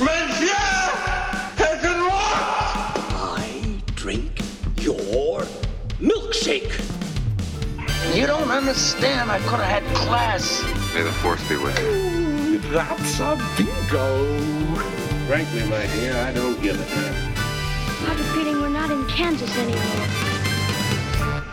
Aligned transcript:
Monsieur 0.00 0.46
has 1.60 1.82
been 1.82 2.00
lost! 2.08 2.96
I 3.36 3.82
drink 3.96 4.40
your 4.76 5.42
milkshake. 6.00 6.72
You 8.16 8.26
don't 8.26 8.50
understand. 8.50 9.30
I 9.30 9.38
could 9.40 9.60
have 9.60 9.82
had 9.82 9.84
class. 9.94 10.62
May 10.94 11.02
the 11.02 11.12
force 11.12 11.46
be 11.50 11.56
with 11.58 11.78
you. 11.80 12.60
That's 12.70 13.20
a 13.20 13.36
bingo. 13.58 14.38
Frankly, 15.26 15.64
my 15.68 15.86
dear, 15.88 16.16
I 16.16 16.32
don't 16.32 16.60
give 16.62 16.80
a 16.80 16.94
damn. 16.94 17.14
I 17.36 18.14
have 18.14 18.20
a 18.20 18.24
feeling 18.32 18.58
we're 18.62 18.70
not 18.70 18.90
in 18.90 19.06
Kansas 19.06 19.54
anymore. 19.58 20.29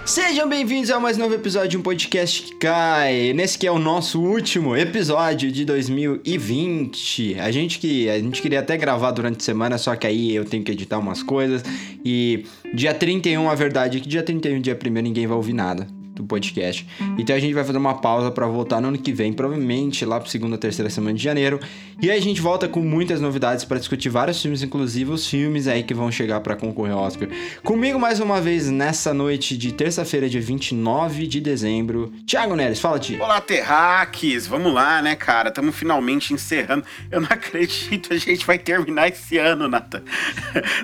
Sejam 0.08 0.48
bem-vindos 0.48 0.90
a 0.90 1.02
mais 1.02 1.18
novo 1.18 1.36
episódio 1.36 1.68
de 1.68 1.78
um 1.78 1.82
podcast 1.82 2.42
que 2.42 2.56
cai. 2.56 3.34
Nesse 3.34 3.58
que 3.58 3.68
é 3.68 3.72
o 3.72 3.78
nosso 3.78 4.22
último 4.22 4.74
episódio 4.74 5.52
de 5.52 5.66
2020. 5.66 7.38
A 7.38 7.52
gente 7.52 7.78
que 7.78 8.10
a 8.10 8.18
gente 8.18 8.42
queria 8.42 8.62
até 8.62 8.78
gravar 8.78 9.12
durante 9.12 9.42
a 9.42 9.44
semana, 9.44 9.78
só 9.78 9.98
que 9.98 10.08
aí 10.08 10.34
eu 10.34 10.46
tenho 10.46 10.64
que 10.64 10.72
editar 10.72 10.98
umas 10.98 11.22
coisas 11.22 11.62
e 12.06 12.46
dia 12.74 12.94
31, 12.94 13.50
a 13.50 13.54
verdade 13.54 13.98
é 13.98 14.00
que 14.00 14.08
dia 14.08 14.24
31, 14.24 14.62
dia 14.62 14.80
1 14.82 14.90
ninguém 15.02 15.28
vai 15.28 15.36
ouvir 15.36 15.52
nada 15.52 15.97
do 16.18 16.24
podcast. 16.24 16.86
Então 17.18 17.36
a 17.36 17.40
gente 17.40 17.54
vai 17.54 17.64
fazer 17.64 17.78
uma 17.78 17.96
pausa 17.96 18.32
para 18.32 18.46
voltar 18.48 18.82
no 18.82 18.88
ano 18.90 18.98
que 18.98 19.14
vem, 19.14 19.32
provavelmente 19.32 20.04
lá 20.04 20.20
para 20.20 20.30
segunda, 20.30 20.58
terceira 20.58 20.90
semana 20.90 21.16
de 21.16 21.24
janeiro. 21.24 21.60
E 22.02 22.10
aí 22.12 22.18
a 22.18 22.22
gente 22.22 22.42
volta 22.42 22.68
com 22.68 22.82
muitas 22.82 23.22
novidades 23.22 23.64
para 23.66 23.78
discutir 23.80 24.10
vários 24.10 24.42
filmes, 24.42 24.62
inclusive 24.64 25.12
os 25.12 25.28
filmes 25.28 25.68
aí 25.68 25.84
que 25.84 25.94
vão 25.94 26.12
chegar 26.12 26.40
para 26.42 26.56
concorrer 26.56 26.94
ao 26.94 27.02
Oscar. 27.02 27.28
Comigo 27.64 28.00
mais 28.00 28.20
uma 28.20 28.42
vez 28.42 28.70
nessa 28.70 29.14
noite 29.14 29.58
de 29.58 29.72
terça-feira, 29.72 30.28
dia 30.30 30.42
29 30.42 31.28
de 31.28 31.40
dezembro. 31.40 32.12
Thiago 32.26 32.56
Neres, 32.56 32.80
fala 32.80 33.00
Ti. 33.00 33.18
Olá, 33.20 33.40
Terraques! 33.40 34.48
Vamos 34.48 34.74
lá, 34.74 35.02
né, 35.02 35.16
cara? 35.16 35.50
Estamos 35.50 35.76
finalmente 35.76 36.34
encerrando. 36.34 36.84
Eu 37.12 37.22
não 37.22 37.28
acredito, 37.32 38.14
a 38.14 38.18
gente 38.18 38.46
vai 38.46 38.58
terminar 38.58 39.10
esse 39.10 39.38
ano, 39.38 39.68
Nathan. 39.68 40.02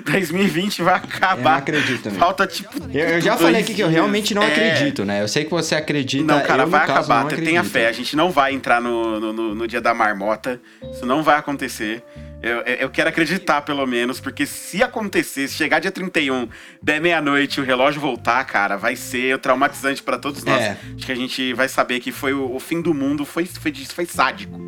2020 0.04 0.82
vai 0.82 0.94
acabar. 0.94 1.38
Eu 1.38 1.44
não 1.44 1.54
acredito. 1.58 2.10
Falta, 2.12 2.46
tipo. 2.46 2.70
Eu, 2.92 3.08
eu 3.08 3.20
já 3.20 3.36
falei 3.36 3.60
aqui 3.62 3.74
que 3.74 3.82
eu 3.82 3.88
dias. 3.88 3.94
realmente 4.00 4.34
não 4.34 4.42
É. 4.42 4.46
acredito, 4.46 5.04
né? 5.04 5.23
Eu 5.24 5.28
sei 5.28 5.44
que 5.44 5.50
você 5.50 5.74
acredita. 5.74 6.24
Não, 6.24 6.42
cara, 6.42 6.64
eu, 6.64 6.68
vai 6.68 6.86
caso, 6.86 7.10
acabar. 7.10 7.24
não 7.24 7.44
Tenha 7.44 7.64
fé. 7.64 7.88
A 7.88 7.92
gente 7.92 8.14
não 8.14 8.30
vai 8.30 8.52
entrar 8.52 8.80
no, 8.80 9.18
no, 9.18 9.54
no- 9.54 9.66
dia 9.66 9.80
da 9.80 9.94
marmota. 9.94 10.60
Isso 10.92 11.06
não 11.06 11.22
vai 11.22 11.38
acontecer. 11.38 12.02
Eu, 12.42 12.60
eu- 12.60 12.90
quero 12.90 13.08
acreditar, 13.08 13.62
pelo 13.62 13.86
menos, 13.86 14.20
porque 14.20 14.44
se 14.44 14.82
acontecer, 14.82 15.48
se 15.48 15.54
chegar 15.54 15.78
dia 15.80 15.90
31, 15.90 16.46
der 16.82 17.00
meia-noite 17.00 17.58
e 17.58 17.62
o 17.62 17.64
relógio 17.64 18.00
voltar, 18.00 18.44
cara, 18.44 18.76
vai 18.76 18.96
ser 18.96 19.38
traumatizante 19.38 20.02
pra 20.02 20.18
todos 20.18 20.44
nós. 20.44 20.60
É. 20.60 20.76
Acho 20.94 21.06
que 21.06 21.12
a 21.12 21.16
gente 21.16 21.54
vai 21.54 21.68
saber 21.68 22.00
que 22.00 22.12
foi 22.12 22.34
o, 22.34 22.54
o 22.54 22.60
fim 22.60 22.82
do 22.82 22.92
mundo, 22.92 23.24
foi, 23.24 23.46
foi, 23.46 23.72
foi 23.72 24.04
sádico. 24.04 24.58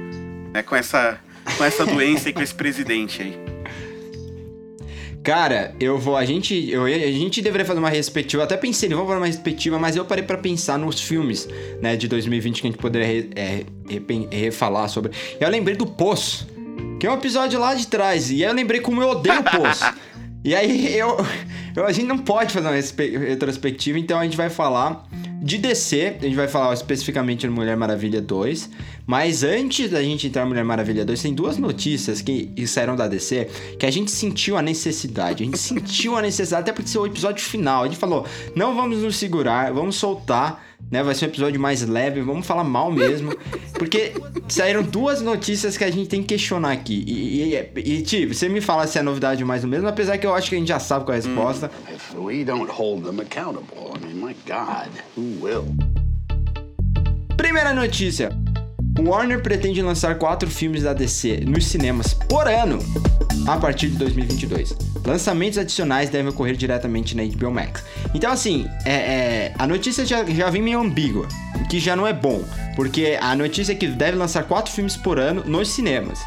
Né? 0.54 0.62
Com, 0.62 0.74
essa, 0.74 1.20
com 1.58 1.64
essa 1.64 1.84
doença 1.84 2.30
e 2.30 2.32
com 2.32 2.40
esse 2.40 2.54
presidente 2.54 3.20
aí. 3.20 3.55
Cara, 5.26 5.74
eu 5.80 5.98
vou. 5.98 6.16
A 6.16 6.24
gente, 6.24 6.70
eu, 6.70 6.84
a 6.84 6.88
gente 6.88 7.42
deveria 7.42 7.64
fazer 7.66 7.80
uma 7.80 7.90
respectiva. 7.90 8.42
eu 8.42 8.44
Até 8.44 8.56
pensei, 8.56 8.88
vamos 8.88 9.06
fazer 9.06 9.18
uma 9.18 9.26
respectiva, 9.26 9.76
mas 9.76 9.96
eu 9.96 10.04
parei 10.04 10.22
pra 10.22 10.38
pensar 10.38 10.78
nos 10.78 11.00
filmes, 11.00 11.48
né, 11.82 11.96
de 11.96 12.06
2020 12.06 12.60
que 12.60 12.68
a 12.68 12.70
gente 12.70 12.80
poderia 12.80 13.06
re- 13.08 13.30
é, 13.34 13.64
repen- 13.88 14.28
refalar 14.30 14.88
sobre. 14.88 15.10
Eu 15.40 15.48
lembrei 15.48 15.76
do 15.76 15.84
Poço, 15.84 16.46
que 17.00 17.06
é 17.08 17.10
um 17.10 17.14
episódio 17.14 17.58
lá 17.58 17.74
de 17.74 17.88
trás. 17.88 18.30
E 18.30 18.44
aí 18.44 18.50
eu 18.50 18.54
lembrei 18.54 18.80
como 18.80 19.02
eu 19.02 19.08
odeio 19.08 19.40
o 19.40 19.42
Poço. 19.44 19.84
e 20.46 20.54
aí 20.54 20.94
eu, 20.96 21.16
eu- 21.74 21.84
A 21.84 21.92
gente 21.92 22.06
não 22.06 22.18
pode 22.18 22.52
fazer 22.52 22.68
uma 22.68 22.74
retrospectiva, 23.26 23.98
então 23.98 24.18
a 24.18 24.24
gente 24.24 24.36
vai 24.36 24.48
falar 24.48 25.06
de 25.42 25.58
DC. 25.58 26.16
A 26.20 26.24
gente 26.24 26.34
vai 26.36 26.48
falar 26.48 26.72
especificamente 26.74 27.46
no 27.46 27.52
Mulher 27.52 27.76
Maravilha 27.76 28.20
2. 28.20 28.70
Mas 29.06 29.44
antes 29.44 29.90
da 29.90 30.02
gente 30.02 30.26
entrar 30.26 30.42
no 30.42 30.48
Mulher 30.48 30.64
Maravilha 30.64 31.04
2, 31.04 31.22
tem 31.22 31.32
duas 31.34 31.58
notícias 31.58 32.20
que 32.20 32.52
saíram 32.66 32.96
da 32.96 33.06
DC 33.06 33.48
que 33.78 33.86
a 33.86 33.90
gente 33.90 34.10
sentiu 34.10 34.56
a 34.56 34.62
necessidade. 34.62 35.42
A 35.42 35.46
gente 35.46 35.58
sentiu 35.58 36.16
a 36.16 36.22
necessidade, 36.22 36.62
até 36.62 36.72
porque 36.72 36.88
esse 36.88 36.96
é 36.96 37.00
o 37.00 37.06
episódio 37.06 37.44
final. 37.44 37.82
A 37.84 37.86
gente 37.86 37.98
falou: 37.98 38.26
não 38.56 38.74
vamos 38.74 38.98
nos 38.98 39.16
segurar, 39.16 39.72
vamos 39.72 39.94
soltar. 39.96 40.65
Né, 40.90 41.02
vai 41.02 41.14
ser 41.16 41.24
um 41.24 41.28
episódio 41.28 41.60
mais 41.60 41.82
leve, 41.82 42.20
vamos 42.20 42.46
falar 42.46 42.62
mal 42.62 42.92
mesmo. 42.92 43.36
Porque 43.74 44.12
saíram 44.48 44.82
duas 44.82 45.20
notícias 45.20 45.76
que 45.76 45.82
a 45.82 45.90
gente 45.90 46.08
tem 46.08 46.22
que 46.22 46.28
questionar 46.28 46.72
aqui. 46.72 47.04
E, 47.06 47.54
e, 47.54 47.98
e 47.98 48.02
Ti, 48.02 48.26
você 48.26 48.48
me 48.48 48.60
fala 48.60 48.86
se 48.86 48.98
é 48.98 49.02
novidade 49.02 49.44
mais 49.44 49.64
ou 49.64 49.70
menos, 49.70 49.84
apesar 49.86 50.16
que 50.16 50.26
eu 50.26 50.34
acho 50.34 50.48
que 50.48 50.54
a 50.54 50.58
gente 50.58 50.68
já 50.68 50.78
sabe 50.78 51.04
qual 51.04 51.16
é 51.16 51.18
a 51.18 51.22
resposta. 51.22 51.70
If 51.92 52.14
we 52.14 52.44
don't 52.44 52.70
hold 52.70 53.04
them 53.04 53.20
accountable, 53.20 53.92
I 53.96 54.06
mean, 54.06 54.24
my 54.24 54.36
God, 54.46 54.90
who 55.16 55.44
will? 55.44 55.64
Primeira 57.36 57.74
notícia: 57.74 58.30
Warner 58.98 59.42
pretende 59.42 59.82
lançar 59.82 60.16
quatro 60.16 60.50
filmes 60.50 60.82
da 60.82 60.92
DC 60.92 61.42
nos 61.46 61.66
cinemas 61.66 62.14
por 62.14 62.48
ano 62.48 62.78
a 63.46 63.56
partir 63.56 63.88
de 63.88 63.96
2022. 63.98 64.74
Lançamentos 65.04 65.58
adicionais 65.58 66.10
devem 66.10 66.28
ocorrer 66.28 66.56
diretamente 66.56 67.16
na 67.16 67.22
HBO 67.24 67.50
Max. 67.50 67.84
Então, 68.14 68.30
assim, 68.32 68.66
é, 68.84 68.94
é, 68.94 69.54
a 69.58 69.66
notícia 69.66 70.04
já, 70.04 70.24
já 70.24 70.50
vem 70.50 70.62
meio 70.62 70.80
ambígua, 70.80 71.28
que 71.70 71.78
já 71.78 71.94
não 71.94 72.06
é 72.06 72.12
bom, 72.12 72.42
porque 72.74 73.18
a 73.20 73.36
notícia 73.36 73.72
é 73.72 73.74
que 73.74 73.86
deve 73.86 74.16
lançar 74.16 74.44
quatro 74.44 74.72
filmes 74.72 74.96
por 74.96 75.18
ano 75.18 75.44
nos 75.44 75.68
cinemas. 75.68 76.18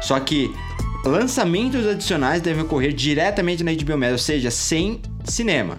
Só 0.00 0.20
que 0.20 0.54
lançamentos 1.04 1.86
adicionais 1.86 2.42
devem 2.42 2.62
ocorrer 2.62 2.92
diretamente 2.92 3.64
na 3.64 3.72
HBO 3.72 3.98
Max, 3.98 4.12
ou 4.12 4.18
seja, 4.18 4.50
sem 4.50 5.00
cinema. 5.24 5.76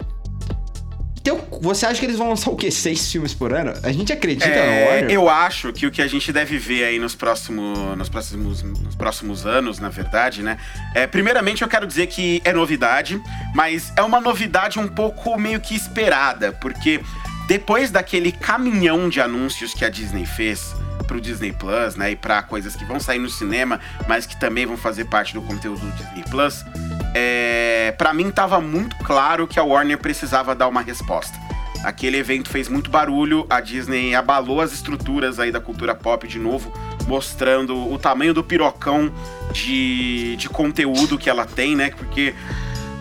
Então, 1.21 1.39
você 1.61 1.85
acha 1.85 1.99
que 1.99 2.05
eles 2.07 2.17
vão 2.17 2.29
lançar 2.29 2.49
o 2.49 2.55
quê? 2.55 2.71
Seis 2.71 3.11
filmes 3.11 3.31
por 3.33 3.53
ano? 3.53 3.73
A 3.83 3.91
gente 3.91 4.11
acredita 4.11 4.47
É, 4.49 4.85
Warner? 4.89 5.11
eu 5.11 5.29
acho 5.29 5.71
que 5.71 5.85
o 5.85 5.91
que 5.91 6.01
a 6.01 6.07
gente 6.07 6.33
deve 6.33 6.57
ver 6.57 6.83
aí 6.83 6.97
nos 6.97 7.13
próximos, 7.13 7.77
nos 7.95 8.09
próximos, 8.09 8.63
nos 8.63 8.95
próximos 8.95 9.45
anos, 9.45 9.77
na 9.77 9.89
verdade, 9.89 10.41
né? 10.41 10.57
É, 10.95 11.05
primeiramente, 11.05 11.61
eu 11.61 11.67
quero 11.67 11.85
dizer 11.85 12.07
que 12.07 12.41
é 12.43 12.51
novidade, 12.51 13.21
mas 13.53 13.93
é 13.95 14.01
uma 14.01 14.19
novidade 14.19 14.79
um 14.79 14.87
pouco 14.87 15.37
meio 15.39 15.59
que 15.61 15.75
esperada, 15.75 16.51
porque 16.53 16.99
depois 17.47 17.91
daquele 17.91 18.31
caminhão 18.31 19.07
de 19.07 19.21
anúncios 19.21 19.75
que 19.75 19.85
a 19.85 19.89
Disney 19.89 20.25
fez 20.25 20.73
pro 21.07 21.21
Disney 21.21 21.51
Plus, 21.51 21.95
né? 21.95 22.11
E 22.11 22.15
pra 22.15 22.41
coisas 22.41 22.75
que 22.75 22.83
vão 22.85 22.99
sair 22.99 23.19
no 23.19 23.29
cinema, 23.29 23.79
mas 24.07 24.25
que 24.25 24.39
também 24.39 24.65
vão 24.65 24.77
fazer 24.77 25.05
parte 25.05 25.33
do 25.35 25.41
conteúdo 25.41 25.81
do 25.81 25.91
Disney 25.91 26.23
Plus, 26.31 26.65
é, 27.13 27.70
para 27.89 28.13
mim 28.13 28.29
tava 28.29 28.59
muito 28.59 28.97
claro 28.97 29.47
que 29.47 29.57
a 29.57 29.63
Warner 29.63 29.97
precisava 29.97 30.53
dar 30.53 30.67
uma 30.67 30.81
resposta. 30.81 31.39
Aquele 31.83 32.17
evento 32.17 32.49
fez 32.49 32.67
muito 32.67 32.91
barulho, 32.91 33.45
a 33.49 33.59
Disney 33.59 34.13
abalou 34.13 34.61
as 34.61 34.71
estruturas 34.71 35.39
aí 35.39 35.51
da 35.51 35.59
cultura 35.59 35.95
pop 35.95 36.27
de 36.27 36.37
novo, 36.37 36.71
mostrando 37.07 37.75
o 37.91 37.97
tamanho 37.97 38.33
do 38.33 38.43
pirocão 38.43 39.11
de, 39.51 40.35
de 40.35 40.47
conteúdo 40.47 41.17
que 41.17 41.29
ela 41.29 41.45
tem, 41.45 41.75
né? 41.75 41.91
Porque. 41.97 42.35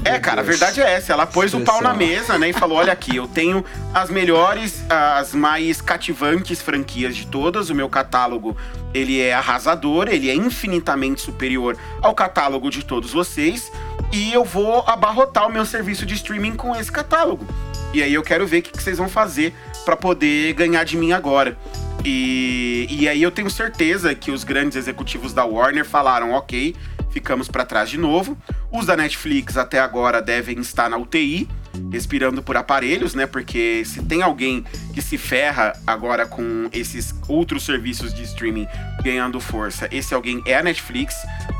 É, 0.02 0.18
cara, 0.18 0.40
a 0.40 0.44
verdade 0.44 0.80
é 0.80 0.94
essa. 0.94 1.12
Ela 1.12 1.26
pôs 1.26 1.52
o 1.52 1.60
pau 1.60 1.82
na 1.82 1.92
mesa, 1.92 2.38
né? 2.38 2.48
E 2.48 2.52
falou: 2.54 2.78
olha 2.78 2.90
aqui, 2.90 3.16
eu 3.16 3.28
tenho 3.28 3.62
as 3.92 4.08
melhores, 4.08 4.82
as 4.88 5.34
mais 5.34 5.82
cativantes 5.82 6.62
franquias 6.62 7.14
de 7.14 7.26
todas. 7.26 7.68
O 7.68 7.74
meu 7.74 7.88
catálogo, 7.88 8.56
ele 8.94 9.20
é 9.20 9.34
arrasador, 9.34 10.08
ele 10.08 10.30
é 10.30 10.34
infinitamente 10.34 11.20
superior 11.20 11.76
ao 12.00 12.14
catálogo 12.14 12.70
de 12.70 12.82
todos 12.82 13.12
vocês. 13.12 13.70
E 14.12 14.32
eu 14.32 14.44
vou 14.44 14.82
abarrotar 14.86 15.46
o 15.46 15.52
meu 15.52 15.64
serviço 15.64 16.04
de 16.04 16.14
streaming 16.14 16.56
com 16.56 16.74
esse 16.74 16.90
catálogo. 16.90 17.46
E 17.92 18.02
aí 18.02 18.12
eu 18.12 18.22
quero 18.22 18.46
ver 18.46 18.58
o 18.58 18.62
que, 18.62 18.82
vocês 18.82 18.98
vão 18.98 19.08
fazer 19.08 19.54
pra 19.84 19.96
poder 19.96 20.52
ganhar 20.54 20.84
de 20.84 20.96
mim 20.96 21.12
agora. 21.12 21.56
E, 22.04 22.86
e 22.90 23.08
aí 23.08 23.22
eu 23.22 23.30
tenho 23.30 23.50
certeza 23.50 24.14
que 24.14 24.30
os 24.30 24.42
grandes 24.42 24.76
executivos 24.76 25.32
da 25.32 25.44
Warner 25.44 25.84
falaram, 25.84 26.32
ok, 26.32 26.74
ficamos 27.10 27.48
pra 27.48 27.64
trás 27.64 27.90
de 27.90 27.98
novo. 27.98 28.36
Os 28.70 28.86
da 28.86 28.96
Netflix 28.96 29.56
até 29.56 29.78
agora 29.78 30.22
devem 30.22 30.58
estar 30.60 30.88
na 30.88 30.96
UTI, 30.96 31.48
respirando 31.92 32.42
por 32.42 32.56
aparelhos, 32.56 33.14
né? 33.14 33.26
Porque 33.26 33.82
se 33.84 34.02
tem 34.02 34.22
alguém 34.22 34.64
que 35.00 35.06
se 35.06 35.16
ferra 35.16 35.72
agora 35.86 36.26
com 36.26 36.68
esses 36.72 37.14
outros 37.26 37.64
serviços 37.64 38.12
de 38.12 38.22
streaming 38.22 38.68
ganhando 39.02 39.40
força, 39.40 39.88
esse 39.90 40.12
alguém 40.12 40.42
é 40.44 40.56
a 40.56 40.62
Netflix, 40.62 41.14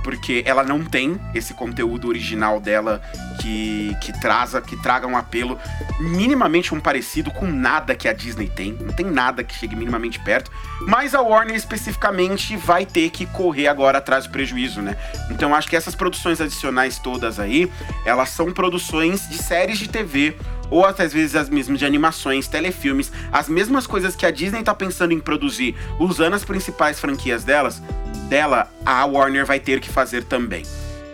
porque 0.05 0.43
ela 0.45 0.63
não 0.63 0.85
tem 0.85 1.19
esse 1.35 1.55
conteúdo 1.55 2.09
original 2.09 2.61
dela 2.61 3.01
que, 3.41 3.97
que, 4.03 4.13
traza, 4.21 4.61
que 4.61 4.77
traga 4.77 5.07
um 5.07 5.17
apelo 5.17 5.59
minimamente 5.99 6.75
um 6.75 6.81
parecido 6.81 7.31
com 7.31 7.47
nada 7.47 7.95
que 7.95 8.07
a 8.07 8.13
Disney 8.13 8.49
tem. 8.49 8.75
Não 8.75 8.93
tem 8.93 9.07
nada 9.07 9.43
que 9.43 9.55
chegue 9.55 9.75
minimamente 9.75 10.21
perto. 10.21 10.51
Mas 10.87 11.15
a 11.15 11.23
Warner 11.23 11.57
especificamente 11.57 12.57
vai 12.57 12.85
ter 12.85 13.09
que 13.09 13.25
correr 13.25 13.69
agora 13.69 13.99
atrás 13.99 14.27
do 14.27 14.31
prejuízo, 14.31 14.83
né? 14.83 14.97
Então 15.31 15.55
acho 15.55 15.69
que 15.69 15.77
essas 15.77 15.95
produções 15.95 16.41
adicionais 16.41 16.99
todas 16.99 17.41
aí, 17.41 17.71
elas 18.05 18.29
são 18.29 18.53
produções 18.53 19.27
de 19.31 19.39
séries 19.39 19.79
de 19.79 19.89
TV 19.89 20.37
ou 20.71 20.85
até 20.85 21.05
às 21.05 21.13
vezes 21.13 21.35
as 21.35 21.49
mesmas 21.49 21.79
de 21.79 21.85
animações, 21.85 22.47
telefilmes, 22.47 23.11
as 23.33 23.49
mesmas 23.49 23.87
coisas 23.87 24.15
que 24.15 24.25
a 24.25 24.31
Disney 24.31 24.63
tá 24.63 24.75
pensando 24.75 25.13
em 25.13 25.21
produzir, 25.21 25.75
usando 25.99 26.35
as 26.35 26.45
principais 26.45 27.01
franquias 27.01 27.45
delas, 27.45 27.83
dela, 28.29 28.73
a 28.87 29.05
Warner 29.05 29.45
vai 29.45 29.59
ter 29.59 29.81
que 29.81 29.89
fazer 29.89 30.25
também. 30.25 30.63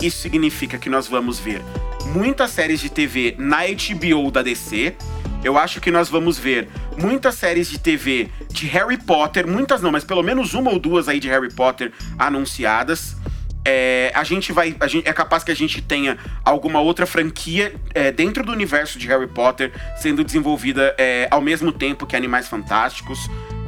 Isso 0.01 0.19
significa 0.19 0.77
que 0.77 0.91
nós 0.91 1.09
vamos 1.09 1.39
ver 1.39 1.63
muitas 2.07 2.51
séries 2.51 2.81
de 2.81 2.91
TV 2.91 3.35
na 3.39 3.61
HBO 3.67 4.31
da 4.31 4.43
DC. 4.43 4.95
Eu 5.43 5.57
acho 5.57 5.81
que 5.81 5.91
nós 5.91 6.09
vamos 6.09 6.39
ver 6.39 6.69
muitas 6.99 7.35
séries 7.37 7.69
de 7.69 7.79
TV 7.79 8.29
de 8.51 8.67
Harry 8.67 8.97
Potter, 8.97 9.47
muitas 9.47 9.81
não, 9.81 9.93
mas 9.93 10.05
pelo 10.05 10.23
menos 10.23 10.55
uma 10.55 10.71
ou 10.71 10.79
duas 10.79 11.09
aí 11.09 11.21
de 11.21 11.29
Harry 11.29 11.53
Potter 11.53 11.93
anunciadas. 12.19 13.17
É, 13.69 14.13
a 14.15 14.23
gente 14.23 14.53
vai. 14.53 14.77
A 14.79 14.87
gente, 14.87 15.09
é 15.09 15.13
capaz 15.13 15.43
que 15.43 15.51
a 15.51 15.57
gente 15.57 15.83
tenha 15.83 16.17
alguma 16.45 16.81
outra 16.81 17.05
franquia 17.05 17.75
é, 17.93 18.13
dentro 18.13 18.45
do 18.45 18.53
universo 18.53 18.97
de 18.97 19.09
Harry 19.09 19.27
Potter 19.27 19.73
sendo 19.97 20.23
desenvolvida 20.23 20.95
é, 20.97 21.27
ao 21.33 21.41
mesmo 21.41 21.73
tempo 21.73 22.07
que 22.07 22.15
Animais 22.15 22.47
Fantásticos. 22.47 23.19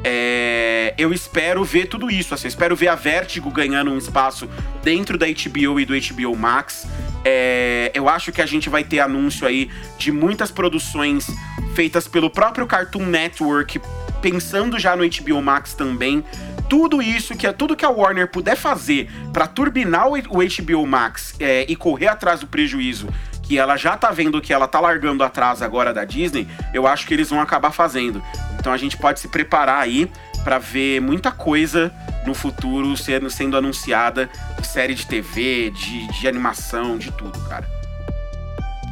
É, 0.01 0.93
eu 0.97 1.11
espero 1.11 1.65
ver 1.65 1.87
tudo 1.87 2.09
isso. 2.09 2.33
Assim, 2.33 2.47
espero 2.47 2.77
ver 2.77 2.87
a 2.87 2.95
Vertigo 2.95 3.51
ganhando 3.51 3.91
um 3.91 3.97
espaço 3.97 4.49
dentro 4.81 5.17
da 5.17 5.25
HBO 5.25 5.81
e 5.81 5.85
do 5.85 5.93
HBO 5.93 6.33
Max. 6.33 6.87
É, 7.25 7.91
eu 7.93 8.07
acho 8.07 8.31
que 8.31 8.41
a 8.41 8.45
gente 8.45 8.69
vai 8.69 8.85
ter 8.85 9.01
anúncio 9.01 9.45
aí 9.45 9.69
de 9.97 10.13
muitas 10.13 10.49
produções 10.49 11.27
feitas 11.75 12.07
pelo 12.07 12.29
próprio 12.29 12.65
Cartoon 12.65 13.05
Network, 13.05 13.81
pensando 14.21 14.79
já 14.79 14.95
no 14.95 15.03
HBO 15.03 15.41
Max 15.41 15.73
também. 15.73 16.23
Tudo 16.69 17.01
isso 17.01 17.35
que 17.35 17.47
é 17.47 17.51
tudo 17.51 17.75
que 17.75 17.83
a 17.83 17.89
Warner 17.89 18.29
puder 18.29 18.55
fazer 18.55 19.09
para 19.33 19.47
turbinar 19.47 20.07
o, 20.07 20.13
HBO 20.13 20.85
Max 20.85 21.35
é, 21.39 21.65
e 21.67 21.75
correr 21.75 22.07
atrás 22.07 22.41
do 22.41 22.47
prejuízo 22.47 23.07
que 23.41 23.57
ela 23.57 23.75
já 23.75 23.97
tá 23.97 24.11
vendo 24.11 24.39
que 24.39 24.53
ela 24.53 24.67
tá 24.67 24.79
largando 24.79 25.23
atrás 25.23 25.63
agora 25.63 25.91
da 25.91 26.05
Disney, 26.05 26.47
eu 26.71 26.85
acho 26.85 27.07
que 27.07 27.15
eles 27.15 27.31
vão 27.31 27.41
acabar 27.41 27.71
fazendo. 27.71 28.21
Então 28.59 28.71
a 28.71 28.77
gente 28.77 28.95
pode 28.95 29.19
se 29.19 29.27
preparar 29.27 29.81
aí 29.81 30.07
para 30.43 30.59
ver 30.59 31.01
muita 31.01 31.31
coisa 31.31 31.91
no 32.27 32.35
futuro 32.35 32.95
sendo, 32.95 33.27
sendo 33.27 33.57
anunciada 33.57 34.29
série 34.63 34.93
de 34.93 35.07
TV, 35.07 35.71
de, 35.71 36.07
de 36.19 36.27
animação, 36.27 36.95
de 36.99 37.11
tudo, 37.11 37.39
cara. 37.49 37.78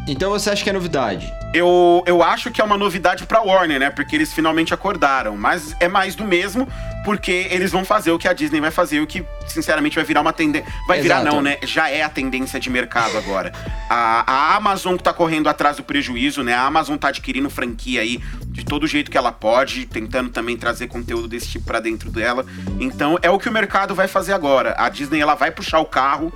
Então 0.07 0.29
você 0.31 0.49
acha 0.49 0.63
que 0.63 0.69
é 0.69 0.73
novidade? 0.73 1.33
Eu, 1.53 2.01
eu 2.05 2.23
acho 2.23 2.49
que 2.49 2.61
é 2.61 2.63
uma 2.63 2.77
novidade 2.77 3.25
pra 3.25 3.41
Warner, 3.41 3.79
né? 3.79 3.89
Porque 3.89 4.15
eles 4.15 4.31
finalmente 4.31 4.73
acordaram. 4.73 5.35
Mas 5.35 5.75
é 5.79 5.87
mais 5.89 6.15
do 6.15 6.23
mesmo, 6.23 6.67
porque 7.03 7.47
eles 7.49 7.71
vão 7.71 7.83
fazer 7.83 8.11
o 8.11 8.17
que 8.17 8.27
a 8.27 8.33
Disney 8.33 8.61
vai 8.61 8.71
fazer, 8.71 9.01
o 9.01 9.07
que, 9.07 9.25
sinceramente, 9.47 9.95
vai 9.95 10.05
virar 10.05 10.21
uma 10.21 10.31
tendência. 10.31 10.71
Vai 10.87 10.99
Exato. 10.99 11.21
virar, 11.21 11.31
não, 11.31 11.41
né? 11.41 11.57
Já 11.63 11.89
é 11.89 12.03
a 12.03 12.09
tendência 12.09 12.59
de 12.59 12.69
mercado 12.69 13.17
agora. 13.17 13.51
A, 13.89 14.23
a 14.31 14.55
Amazon 14.55 14.95
tá 14.95 15.11
correndo 15.11 15.49
atrás 15.49 15.77
do 15.77 15.83
prejuízo, 15.83 16.41
né? 16.41 16.53
A 16.53 16.61
Amazon 16.61 16.95
tá 16.95 17.09
adquirindo 17.09 17.49
franquia 17.49 18.01
aí 18.01 18.21
de 18.47 18.63
todo 18.63 18.87
jeito 18.87 19.11
que 19.11 19.17
ela 19.17 19.31
pode, 19.31 19.85
tentando 19.85 20.29
também 20.29 20.55
trazer 20.55 20.87
conteúdo 20.87 21.27
desse 21.27 21.47
tipo 21.47 21.65
pra 21.65 21.79
dentro 21.79 22.09
dela. 22.09 22.45
Então 22.79 23.19
é 23.21 23.29
o 23.29 23.37
que 23.37 23.49
o 23.49 23.51
mercado 23.51 23.93
vai 23.93 24.07
fazer 24.07 24.33
agora. 24.33 24.73
A 24.77 24.87
Disney 24.89 25.19
ela 25.19 25.35
vai 25.35 25.51
puxar 25.51 25.79
o 25.79 25.85
carro 25.85 26.31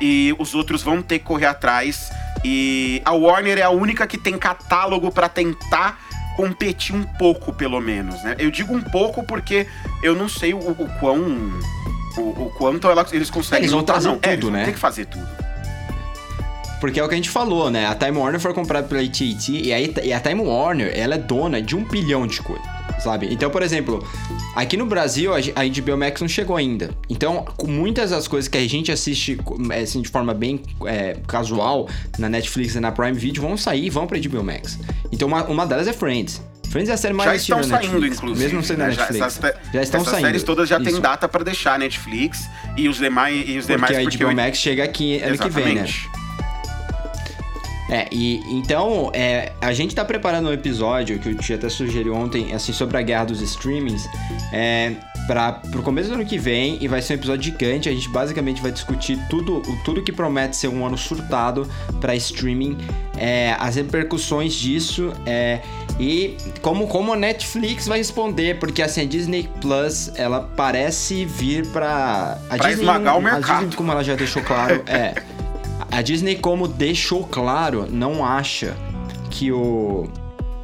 e 0.00 0.34
os 0.38 0.54
outros 0.54 0.82
vão 0.82 1.02
ter 1.02 1.18
que 1.18 1.24
correr 1.24 1.46
atrás. 1.46 2.10
E 2.48 3.02
a 3.04 3.12
Warner 3.12 3.58
é 3.58 3.62
a 3.62 3.70
única 3.70 4.06
que 4.06 4.16
tem 4.16 4.38
catálogo 4.38 5.10
pra 5.10 5.28
tentar 5.28 5.98
competir 6.36 6.94
um 6.94 7.02
pouco, 7.02 7.52
pelo 7.52 7.80
menos, 7.80 8.22
né? 8.22 8.36
Eu 8.38 8.52
digo 8.52 8.72
um 8.72 8.80
pouco 8.82 9.24
porque 9.24 9.66
eu 10.00 10.14
não 10.14 10.28
sei 10.28 10.54
o, 10.54 10.58
o 10.58 10.88
quão. 11.00 11.18
O, 12.16 12.20
o 12.20 12.52
quanto 12.56 12.88
ela- 12.88 13.04
eles 13.10 13.30
conseguem. 13.30 13.64
Eles 13.64 13.72
vão 13.72 13.82
trazer 13.82 14.10
tudo, 14.12 14.24
É, 14.28 14.32
eles 14.34 14.44
né? 14.48 14.64
Tem 14.64 14.74
que 14.74 14.78
fazer 14.78 15.06
tudo. 15.06 15.26
Porque 16.80 17.00
é 17.00 17.04
o 17.04 17.08
que 17.08 17.14
a 17.14 17.16
gente 17.16 17.30
falou, 17.30 17.68
né? 17.70 17.86
A 17.86 17.94
Time 17.96 18.16
Warner 18.18 18.38
foi 18.40 18.54
comprada 18.54 18.86
pela 18.86 19.00
AT&T 19.00 19.50
e, 19.50 19.72
aí, 19.72 19.92
e 20.04 20.12
a 20.12 20.20
Time 20.20 20.40
Warner, 20.42 20.92
ela 20.94 21.14
é 21.16 21.18
dona 21.18 21.60
de 21.60 21.74
um 21.74 21.82
bilhão 21.82 22.26
de 22.26 22.40
coisas, 22.42 22.64
sabe? 22.98 23.28
Então, 23.32 23.50
por 23.50 23.62
exemplo, 23.62 24.06
aqui 24.54 24.76
no 24.76 24.86
Brasil, 24.86 25.32
a 25.34 25.38
HBO 25.40 25.96
Max 25.96 26.20
não 26.20 26.28
chegou 26.28 26.56
ainda. 26.56 26.90
Então, 27.08 27.44
com 27.56 27.66
muitas 27.66 28.10
das 28.10 28.26
coisas 28.28 28.48
que 28.48 28.58
a 28.58 28.68
gente 28.68 28.90
assiste 28.92 29.38
é, 29.70 29.80
assim, 29.80 30.02
de 30.02 30.08
forma 30.08 30.32
bem 30.34 30.60
é, 30.86 31.16
casual 31.26 31.88
na 32.18 32.28
Netflix 32.28 32.74
e 32.74 32.80
na 32.80 32.92
Prime 32.92 33.12
Video 33.18 33.42
vão 33.42 33.56
sair 33.56 33.86
e 33.86 33.90
vão 33.90 34.06
pra 34.06 34.18
HBO 34.18 34.42
Max. 34.42 34.78
Então, 35.12 35.28
uma, 35.28 35.44
uma 35.44 35.66
delas 35.66 35.86
é 35.86 35.92
Friends. 35.92 36.40
Friends 36.68 36.90
é 36.90 36.94
a 36.94 36.96
série 36.96 37.14
mais 37.14 37.30
Já 37.30 37.36
estão 37.36 37.62
saindo, 37.62 37.92
Netflix, 37.92 38.16
inclusive. 38.18 38.44
Mesmo 38.44 38.62
sendo 38.62 38.78
né? 38.78 38.90
Já, 38.90 39.02
Netflix. 39.02 39.24
essas, 39.38 39.54
já 39.72 39.82
estão 39.82 40.00
essas 40.00 40.12
saindo. 40.12 40.26
séries 40.26 40.42
todas 40.42 40.68
já 40.68 40.78
têm 40.78 40.88
Isso. 40.88 41.00
data 41.00 41.28
pra 41.28 41.44
deixar 41.44 41.74
a 41.74 41.78
Netflix 41.78 42.44
e 42.76 42.88
os 42.88 42.96
demais. 42.98 43.48
E 43.48 43.56
os 43.56 43.66
Porque 43.66 43.86
demais 43.94 44.06
a 44.14 44.18
HBO 44.18 44.32
o- 44.32 44.36
Max 44.36 44.58
chega 44.58 44.82
aqui 44.84 45.20
ano 45.22 45.38
que 45.38 45.48
vem, 45.48 45.76
né? 45.76 45.86
É, 47.88 48.08
e 48.10 48.40
então 48.50 49.10
é, 49.14 49.52
a 49.60 49.72
gente 49.72 49.94
tá 49.94 50.04
preparando 50.04 50.48
um 50.48 50.52
episódio 50.52 51.18
que 51.20 51.28
o 51.28 51.34
Tia 51.36 51.54
até 51.56 51.68
sugeriu 51.68 52.14
ontem, 52.14 52.52
assim, 52.52 52.72
sobre 52.72 52.96
a 52.98 53.02
guerra 53.02 53.26
dos 53.26 53.40
streamings, 53.40 54.08
é, 54.52 54.92
para 55.28 55.52
pro 55.52 55.82
começo 55.82 56.08
do 56.08 56.14
ano 56.16 56.24
que 56.24 56.36
vem, 56.36 56.78
e 56.80 56.88
vai 56.88 57.00
ser 57.00 57.12
um 57.12 57.16
episódio 57.16 57.44
gigante. 57.44 57.88
A 57.88 57.92
gente 57.92 58.08
basicamente 58.08 58.60
vai 58.60 58.72
discutir 58.72 59.16
tudo, 59.30 59.58
o- 59.58 59.78
tudo 59.84 60.02
que 60.02 60.10
promete 60.12 60.56
ser 60.56 60.66
um 60.68 60.84
ano 60.84 60.98
surtado 60.98 61.68
para 62.00 62.14
streaming, 62.16 62.76
é, 63.16 63.54
as 63.58 63.76
repercussões 63.76 64.52
disso, 64.54 65.12
é, 65.24 65.60
e 65.98 66.36
como, 66.60 66.88
como 66.88 67.12
a 67.12 67.16
Netflix 67.16 67.86
vai 67.86 67.98
responder, 67.98 68.58
porque 68.58 68.82
assim, 68.82 69.02
a 69.02 69.04
Disney 69.04 69.48
Plus, 69.60 70.10
ela 70.16 70.40
parece 70.56 71.24
vir 71.24 71.64
pra. 71.68 72.36
A 72.50 72.56
Pra 72.56 72.72
esmagar 72.72 73.14
o 73.14 73.18
A 73.18 73.20
mercado. 73.20 73.60
Disney, 73.60 73.76
como 73.76 73.92
ela 73.92 74.02
já 74.02 74.16
deixou 74.16 74.42
claro, 74.42 74.82
é. 74.86 75.14
A 75.90 76.02
Disney, 76.02 76.36
como 76.36 76.66
deixou 76.66 77.24
claro, 77.24 77.86
não 77.90 78.24
acha 78.24 78.76
que 79.30 79.52
o. 79.52 80.08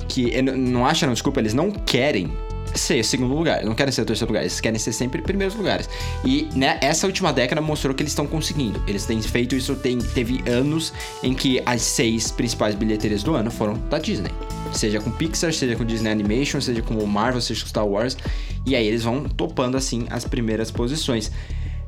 Que. 0.08 0.42
Não 0.42 0.86
acha, 0.86 1.06
não, 1.06 1.12
desculpa, 1.12 1.40
eles 1.40 1.54
não 1.54 1.70
querem 1.70 2.32
ser 2.74 3.04
segundo 3.04 3.34
lugar, 3.34 3.64
não 3.64 3.74
querem 3.74 3.92
ser 3.92 4.04
terceiro 4.04 4.30
lugar, 4.30 4.42
eles 4.42 4.60
querem 4.60 4.78
ser 4.78 4.92
sempre 4.92 5.20
primeiros 5.20 5.54
lugares. 5.54 5.88
E 6.24 6.48
né, 6.54 6.78
essa 6.80 7.06
última 7.06 7.32
década 7.32 7.60
mostrou 7.60 7.94
que 7.94 8.02
eles 8.02 8.12
estão 8.12 8.26
conseguindo. 8.26 8.82
Eles 8.86 9.04
têm 9.04 9.20
feito 9.20 9.54
isso, 9.54 9.74
tem, 9.76 9.98
teve 9.98 10.42
anos 10.50 10.92
em 11.22 11.34
que 11.34 11.62
as 11.66 11.82
seis 11.82 12.30
principais 12.30 12.74
bilheterias 12.74 13.22
do 13.22 13.34
ano 13.34 13.50
foram 13.50 13.74
da 13.88 13.98
Disney. 13.98 14.30
Seja 14.72 15.00
com 15.00 15.10
Pixar, 15.10 15.52
seja 15.52 15.76
com 15.76 15.84
Disney 15.84 16.10
Animation, 16.10 16.60
seja 16.60 16.80
com 16.82 16.94
Marvel, 17.06 17.40
seja 17.40 17.62
com 17.62 17.68
Star 17.68 17.86
Wars. 17.86 18.16
E 18.64 18.74
aí 18.74 18.86
eles 18.86 19.02
vão 19.02 19.24
topando 19.24 19.76
assim 19.76 20.06
as 20.08 20.24
primeiras 20.24 20.70
posições. 20.70 21.30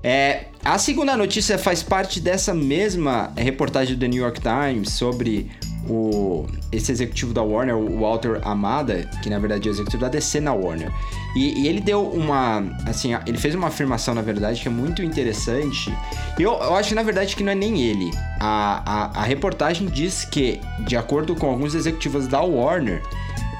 É, 0.04 0.44
a 0.62 0.76
segunda 0.76 1.16
notícia 1.16 1.56
faz 1.56 1.82
parte 1.82 2.20
dessa 2.20 2.52
mesma 2.52 3.32
reportagem 3.36 3.96
do 3.96 4.06
New 4.06 4.22
York 4.22 4.38
Times 4.38 4.90
sobre 4.92 5.50
o, 5.88 6.46
esse 6.70 6.92
executivo 6.92 7.32
da 7.32 7.42
Warner, 7.42 7.74
o 7.74 8.00
Walter 8.00 8.38
Amada, 8.44 9.08
que 9.22 9.30
na 9.30 9.38
verdade 9.38 9.66
é 9.66 9.70
o 9.70 9.74
executivo 9.74 10.02
da 10.02 10.10
DC 10.10 10.40
na 10.40 10.52
Warner. 10.52 10.92
E, 11.34 11.62
e 11.62 11.68
ele 11.68 11.80
deu 11.80 12.06
uma. 12.06 12.62
Assim, 12.86 13.14
ele 13.26 13.38
fez 13.38 13.54
uma 13.54 13.68
afirmação, 13.68 14.14
na 14.14 14.22
verdade, 14.22 14.60
que 14.60 14.68
é 14.68 14.70
muito 14.70 15.02
interessante. 15.02 15.90
Eu, 16.38 16.52
eu 16.52 16.74
acho, 16.74 16.94
na 16.94 17.02
verdade, 17.02 17.34
que 17.34 17.42
não 17.42 17.52
é 17.52 17.54
nem 17.54 17.80
ele. 17.80 18.10
A, 18.38 18.82
a, 18.84 19.20
a 19.20 19.22
reportagem 19.24 19.86
diz 19.86 20.24
que, 20.24 20.60
de 20.80 20.96
acordo 20.96 21.34
com 21.34 21.46
alguns 21.46 21.74
executivos 21.74 22.26
da 22.26 22.40
Warner, 22.42 23.02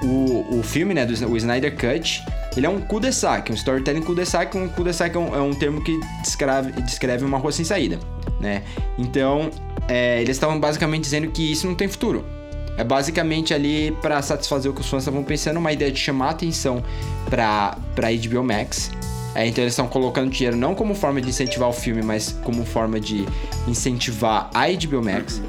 o, 0.03 0.59
o 0.59 0.63
filme, 0.63 0.95
né, 0.95 1.07
do, 1.07 1.13
o 1.31 1.37
Snyder 1.37 1.75
Cut, 1.75 2.23
ele 2.57 2.67
é 2.67 2.69
um 2.69 2.81
cul-de-sac, 2.81 3.51
um 3.51 3.55
storytelling 3.55 4.03
cul-de-sac. 4.03 4.57
Um 4.57 4.69
cul-de-sac 4.69 5.15
é 5.15 5.19
um, 5.19 5.35
é 5.35 5.41
um 5.41 5.55
termo 5.55 5.83
que 5.83 5.99
descreve, 6.23 6.73
descreve 6.83 7.25
uma 7.25 7.39
rua 7.39 7.53
sem 7.53 7.65
saída, 7.65 7.99
né? 8.41 8.63
Então, 8.97 9.51
é, 9.89 10.21
eles 10.21 10.37
estavam 10.37 10.59
basicamente 10.59 11.03
dizendo 11.03 11.29
que 11.31 11.51
isso 11.51 11.67
não 11.67 11.75
tem 11.75 11.89
futuro. 11.89 12.25
É 12.77 12.83
basicamente 12.83 13.55
ali 13.55 13.97
pra 14.03 14.21
satisfazer 14.21 14.71
o 14.71 14.75
que 14.75 14.81
os 14.81 14.89
fãs 14.89 15.03
estavam 15.03 15.23
pensando, 15.23 15.59
uma 15.59 15.73
ideia 15.73 15.93
de 15.93 15.99
chamar 15.99 16.31
atenção 16.31 16.83
pra, 17.31 17.77
pra 17.95 18.09
HBO 18.11 18.43
Max. 18.43 18.91
É, 19.35 19.47
então 19.47 19.63
eles 19.65 19.73
estão 19.73 19.89
colocando 19.89 20.31
dinheiro 20.31 20.57
não 20.57 20.75
como 20.75 20.95
forma 20.95 21.21
de 21.21 21.29
incentivar 21.29 21.69
o 21.69 21.73
filme, 21.73 22.03
mas 22.03 22.33
como 22.45 22.65
forma 22.65 23.01
de 23.01 23.27
incentivar 23.67 24.49
a 24.55 24.67
HBO 24.69 25.03
Max. 25.03 25.43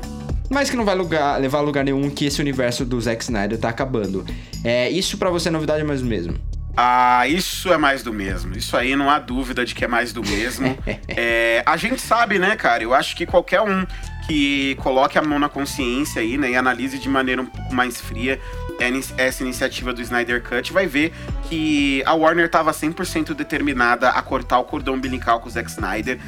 Mas 0.50 0.70
que 0.70 0.76
não 0.76 0.86
vai 0.86 0.96
lugar, 0.96 1.40
levar 1.40 1.60
a 1.60 1.62
lugar 1.62 1.84
nenhum 1.84 2.10
que 2.10 2.26
esse 2.26 2.40
universo 2.40 2.86
do 2.86 3.00
Zack 3.00 3.24
Snyder 3.24 3.58
tá 3.58 3.70
acabando. 3.70 4.26
É, 4.64 4.90
isso 4.90 5.18
pra 5.18 5.30
você 5.30 5.50
é 5.50 5.52
novidade 5.52 5.84
mais 5.84 6.02
mesmo. 6.02 6.36
Ah, 6.78 7.28
isso 7.28 7.72
é 7.72 7.78
mais 7.78 8.04
do 8.04 8.12
mesmo. 8.12 8.56
Isso 8.58 8.76
aí 8.76 8.96
não 8.96 9.10
há 9.10 9.18
dúvida 9.18 9.66
de 9.66 9.74
que 9.74 9.86
é 9.86 9.88
mais 9.88 10.12
do 10.12 10.22
mesmo. 10.22 10.78
É, 11.18 11.64
a 11.66 11.78
gente 11.78 12.02
sabe, 12.02 12.38
né, 12.38 12.56
cara? 12.58 12.84
Eu 12.84 12.94
acho 12.94 13.16
que 13.16 13.26
qualquer 13.26 13.62
um 13.62 13.86
que 14.28 14.76
coloque 14.82 15.18
a 15.18 15.22
mão 15.22 15.40
na 15.40 15.48
consciência 15.48 16.22
aí, 16.22 16.38
né, 16.38 16.52
e 16.52 16.56
analise 16.56 16.98
de 16.98 17.08
maneira 17.08 17.42
um 17.42 17.46
pouco 17.46 17.74
mais 17.74 18.02
fria 18.02 18.40
é 18.80 18.92
essa 19.24 19.44
iniciativa 19.44 19.94
do 19.94 20.02
Snyder 20.02 20.44
Cut, 20.44 20.74
vai 20.74 20.86
ver 20.86 21.14
que 21.48 22.04
a 22.06 22.14
Warner 22.14 22.50
tava 22.50 22.72
100% 22.72 23.34
determinada 23.34 24.10
a 24.10 24.22
cortar 24.22 24.60
o 24.60 24.66
cordão 24.66 24.96
umbilical 24.96 25.40
com 25.40 25.48
o 25.48 25.52
Zack 25.52 25.70
Snyder. 25.70 26.20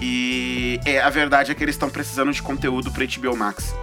E 0.00 0.78
é, 0.84 1.00
a 1.00 1.08
verdade 1.08 1.52
é 1.52 1.54
que 1.54 1.62
eles 1.62 1.76
estão 1.76 1.88
precisando 1.88 2.32
de 2.32 2.42
conteúdo 2.42 2.90
para 2.90 3.06
HBO 3.06 3.36
Max. 3.36 3.74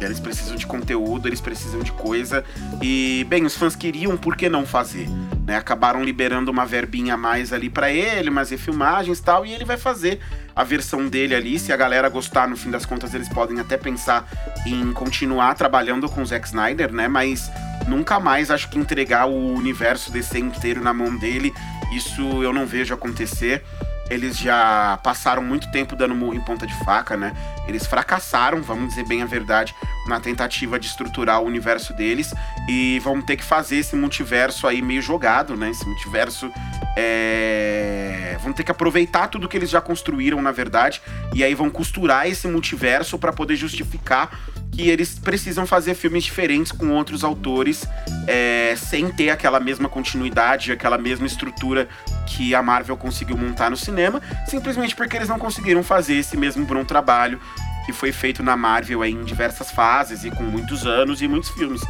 Eles 0.00 0.20
precisam 0.20 0.56
de 0.56 0.66
conteúdo, 0.66 1.28
eles 1.28 1.40
precisam 1.40 1.80
de 1.80 1.92
coisa. 1.92 2.44
E, 2.80 3.26
bem, 3.28 3.44
os 3.44 3.56
fãs 3.56 3.74
queriam, 3.74 4.16
por 4.16 4.36
que 4.36 4.48
não 4.48 4.64
fazer? 4.64 5.08
Né? 5.44 5.56
Acabaram 5.56 6.04
liberando 6.04 6.50
uma 6.50 6.64
verbinha 6.64 7.14
a 7.14 7.16
mais 7.16 7.52
ali 7.52 7.68
pra 7.68 7.90
ele, 7.90 8.30
umas 8.30 8.50
refilmagens 8.50 9.18
e 9.18 9.22
tal, 9.22 9.44
e 9.44 9.52
ele 9.52 9.64
vai 9.64 9.76
fazer 9.76 10.20
a 10.54 10.62
versão 10.64 11.08
dele 11.08 11.34
ali. 11.34 11.58
Se 11.58 11.72
a 11.72 11.76
galera 11.76 12.08
gostar, 12.08 12.48
no 12.48 12.56
fim 12.56 12.70
das 12.70 12.86
contas, 12.86 13.14
eles 13.14 13.28
podem 13.28 13.58
até 13.60 13.76
pensar 13.76 14.28
em 14.66 14.92
continuar 14.92 15.54
trabalhando 15.54 16.08
com 16.08 16.22
o 16.22 16.26
Zack 16.26 16.46
Snyder, 16.46 16.92
né? 16.92 17.08
Mas 17.08 17.50
nunca 17.86 18.20
mais 18.20 18.50
acho 18.50 18.68
que 18.68 18.78
entregar 18.78 19.26
o 19.26 19.54
universo 19.54 20.12
DC 20.12 20.38
inteiro 20.38 20.82
na 20.82 20.92
mão 20.92 21.16
dele, 21.16 21.52
isso 21.92 22.42
eu 22.42 22.52
não 22.52 22.66
vejo 22.66 22.92
acontecer. 22.94 23.64
Eles 24.10 24.38
já 24.38 24.98
passaram 25.02 25.42
muito 25.42 25.70
tempo 25.70 25.94
dando 25.94 26.14
murro 26.14 26.34
em 26.34 26.40
ponta 26.40 26.66
de 26.66 26.74
faca, 26.84 27.16
né? 27.16 27.32
Eles 27.66 27.86
fracassaram, 27.86 28.62
vamos 28.62 28.90
dizer 28.90 29.06
bem 29.06 29.22
a 29.22 29.26
verdade, 29.26 29.74
na 30.06 30.18
tentativa 30.18 30.78
de 30.78 30.86
estruturar 30.86 31.40
o 31.40 31.46
universo 31.46 31.92
deles 31.92 32.32
e 32.68 32.98
vão 33.00 33.20
ter 33.20 33.36
que 33.36 33.44
fazer 33.44 33.76
esse 33.76 33.94
multiverso 33.94 34.66
aí 34.66 34.80
meio 34.80 35.02
jogado, 35.02 35.56
né? 35.56 35.70
Esse 35.70 35.86
multiverso 35.86 36.50
é... 36.96 38.38
vão 38.42 38.52
ter 38.52 38.64
que 38.64 38.70
aproveitar 38.70 39.28
tudo 39.28 39.48
que 39.48 39.56
eles 39.56 39.70
já 39.70 39.80
construíram, 39.80 40.40
na 40.40 40.52
verdade, 40.52 41.02
e 41.34 41.44
aí 41.44 41.54
vão 41.54 41.68
costurar 41.68 42.26
esse 42.26 42.48
multiverso 42.48 43.18
para 43.18 43.32
poder 43.32 43.56
justificar 43.56 44.30
que 44.78 44.88
eles 44.88 45.18
precisam 45.18 45.66
fazer 45.66 45.96
filmes 45.96 46.22
diferentes 46.22 46.70
com 46.70 46.90
outros 46.90 47.24
autores, 47.24 47.84
é, 48.28 48.76
sem 48.76 49.10
ter 49.10 49.28
aquela 49.28 49.58
mesma 49.58 49.88
continuidade, 49.88 50.70
aquela 50.70 50.96
mesma 50.96 51.26
estrutura 51.26 51.88
que 52.28 52.54
a 52.54 52.62
Marvel 52.62 52.96
conseguiu 52.96 53.36
montar 53.36 53.70
no 53.70 53.76
cinema, 53.76 54.22
simplesmente 54.46 54.94
porque 54.94 55.16
eles 55.16 55.28
não 55.28 55.36
conseguiram 55.36 55.82
fazer 55.82 56.14
esse 56.14 56.36
mesmo 56.36 56.64
bom 56.64 56.84
trabalho 56.84 57.40
que 57.86 57.92
foi 57.92 58.12
feito 58.12 58.40
na 58.40 58.56
Marvel 58.56 59.04
em 59.04 59.24
diversas 59.24 59.68
fases 59.72 60.22
e 60.22 60.30
com 60.30 60.44
muitos 60.44 60.86
anos 60.86 61.20
e 61.22 61.26
muitos 61.26 61.50
filmes. 61.50 61.82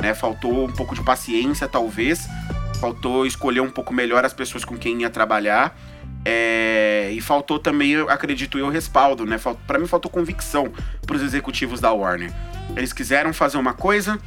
Né? 0.00 0.14
Faltou 0.14 0.66
um 0.68 0.72
pouco 0.72 0.94
de 0.94 1.02
paciência, 1.02 1.66
talvez, 1.66 2.28
faltou 2.80 3.26
escolher 3.26 3.60
um 3.60 3.70
pouco 3.70 3.92
melhor 3.92 4.24
as 4.24 4.32
pessoas 4.32 4.64
com 4.64 4.76
quem 4.76 5.00
ia 5.00 5.10
trabalhar. 5.10 5.76
É, 6.28 7.12
e 7.12 7.20
faltou 7.20 7.56
também, 7.56 7.92
eu 7.92 8.10
acredito 8.10 8.58
eu, 8.58 8.68
respaldo, 8.68 9.24
né? 9.24 9.38
Para 9.64 9.78
mim 9.78 9.86
faltou 9.86 10.10
convicção 10.10 10.72
para 11.06 11.14
os 11.14 11.22
executivos 11.22 11.78
da 11.78 11.92
Warner. 11.92 12.32
Eles 12.76 12.92
quiseram 12.92 13.32
fazer 13.32 13.58
uma 13.58 13.72
coisa, 13.72 14.18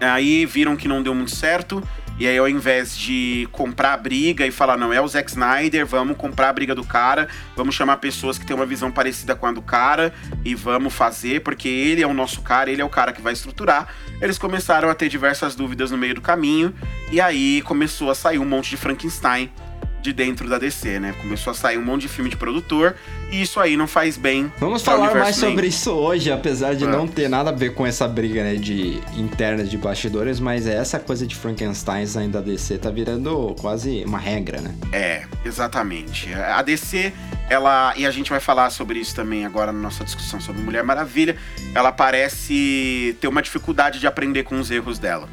aí 0.00 0.46
viram 0.46 0.76
que 0.76 0.88
não 0.88 1.02
deu 1.02 1.14
muito 1.14 1.36
certo, 1.36 1.86
e 2.18 2.26
aí 2.26 2.38
ao 2.38 2.48
invés 2.48 2.96
de 2.96 3.46
comprar 3.52 3.92
a 3.92 3.96
briga 3.98 4.46
e 4.46 4.50
falar, 4.50 4.78
não, 4.78 4.90
é 4.90 4.98
o 5.02 5.06
Zack 5.06 5.30
Snyder, 5.30 5.84
vamos 5.84 6.16
comprar 6.16 6.48
a 6.48 6.52
briga 6.54 6.74
do 6.74 6.82
cara, 6.82 7.28
vamos 7.54 7.74
chamar 7.74 7.98
pessoas 7.98 8.38
que 8.38 8.46
têm 8.46 8.56
uma 8.56 8.64
visão 8.64 8.90
parecida 8.90 9.36
com 9.36 9.44
a 9.44 9.52
do 9.52 9.60
cara 9.60 10.14
e 10.42 10.54
vamos 10.54 10.94
fazer, 10.94 11.42
porque 11.42 11.68
ele 11.68 12.02
é 12.02 12.06
o 12.06 12.14
nosso 12.14 12.40
cara, 12.40 12.70
ele 12.70 12.80
é 12.80 12.84
o 12.86 12.88
cara 12.88 13.12
que 13.12 13.20
vai 13.20 13.34
estruturar. 13.34 13.88
Eles 14.18 14.38
começaram 14.38 14.88
a 14.88 14.94
ter 14.94 15.10
diversas 15.10 15.54
dúvidas 15.54 15.90
no 15.90 15.98
meio 15.98 16.14
do 16.14 16.22
caminho, 16.22 16.74
e 17.12 17.20
aí 17.20 17.60
começou 17.60 18.10
a 18.10 18.14
sair 18.14 18.38
um 18.38 18.46
monte 18.46 18.70
de 18.70 18.78
Frankenstein 18.78 19.52
de 20.00 20.12
dentro 20.12 20.48
da 20.48 20.58
DC, 20.58 20.98
né? 20.98 21.14
Começou 21.20 21.50
a 21.50 21.54
sair 21.54 21.78
um 21.78 21.84
monte 21.84 22.02
de 22.02 22.08
filme 22.08 22.30
de 22.30 22.36
produtor 22.36 22.96
e 23.30 23.40
isso 23.40 23.60
aí 23.60 23.76
não 23.76 23.86
faz 23.86 24.16
bem. 24.16 24.52
Vamos 24.58 24.82
falar 24.82 25.14
mais 25.14 25.36
sobre 25.36 25.66
isso 25.68 25.90
hoje, 25.92 26.30
apesar 26.32 26.74
de 26.74 26.86
não 26.86 27.06
ter 27.06 27.28
nada 27.28 27.50
a 27.50 27.52
ver 27.52 27.74
com 27.74 27.86
essa 27.86 28.08
briga, 28.08 28.42
né, 28.42 28.54
de 28.54 29.00
interna 29.16 29.62
de 29.64 29.76
bastidores, 29.76 30.40
mas 30.40 30.66
é 30.66 30.74
essa 30.74 30.98
coisa 30.98 31.26
de 31.26 31.34
Frankenstein 31.34 32.06
ainda 32.16 32.40
da 32.40 32.46
DC 32.46 32.78
tá 32.78 32.90
virando 32.90 33.54
quase 33.60 34.04
uma 34.04 34.18
regra, 34.18 34.60
né? 34.60 34.74
É, 34.92 35.24
exatamente. 35.44 36.32
A 36.34 36.62
DC, 36.62 37.12
ela 37.48 37.92
e 37.96 38.06
a 38.06 38.10
gente 38.10 38.30
vai 38.30 38.40
falar 38.40 38.70
sobre 38.70 38.98
isso 38.98 39.14
também 39.14 39.44
agora 39.44 39.72
na 39.72 39.78
nossa 39.78 40.04
discussão 40.04 40.40
sobre 40.40 40.62
Mulher 40.62 40.82
Maravilha, 40.82 41.36
ela 41.74 41.92
parece 41.92 43.16
ter 43.20 43.28
uma 43.28 43.42
dificuldade 43.42 44.00
de 44.00 44.06
aprender 44.06 44.44
com 44.44 44.58
os 44.58 44.70
erros 44.70 44.98
dela. 44.98 45.28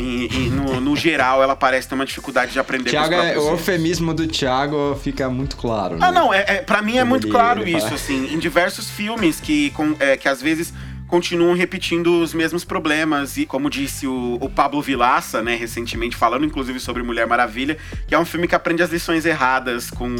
E, 0.00 0.28
e 0.32 0.50
no, 0.50 0.80
no, 0.80 0.96
geral, 0.96 1.42
ela 1.42 1.54
parece 1.54 1.86
ter 1.86 1.94
uma 1.94 2.06
dificuldade 2.06 2.52
de 2.52 2.58
aprender 2.58 2.90
Thiago, 2.90 3.14
é, 3.14 3.38
O 3.38 3.50
eufemismo 3.50 4.14
do 4.14 4.26
Thiago 4.26 4.98
fica 5.02 5.28
muito 5.28 5.56
claro. 5.56 5.98
Ah, 6.00 6.10
né? 6.10 6.12
não, 6.12 6.32
é, 6.32 6.44
é, 6.46 6.54
pra 6.62 6.80
mim 6.80 6.96
é 6.96 7.04
muito 7.04 7.28
claro 7.28 7.68
isso, 7.68 7.80
fala. 7.80 7.94
assim. 7.94 8.32
Em 8.32 8.38
diversos 8.38 8.88
filmes 8.88 9.40
que, 9.40 9.70
com, 9.70 9.94
é, 10.00 10.16
que 10.16 10.26
às 10.28 10.40
vezes 10.40 10.72
continuam 11.10 11.54
repetindo 11.54 12.22
os 12.22 12.32
mesmos 12.32 12.64
problemas. 12.64 13.36
E 13.36 13.44
como 13.44 13.68
disse 13.68 14.06
o, 14.06 14.38
o, 14.40 14.48
Pablo 14.48 14.80
Vilaça, 14.80 15.42
né, 15.42 15.56
recentemente, 15.56 16.16
falando 16.16 16.46
inclusive 16.46 16.78
sobre 16.78 17.02
Mulher 17.02 17.26
Maravilha, 17.26 17.76
que 18.06 18.14
é 18.14 18.18
um 18.18 18.24
filme 18.24 18.46
que 18.46 18.54
aprende 18.54 18.82
as 18.82 18.90
lições 18.90 19.26
erradas 19.26 19.90
com, 19.90 20.14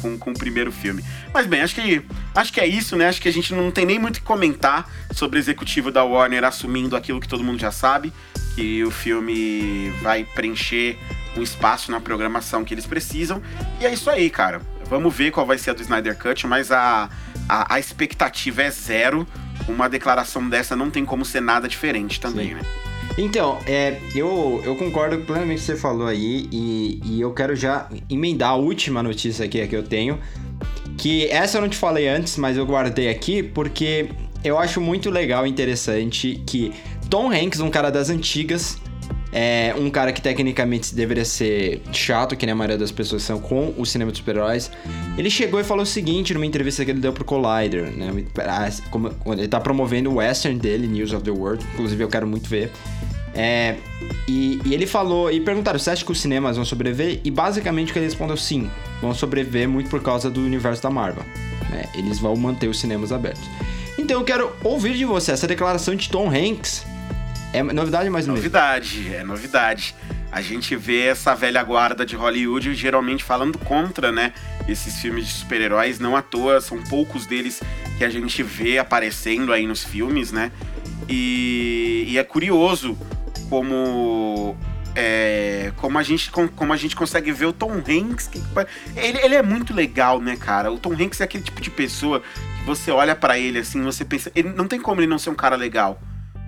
com, 0.00 0.18
com, 0.18 0.30
o 0.30 0.34
primeiro 0.34 0.70
filme. 0.70 1.02
Mas 1.32 1.46
bem, 1.46 1.62
acho 1.62 1.74
que, 1.74 2.02
acho 2.34 2.52
que 2.52 2.60
é 2.60 2.66
isso, 2.66 2.94
né? 2.94 3.08
Acho 3.08 3.20
que 3.20 3.28
a 3.28 3.32
gente 3.32 3.54
não 3.54 3.70
tem 3.70 3.86
nem 3.86 3.98
muito 3.98 4.18
o 4.18 4.20
que 4.20 4.26
comentar 4.26 4.88
sobre 5.12 5.38
o 5.38 5.40
executivo 5.40 5.90
da 5.90 6.04
Warner 6.04 6.44
assumindo 6.44 6.94
aquilo 6.94 7.20
que 7.20 7.28
todo 7.28 7.42
mundo 7.42 7.58
já 7.58 7.72
sabe 7.72 8.12
que 8.58 8.82
o 8.82 8.90
filme 8.90 9.90
vai 10.02 10.24
preencher 10.24 10.98
um 11.36 11.42
espaço 11.42 11.92
na 11.92 12.00
programação 12.00 12.64
que 12.64 12.74
eles 12.74 12.86
precisam. 12.86 13.40
E 13.80 13.86
é 13.86 13.92
isso 13.92 14.10
aí, 14.10 14.28
cara. 14.28 14.60
Vamos 14.90 15.14
ver 15.14 15.30
qual 15.30 15.46
vai 15.46 15.56
ser 15.56 15.70
a 15.70 15.74
do 15.74 15.80
Snyder 15.80 16.18
Cut, 16.18 16.44
mas 16.44 16.72
a, 16.72 17.08
a, 17.48 17.74
a 17.74 17.78
expectativa 17.78 18.62
é 18.62 18.70
zero. 18.70 19.24
Uma 19.68 19.88
declaração 19.88 20.48
dessa 20.48 20.74
não 20.74 20.90
tem 20.90 21.04
como 21.04 21.24
ser 21.24 21.40
nada 21.40 21.68
diferente 21.68 22.20
também, 22.20 22.48
Sim. 22.48 22.54
né? 22.54 22.62
Então, 23.16 23.60
é, 23.64 24.00
eu, 24.12 24.60
eu 24.64 24.74
concordo 24.74 25.18
plenamente 25.18 25.60
com 25.60 25.64
o 25.64 25.66
que 25.66 25.72
você 25.72 25.76
falou 25.76 26.08
aí 26.08 26.48
e, 26.50 27.00
e 27.04 27.20
eu 27.20 27.32
quero 27.32 27.54
já 27.54 27.88
emendar 28.10 28.50
a 28.50 28.56
última 28.56 29.04
notícia 29.04 29.44
aqui 29.44 29.64
que 29.68 29.76
eu 29.76 29.84
tenho. 29.84 30.18
Que 30.96 31.28
essa 31.28 31.58
eu 31.58 31.62
não 31.62 31.68
te 31.68 31.76
falei 31.76 32.08
antes, 32.08 32.36
mas 32.36 32.56
eu 32.56 32.66
guardei 32.66 33.08
aqui 33.08 33.40
porque 33.40 34.08
eu 34.42 34.58
acho 34.58 34.80
muito 34.80 35.10
legal 35.10 35.46
e 35.46 35.50
interessante 35.50 36.42
que 36.46 36.72
Tom 37.10 37.32
Hanks, 37.32 37.60
um 37.60 37.70
cara 37.70 37.90
das 37.90 38.10
antigas, 38.10 38.78
é 39.32 39.74
um 39.78 39.90
cara 39.90 40.12
que 40.12 40.22
tecnicamente 40.22 40.94
deveria 40.94 41.24
ser 41.24 41.82
chato, 41.92 42.36
que 42.36 42.46
nem 42.46 42.52
a 42.52 42.56
maioria 42.56 42.78
das 42.78 42.90
pessoas 42.90 43.22
são 43.22 43.38
com 43.38 43.74
o 43.76 43.84
cinema 43.84 44.10
de 44.10 44.18
super-heróis. 44.18 44.70
Ele 45.16 45.30
chegou 45.30 45.60
e 45.60 45.64
falou 45.64 45.82
o 45.82 45.86
seguinte 45.86 46.32
numa 46.32 46.46
entrevista 46.46 46.84
que 46.84 46.90
ele 46.90 47.00
deu 47.00 47.12
pro 47.12 47.24
Collider, 47.24 47.90
né? 47.90 48.10
Ele 49.26 49.48
tá 49.48 49.60
promovendo 49.60 50.10
o 50.10 50.14
western 50.16 50.58
dele, 50.58 50.86
News 50.86 51.12
of 51.12 51.22
the 51.22 51.30
World, 51.30 51.64
inclusive 51.74 52.02
eu 52.02 52.08
quero 52.08 52.26
muito 52.26 52.48
ver. 52.48 52.72
É, 53.34 53.76
e, 54.26 54.60
e, 54.64 54.74
ele 54.74 54.86
falou, 54.86 55.30
e 55.30 55.40
perguntaram, 55.40 55.78
você 55.78 55.90
acha 55.90 56.04
que 56.04 56.10
os 56.10 56.20
cinemas 56.20 56.56
vão 56.56 56.64
sobreviver? 56.64 57.20
E 57.22 57.30
basicamente 57.30 57.90
o 57.90 57.92
que 57.92 57.98
ele 57.98 58.06
respondeu, 58.06 58.36
sim, 58.36 58.70
vão 59.00 59.14
sobreviver 59.14 59.68
muito 59.68 59.90
por 59.90 60.02
causa 60.02 60.30
do 60.30 60.40
universo 60.40 60.82
da 60.82 60.90
Marvel. 60.90 61.22
Né? 61.70 61.84
Eles 61.94 62.18
vão 62.18 62.34
manter 62.34 62.66
os 62.66 62.80
cinemas 62.80 63.12
abertos. 63.12 63.44
Então 63.98 64.18
eu 64.18 64.24
quero 64.24 64.50
ouvir 64.64 64.94
de 64.94 65.04
você 65.04 65.32
essa 65.32 65.46
declaração 65.46 65.94
de 65.94 66.08
Tom 66.08 66.28
Hanks 66.28 66.84
é 67.52 67.62
novidade 67.62 68.10
mais 68.10 68.26
Novidade, 68.26 69.14
é 69.14 69.24
novidade. 69.24 69.94
A 70.30 70.42
gente 70.42 70.76
vê 70.76 71.06
essa 71.06 71.34
velha 71.34 71.62
guarda 71.62 72.04
de 72.04 72.14
Hollywood 72.14 72.74
geralmente 72.74 73.24
falando 73.24 73.58
contra, 73.58 74.12
né? 74.12 74.34
Esses 74.68 75.00
filmes 75.00 75.26
de 75.26 75.32
super-heróis, 75.32 75.98
não 75.98 76.14
à 76.14 76.20
toa, 76.20 76.60
são 76.60 76.82
poucos 76.82 77.24
deles 77.26 77.62
que 77.96 78.04
a 78.04 78.10
gente 78.10 78.42
vê 78.42 78.78
aparecendo 78.78 79.52
aí 79.52 79.66
nos 79.66 79.82
filmes, 79.82 80.30
né? 80.30 80.52
E, 81.08 82.04
e 82.08 82.18
é 82.18 82.24
curioso 82.24 82.96
como 83.48 84.54
é, 84.94 85.72
como, 85.76 85.96
a 85.96 86.02
gente, 86.02 86.30
como 86.30 86.72
a 86.72 86.76
gente 86.76 86.94
consegue 86.94 87.32
ver 87.32 87.46
o 87.46 87.52
Tom 87.52 87.72
Hanks. 87.72 88.26
Que, 88.26 88.42
ele, 88.96 89.18
ele 89.18 89.34
é 89.34 89.42
muito 89.42 89.72
legal, 89.72 90.20
né, 90.20 90.36
cara? 90.36 90.70
O 90.70 90.78
Tom 90.78 90.92
Hanks 90.92 91.20
é 91.20 91.24
aquele 91.24 91.44
tipo 91.44 91.60
de 91.60 91.70
pessoa 91.70 92.20
que 92.20 92.66
você 92.66 92.90
olha 92.90 93.16
para 93.16 93.38
ele 93.38 93.60
assim, 93.60 93.80
você 93.82 94.04
pensa. 94.04 94.30
Ele, 94.34 94.50
não 94.50 94.68
tem 94.68 94.78
como 94.78 95.00
ele 95.00 95.06
não 95.06 95.18
ser 95.18 95.30
um 95.30 95.34
cara 95.34 95.56
legal. 95.56 95.98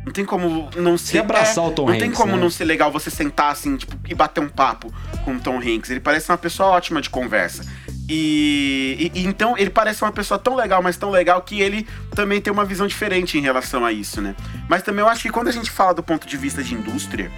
Não 0.05 0.13
tem 0.13 0.25
como 0.25 0.71
não 0.77 0.97
ser. 0.97 1.13
Se 1.13 1.19
abraçar 1.19 1.65
é, 1.65 1.69
o 1.69 1.71
Tom 1.73 1.87
não 1.87 1.93
Hanks. 1.93 2.03
Tem 2.03 2.13
como 2.13 2.33
né? 2.33 2.39
não 2.39 2.51
ser 2.51 2.65
legal 2.65 2.91
você 2.91 3.11
sentar 3.11 3.53
assim, 3.53 3.77
tipo, 3.77 3.97
e 4.09 4.15
bater 4.15 4.41
um 4.41 4.49
papo 4.49 4.93
com 5.25 5.35
o 5.35 5.41
Tom 5.41 5.59
Hanks. 5.59 5.91
Ele 5.91 6.01
parece 6.01 6.31
uma 6.31 6.39
pessoa 6.39 6.71
ótima 6.71 7.03
de 7.03 7.11
conversa. 7.11 7.65
E, 8.09 9.11
e, 9.15 9.21
e, 9.21 9.27
então 9.27 9.57
ele 9.57 9.71
parece 9.71 10.03
uma 10.03 10.11
pessoa 10.11 10.39
tão 10.39 10.57
legal, 10.57 10.83
mas 10.83 10.97
tão 10.97 11.11
legal 11.11 11.41
que 11.43 11.61
ele 11.61 11.87
também 12.15 12.41
tem 12.41 12.53
uma 12.53 12.65
visão 12.65 12.87
diferente 12.87 13.39
em 13.39 13.41
relação 13.41 13.85
a 13.85 13.93
isso, 13.93 14.21
né? 14.21 14.35
Mas 14.69 14.83
também 14.83 15.05
eu 15.05 15.09
acho 15.09 15.23
que 15.23 15.31
quando 15.31 15.49
a 15.49 15.53
gente 15.53 15.71
fala 15.71 15.95
do 15.95 16.03
ponto 16.03 16.27
de 16.27 16.37
vista 16.37 16.63
de 16.63 16.75
indústria, 16.75 17.31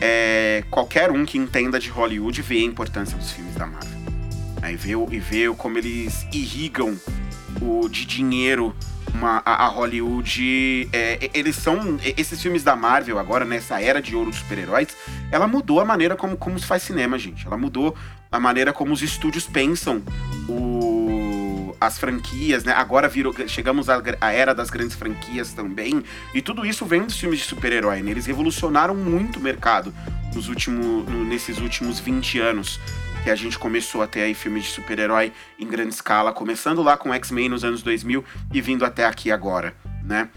é, 0.00 0.64
qualquer 0.70 1.10
um 1.10 1.24
que 1.24 1.38
entenda 1.38 1.78
de 1.78 1.88
Hollywood 1.88 2.42
vê 2.42 2.58
a 2.58 2.64
importância 2.64 3.16
dos 3.16 3.30
filmes 3.30 3.54
da 3.54 3.66
Marvel. 3.66 4.02
Aí 4.60 4.76
vê, 4.76 4.92
e 4.92 5.18
vê 5.18 5.48
como 5.56 5.78
eles 5.78 6.26
irrigam 6.32 6.98
o 7.62 7.88
de 7.88 8.04
dinheiro 8.04 8.74
uma, 9.14 9.40
a, 9.44 9.64
a 9.64 9.68
Hollywood. 9.68 10.88
É, 10.92 11.30
eles 11.32 11.56
são. 11.56 11.98
Esses 12.02 12.42
filmes 12.42 12.62
da 12.62 12.76
Marvel, 12.76 13.18
agora, 13.18 13.44
nessa 13.44 13.80
era 13.80 14.02
de 14.02 14.14
ouro 14.14 14.30
dos 14.30 14.40
super-heróis, 14.40 14.88
ela 15.30 15.46
mudou 15.46 15.80
a 15.80 15.84
maneira 15.84 16.16
como, 16.16 16.36
como 16.36 16.58
se 16.58 16.66
faz 16.66 16.82
cinema, 16.82 17.18
gente. 17.18 17.46
Ela 17.46 17.56
mudou 17.56 17.94
a 18.30 18.40
maneira 18.40 18.72
como 18.72 18.92
os 18.92 19.00
estúdios 19.00 19.46
pensam 19.46 20.02
o, 20.48 21.74
as 21.80 21.98
franquias, 21.98 22.64
né? 22.64 22.72
Agora 22.72 23.08
virou, 23.08 23.32
chegamos 23.46 23.88
à, 23.88 24.02
à, 24.20 24.32
era 24.32 24.54
das 24.54 24.70
grandes 24.70 24.96
franquias 24.96 25.52
também. 25.52 26.02
E 26.34 26.42
tudo 26.42 26.66
isso 26.66 26.84
vem 26.84 27.04
dos 27.04 27.18
filmes 27.18 27.38
de 27.38 27.44
super-herói, 27.44 28.02
né? 28.02 28.10
Eles 28.10 28.26
revolucionaram 28.26 28.94
muito 28.94 29.38
o 29.38 29.42
mercado 29.42 29.94
nos 30.34 30.48
últimos, 30.48 31.06
nesses 31.28 31.58
últimos 31.58 32.00
20 32.00 32.40
anos 32.40 32.80
que 33.24 33.30
a 33.30 33.34
gente 33.34 33.58
começou 33.58 34.02
a 34.02 34.06
ter 34.06 34.20
aí 34.20 34.34
filmes 34.34 34.64
de 34.64 34.70
super-herói 34.70 35.32
em 35.58 35.66
grande 35.66 35.94
escala, 35.94 36.30
começando 36.30 36.82
lá 36.82 36.94
com 36.94 37.12
X-Men 37.14 37.48
nos 37.48 37.64
anos 37.64 37.82
2000 37.82 38.22
e 38.52 38.60
vindo 38.60 38.84
até 38.84 39.06
aqui 39.06 39.32
agora, 39.32 39.74
né? 40.04 40.28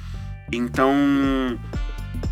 Então, 0.50 0.90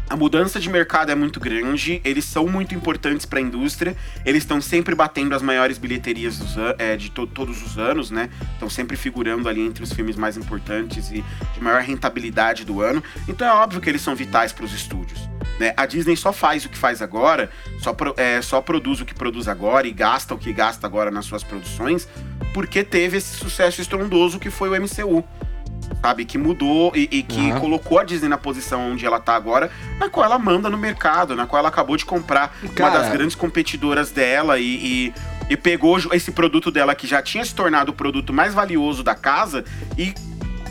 a 0.09 0.15
mudança 0.15 0.59
de 0.59 0.69
mercado 0.69 1.11
é 1.11 1.15
muito 1.15 1.39
grande, 1.39 1.99
eles 2.03 2.25
são 2.25 2.47
muito 2.47 2.75
importantes 2.75 3.25
para 3.25 3.39
a 3.39 3.41
indústria, 3.41 3.95
eles 4.23 4.43
estão 4.43 4.61
sempre 4.61 4.93
batendo 4.93 5.33
as 5.33 5.41
maiores 5.41 5.77
bilheterias 5.77 6.39
é, 6.77 6.95
de 6.95 7.09
to 7.09 7.25
todos 7.25 7.61
os 7.63 7.77
anos, 7.77 8.11
né? 8.11 8.29
Estão 8.53 8.69
sempre 8.69 8.95
figurando 8.95 9.49
ali 9.49 9.61
entre 9.61 9.83
os 9.83 9.91
filmes 9.91 10.15
mais 10.15 10.37
importantes 10.37 11.09
e 11.11 11.23
de 11.53 11.61
maior 11.61 11.81
rentabilidade 11.81 12.63
do 12.63 12.81
ano. 12.81 13.03
Então 13.27 13.47
é 13.47 13.51
óbvio 13.51 13.81
que 13.81 13.89
eles 13.89 14.01
são 14.01 14.15
vitais 14.15 14.53
para 14.53 14.65
os 14.65 14.73
estúdios. 14.73 15.27
Né? 15.59 15.73
A 15.75 15.85
Disney 15.85 16.15
só 16.15 16.31
faz 16.31 16.65
o 16.65 16.69
que 16.69 16.77
faz 16.77 17.01
agora, 17.01 17.49
só, 17.79 17.93
pro, 17.93 18.13
é, 18.17 18.41
só 18.41 18.61
produz 18.61 19.01
o 19.01 19.05
que 19.05 19.13
produz 19.13 19.47
agora 19.47 19.87
e 19.87 19.91
gasta 19.91 20.33
o 20.33 20.37
que 20.37 20.51
gasta 20.53 20.85
agora 20.85 21.09
nas 21.09 21.25
suas 21.25 21.43
produções, 21.43 22.07
porque 22.53 22.83
teve 22.83 23.17
esse 23.17 23.35
sucesso 23.37 23.81
estrondoso 23.81 24.39
que 24.39 24.49
foi 24.49 24.69
o 24.69 24.81
MCU. 24.81 25.23
Sabe, 26.01 26.23
que 26.25 26.37
mudou 26.37 26.91
e, 26.95 27.07
e 27.11 27.23
que 27.23 27.51
Uhum. 27.51 27.59
colocou 27.59 27.97
a 27.97 28.03
Disney 28.03 28.29
na 28.29 28.37
posição 28.37 28.91
onde 28.91 29.05
ela 29.05 29.19
tá 29.19 29.35
agora, 29.35 29.71
na 29.99 30.07
qual 30.09 30.23
ela 30.25 30.37
manda 30.37 30.69
no 30.69 30.77
mercado, 30.77 31.35
na 31.35 31.47
qual 31.47 31.59
ela 31.59 31.69
acabou 31.69 31.97
de 31.97 32.05
comprar 32.05 32.55
uma 32.61 32.73
Cara- 32.73 32.99
das 32.99 33.11
grandes 33.11 33.35
competidoras 33.35 34.11
dela 34.11 34.59
e, 34.59 34.63
e, 34.65 35.13
e 35.49 35.57
pegou 35.57 35.97
esse 36.13 36.31
produto 36.31 36.69
dela 36.69 36.93
que 36.93 37.07
já 37.07 37.21
tinha 37.23 37.43
se 37.43 37.55
tornado 37.55 37.91
o 37.91 37.93
produto 37.95 38.31
mais 38.31 38.53
valioso 38.53 39.01
da 39.03 39.15
casa 39.15 39.65
e 39.97 40.13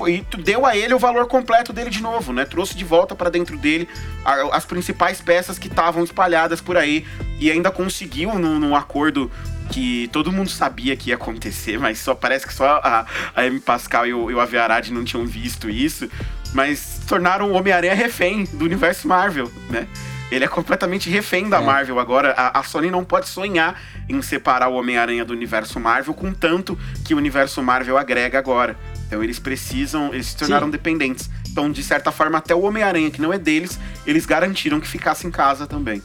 e 0.09 0.25
deu 0.43 0.67
a 0.67 0.77
ele 0.77 0.93
o 0.93 0.99
valor 0.99 1.29
completo 1.29 1.73
dele 1.73 1.89
de 1.89 2.03
novo, 2.03 2.33
né? 2.33 2.45
Trouxe 2.45 2.77
de 2.77 2.85
volta 2.85 3.15
pra 3.15 3.31
dentro 3.31 3.57
dele 3.57 3.89
a- 4.25 4.57
as 4.57 4.65
principais 4.67 5.21
peças 5.21 5.57
que 5.57 5.69
estavam 5.69 6.03
espalhadas 6.03 6.61
por 6.61 6.77
aí 6.77 7.07
e 7.39 7.49
ainda 7.49 7.71
conseguiu 7.71 8.35
num, 8.37 8.59
num 8.59 8.75
acordo 8.75 9.31
que 9.71 10.09
todo 10.13 10.33
mundo 10.33 10.51
sabia 10.51 10.97
que 10.97 11.11
ia 11.11 11.17
acontecer, 11.17 11.79
mas 11.79 11.99
só 11.99 12.15
parece 12.15 12.47
que 12.47 12.55
só 12.55 12.81
a, 12.83 13.07
a 13.35 13.47
M. 13.47 13.61
Pascal 13.61 14.07
e 14.07 14.15
o, 14.15 14.31
e 14.31 14.35
o 14.35 14.41
Avi 14.41 14.59
Arad 14.59 14.89
não 14.91 15.05
tinham 15.05 15.27
visto 15.27 15.69
isso, 15.69 16.09
mas 16.53 17.01
tornaram 17.07 17.51
o 17.51 17.55
Homem-Aranha 17.55 17.95
refém 17.95 18.45
do 18.45 18.65
universo 18.65 19.09
Marvel, 19.09 19.51
né? 19.71 19.87
Ele 20.31 20.45
é 20.45 20.49
completamente 20.49 21.09
refém 21.11 21.49
da 21.49 21.59
É. 21.59 21.61
Marvel 21.61 22.01
agora. 22.01 22.33
A, 22.33 22.59
a 22.59 22.63
Sony 22.63 22.91
não 22.91 23.05
pode 23.05 23.29
sonhar 23.29 23.81
em 24.09 24.21
separar 24.23 24.69
o 24.69 24.75
Homem-Aranha 24.75 25.25
do 25.25 25.33
universo 25.33 25.79
Marvel 25.79 26.15
com 26.15 26.33
tanto 26.33 26.79
que 27.05 27.15
o 27.15 27.17
universo 27.19 27.63
Marvel 27.63 27.97
agrega 27.99 28.39
agora. 28.39 28.77
Então 29.07 29.23
eles 29.23 29.39
precisam, 29.39 30.13
eles 30.13 30.29
se 30.29 30.37
tornaram 30.37 30.67
Sim. 30.67 30.73
dependentes. 30.73 31.31
Então, 31.51 31.71
de 31.71 31.83
certa 31.85 32.11
forma, 32.11 32.39
até 32.39 32.55
o 32.55 32.63
Homem-Aranha, 32.63 33.11
que 33.11 33.21
não 33.21 33.33
é 33.33 33.39
deles, 33.39 33.79
eles 34.05 34.27
garantiram 34.27 34.81
que 34.81 34.89
ficasse 34.89 35.27
em 35.27 35.31
casa 35.31 35.67
também. 35.69 36.03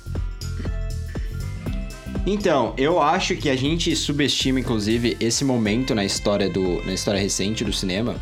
Então, 2.26 2.74
eu 2.78 3.02
acho 3.02 3.36
que 3.36 3.50
a 3.50 3.56
gente 3.56 3.96
subestima, 3.96 4.60
inclusive, 4.60 5.18
esse 5.20 5.44
momento 5.44 5.96
na 5.96 6.04
história 6.04 6.50
do. 6.50 6.84
na 6.86 6.94
história 6.94 7.20
recente 7.20 7.64
do 7.64 7.74
cinema, 7.74 8.16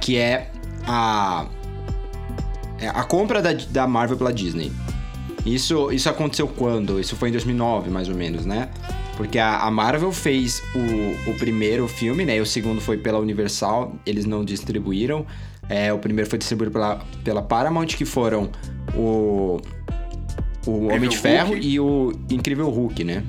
que 0.00 0.16
é 0.16 0.50
a. 0.86 1.46
é 2.78 2.88
a 2.88 3.04
compra 3.04 3.42
da, 3.42 3.52
da 3.52 3.86
Marvel 3.86 4.16
pela 4.16 4.32
Disney. 4.32 4.72
Isso, 5.44 5.90
isso 5.90 6.08
aconteceu 6.08 6.46
quando? 6.46 7.00
Isso 7.00 7.16
foi 7.16 7.28
em 7.28 7.32
2009, 7.32 7.90
mais 7.90 8.08
ou 8.08 8.14
menos, 8.14 8.46
né? 8.46 8.68
Porque 9.16 9.38
a, 9.38 9.58
a 9.58 9.70
Marvel 9.70 10.12
fez 10.12 10.62
o, 10.74 11.30
o 11.30 11.34
primeiro 11.34 11.86
filme, 11.88 12.24
né? 12.24 12.36
E 12.36 12.40
o 12.40 12.46
segundo 12.46 12.80
foi 12.80 12.96
pela 12.96 13.18
Universal, 13.18 13.94
eles 14.06 14.24
não 14.24 14.44
distribuíram. 14.44 15.26
É, 15.68 15.92
o 15.92 15.98
primeiro 15.98 16.28
foi 16.28 16.38
distribuído 16.38 16.72
pela, 16.72 17.00
pela 17.24 17.42
Paramount, 17.42 17.88
que 17.88 18.04
foram 18.04 18.50
o. 18.94 19.60
O 20.66 20.86
Homem 20.88 21.08
de 21.08 21.16
Ferro 21.18 21.50
Hulk. 21.52 21.66
e 21.66 21.80
o 21.80 22.12
Incrível 22.30 22.68
Hulk, 22.70 23.02
né? 23.04 23.22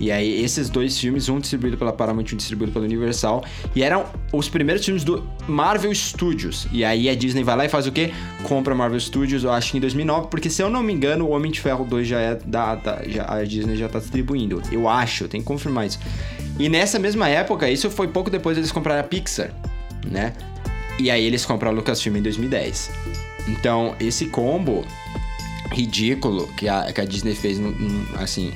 E 0.00 0.12
aí, 0.12 0.44
esses 0.44 0.70
dois 0.70 0.96
filmes, 0.96 1.28
um 1.28 1.40
distribuído 1.40 1.76
pela 1.76 1.92
Paramount 1.92 2.26
e 2.30 2.34
um 2.34 2.36
distribuído 2.36 2.72
pela 2.72 2.84
Universal, 2.84 3.42
e 3.74 3.82
eram 3.82 4.04
os 4.32 4.48
primeiros 4.48 4.84
filmes 4.84 5.02
do 5.02 5.28
Marvel 5.48 5.92
Studios. 5.92 6.68
E 6.70 6.84
aí 6.84 7.08
a 7.08 7.16
Disney 7.16 7.42
vai 7.42 7.56
lá 7.56 7.64
e 7.64 7.68
faz 7.68 7.84
o 7.88 7.90
quê? 7.90 8.12
Compra 8.44 8.76
Marvel 8.76 9.00
Studios, 9.00 9.42
eu 9.42 9.50
acho 9.50 9.72
que 9.72 9.78
em 9.78 9.80
2009, 9.80 10.28
porque 10.30 10.48
se 10.48 10.62
eu 10.62 10.70
não 10.70 10.84
me 10.84 10.92
engano, 10.92 11.24
o 11.24 11.30
Homem 11.30 11.50
de 11.50 11.60
Ferro 11.60 11.84
2 11.84 12.06
já 12.06 12.20
é 12.20 12.36
da. 12.36 12.76
da- 12.76 13.02
já, 13.08 13.24
a 13.28 13.42
Disney 13.42 13.74
já 13.74 13.88
tá 13.88 13.98
distribuindo. 13.98 14.62
Eu 14.70 14.88
acho, 14.88 15.24
eu 15.24 15.28
tenho 15.28 15.42
que 15.42 15.48
confirmar 15.48 15.84
isso. 15.88 15.98
E 16.60 16.68
nessa 16.68 16.96
mesma 17.00 17.28
época, 17.28 17.68
isso 17.68 17.90
foi 17.90 18.06
pouco 18.06 18.30
depois 18.30 18.56
eles 18.56 18.70
compraram 18.70 19.00
a 19.00 19.04
Pixar, 19.04 19.50
né? 20.08 20.32
E 21.00 21.10
aí 21.10 21.24
eles 21.24 21.44
compraram 21.44 21.74
a 21.74 21.76
Lucasfilm 21.80 22.16
em 22.18 22.22
2010. 22.22 22.88
Então, 23.48 23.96
esse 23.98 24.26
combo 24.26 24.84
ridículo 25.72 26.46
que 26.56 26.68
a, 26.68 26.92
que 26.92 27.00
a 27.00 27.04
Disney 27.04 27.34
fez 27.34 27.58
assim, 28.18 28.52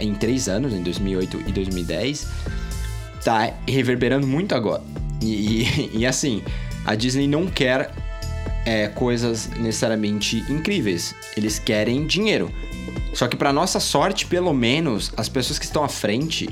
em 0.00 0.14
três 0.14 0.48
anos, 0.48 0.72
em 0.72 0.82
2008 0.82 1.42
e 1.46 1.52
2010, 1.52 2.26
tá 3.24 3.52
reverberando 3.68 4.26
muito 4.26 4.54
agora. 4.54 4.82
E, 5.22 5.62
e- 5.62 5.90
e, 5.98 6.06
assim, 6.06 6.42
a 6.84 6.94
Disney 6.94 7.26
não 7.28 7.46
quer 7.46 7.92
é, 8.66 8.88
coisas 8.88 9.48
necessariamente 9.58 10.44
incríveis. 10.48 11.14
Eles 11.36 11.58
querem 11.58 12.06
dinheiro. 12.06 12.50
Só 13.14 13.26
que 13.26 13.36
pra 13.36 13.52
nossa 13.52 13.80
sorte, 13.80 14.26
pelo 14.26 14.52
menos, 14.54 15.12
as 15.16 15.28
pessoas 15.28 15.58
que 15.58 15.64
estão 15.64 15.82
à 15.84 15.88
frente, 15.88 16.48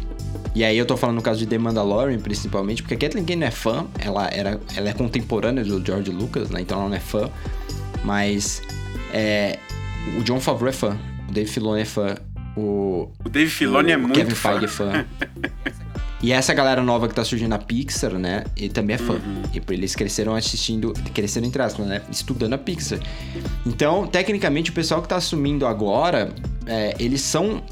e 0.54 0.64
aí 0.64 0.76
eu 0.76 0.84
tô 0.84 0.96
falando 0.96 1.16
no 1.16 1.22
caso 1.22 1.38
de 1.38 1.46
The 1.46 1.56
Mandalorian, 1.58 2.18
principalmente, 2.18 2.82
porque 2.82 2.94
a 2.94 2.98
Kathleen 2.98 3.24
Kane 3.24 3.40
não 3.40 3.46
é 3.46 3.50
fã, 3.50 3.86
ela, 3.98 4.28
era, 4.28 4.60
ela 4.76 4.88
é 4.88 4.92
contemporânea 4.92 5.64
do 5.64 5.84
George 5.84 6.10
Lucas, 6.10 6.50
né? 6.50 6.60
Então 6.60 6.78
ela 6.80 6.88
não 6.88 6.96
é 6.96 7.00
fã. 7.00 7.30
Mas 8.04 8.60
é, 9.12 9.58
o 10.18 10.24
John 10.24 10.40
Favreau 10.40 10.68
é 10.68 10.72
fã, 10.72 10.98
o 11.28 11.32
Dave 11.32 11.50
Filoni 11.50 11.82
é 11.82 11.84
fã, 11.84 12.14
o, 12.58 13.08
O 13.24 13.28
Dave 13.28 13.50
Filoni 13.50 13.92
é 13.92 13.96
o 13.96 14.00
muito 14.00 14.14
Kevin 14.14 14.34
fã. 14.34 14.50
Feige 14.50 14.64
é 14.64 14.68
fã. 14.68 15.06
E 16.20 16.32
essa 16.32 16.52
galera 16.52 16.82
nova 16.82 17.06
que 17.06 17.14
tá 17.14 17.22
surgindo 17.22 17.50
na 17.50 17.58
Pixar, 17.58 18.14
né? 18.14 18.42
Ele 18.56 18.70
também 18.70 18.94
é 18.94 18.98
fã. 18.98 19.12
Uhum. 19.12 19.42
E 19.54 19.72
eles 19.72 19.94
cresceram 19.94 20.34
assistindo, 20.34 20.92
cresceram 21.14 21.46
entre 21.46 21.62
aspas, 21.62 21.86
né? 21.86 22.02
Estudando 22.10 22.54
a 22.54 22.58
Pixar. 22.58 22.98
Então, 23.64 24.04
tecnicamente, 24.04 24.70
o 24.70 24.74
pessoal 24.74 25.00
que 25.00 25.08
tá 25.08 25.14
assumindo 25.14 25.64
agora, 25.64 26.34
é, 26.66 26.96
eles 26.98 27.20
são. 27.20 27.62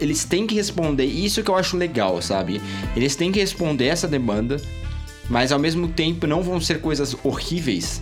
Eles 0.00 0.24
têm 0.24 0.46
que 0.46 0.54
responder. 0.54 1.04
Isso 1.04 1.42
que 1.42 1.50
eu 1.50 1.56
acho 1.56 1.76
legal, 1.76 2.22
sabe? 2.22 2.62
Eles 2.94 3.16
têm 3.16 3.32
que 3.32 3.40
responder 3.40 3.86
essa 3.86 4.06
demanda, 4.06 4.56
mas 5.28 5.50
ao 5.50 5.58
mesmo 5.58 5.88
tempo 5.88 6.28
não 6.28 6.44
vão 6.44 6.60
ser 6.60 6.80
coisas 6.80 7.16
horríveis 7.24 8.00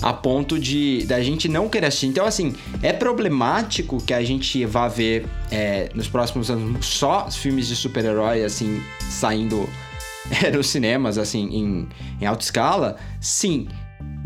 a 0.00 0.12
ponto 0.12 0.58
de 0.58 1.04
da 1.06 1.20
gente 1.22 1.48
não 1.48 1.68
querer 1.68 1.86
assistir. 1.86 2.06
Então, 2.06 2.24
assim, 2.26 2.54
é 2.82 2.92
problemático 2.92 4.02
que 4.02 4.14
a 4.14 4.22
gente 4.22 4.64
vá 4.64 4.88
ver 4.88 5.26
é, 5.50 5.90
nos 5.94 6.08
próximos 6.08 6.50
anos 6.50 6.86
só 6.86 7.30
filmes 7.30 7.66
de 7.66 7.74
super-herói, 7.76 8.44
assim, 8.44 8.82
saindo 9.10 9.68
é, 10.42 10.50
nos 10.50 10.68
cinemas, 10.68 11.18
assim, 11.18 11.48
em, 11.48 11.88
em 12.20 12.26
alta 12.26 12.44
escala. 12.44 12.96
Sim, 13.20 13.68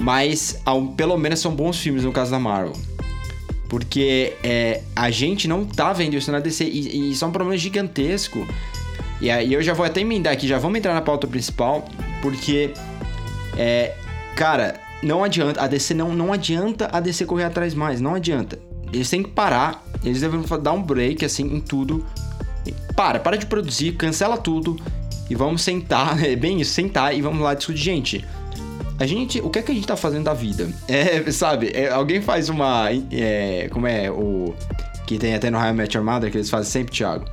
mas 0.00 0.60
ao- 0.64 0.88
pelo 0.88 1.16
menos 1.16 1.40
são 1.40 1.54
bons 1.54 1.78
filmes 1.78 2.04
no 2.04 2.12
caso 2.12 2.30
da 2.30 2.38
Marvel. 2.38 2.76
Porque 3.68 4.34
é, 4.42 4.82
a 4.94 5.10
gente 5.10 5.48
não 5.48 5.64
tá 5.64 5.94
vendo 5.94 6.14
isso 6.14 6.30
na 6.30 6.40
DC 6.40 6.64
e, 6.64 6.88
e 6.96 7.12
isso 7.12 7.24
é 7.24 7.28
um 7.28 7.32
problema 7.32 7.56
gigantesco. 7.56 8.46
E 9.18 9.30
aí 9.30 9.54
eu 9.54 9.62
já 9.62 9.72
vou 9.72 9.86
até 9.86 10.00
emendar 10.00 10.32
aqui, 10.34 10.46
já 10.46 10.58
vamos 10.58 10.78
entrar 10.78 10.92
na 10.92 11.00
pauta 11.00 11.26
principal, 11.26 11.88
porque 12.20 12.74
é, 13.56 13.94
cara, 14.34 14.78
não 15.02 15.24
adianta, 15.24 15.60
a 15.62 15.66
DC 15.66 15.94
não, 15.94 16.14
não 16.14 16.32
adianta 16.32 16.88
a 16.92 17.00
DC 17.00 17.24
correr 17.26 17.44
atrás 17.44 17.74
mais, 17.74 18.00
não 18.00 18.14
adianta. 18.14 18.58
Eles 18.92 19.08
têm 19.10 19.22
que 19.22 19.30
parar, 19.30 19.84
eles 20.04 20.20
devem 20.20 20.42
dar 20.60 20.72
um 20.72 20.82
break 20.82 21.24
assim 21.24 21.44
em 21.44 21.60
tudo. 21.60 22.06
Para, 22.94 23.18
para 23.18 23.36
de 23.36 23.46
produzir, 23.46 23.92
cancela 23.92 24.36
tudo 24.36 24.76
e 25.28 25.34
vamos 25.34 25.62
sentar, 25.62 26.22
é 26.24 26.36
bem 26.36 26.60
isso, 26.60 26.72
sentar 26.72 27.14
e 27.16 27.20
vamos 27.20 27.40
lá 27.40 27.54
discutir, 27.54 27.80
gente. 27.80 28.24
A 28.98 29.06
gente, 29.06 29.40
o 29.40 29.50
que 29.50 29.58
é 29.58 29.62
que 29.62 29.72
a 29.72 29.74
gente 29.74 29.86
tá 29.86 29.96
fazendo 29.96 30.24
da 30.24 30.34
vida? 30.34 30.70
É, 30.86 31.28
sabe, 31.32 31.72
é, 31.74 31.90
alguém 31.90 32.22
faz 32.22 32.48
uma, 32.48 32.88
é, 33.10 33.68
como 33.72 33.86
é 33.86 34.10
o 34.10 34.54
que 35.06 35.18
tem 35.18 35.34
até 35.34 35.50
no 35.50 35.58
Met 35.74 35.96
Your 35.96 36.06
Mother 36.06 36.30
que 36.30 36.36
eles 36.36 36.50
fazem 36.50 36.70
sempre, 36.70 36.94
Thiago. 36.94 37.24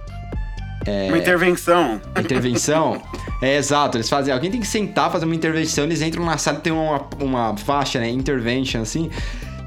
Uma 1.09 1.17
intervenção. 1.17 2.01
intervenção. 2.19 3.01
é 3.41 3.57
exato, 3.57 3.97
eles 3.97 4.09
fazem. 4.09 4.33
Alguém 4.33 4.51
tem 4.51 4.59
que 4.61 4.67
sentar, 4.67 5.11
fazer 5.11 5.25
uma 5.25 5.35
intervenção, 5.35 5.83
eles 5.85 6.01
entram 6.01 6.25
na 6.25 6.37
sala 6.37 6.59
tem 6.59 6.71
uma, 6.73 7.05
uma 7.19 7.57
faixa, 7.57 7.99
né? 7.99 8.09
Intervention, 8.09 8.81
assim. 8.81 9.09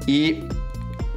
E, 0.07 0.43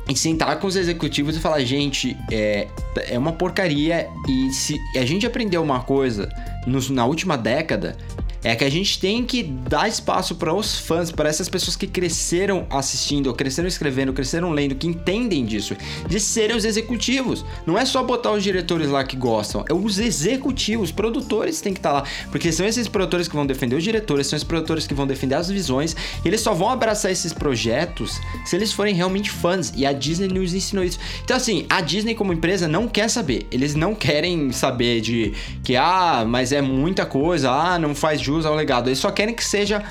e 0.08 0.16
sentar 0.16 0.58
com 0.58 0.66
os 0.66 0.76
executivos 0.76 1.36
e 1.36 1.40
falar, 1.40 1.60
gente, 1.60 2.16
é, 2.30 2.68
é 3.08 3.18
uma 3.18 3.32
porcaria. 3.32 4.08
E 4.28 4.50
se 4.52 4.78
a 4.96 5.04
gente 5.04 5.26
aprendeu 5.26 5.62
uma 5.62 5.80
coisa 5.80 6.28
nos- 6.66 6.90
na 6.90 7.04
última 7.04 7.36
década. 7.36 7.96
É 8.46 8.54
que 8.54 8.62
a 8.62 8.70
gente 8.70 9.00
tem 9.00 9.24
que 9.24 9.42
dar 9.42 9.88
espaço 9.88 10.36
para 10.36 10.54
os 10.54 10.78
fãs, 10.78 11.10
para 11.10 11.28
essas 11.28 11.48
pessoas 11.48 11.74
que 11.74 11.84
cresceram 11.84 12.64
assistindo, 12.70 13.34
cresceram 13.34 13.66
escrevendo, 13.66 14.12
cresceram 14.12 14.52
lendo, 14.52 14.76
que 14.76 14.86
entendem 14.86 15.44
disso, 15.44 15.76
de 16.08 16.20
serem 16.20 16.56
os 16.56 16.64
executivos. 16.64 17.44
Não 17.66 17.76
é 17.76 17.84
só 17.84 18.04
botar 18.04 18.30
os 18.30 18.44
diretores 18.44 18.88
lá 18.88 19.02
que 19.02 19.16
gostam, 19.16 19.64
é 19.68 19.74
os 19.74 19.98
executivos, 19.98 20.90
os 20.90 20.92
produtores 20.92 21.60
têm 21.60 21.72
que 21.72 21.80
estar 21.80 21.90
lá, 21.90 22.04
porque 22.30 22.52
são 22.52 22.64
esses 22.64 22.86
produtores 22.86 23.26
que 23.26 23.34
vão 23.34 23.44
defender 23.44 23.74
os 23.74 23.82
diretores, 23.82 24.28
são 24.28 24.36
esses 24.36 24.46
produtores 24.46 24.86
que 24.86 24.94
vão 24.94 25.08
defender 25.08 25.34
as 25.34 25.50
visões, 25.50 25.96
eles 26.24 26.40
só 26.40 26.54
vão 26.54 26.70
abraçar 26.70 27.10
esses 27.10 27.32
projetos 27.32 28.20
se 28.44 28.54
eles 28.54 28.72
forem 28.72 28.94
realmente 28.94 29.28
fãs, 29.28 29.72
e 29.74 29.84
a 29.84 29.92
Disney 29.92 30.28
nos 30.28 30.54
ensinou 30.54 30.84
isso. 30.84 31.00
Então 31.24 31.36
assim, 31.36 31.66
a 31.68 31.80
Disney 31.80 32.14
como 32.14 32.32
empresa 32.32 32.68
não 32.68 32.86
quer 32.86 33.10
saber, 33.10 33.48
eles 33.50 33.74
não 33.74 33.92
querem 33.92 34.52
saber 34.52 35.00
de 35.00 35.32
que 35.64 35.74
ah, 35.74 36.24
mas 36.24 36.52
é 36.52 36.62
muita 36.62 37.04
coisa, 37.04 37.50
ah, 37.50 37.76
não 37.76 37.92
faz 37.92 38.20
jus 38.36 38.46
ao 38.46 38.54
legado, 38.54 38.88
eles 38.88 38.98
só 38.98 39.10
querem 39.10 39.34
que 39.34 39.44
seja 39.44 39.82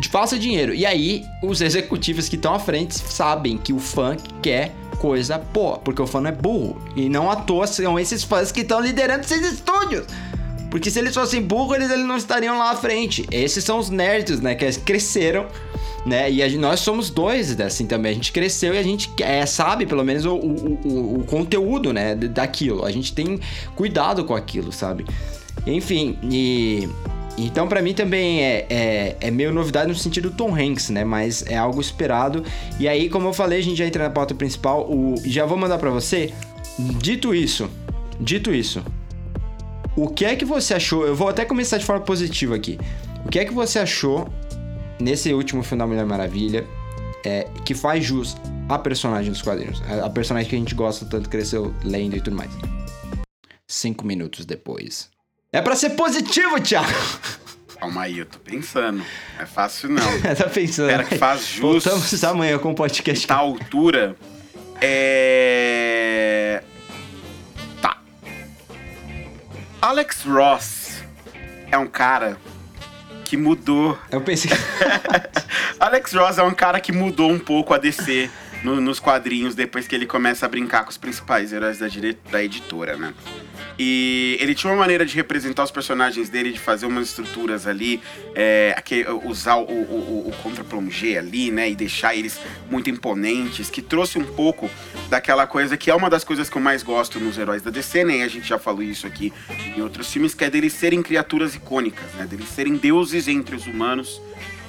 de 0.00 0.08
faça 0.08 0.38
dinheiro. 0.38 0.74
E 0.74 0.86
aí, 0.86 1.24
os 1.42 1.60
executivos 1.60 2.28
que 2.28 2.36
estão 2.36 2.54
à 2.54 2.58
frente 2.58 2.94
sabem 2.94 3.58
que 3.58 3.72
o 3.72 3.78
fã 3.78 4.16
quer 4.40 4.72
coisa 4.98 5.36
boa, 5.38 5.78
porque 5.78 6.00
o 6.00 6.06
fã 6.06 6.20
não 6.20 6.30
é 6.30 6.32
burro. 6.32 6.80
E 6.96 7.08
não 7.08 7.30
à 7.30 7.36
toa 7.36 7.66
são 7.66 7.98
esses 7.98 8.22
fãs 8.22 8.50
que 8.52 8.60
estão 8.60 8.80
liderando 8.80 9.20
esses 9.24 9.52
estúdios. 9.52 10.06
Porque 10.70 10.90
se 10.90 10.98
eles 10.98 11.12
fossem 11.12 11.42
burros, 11.42 11.76
eles, 11.76 11.90
eles 11.90 12.06
não 12.06 12.16
estariam 12.16 12.58
lá 12.58 12.70
à 12.70 12.76
frente. 12.76 13.26
Esses 13.30 13.62
são 13.62 13.78
os 13.78 13.90
nerds, 13.90 14.40
né? 14.40 14.54
Que 14.54 14.72
cresceram, 14.80 15.46
né? 16.06 16.32
E 16.32 16.56
nós 16.56 16.80
somos 16.80 17.10
dois, 17.10 17.60
assim, 17.60 17.84
também. 17.84 18.12
A 18.12 18.14
gente 18.14 18.32
cresceu 18.32 18.72
e 18.74 18.78
a 18.78 18.82
gente 18.82 19.10
é, 19.20 19.44
sabe, 19.44 19.84
pelo 19.84 20.02
menos, 20.02 20.24
o, 20.24 20.34
o, 20.34 20.80
o- 20.84 21.20
o 21.20 21.24
conteúdo, 21.24 21.92
né? 21.92 22.14
Daquilo. 22.14 22.86
A 22.86 22.90
gente 22.90 23.12
tem 23.12 23.38
cuidado 23.74 24.24
com 24.24 24.34
aquilo, 24.34 24.72
sabe? 24.72 25.04
Enfim, 25.66 26.16
e... 26.22 26.88
Então, 27.38 27.66
pra 27.66 27.80
mim 27.80 27.94
também 27.94 28.42
é, 28.42 28.66
é, 28.68 29.16
é 29.20 29.30
meio 29.30 29.52
novidade 29.52 29.88
no 29.88 29.94
sentido 29.94 30.30
do 30.30 30.36
Tom 30.36 30.54
Hanks, 30.54 30.90
né? 30.90 31.04
Mas 31.04 31.44
é 31.46 31.56
algo 31.56 31.80
esperado. 31.80 32.44
E 32.78 32.86
aí, 32.86 33.08
como 33.08 33.28
eu 33.28 33.32
falei, 33.32 33.58
a 33.58 33.62
gente 33.62 33.78
já 33.78 33.86
entra 33.86 34.04
na 34.04 34.10
pauta 34.10 34.34
principal. 34.34 34.90
O, 34.90 35.14
já 35.24 35.46
vou 35.46 35.56
mandar 35.56 35.78
pra 35.78 35.90
você. 35.90 36.32
Dito 36.78 37.34
isso, 37.34 37.68
dito 38.18 38.52
isso, 38.52 38.82
o 39.94 40.08
que 40.08 40.24
é 40.24 40.34
que 40.34 40.44
você 40.44 40.72
achou? 40.74 41.06
Eu 41.06 41.14
vou 41.14 41.28
até 41.28 41.44
começar 41.44 41.76
de 41.76 41.84
forma 41.84 42.02
positiva 42.02 42.54
aqui. 42.54 42.78
O 43.26 43.28
que 43.28 43.38
é 43.38 43.44
que 43.44 43.52
você 43.52 43.78
achou 43.78 44.26
nesse 44.98 45.32
último 45.34 45.62
filme 45.62 45.80
da 45.80 45.86
Mulher 45.86 46.06
Maravilha 46.06 46.66
é, 47.24 47.46
que 47.64 47.74
faz 47.74 48.02
jus 48.02 48.36
à 48.68 48.78
personagem 48.78 49.30
dos 49.30 49.42
quadrinhos? 49.42 49.82
A 50.02 50.08
personagem 50.08 50.48
que 50.48 50.56
a 50.56 50.58
gente 50.58 50.74
gosta 50.74 51.04
tanto, 51.04 51.28
cresceu 51.28 51.74
lendo 51.84 52.16
e 52.16 52.20
tudo 52.22 52.36
mais. 52.36 52.50
Cinco 53.68 54.06
minutos 54.06 54.46
depois. 54.46 55.10
É 55.54 55.60
pra 55.60 55.76
ser 55.76 55.90
positivo, 55.90 56.58
Thiago! 56.58 56.88
Calma 57.78 58.04
aí, 58.04 58.20
eu 58.20 58.24
tô 58.24 58.38
pensando. 58.38 59.00
Não 59.00 59.42
é 59.42 59.44
fácil, 59.44 59.90
não. 59.90 60.02
tá 60.34 60.48
pensando. 60.48 60.88
Espera 60.88 61.04
que 61.04 61.18
faz 61.18 61.46
jus. 61.46 61.60
Voltamos 61.60 62.24
amanhã 62.24 62.58
com 62.58 62.70
o 62.70 62.74
podcast. 62.74 63.26
tá 63.26 63.34
altura. 63.34 64.16
É. 64.80 66.62
Tá. 67.82 68.00
Alex 69.82 70.22
Ross 70.22 71.02
é 71.70 71.76
um 71.76 71.86
cara 71.86 72.38
que 73.26 73.36
mudou. 73.36 73.98
Eu 74.10 74.22
pensei. 74.22 74.50
Alex 75.78 76.14
Ross 76.14 76.38
é 76.38 76.42
um 76.42 76.54
cara 76.54 76.80
que 76.80 76.92
mudou 76.92 77.30
um 77.30 77.38
pouco 77.38 77.74
a 77.74 77.78
DC 77.78 78.30
no- 78.62 78.80
nos 78.80 78.98
quadrinhos 79.00 79.54
depois 79.54 79.86
que 79.88 79.94
ele 79.94 80.06
começa 80.06 80.46
a 80.46 80.48
brincar 80.48 80.84
com 80.84 80.90
os 80.90 80.96
principais 80.96 81.52
heróis 81.52 81.78
da, 81.78 81.88
dire- 81.88 82.18
da 82.30 82.42
editora, 82.42 82.96
né? 82.96 83.12
E 83.78 84.36
ele 84.40 84.54
tinha 84.54 84.70
uma 84.72 84.78
maneira 84.78 85.04
de 85.06 85.14
representar 85.16 85.64
os 85.64 85.70
personagens 85.70 86.28
dele, 86.28 86.52
de 86.52 86.58
fazer 86.58 86.84
umas 86.86 87.08
estruturas 87.08 87.66
ali, 87.66 88.00
é, 88.34 88.74
aque- 88.76 89.06
usar 89.24 89.56
o, 89.56 89.62
o, 89.62 90.24
o, 90.26 90.28
o 90.28 90.32
contra-plongé 90.42 91.16
ali, 91.18 91.50
né? 91.50 91.70
E 91.70 91.74
deixar 91.74 92.14
eles 92.14 92.38
muito 92.70 92.90
imponentes, 92.90 93.70
que 93.70 93.80
trouxe 93.80 94.18
um 94.18 94.24
pouco 94.24 94.70
daquela 95.08 95.46
coisa 95.46 95.76
que 95.76 95.90
é 95.90 95.94
uma 95.94 96.10
das 96.10 96.22
coisas 96.24 96.50
que 96.50 96.56
eu 96.56 96.62
mais 96.62 96.82
gosto 96.82 97.18
nos 97.18 97.38
heróis 97.38 97.62
da 97.62 97.70
DC, 97.70 98.04
né? 98.04 98.18
E 98.18 98.22
a 98.22 98.28
gente 98.28 98.46
já 98.46 98.58
falou 98.58 98.82
isso 98.82 99.06
aqui 99.06 99.32
em 99.76 99.80
outros 99.80 100.12
filmes, 100.12 100.34
que 100.34 100.44
é 100.44 100.50
deles 100.50 100.72
serem 100.74 101.02
criaturas 101.02 101.54
icônicas, 101.54 102.12
né? 102.14 102.26
Deles 102.26 102.48
serem 102.48 102.76
deuses 102.76 103.26
entre 103.26 103.56
os 103.56 103.66
humanos 103.66 104.20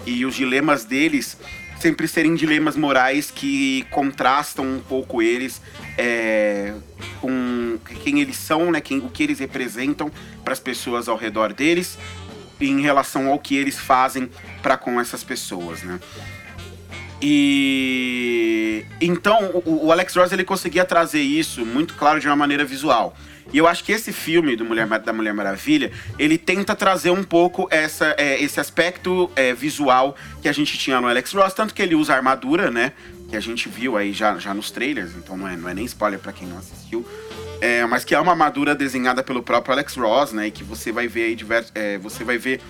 e 0.06 0.26
os 0.26 0.36
dilemas 0.36 0.86
deles 0.86 1.38
sempre 1.84 2.08
serem 2.08 2.34
dilemas 2.34 2.78
morais 2.78 3.30
que 3.30 3.86
contrastam 3.92 4.64
um 4.64 4.80
pouco 4.80 5.22
eles 5.22 5.62
é, 5.98 6.74
com 7.20 7.78
quem 8.06 8.22
eles 8.22 8.38
são, 8.38 8.72
né? 8.72 8.80
Quem, 8.80 9.00
o 9.00 9.10
que 9.10 9.22
eles 9.22 9.40
representam 9.40 10.10
para 10.46 10.54
as 10.54 10.62
pessoas 10.62 11.10
ao 11.10 11.18
redor 11.18 11.52
deles 11.52 11.98
em 12.62 12.80
relação 12.80 13.28
ao 13.28 13.38
que 13.38 13.58
eles 13.58 13.78
fazem 13.78 14.30
para 14.62 14.78
com 14.78 14.98
essas 14.98 15.26
pessoas, 15.26 15.84
né? 15.84 16.00
E 17.22 18.86
então 19.02 19.62
o, 19.66 19.88
o 19.88 19.92
Alex 19.92 20.16
Ross 20.16 20.32
ele 20.32 20.46
conseguia 20.46 20.86
trazer 20.86 21.22
isso 21.22 21.66
muito 21.66 21.96
claro 21.96 22.18
de 22.18 22.28
uma 22.28 22.36
maneira 22.38 22.64
visual. 22.64 23.14
E 23.52 23.58
eu 23.58 23.68
acho 23.68 23.84
que 23.84 23.92
esse 23.92 24.12
filme 24.14 24.56
do 24.56 24.66
Mulher, 24.66 24.88
da 24.88 25.14
Mulher 25.14 25.34
Maravilha, 25.34 25.92
ele 26.18 26.38
tenta 26.38 26.76
trazer 26.76 27.12
um 27.12 27.24
pouco 27.24 27.68
essa, 27.70 28.16
é, 28.18 28.42
esse 28.42 28.60
aspecto 28.60 29.30
é, 29.36 29.54
visual 29.54 30.16
que 30.42 30.48
a 30.48 30.54
gente 30.54 30.78
tinha 30.78 31.00
no 31.02 31.08
Alex 31.08 31.34
Ross, 31.34 31.54
tanto 31.54 31.74
que 31.74 31.82
ele 31.82 31.96
usa 31.96 32.14
armadura, 32.14 32.72
né? 32.72 32.94
Que 33.30 33.36
a 33.36 33.40
gente 33.40 33.68
viu 33.68 33.98
aí 33.98 34.14
já, 34.14 34.38
já 34.38 34.54
nos 34.54 34.72
trailers, 34.72 35.16
então 35.16 35.36
não 35.36 35.48
é, 35.48 35.58
não 35.58 35.70
é 35.70 35.74
nem 35.74 35.86
spoiler 35.86 36.20
para 36.20 36.32
quem 36.32 36.48
não 36.48 36.58
assistiu. 36.58 37.06
É, 37.60 37.86
mas 37.86 38.04
que 38.04 38.14
é 38.14 38.20
uma 38.20 38.32
armadura 38.32 38.76
desenhada 38.76 39.24
pelo 39.24 39.42
próprio 39.42 39.74
Alex 39.74 39.96
Ross, 39.96 40.34
né? 40.34 40.48
E 40.48 40.52
que 40.52 40.64
você 40.64 40.92
vai 40.92 41.08
ver 41.08 41.24
aí 41.26 41.36
divers, 41.36 41.72
é, 41.74 41.98
você 41.98 42.24
vai 42.24 42.38
ver 42.38 42.62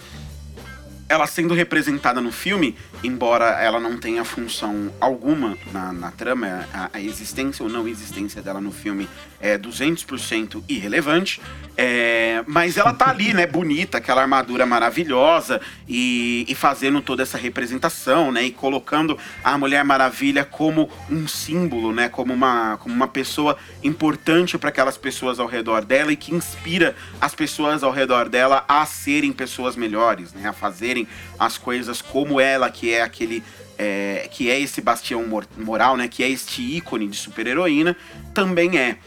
ela 1.09 1.27
sendo 1.27 1.53
representada 1.53 2.21
no 2.21 2.31
filme, 2.31 2.75
embora 3.03 3.45
ela 3.61 3.79
não 3.79 3.97
tenha 3.97 4.23
função 4.23 4.91
alguma 4.99 5.57
na, 5.71 5.93
na 5.93 6.11
trama, 6.11 6.67
a, 6.73 6.89
a 6.93 7.01
existência 7.01 7.63
ou 7.63 7.69
não 7.69 7.87
existência 7.87 8.41
dela 8.41 8.59
no 8.59 8.71
filme 8.71 9.07
é 9.43 9.57
200% 9.57 10.63
irrelevante, 10.69 11.41
é, 11.75 12.41
mas 12.47 12.77
ela 12.77 12.93
tá 12.93 13.09
ali, 13.09 13.33
né, 13.33 13.45
bonita, 13.45 13.97
aquela 13.97 14.21
armadura 14.21 14.65
maravilhosa 14.65 15.59
e, 15.85 16.45
e 16.47 16.55
fazendo 16.55 17.01
toda 17.01 17.23
essa 17.23 17.37
representação, 17.37 18.31
né, 18.31 18.43
e 18.43 18.51
colocando 18.51 19.17
a 19.43 19.57
Mulher 19.57 19.83
Maravilha 19.83 20.45
como 20.45 20.89
um 21.11 21.27
símbolo, 21.27 21.91
né, 21.91 22.07
como 22.07 22.33
uma, 22.33 22.77
como 22.77 22.95
uma 22.95 23.07
pessoa 23.07 23.57
importante 23.83 24.57
para 24.57 24.69
aquelas 24.69 24.97
pessoas 24.97 25.41
ao 25.41 25.47
redor 25.47 25.83
dela 25.83 26.13
e 26.13 26.15
que 26.15 26.33
inspira 26.33 26.95
as 27.19 27.35
pessoas 27.35 27.83
ao 27.83 27.91
redor 27.91 28.29
dela 28.29 28.63
a 28.65 28.85
serem 28.85 29.33
pessoas 29.33 29.75
melhores, 29.75 30.31
né, 30.33 30.47
a 30.47 30.53
fazerem 30.53 31.05
as 31.37 31.57
coisas 31.57 32.01
como 32.01 32.39
ela, 32.39 32.69
que 32.69 32.93
é 32.93 33.01
aquele 33.01 33.43
é, 33.77 34.29
que 34.31 34.49
é 34.49 34.59
esse 34.59 34.79
bastião 34.81 35.25
mor- 35.25 35.47
moral, 35.57 35.97
né, 35.97 36.07
que 36.07 36.23
é 36.23 36.29
este 36.29 36.61
ícone 36.61 37.07
de 37.07 37.17
super-heroína, 37.17 37.95
também 38.33 38.77
é. 38.77 38.97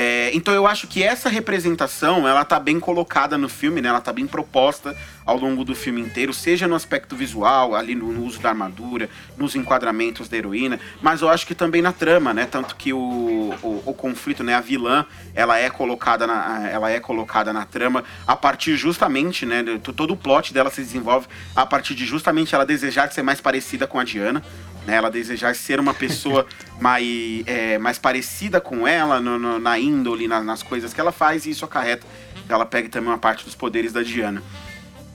É, 0.00 0.30
então 0.32 0.54
eu 0.54 0.64
acho 0.64 0.86
que 0.86 1.02
essa 1.02 1.28
representação, 1.28 2.28
ela 2.28 2.44
tá 2.44 2.60
bem 2.60 2.78
colocada 2.78 3.36
no 3.36 3.48
filme, 3.48 3.82
né? 3.82 3.88
Ela 3.88 4.00
tá 4.00 4.12
bem 4.12 4.28
proposta 4.28 4.96
ao 5.26 5.36
longo 5.36 5.64
do 5.64 5.74
filme 5.74 6.00
inteiro, 6.00 6.32
seja 6.32 6.68
no 6.68 6.76
aspecto 6.76 7.16
visual, 7.16 7.74
ali 7.74 7.96
no, 7.96 8.12
no 8.12 8.24
uso 8.24 8.38
da 8.38 8.50
armadura, 8.50 9.10
nos 9.36 9.56
enquadramentos 9.56 10.28
da 10.28 10.36
heroína, 10.36 10.78
mas 11.02 11.20
eu 11.20 11.28
acho 11.28 11.44
que 11.44 11.52
também 11.52 11.82
na 11.82 11.90
trama, 11.92 12.32
né? 12.32 12.46
Tanto 12.46 12.76
que 12.76 12.92
o, 12.92 13.52
o, 13.60 13.82
o 13.86 13.92
conflito, 13.92 14.44
né? 14.44 14.54
A 14.54 14.60
vilã, 14.60 15.04
ela 15.34 15.58
é 15.58 15.68
colocada 15.68 16.28
na, 16.28 16.68
ela 16.68 16.88
é 16.88 17.00
colocada 17.00 17.52
na 17.52 17.64
trama 17.64 18.04
a 18.24 18.36
partir 18.36 18.76
justamente, 18.76 19.44
né? 19.44 19.64
Todo 19.82 20.12
o 20.12 20.16
plot 20.16 20.54
dela 20.54 20.70
se 20.70 20.80
desenvolve 20.80 21.26
a 21.56 21.66
partir 21.66 21.96
de 21.96 22.06
justamente 22.06 22.54
ela 22.54 22.64
desejar 22.64 23.10
ser 23.10 23.22
mais 23.22 23.40
parecida 23.40 23.84
com 23.84 23.98
a 23.98 24.04
Diana, 24.04 24.44
né, 24.88 24.96
ela 24.96 25.10
desejar 25.10 25.54
ser 25.54 25.78
uma 25.78 25.92
pessoa 25.92 26.46
mais, 26.80 27.04
é, 27.46 27.76
mais 27.76 27.98
parecida 27.98 28.58
com 28.58 28.88
ela 28.88 29.20
no- 29.20 29.38
no- 29.38 29.58
na 29.58 29.78
índole, 29.78 30.26
na- 30.26 30.42
nas 30.42 30.62
coisas 30.62 30.94
que 30.94 31.00
ela 31.00 31.12
faz, 31.12 31.44
e 31.44 31.50
isso 31.50 31.64
acarreta 31.66 32.06
que 32.46 32.50
ela 32.52 32.64
pegue 32.64 32.88
também 32.88 33.10
uma 33.10 33.18
parte 33.18 33.44
dos 33.44 33.54
poderes 33.54 33.92
da 33.92 34.02
Diana. 34.02 34.42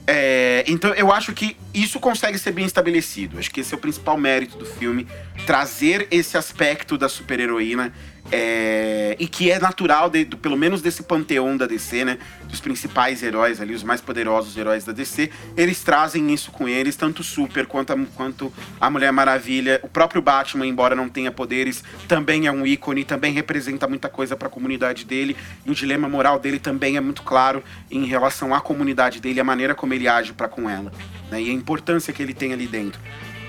É, 0.06 0.64
então 0.68 0.92
eu 0.94 1.10
acho 1.12 1.32
que 1.32 1.56
isso 1.72 1.98
consegue 1.98 2.38
ser 2.38 2.52
bem 2.52 2.64
estabelecido. 2.64 3.38
Acho 3.38 3.50
que 3.50 3.60
esse 3.60 3.74
é 3.74 3.76
o 3.76 3.80
principal 3.80 4.16
mérito 4.16 4.56
do 4.56 4.64
filme, 4.66 5.08
trazer 5.44 6.06
esse 6.10 6.36
aspecto 6.36 6.96
da 6.96 7.08
super-heroína 7.08 7.92
é, 8.36 9.16
e 9.20 9.28
que 9.28 9.48
é 9.48 9.60
natural, 9.60 10.10
de- 10.10 10.24
do- 10.24 10.36
pelo 10.36 10.56
menos 10.56 10.82
desse 10.82 11.04
panteão 11.04 11.56
da 11.56 11.66
DC, 11.66 12.04
né? 12.04 12.18
Dos 12.48 12.60
principais 12.60 13.22
heróis 13.22 13.60
ali, 13.60 13.72
os 13.74 13.84
mais 13.84 14.00
poderosos 14.00 14.56
heróis 14.56 14.84
da 14.84 14.92
DC, 14.92 15.30
eles 15.56 15.84
trazem 15.84 16.32
isso 16.34 16.50
com 16.50 16.68
eles, 16.68 16.96
tanto 16.96 17.20
o 17.20 17.24
Super 17.24 17.64
quanto 17.66 17.92
a, 17.92 17.96
quanto 18.16 18.52
a 18.80 18.90
Mulher 18.90 19.12
Maravilha. 19.12 19.78
O 19.84 19.88
próprio 19.88 20.20
Batman, 20.20 20.66
embora 20.66 20.96
não 20.96 21.08
tenha 21.08 21.30
poderes, 21.30 21.84
também 22.08 22.48
é 22.48 22.52
um 22.52 22.66
ícone, 22.66 23.04
também 23.04 23.32
representa 23.32 23.86
muita 23.86 24.08
coisa 24.08 24.34
para 24.36 24.48
a 24.48 24.50
comunidade 24.50 25.04
dele. 25.04 25.36
E 25.64 25.70
o 25.70 25.74
dilema 25.74 26.08
moral 26.08 26.38
dele 26.40 26.58
também 26.58 26.96
é 26.96 27.00
muito 27.00 27.22
claro 27.22 27.62
em 27.88 28.04
relação 28.04 28.52
à 28.52 28.60
comunidade 28.60 29.20
dele, 29.20 29.38
a 29.38 29.44
maneira 29.44 29.76
como 29.76 29.94
ele 29.94 30.08
age 30.08 30.32
para 30.32 30.48
com 30.48 30.68
ela, 30.68 30.92
né? 31.30 31.40
E 31.40 31.50
a 31.50 31.52
importância 31.52 32.12
que 32.12 32.20
ele 32.20 32.34
tem 32.34 32.52
ali 32.52 32.66
dentro. 32.66 33.00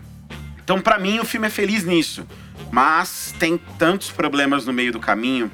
Então, 0.64 0.80
pra 0.80 1.00
mim, 1.00 1.18
o 1.18 1.26
filme 1.26 1.48
é 1.48 1.50
feliz 1.50 1.84
nisso. 1.84 2.28
Mas 2.72 3.34
tem 3.40 3.58
tantos 3.78 4.12
problemas 4.12 4.66
no 4.66 4.74
meio 4.74 4.92
do 4.92 5.00
caminho 5.00 5.52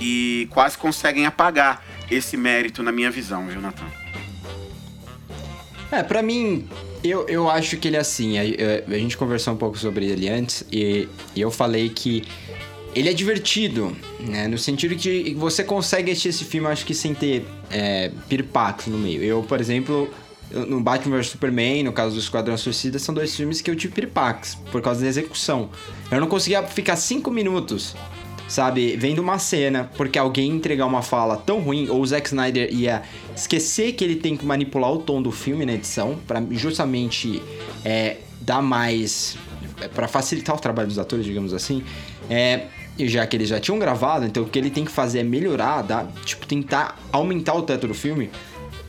e 0.00 0.48
quase 0.50 0.76
conseguem 0.76 1.26
apagar 1.26 1.84
esse 2.10 2.36
mérito 2.36 2.82
na 2.82 2.90
minha 2.92 3.10
visão, 3.10 3.46
viu, 3.46 3.60
Natan? 3.60 3.86
É, 5.90 6.02
pra 6.02 6.22
mim, 6.22 6.68
eu, 7.04 7.26
eu 7.28 7.50
acho 7.50 7.76
que 7.76 7.88
ele 7.88 7.96
é 7.96 8.00
assim. 8.00 8.38
A, 8.38 8.42
a- 8.42 8.94
a 8.94 8.98
gente 8.98 9.16
conversou 9.16 9.52
um 9.54 9.56
pouco 9.56 9.78
sobre 9.78 10.06
ele 10.06 10.28
antes 10.28 10.64
e, 10.72 11.08
e 11.34 11.40
eu 11.40 11.50
falei 11.50 11.88
que 11.90 12.24
ele 12.94 13.08
é 13.08 13.12
divertido, 13.12 13.96
né? 14.20 14.48
No 14.48 14.58
sentido 14.58 14.96
que 14.96 15.34
você 15.34 15.62
consegue 15.64 16.10
assistir 16.10 16.28
esse 16.28 16.44
filme, 16.44 16.66
acho 16.68 16.84
que 16.84 16.94
sem 16.94 17.14
ter 17.14 17.46
é, 17.70 18.10
pirpax 18.28 18.86
no 18.86 18.98
meio. 18.98 19.22
Eu, 19.22 19.42
por 19.42 19.60
exemplo, 19.60 20.12
no 20.52 20.80
Batman 20.80 21.16
vs 21.16 21.28
Superman, 21.28 21.82
no 21.84 21.92
caso 21.92 22.14
do 22.14 22.20
Esquadrão 22.20 22.56
Suicida, 22.56 22.98
são 22.98 23.14
dois 23.14 23.34
filmes 23.34 23.60
que 23.60 23.70
eu 23.70 23.76
tive 23.76 23.94
pirpax 23.94 24.56
por 24.70 24.82
causa 24.82 25.00
da 25.00 25.08
execução. 25.08 25.70
Eu 26.10 26.20
não 26.20 26.26
conseguia 26.26 26.62
ficar 26.62 26.96
cinco 26.96 27.30
minutos 27.30 27.94
sabe, 28.52 28.96
vendo 28.96 29.20
uma 29.20 29.38
cena 29.38 29.90
porque 29.96 30.18
alguém 30.18 30.50
entregar 30.50 30.84
uma 30.84 31.00
fala 31.00 31.38
tão 31.38 31.60
ruim, 31.60 31.88
ou 31.88 32.02
o 32.02 32.06
Zack 32.06 32.28
Snyder 32.28 32.70
ia 32.70 33.02
esquecer 33.34 33.92
que 33.92 34.04
ele 34.04 34.16
tem 34.16 34.36
que 34.36 34.44
manipular 34.44 34.92
o 34.92 34.98
tom 34.98 35.22
do 35.22 35.32
filme 35.32 35.64
na 35.64 35.72
edição, 35.72 36.18
pra 36.26 36.42
justamente 36.50 37.42
é, 37.82 38.18
dar 38.40 38.60
mais. 38.60 39.38
para 39.94 40.06
facilitar 40.06 40.54
o 40.54 40.58
trabalho 40.58 40.88
dos 40.88 40.98
atores, 40.98 41.24
digamos 41.24 41.54
assim. 41.54 41.82
É, 42.28 42.66
já 42.98 43.26
que 43.26 43.36
eles 43.36 43.48
já 43.48 43.58
tinham 43.58 43.78
gravado, 43.78 44.26
então 44.26 44.42
o 44.42 44.46
que 44.46 44.58
ele 44.58 44.68
tem 44.68 44.84
que 44.84 44.92
fazer 44.92 45.20
é 45.20 45.24
melhorar, 45.24 45.80
dar, 45.80 46.06
tipo, 46.24 46.46
tentar 46.46 46.98
aumentar 47.10 47.54
o 47.54 47.62
teto 47.62 47.88
do 47.88 47.94
filme, 47.94 48.30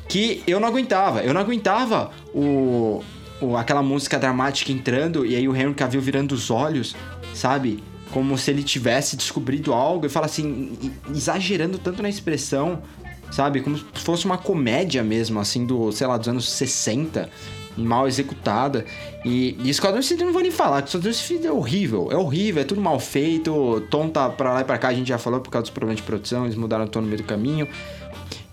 que 0.08 0.44
eu 0.46 0.60
não 0.60 0.68
aguentava. 0.68 1.22
Eu 1.22 1.34
não 1.34 1.42
aguentava 1.42 2.12
o, 2.34 3.04
o 3.42 3.58
aquela 3.58 3.82
música 3.82 4.20
dramática 4.20 4.72
entrando 4.72 5.26
e 5.26 5.36
aí 5.36 5.48
o 5.48 5.56
Henry 5.56 5.74
Cavill 5.74 6.02
virando 6.02 6.34
os 6.34 6.50
olhos, 6.50 6.96
sabe? 7.34 7.84
Como 8.12 8.38
se 8.38 8.52
ele 8.52 8.64
tivesse 8.64 9.16
descobrido 9.16 9.74
algo 9.74 10.06
e 10.06 10.10
fala 10.10 10.28
assim, 10.28 10.78
exagerando 11.10 11.78
tanto 11.78 12.02
na 12.04 12.10
expressão, 12.10 12.84
sabe? 13.32 13.62
Como 13.62 13.78
se 13.78 13.84
fosse 13.96 14.26
uma 14.26 14.38
comédia 14.38 15.04
mesmo, 15.04 15.40
assim, 15.40 15.66
do, 15.66 15.92
sei 15.92 16.06
lá, 16.06 16.18
dos 16.18 16.28
anos 16.28 16.50
60 16.52 17.30
mal 17.76 18.08
executada. 18.08 18.86
E, 19.26 19.58
e 19.64 19.70
Esquadrão 19.70 20.02
Suicida 20.02 20.26
não 20.26 20.34
vou 20.34 20.42
nem 20.42 20.52
falar, 20.52 20.84
Esquadrão 20.84 21.14
Suicida 21.14 21.48
é 21.48 21.52
horrível, 21.52 22.10
é 22.12 22.16
horrível, 22.16 22.62
é 22.62 22.66
tudo 22.66 22.82
mal 22.82 23.00
feito, 23.00 23.82
tom 23.90 24.10
tá 24.10 24.30
pra 24.30 24.54
lá 24.54 24.62
e 24.62 24.64
pra 24.64 24.78
cá, 24.78 24.90
a 24.90 24.94
gente 24.94 25.08
já 25.08 25.18
falou 25.18 25.40
por 25.40 25.50
causa 25.50 25.64
dos 25.64 25.72
problemas 25.72 25.98
de 25.98 26.04
produção, 26.04 26.46
eles 26.46 26.56
mudaram 26.56 26.86
o 26.86 26.88
tom 26.88 27.02
no 27.02 27.08
meio 27.08 27.18
do 27.18 27.24
caminho. 27.24 27.68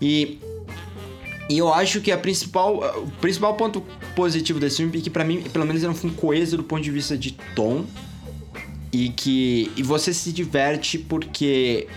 E 0.01 0.39
e 1.51 1.59
eu 1.59 1.75
acho 1.75 2.01
que 2.01 2.13
a 2.13 2.17
principal, 2.17 2.77
o 2.77 3.11
principal 3.21 3.55
ponto 3.55 3.83
positivo 4.15 4.61
desse 4.61 4.77
filme 4.77 4.97
é 4.97 5.03
que 5.03 5.11
para 5.11 5.25
mim, 5.25 5.43
pelo 5.43 5.67
menos, 5.67 5.83
é 5.83 5.89
um 5.89 5.95
filme 5.95 6.15
coeso 6.15 6.57
do 6.57 6.63
ponto 6.63 6.81
de 6.81 6.93
vista 6.93 7.19
de 7.19 7.33
tom 7.57 7.85
e 8.93 9.09
que 9.09 9.69
e 9.77 9.83
você 9.83 10.15
se 10.15 10.31
diverte 10.31 10.97
porque 10.97 11.89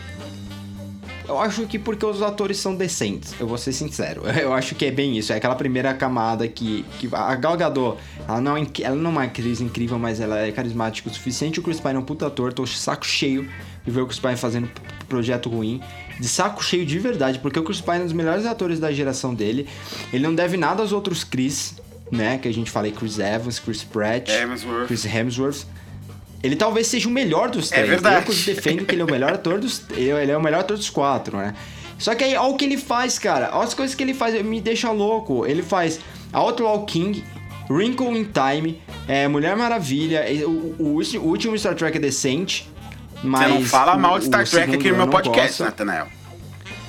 eu 1.27 1.39
acho 1.39 1.67
que 1.67 1.77
porque 1.77 2.03
os 2.03 2.23
atores 2.23 2.57
são 2.57 2.75
decentes, 2.75 3.35
eu 3.39 3.45
vou 3.45 3.59
ser 3.59 3.73
sincero. 3.73 4.23
Eu 4.35 4.51
acho 4.53 4.73
que 4.73 4.85
é 4.85 4.91
bem 4.91 5.17
isso. 5.17 5.31
É 5.31 5.37
aquela 5.37 5.55
primeira 5.55 5.93
camada 5.93 6.47
que. 6.47 6.83
que 6.99 7.07
a 7.13 7.35
Gal 7.35 7.55
Gadot, 7.55 7.97
ela 8.27 8.41
não, 8.41 8.57
é, 8.57 8.65
ela 8.81 8.95
não 8.95 9.09
é 9.09 9.13
uma 9.13 9.23
atriz 9.23 9.61
incrível, 9.61 9.97
mas 9.97 10.19
ela 10.19 10.39
é 10.39 10.51
carismática 10.51 11.09
o 11.09 11.13
suficiente. 11.13 11.59
O 11.59 11.63
Chris 11.63 11.79
Pine 11.79 11.95
é 11.95 11.99
um 11.99 12.03
puta 12.03 12.27
ator, 12.27 12.51
tô 12.51 12.65
saco 12.65 13.05
cheio 13.05 13.47
de 13.85 13.91
ver 13.91 14.01
o 14.01 14.07
Chris 14.07 14.19
Pine 14.19 14.35
fazendo 14.35 14.69
projeto 15.13 15.49
ruim. 15.49 15.79
De 16.19 16.27
saco 16.27 16.63
cheio 16.63 16.85
de 16.85 16.97
verdade, 16.99 17.39
porque 17.39 17.59
o 17.59 17.63
Chris 17.63 17.81
Pine 17.81 17.97
é 17.97 18.01
um 18.01 18.03
dos 18.05 18.13
melhores 18.13 18.45
atores 18.45 18.79
da 18.79 18.91
geração 18.91 19.33
dele. 19.33 19.67
Ele 20.11 20.23
não 20.23 20.33
deve 20.33 20.57
nada 20.57 20.81
aos 20.81 20.91
outros 20.91 21.23
Chris, 21.23 21.75
né? 22.11 22.37
Que 22.37 22.47
a 22.47 22.53
gente 22.53 22.69
fala 22.71 22.85
aí, 22.87 22.91
Chris 22.91 23.17
Evans, 23.19 23.59
Chris 23.59 23.83
Pratt, 23.83 24.29
Hemsworth. 24.29 24.87
Chris 24.87 25.05
Hemsworth. 25.05 25.65
Ele 26.43 26.55
talvez 26.55 26.87
seja 26.87 27.07
o 27.07 27.11
melhor 27.11 27.49
dos 27.49 27.71
É 27.71 27.75
três. 27.75 27.89
verdade. 27.89 28.25
Eu 28.29 28.53
defendo 28.55 28.85
que 28.85 28.93
ele 28.93 29.01
é 29.01 29.05
o 29.05 29.09
melhor 29.11 29.33
ator 29.33 29.59
dos. 29.59 29.83
Ele 29.91 30.31
é 30.31 30.37
o 30.37 30.41
melhor 30.41 30.59
ator 30.61 30.77
dos 30.77 30.89
quatro, 30.89 31.37
né? 31.37 31.53
Só 31.97 32.13
que 32.15 32.23
aí, 32.23 32.35
olha 32.35 32.53
o 32.53 32.57
que 32.57 32.65
ele 32.65 32.77
faz, 32.77 33.17
cara. 33.17 33.49
Olha 33.53 33.63
as 33.63 33.73
coisas 33.73 33.95
que 33.95 34.03
ele 34.03 34.13
faz, 34.13 34.39
me 34.43 34.59
deixa 34.59 34.91
louco. 34.91 35.45
Ele 35.45 35.61
faz 35.63 35.99
Outlaw 36.33 36.85
King, 36.85 37.23
Wrinkle 37.69 38.17
in 38.17 38.25
Time, 38.25 38.81
é, 39.07 39.27
Mulher 39.27 39.55
Maravilha. 39.55 40.25
O, 40.45 40.75
o, 40.79 41.01
o 41.01 41.27
último 41.27 41.57
Star 41.57 41.75
Trek 41.75 41.97
é 41.97 42.01
decente. 42.01 42.69
Mas 43.23 43.47
Você 43.47 43.53
não 43.53 43.63
fala 43.63 43.97
mal 43.97 44.19
de 44.19 44.25
Star 44.25 44.47
Trek 44.47 44.75
aqui 44.75 44.89
no 44.89 44.93
eu 44.93 44.97
meu 44.97 45.07
podcast. 45.07 45.63
Nathanael. 45.63 46.07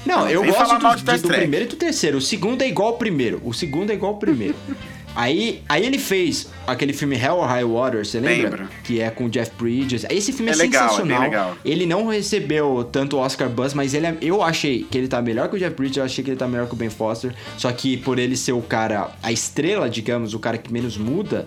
Não, 0.04 0.20
Não, 0.20 0.28
eu 0.30 0.44
gosto 0.44 0.78
do, 0.78 0.96
de 0.96 1.22
do, 1.22 1.28
primeiro 1.28 1.64
e 1.64 1.68
do 1.68 1.76
terceiro. 1.76 2.18
O 2.18 2.20
segundo 2.20 2.60
é 2.62 2.68
igual 2.68 2.88
ao 2.88 2.96
primeiro. 2.98 3.40
O 3.44 3.54
segundo 3.54 3.90
é 3.90 3.94
igual 3.94 4.12
ao 4.12 4.18
primeiro. 4.18 4.54
aí, 5.16 5.62
aí 5.66 5.86
ele 5.86 5.96
fez 5.98 6.48
aquele 6.66 6.92
filme 6.92 7.16
Hell 7.16 7.36
or 7.36 7.46
High 7.46 7.64
Water, 7.64 8.04
você 8.04 8.20
lembra? 8.20 8.50
Lembro. 8.64 8.68
Que 8.82 9.00
é 9.00 9.08
com 9.08 9.24
o 9.24 9.30
Jeff 9.30 9.52
Bridges. 9.58 10.04
Esse 10.10 10.30
filme 10.32 10.50
é, 10.50 10.54
É 10.54 10.56
legal, 10.58 10.84
é 10.84 10.88
sensacional. 10.90 11.22
legal. 11.22 11.56
Ele 11.64 11.86
não 11.86 12.06
recebeu 12.08 12.86
tanto 12.92 13.16
Oscar 13.16 13.48
Buzz, 13.48 13.72
mas 13.72 13.94
ele 13.94 14.06
é- 14.06 14.16
eu 14.20 14.42
achei 14.42 14.84
que 14.90 14.98
ele 14.98 15.08
tá 15.08 15.22
melhor 15.22 15.48
que 15.48 15.56
o 15.56 15.58
Jeff 15.58 15.74
Bridges, 15.74 15.96
eu 15.96 16.04
achei 16.04 16.22
que 16.22 16.30
ele 16.30 16.36
tá 16.36 16.46
melhor 16.48 16.66
que 16.66 16.74
o 16.74 16.76
Ben 16.76 16.90
Foster. 16.90 17.34
Só 17.56 17.72
que 17.72 17.96
por 17.96 18.18
ele 18.18 18.36
ser 18.36 18.52
o 18.52 18.60
cara, 18.60 19.10
a 19.22 19.32
estrela, 19.32 19.88
digamos, 19.88 20.34
o 20.34 20.38
cara 20.38 20.58
que 20.58 20.70
menos 20.70 20.98
muda, 20.98 21.46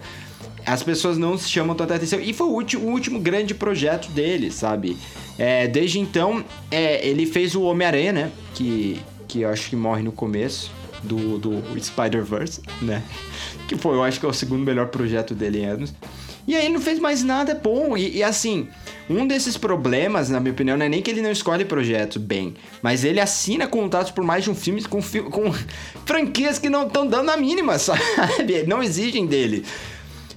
as 0.68 0.84
pessoas 0.84 1.18
não 1.18 1.38
se 1.38 1.50
chamam 1.50 1.74
tanta 1.74 1.96
atenção. 1.96 2.20
E 2.20 2.34
foi 2.34 2.46
o 2.46 2.52
último, 2.52 2.88
o 2.88 2.92
último 2.92 3.20
grande 3.22 3.54
projeto 3.54 4.10
dele, 4.10 4.52
sabe? 4.52 4.98
É, 5.40 5.66
desde 5.66 5.98
então, 5.98 6.44
é, 6.70 7.08
ele 7.08 7.26
fez 7.26 7.56
o 7.56 7.62
Homem-Aranha, 7.62 8.12
né? 8.12 8.32
Que, 8.54 9.00
que 9.30 9.42
eu 9.42 9.50
acho 9.50 9.70
que 9.70 9.78
morre 9.78 10.04
no 10.04 10.12
começo 10.12 10.70
do, 11.02 11.38
do 11.38 11.64
Spider-Verse, 11.82 12.62
né? 12.82 13.02
Que 13.68 13.76
foi, 13.76 13.96
eu 13.96 14.04
acho 14.04 14.18
que 14.18 14.26
é 14.26 14.30
o 14.30 14.34
segundo 14.34 14.64
melhor 14.64 14.88
projeto 14.88 15.36
dele 15.36 15.60
em 15.60 15.66
anos. 15.66 15.94
E 16.48 16.56
aí 16.56 16.66
ele 16.66 16.76
não 16.76 16.82
fez 16.82 17.00
mais 17.00 17.22
nada 17.22 17.54
bom. 17.54 17.98
E, 17.98 18.20
e, 18.20 18.24
assim, 18.24 18.70
um 19.10 19.28
desses 19.28 19.58
problemas, 19.58 20.30
na 20.30 20.40
minha 20.40 20.54
opinião, 20.54 20.78
não 20.78 20.86
é 20.86 20.90
nem 20.90 21.02
que 21.02 21.12
ele 21.12 21.22
não 21.22 21.32
escolhe 21.32 21.66
projetos 21.66 22.22
bem, 22.22 22.54
mas 22.82 23.04
ele 23.04 23.20
assina 23.20 23.68
contratos 23.68 24.12
por 24.12 24.24
mais 24.24 24.46
de 24.46 24.50
um 24.50 24.56
filme 24.56 24.82
com, 24.84 25.02
com 25.02 25.54
franquias 26.08 26.58
que 26.58 26.70
não 26.70 26.88
estão 26.88 27.06
dando 27.06 27.30
a 27.30 27.36
mínima, 27.36 27.78
sabe? 27.80 28.02
Não 28.66 28.82
exigem 28.82 29.26
dele. 29.26 29.66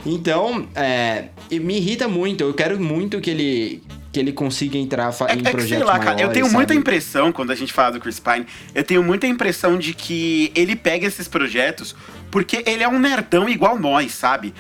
Então, 0.04 0.66
é, 0.74 1.26
me 1.50 1.76
irrita 1.76 2.08
muito. 2.08 2.42
Eu 2.42 2.54
quero 2.54 2.80
muito 2.80 3.20
que 3.20 3.30
ele 3.30 3.82
que 4.12 4.18
ele 4.18 4.32
consiga 4.32 4.76
entrar 4.76 5.12
É, 5.28 5.34
em 5.34 5.38
é 5.38 5.42
que 5.44 5.50
projetos 5.52 5.68
sei 5.68 5.84
lá, 5.84 5.96
cara, 6.00 6.10
eu 6.12 6.14
maiores, 6.16 6.34
tenho 6.34 6.50
muita 6.50 6.72
sabe? 6.72 6.80
impressão, 6.80 7.30
quando 7.30 7.52
a 7.52 7.54
gente 7.54 7.72
fala 7.72 7.92
do 7.92 8.00
Chris 8.00 8.18
Pine, 8.18 8.44
eu 8.74 8.82
tenho 8.82 9.04
muita 9.04 9.24
impressão 9.28 9.78
de 9.78 9.94
que 9.94 10.50
ele 10.56 10.74
pega 10.74 11.06
esses 11.06 11.28
projetos 11.28 11.94
porque 12.28 12.60
ele 12.66 12.82
é 12.82 12.88
um 12.88 12.98
nerdão 12.98 13.48
igual 13.48 13.78
nós, 13.78 14.10
sabe? 14.10 14.52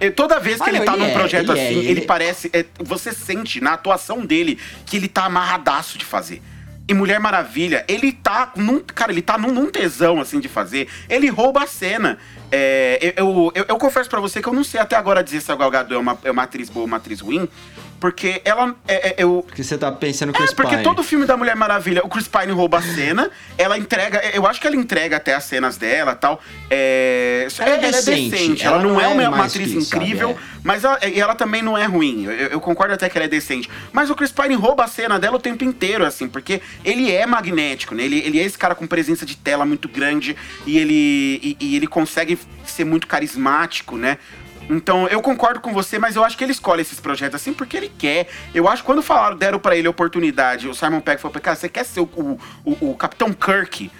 E 0.00 0.10
toda 0.10 0.40
vez 0.40 0.56
que 0.56 0.70
Ah, 0.70 0.72
ele 0.72 0.80
tá 0.86 0.94
ele 0.94 1.02
num 1.02 1.08
é, 1.08 1.12
projeto 1.12 1.52
ele 1.52 1.60
é, 1.60 1.66
assim, 1.66 1.78
ele, 1.80 1.88
ele- 1.90 2.00
parece. 2.00 2.48
é, 2.54 2.64
você 2.82 3.12
sente 3.12 3.60
na 3.60 3.74
atuação 3.74 4.24
dele 4.24 4.58
que 4.86 4.96
ele 4.96 5.06
tá 5.08 5.26
amarradaço 5.26 5.98
de 5.98 6.04
fazer. 6.06 6.40
E 6.86 6.92
Mulher 6.92 7.18
Maravilha, 7.18 7.82
ele 7.88 8.12
tá 8.12 8.52
num. 8.56 8.78
Cara, 8.80 9.10
ele 9.10 9.22
tá 9.22 9.38
num, 9.38 9.50
num 9.50 9.70
tesão, 9.70 10.20
assim, 10.20 10.38
de 10.38 10.48
fazer. 10.48 10.86
Ele 11.08 11.28
rouba 11.30 11.62
a 11.62 11.66
cena. 11.66 12.18
É, 12.52 13.14
eu, 13.16 13.26
eu, 13.26 13.52
eu- 13.54 13.64
eu 13.70 13.76
confesso 13.78 14.08
pra 14.10 14.20
você 14.20 14.42
que 14.42 14.48
eu 14.48 14.52
não 14.52 14.62
sei 14.62 14.78
até 14.80 14.94
agora 14.94 15.24
dizer 15.24 15.40
se 15.40 15.50
a 15.50 15.56
Gal 15.56 15.70
Gadot 15.70 15.94
é 15.94 15.98
uma, 15.98 16.18
é 16.24 16.30
uma 16.30 16.42
atriz 16.42 16.68
boa 16.68 16.82
ou 16.82 16.86
uma 16.86 16.98
atriz 16.98 17.20
ruim. 17.20 17.48
Porque 18.04 18.42
ela. 18.44 18.76
É, 18.86 19.08
é- 19.08 19.14
eu, 19.16 19.42
Porque 19.46 19.64
você 19.64 19.78
tá 19.78 19.90
pensando 19.90 20.28
é, 20.28 20.32
Chris 20.34 20.52
porque 20.52 20.72
Pine. 20.72 20.82
todo 20.82 21.02
filme 21.02 21.24
da 21.24 21.38
Mulher 21.38 21.56
Maravilha, 21.56 22.02
o 22.04 22.08
Chris 22.10 22.28
Pine 22.28 22.52
rouba 22.52 22.76
a 22.76 22.82
cena, 22.82 23.30
ela 23.56 23.78
entrega, 23.78 24.20
eu 24.34 24.46
acho 24.46 24.60
que 24.60 24.66
ela 24.66 24.76
entrega 24.76 25.16
até 25.16 25.34
as 25.34 25.44
cenas 25.44 25.78
dela 25.78 26.12
e 26.12 26.16
tal. 26.16 26.38
É, 26.68 27.48
Ela 27.58 27.70
é 27.70 27.72
ela 27.78 27.80
decente, 27.92 28.62
ela, 28.62 28.74
ela 28.76 28.84
não, 28.84 28.92
não 28.92 29.00
é 29.00 29.04
é 29.04 29.08
uma, 29.08 29.28
uma 29.30 29.44
atriz 29.46 29.72
que 29.72 29.78
isso, 29.78 29.88
sabe? 29.88 30.04
incrível, 30.04 30.32
É. 30.32 30.36
mas 30.62 30.84
ela, 30.84 30.98
ela 30.98 31.34
também 31.34 31.62
não 31.62 31.78
é 31.78 31.86
ruim. 31.86 32.24
Eu, 32.26 32.32
eu 32.48 32.60
concordo 32.60 32.92
até 32.92 33.08
que 33.08 33.16
ela 33.16 33.24
é 33.24 33.28
decente. 33.28 33.70
Mas 33.90 34.10
o 34.10 34.14
Chris 34.14 34.30
Pine 34.30 34.54
rouba 34.54 34.84
a 34.84 34.88
cena 34.88 35.18
dela 35.18 35.36
o 35.36 35.40
tempo 35.40 35.64
inteiro, 35.64 36.04
assim, 36.04 36.28
porque 36.28 36.60
ele 36.84 37.10
é 37.10 37.24
magnético, 37.24 37.94
né? 37.94 38.02
Ele, 38.04 38.18
ele 38.18 38.38
é 38.38 38.42
esse 38.44 38.58
cara 38.58 38.74
com 38.74 38.86
presença 38.86 39.24
de 39.24 39.34
tela 39.34 39.64
muito 39.64 39.88
grande 39.88 40.36
e 40.66 40.76
ele, 40.76 41.40
e, 41.42 41.56
e 41.58 41.76
ele 41.76 41.86
consegue 41.86 42.38
ser 42.66 42.84
muito 42.84 43.06
carismático, 43.06 43.96
né? 43.96 44.18
Então, 44.70 45.06
eu 45.08 45.20
concordo 45.20 45.60
com 45.60 45.72
você, 45.72 45.98
mas 45.98 46.16
eu 46.16 46.24
acho 46.24 46.36
que 46.38 46.44
ele 46.44 46.52
escolhe 46.52 46.80
esses 46.82 46.98
projetos 46.98 47.36
assim 47.40 47.52
porque 47.52 47.76
ele 47.76 47.92
quer. 47.98 48.28
Eu 48.54 48.66
acho 48.68 48.82
que 48.82 48.86
quando 48.86 49.02
falaram, 49.02 49.36
deram 49.36 49.58
pra 49.58 49.76
ele 49.76 49.86
a 49.86 49.90
oportunidade, 49.90 50.66
o 50.68 50.74
Simon 50.74 51.00
Pegg 51.00 51.20
falou, 51.20 51.38
cara, 51.40 51.56
você 51.56 51.68
quer 51.68 51.84
ser 51.84 52.00
o, 52.00 52.04
o, 52.14 52.38
o- 52.64 52.90
o 52.90 52.94
Capitão 52.96 53.32
Kirk? 53.32 53.90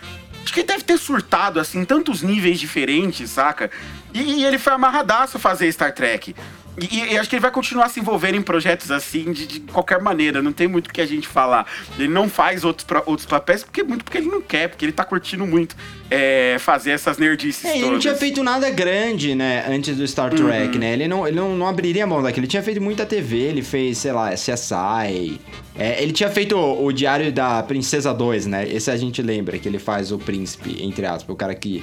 Acho 0.42 0.52
que 0.52 0.60
ele 0.60 0.66
deve 0.66 0.84
ter 0.84 0.98
surtado, 0.98 1.58
assim, 1.60 1.84
tantos 1.84 2.20
níveis 2.22 2.60
diferentes, 2.60 3.30
saca? 3.30 3.70
E, 4.12 4.40
e 4.40 4.44
ele 4.44 4.58
foi 4.58 4.72
amarradaço 4.74 5.38
fazer 5.38 5.70
Star 5.72 5.92
Trek. 5.94 6.34
E, 6.76 7.12
e 7.12 7.18
acho 7.18 7.28
que 7.28 7.36
ele 7.36 7.40
vai 7.42 7.50
continuar 7.52 7.88
se 7.88 8.00
envolvendo 8.00 8.36
em 8.36 8.42
projetos 8.42 8.90
assim 8.90 9.32
de, 9.32 9.46
de 9.46 9.60
qualquer 9.60 10.00
maneira, 10.00 10.42
não 10.42 10.52
tem 10.52 10.66
muito 10.66 10.88
o 10.88 10.92
que 10.92 11.00
a 11.00 11.06
gente 11.06 11.28
falar. 11.28 11.66
Ele 11.96 12.08
não 12.08 12.28
faz 12.28 12.64
outros, 12.64 12.84
pra- 12.84 13.02
outros 13.06 13.26
papéis, 13.26 13.62
porque 13.62 13.82
muito 13.84 14.04
porque 14.04 14.18
ele 14.18 14.26
não 14.26 14.42
quer, 14.42 14.68
porque 14.68 14.84
ele 14.84 14.92
tá 14.92 15.04
curtindo 15.04 15.46
muito 15.46 15.76
é, 16.10 16.56
fazer 16.58 16.90
essas 16.90 17.16
nerdices 17.16 17.64
É, 17.64 17.70
ele 17.72 17.78
todas. 17.80 17.92
não 17.92 17.98
tinha 18.00 18.14
feito 18.16 18.42
nada 18.42 18.68
grande, 18.70 19.34
né, 19.34 19.64
antes 19.68 19.96
do 19.96 20.06
Star 20.06 20.30
Trek, 20.34 20.74
Uhum. 20.74 20.80
né? 20.80 20.92
Ele 20.92 21.06
não, 21.08 21.26
ele 21.28 21.36
não, 21.36 21.56
não 21.56 21.66
abriria 21.68 22.06
mão 22.06 22.22
daquilo. 22.22 22.44
Ele 22.44 22.50
tinha 22.50 22.62
feito 22.62 22.80
muita 22.80 23.06
TV, 23.06 23.36
ele 23.36 23.62
fez, 23.62 23.98
sei 23.98 24.12
lá, 24.12 24.30
CSI. 24.32 25.40
É, 25.78 26.02
ele 26.02 26.12
tinha 26.12 26.28
feito 26.30 26.56
o, 26.56 26.86
o 26.86 26.92
Diário 26.92 27.32
da 27.32 27.62
Princesa 27.62 28.12
2, 28.12 28.46
né? 28.46 28.68
Esse 28.68 28.90
a 28.90 28.96
gente 28.96 29.22
lembra, 29.22 29.58
que 29.58 29.68
ele 29.68 29.78
faz 29.78 30.10
o 30.12 30.18
príncipe, 30.18 30.82
entre 30.82 31.06
aspas, 31.06 31.32
o 31.32 31.36
cara 31.36 31.54
que 31.54 31.82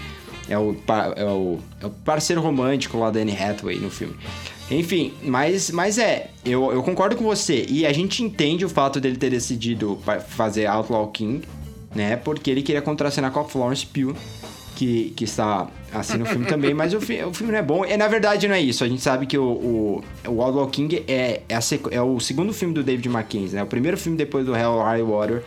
é 0.49 0.58
o, 0.58 0.75
é 1.15 1.23
o, 1.25 1.60
é 1.82 1.86
o 1.86 1.89
parceiro 1.89 2.41
romântico 2.41 2.97
lá 2.97 3.10
da 3.10 3.19
Anne 3.21 3.32
Hathaway 3.38 3.80
no 3.80 3.89
filme. 3.89 4.15
Enfim, 4.71 5.13
mas, 5.23 5.69
mas 5.69 5.97
é, 5.97 6.29
eu, 6.45 6.71
eu 6.71 6.81
concordo 6.81 7.15
com 7.17 7.25
você. 7.25 7.65
E 7.69 7.86
a 7.86 7.91
gente 7.91 8.23
entende 8.23 8.63
o 8.65 8.69
fato 8.69 8.99
dele 9.01 9.17
ter 9.17 9.29
decidido 9.29 9.99
fazer 10.29 10.65
Outlaw 10.65 11.07
King, 11.10 11.45
né? 11.93 12.15
Porque 12.15 12.49
ele 12.49 12.62
queria 12.62 12.81
contracenar 12.81 13.31
com 13.31 13.41
a 13.41 13.43
Florence 13.43 13.86
Pugh 13.86 14.15
que, 14.75 15.12
que 15.15 15.25
está 15.25 15.69
assim 15.93 16.17
no 16.17 16.25
filme 16.25 16.45
também, 16.47 16.73
mas 16.73 16.93
o, 16.93 17.01
fi- 17.01 17.21
o 17.23 17.34
filme 17.34 17.51
não 17.51 17.60
é 17.60 17.62
bom. 17.62 17.84
E 17.86 17.97
na 17.97 18.07
verdade 18.07 18.47
não 18.47 18.55
é 18.55 18.62
isso. 18.62 18.84
A 18.84 18.88
gente 18.88 19.01
sabe 19.01 19.25
que 19.25 19.38
o, 19.38 19.43
o, 19.43 20.03
o 20.29 20.41
Outlaw 20.41 20.67
King 20.69 21.03
é, 21.05 21.41
é, 21.49 21.60
é 21.91 22.01
o 22.01 22.19
segundo 22.21 22.53
filme 22.53 22.73
do 22.73 22.81
David 22.81 23.10
Mackenzie, 23.10 23.55
né? 23.57 23.63
O 23.63 23.67
primeiro 23.67 23.97
filme 23.97 24.17
depois 24.17 24.45
do 24.45 24.55
Hell 24.55 24.79
High 24.79 25.03
Water, 25.03 25.43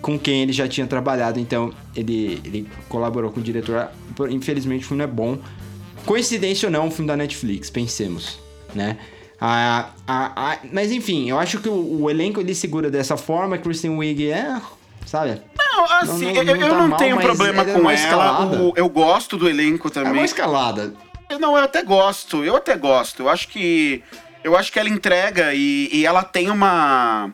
com 0.00 0.16
quem 0.16 0.42
ele 0.42 0.52
já 0.52 0.68
tinha 0.68 0.86
trabalhado. 0.86 1.40
Então 1.40 1.72
ele, 1.96 2.40
ele 2.44 2.68
colaborou 2.88 3.32
com 3.32 3.40
o 3.40 3.42
diretor. 3.42 3.88
Infelizmente 4.30 4.84
o 4.84 4.86
filme 4.88 5.02
não 5.04 5.10
é 5.10 5.12
bom. 5.12 5.36
Coincidência 6.06 6.68
ou 6.68 6.72
não, 6.72 6.86
um 6.86 6.90
filme 6.92 7.08
da 7.08 7.16
Netflix, 7.16 7.68
pensemos, 7.68 8.38
né? 8.74 8.96
Ah, 9.40 9.90
ah, 10.06 10.32
ah, 10.34 10.58
mas 10.72 10.90
enfim, 10.90 11.30
eu 11.30 11.38
acho 11.38 11.58
que 11.60 11.68
o, 11.68 12.02
o 12.02 12.10
elenco 12.10 12.40
ele 12.40 12.54
segura 12.54 12.90
dessa 12.90 13.16
forma. 13.16 13.56
Kristen 13.56 13.90
Wiig 13.96 14.30
é, 14.30 14.60
sabe? 15.06 15.40
Não, 15.56 15.84
assim, 15.84 16.32
Não, 16.32 16.42
não- 16.42 16.42
eu, 16.42 16.44
não 16.44 16.66
eu 16.66 16.68
tá 16.72 16.78
não 16.78 16.88
mal, 16.88 16.98
tenho 16.98 17.18
problema 17.20 17.62
é 17.62 17.72
com 17.72 17.88
ela. 17.90 18.46
o- 18.62 18.72
eu 18.76 18.88
gosto 18.88 19.36
do 19.36 19.48
elenco 19.48 19.86
É 19.88 19.90
também. 19.92 20.12
uma 20.12 20.24
escalada. 20.24 20.92
Eu- 21.30 21.38
Não, 21.38 21.56
eu 21.56 21.62
até 21.64 21.82
gosto. 21.82 22.42
Eu 22.42 22.56
até 22.56 22.76
gosto. 22.76 23.22
Eu 23.22 23.28
acho 23.28 23.46
que. 23.48 24.02
Eu 24.42 24.56
acho 24.56 24.72
que 24.72 24.78
ela 24.78 24.88
entrega 24.88 25.52
e, 25.54 25.88
e 25.92 26.04
ela 26.06 26.22
tem 26.24 26.50
uma. 26.50 27.32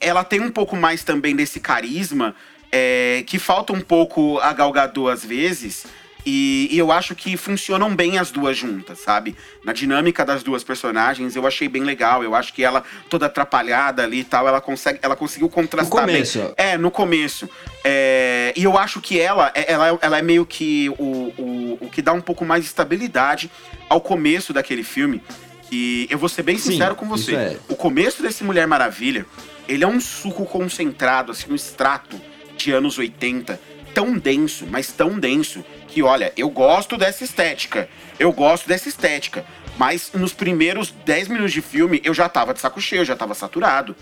ela 0.00 0.22
tem 0.22 0.40
um 0.40 0.50
pouco 0.50 0.76
mais 0.76 1.02
também 1.02 1.34
desse 1.34 1.58
carisma, 1.60 2.34
é, 2.70 3.24
que 3.26 3.38
falta 3.38 3.72
um 3.72 3.80
pouco 3.80 4.38
a 4.38 4.52
Gal 4.52 4.70
Gadot 4.70 5.08
às 5.10 5.24
vezes. 5.24 5.86
E, 6.24 6.68
e 6.70 6.78
eu 6.78 6.92
acho 6.92 7.14
que 7.16 7.36
funcionam 7.36 7.94
bem 7.96 8.16
as 8.18 8.30
duas 8.30 8.56
juntas, 8.56 9.00
sabe? 9.00 9.34
Na 9.64 9.72
dinâmica 9.72 10.24
das 10.24 10.42
duas 10.42 10.62
personagens, 10.62 11.34
eu 11.34 11.44
achei 11.46 11.68
bem 11.68 11.82
legal. 11.82 12.22
Eu 12.22 12.34
acho 12.34 12.52
que 12.54 12.62
ela, 12.62 12.84
toda 13.10 13.26
atrapalhada 13.26 14.04
ali 14.04 14.20
e 14.20 14.24
tal, 14.24 14.46
ela, 14.46 14.60
consegue, 14.60 15.00
ela 15.02 15.16
conseguiu 15.16 15.48
contrastar 15.48 16.00
No 16.02 16.06
começo. 16.06 16.38
bem. 16.38 16.54
É, 16.56 16.78
no 16.78 16.90
começo. 16.92 17.48
É, 17.82 18.52
e 18.56 18.62
eu 18.62 18.78
acho 18.78 19.00
que 19.00 19.18
ela, 19.18 19.50
é- 19.54 19.72
ela, 19.72 19.98
ela 20.00 20.18
é 20.18 20.22
meio 20.22 20.46
que 20.46 20.88
o, 20.90 21.02
o, 21.36 21.78
o 21.80 21.90
que 21.90 22.00
dá 22.00 22.12
um 22.12 22.20
pouco 22.20 22.44
mais 22.44 22.62
de 22.62 22.68
estabilidade 22.68 23.50
ao 23.88 24.00
começo 24.00 24.52
daquele 24.52 24.84
filme. 24.84 25.20
Que 25.68 26.06
eu 26.10 26.18
vou 26.18 26.28
ser 26.28 26.42
bem 26.42 26.56
Sim, 26.58 26.72
sincero 26.72 26.94
com 26.94 27.06
você. 27.08 27.34
é. 27.34 27.58
O 27.68 27.74
começo 27.74 28.22
desse 28.22 28.44
Mulher 28.44 28.66
Maravilha, 28.66 29.26
ele 29.68 29.82
é 29.82 29.86
um 29.88 30.00
suco 30.00 30.44
concentrado, 30.44 31.32
assim, 31.32 31.50
um 31.50 31.54
extrato 31.54 32.20
de 32.56 32.70
anos 32.72 32.98
80, 32.98 33.58
tão 33.94 34.16
denso, 34.18 34.66
mas 34.70 34.92
tão 34.92 35.18
denso, 35.18 35.64
que 35.92 36.02
olha, 36.02 36.32
eu 36.36 36.48
gosto 36.48 36.96
dessa 36.96 37.22
estética. 37.22 37.88
Eu 38.18 38.32
gosto 38.32 38.66
dessa 38.66 38.88
estética. 38.88 39.44
Mas 39.76 40.10
nos 40.14 40.32
primeiros 40.32 40.90
10 41.04 41.28
minutos 41.28 41.52
de 41.52 41.60
filme, 41.62 42.00
eu 42.04 42.12
já 42.14 42.28
tava 42.28 42.52
de 42.54 42.60
saco 42.60 42.80
cheio, 42.80 43.00
eu 43.00 43.04
já 43.06 43.16
tava 43.16 43.34
saturado. 43.34 43.94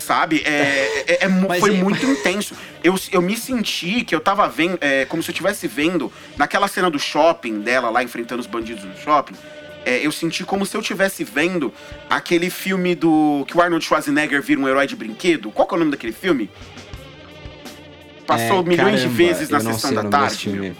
Sabe? 0.00 0.42
É, 0.44 1.04
é- 1.06 1.24
é 1.24 1.28
mu- 1.28 1.48
Mas 1.48 1.60
foi 1.60 1.72
muito 1.72 2.04
intenso. 2.06 2.54
Eu, 2.82 2.94
eu 3.12 3.20
me 3.22 3.36
senti 3.36 4.04
que 4.04 4.14
eu 4.14 4.20
tava 4.20 4.48
vendo, 4.48 4.78
é, 4.80 5.04
como 5.04 5.22
se 5.22 5.30
eu 5.30 5.32
estivesse 5.32 5.66
vendo, 5.66 6.12
naquela 6.36 6.66
cena 6.68 6.90
do 6.90 6.98
shopping 6.98 7.60
dela, 7.60 7.90
lá 7.90 8.02
enfrentando 8.02 8.40
os 8.40 8.46
bandidos 8.46 8.84
no 8.84 8.96
shopping. 8.96 9.34
é, 9.86 10.04
eu 10.04 10.12
senti 10.12 10.44
como 10.44 10.66
se 10.66 10.76
eu 10.76 10.80
estivesse 10.82 11.24
vendo 11.24 11.72
aquele 12.10 12.50
filme 12.50 12.94
do. 12.94 13.44
que 13.48 13.56
o 13.56 13.62
Arnold 13.62 13.84
Schwarzenegger 13.84 14.42
vira 14.42 14.60
um 14.60 14.68
herói 14.68 14.86
de 14.86 14.94
brinquedo. 14.96 15.50
Qual 15.50 15.66
que 15.66 15.74
é 15.74 15.76
o 15.76 15.78
nome 15.78 15.90
daquele 15.92 16.12
filme? 16.12 16.50
Passou 18.26 18.60
É, 18.60 18.62
milhões 18.62 19.00
de 19.00 19.06
caramba, 19.06 19.16
vezes 19.16 19.48
na 19.48 19.60
sessão 19.60 19.94
da 19.94 20.04
tarde. 20.04 20.48
meu. 20.50 20.76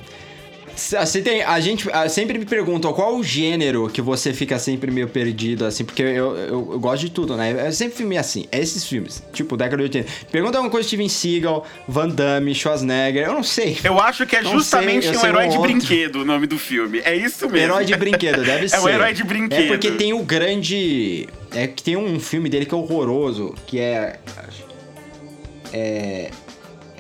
Você 0.79 1.21
tem, 1.21 1.43
a 1.43 1.59
gente 1.61 1.89
ah, 1.93 2.09
sempre 2.09 2.39
me 2.39 2.45
pergunta 2.47 2.89
qual 2.93 3.17
o 3.17 3.23
gênero 3.23 3.89
que 3.89 4.01
você 4.01 4.33
fica 4.33 4.59
sempre 4.59 4.91
meio 4.91 5.09
perdido, 5.09 5.65
assim, 5.65 5.85
porque 5.85 6.03
eu, 6.03 6.37
eu, 6.37 6.69
eu 6.73 6.81
gosto 6.81 7.01
de 7.01 7.11
tudo, 7.11 7.37
né? 7.37 7.67
É 7.67 7.73
sempre 7.73 7.97
filme 7.97 8.17
assim, 8.17 8.47
é 8.53 8.61
esses 8.61 8.85
filmes, 8.85 9.23
tipo 9.33 9.57
década 9.57 9.77
de 9.79 9.83
80. 9.99 10.27
Pergunta 10.31 10.59
alguma 10.59 10.71
coisa 10.71 10.85
de 10.85 10.89
Steven 10.89 11.09
Seagal, 11.09 11.67
Van 11.89 12.09
Damme, 12.09 12.55
Schwarzenegger, 12.55 13.27
eu 13.27 13.35
não 13.35 13.43
sei. 13.43 13.77
Eu 13.83 13.99
acho 14.01 14.25
que 14.25 14.37
é 14.37 14.43
Não 14.43 14.53
justamente 14.53 15.09
sei, 15.09 15.17
um 15.17 15.27
herói 15.27 15.47
um 15.47 15.49
de 15.49 15.57
outro. 15.57 15.73
brinquedo 15.73 16.17
o 16.17 16.25
nome 16.25 16.47
do 16.47 16.59
filme. 16.59 17.01
É 17.05 17.15
isso 17.15 17.45
mesmo. 17.47 17.59
Herói 17.59 17.85
de 17.85 17.97
brinquedo, 17.97 18.45
deve 18.45 18.69
ser. 18.69 18.77
É 18.79 18.81
um 18.81 18.89
herói 18.89 19.13
de 19.13 19.25
brinquedo. 19.25 19.65
É 19.65 19.67
porque 19.67 19.91
tem 19.93 20.13
o 20.13 20.23
grande. 20.23 21.29
É 21.53 21.67
que 21.67 21.83
tem 21.83 21.97
um 21.97 22.21
filme 22.21 22.49
dele 22.49 22.65
que 22.65 22.75
é 22.75 22.77
horroroso, 22.77 23.55
que 23.67 23.81
é. 23.81 24.21
É. 25.73 26.31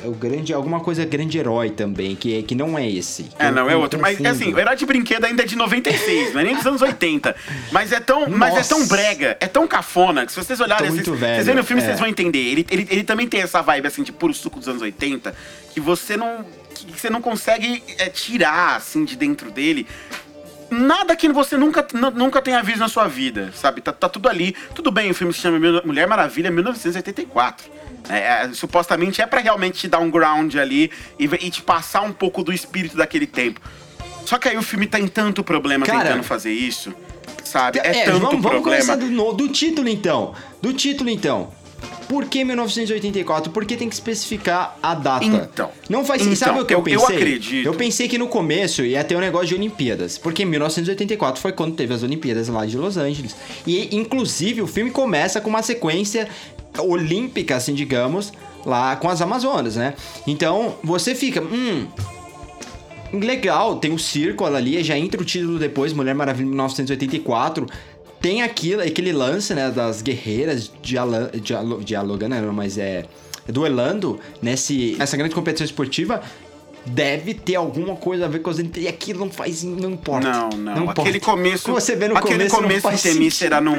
É 0.02 0.06
o 0.06 0.12
grande. 0.12 0.52
Alguma 0.52 0.80
coisa 0.80 1.04
grande 1.04 1.38
herói 1.38 1.70
também, 1.70 2.14
que, 2.14 2.42
que 2.42 2.54
não 2.54 2.78
é 2.78 2.88
esse. 2.88 3.28
É, 3.38 3.50
não, 3.50 3.68
é 3.68 3.76
outro. 3.76 4.00
Mas, 4.00 4.18
confundo. 4.18 4.28
assim, 4.28 4.54
o 4.54 4.58
Herói 4.58 4.76
de 4.76 4.86
Brinquedo 4.86 5.24
ainda 5.24 5.42
é 5.42 5.46
de 5.46 5.56
96, 5.56 6.34
não 6.34 6.40
é 6.40 6.44
nem 6.44 6.56
dos 6.56 6.66
anos 6.66 6.82
80. 6.82 7.34
Mas 7.72 7.92
é 7.92 8.00
tão, 8.00 8.28
mas 8.28 8.56
é 8.56 8.62
tão 8.62 8.80
Nossa. 8.80 8.94
brega, 8.94 9.36
é 9.40 9.46
tão 9.46 9.66
cafona, 9.66 10.24
que 10.24 10.32
se 10.32 10.38
vocês 10.38 10.60
olharem, 10.60 10.90
vocês, 10.90 11.06
velho, 11.06 11.18
vocês 11.18 11.46
verem 11.46 11.60
o 11.60 11.64
filme, 11.64 11.82
é. 11.82 11.86
vocês 11.86 11.98
vão 11.98 12.08
entender. 12.08 12.38
Ele, 12.38 12.66
ele, 12.70 12.88
ele 12.90 13.04
também 13.04 13.26
tem 13.26 13.40
essa 13.40 13.60
vibe, 13.60 13.86
assim, 13.88 14.02
de 14.02 14.12
puro 14.12 14.32
suco 14.32 14.58
dos 14.58 14.68
anos 14.68 14.82
80, 14.82 15.34
que 15.72 15.80
você 15.80 16.16
não, 16.16 16.44
que 16.74 16.92
você 16.92 17.10
não 17.10 17.20
consegue 17.20 17.82
é, 17.98 18.08
tirar, 18.08 18.76
assim, 18.76 19.04
de 19.04 19.16
dentro 19.16 19.50
dele. 19.50 19.86
Nada 20.70 21.16
que 21.16 21.28
você 21.30 21.56
nunca, 21.56 21.86
nu- 21.94 22.10
nunca 22.10 22.42
tenha 22.42 22.62
visto 22.62 22.78
na 22.78 22.88
sua 22.88 23.08
vida, 23.08 23.50
sabe? 23.54 23.80
Tá, 23.80 23.92
tá 23.92 24.08
tudo 24.08 24.28
ali. 24.28 24.54
Tudo 24.74 24.90
bem, 24.90 25.10
o 25.10 25.14
filme 25.14 25.32
se 25.32 25.40
chama 25.40 25.58
Mulher 25.82 26.06
Maravilha 26.06 26.50
1984. 26.50 27.70
É, 28.08 28.44
é, 28.44 28.50
supostamente 28.52 29.20
é 29.20 29.26
pra 29.26 29.40
realmente 29.40 29.78
te 29.80 29.88
dar 29.88 29.98
um 29.98 30.10
ground 30.10 30.54
ali 30.56 30.90
e, 31.18 31.24
e 31.24 31.50
te 31.50 31.62
passar 31.62 32.02
um 32.02 32.12
pouco 32.12 32.42
do 32.42 32.52
espírito 32.52 32.96
daquele 32.96 33.26
tempo. 33.26 33.60
Só 34.24 34.38
que 34.38 34.48
aí 34.48 34.56
o 34.56 34.62
filme 34.62 34.86
tem 34.86 35.06
tanto 35.08 35.42
problema 35.44 35.86
Cara, 35.86 36.04
tentando 36.04 36.22
fazer 36.22 36.52
isso, 36.52 36.92
sabe? 37.44 37.78
É, 37.78 37.86
É, 38.00 38.04
tanto 38.04 38.20
vamos, 38.20 38.42
vamos 38.42 38.62
problema. 38.62 38.62
começar 38.62 38.96
do, 38.96 39.32
do 39.32 39.48
título 39.48 39.88
então. 39.88 40.34
Do 40.60 40.72
título 40.72 41.08
então. 41.10 41.56
Por 42.08 42.24
que 42.24 42.42
1984? 42.42 43.52
Por 43.52 43.66
que 43.66 43.76
tem 43.76 43.86
que 43.88 43.94
especificar 43.94 44.76
a 44.82 44.94
data? 44.94 45.24
Então. 45.26 45.70
Não 45.90 46.04
faz 46.06 46.22
Então, 46.22 46.34
Sabe 46.36 46.60
o 46.60 46.64
que 46.64 46.74
eu, 46.74 46.78
eu- 46.78 46.94
eu 46.94 47.00
pensei? 47.00 47.16
acredito. 47.16 47.66
Eu 47.66 47.74
pensei 47.74 48.08
que 48.08 48.16
no 48.16 48.26
começo 48.28 48.82
ia 48.82 49.04
ter 49.04 49.14
um 49.14 49.20
negócio 49.20 49.48
de 49.48 49.54
Olimpíadas. 49.54 50.16
Porque 50.16 50.42
1984 50.44 51.40
foi 51.40 51.52
quando 51.52 51.74
teve 51.76 51.92
as 51.92 52.02
Olimpíadas 52.02 52.48
lá 52.48 52.64
de 52.64 52.78
Los 52.78 52.96
Angeles. 52.96 53.36
E, 53.66 53.94
inclusive, 53.94 54.62
o 54.62 54.66
filme 54.66 54.90
começa 54.90 55.38
com 55.40 55.50
uma 55.50 55.62
sequência 55.62 56.26
olímpica, 56.78 57.56
assim, 57.56 57.74
digamos, 57.74 58.32
lá 58.64 58.96
com 58.96 59.08
as 59.08 59.20
Amazonas, 59.20 59.76
né? 59.76 59.94
Então, 60.26 60.76
você 60.82 61.14
fica. 61.14 61.40
Hum, 61.42 61.86
Legal, 63.12 63.76
tem 63.76 63.90
o 63.92 63.98
Círculo 63.98 64.54
ali, 64.54 64.82
já 64.84 64.96
entra 64.98 65.20
o 65.20 65.24
título 65.24 65.58
depois, 65.58 65.94
Mulher 65.94 66.14
Maravilha 66.14 66.46
1984. 66.48 67.66
Tem 68.20 68.42
aquilo, 68.42 68.82
aquele 68.82 69.12
lance, 69.12 69.54
né, 69.54 69.70
das 69.70 70.02
guerreiras 70.02 70.70
diala- 70.82 71.30
dialo- 71.42 71.82
dialogando, 71.82 72.34
não, 72.34 72.52
mas 72.52 72.76
é 72.76 73.04
duelando 73.50 74.18
nesse, 74.42 74.94
nessa 74.98 75.16
grande 75.16 75.34
competição 75.34 75.64
esportiva. 75.64 76.20
Deve 76.86 77.34
ter 77.34 77.56
alguma 77.56 77.96
coisa 77.96 78.24
a 78.24 78.28
ver 78.28 78.38
com 78.38 78.50
as. 78.50 78.58
E 78.58 78.88
aquilo 78.88 79.20
não 79.20 79.30
faz. 79.30 79.62
Não 79.62 79.90
importa. 79.90 80.30
Não, 80.30 80.48
não. 80.50 80.82
importa. 80.82 81.02
aquele 81.02 81.20
começo. 81.20 81.70
Você 81.72 81.94
vê 81.94 82.08
no 82.08 82.16
aquele 82.16 82.48
começo, 82.48 82.56
começo 82.82 82.86
não 82.86 82.94
em 82.94 82.96
Temícera 83.14 83.60
não, 83.60 83.76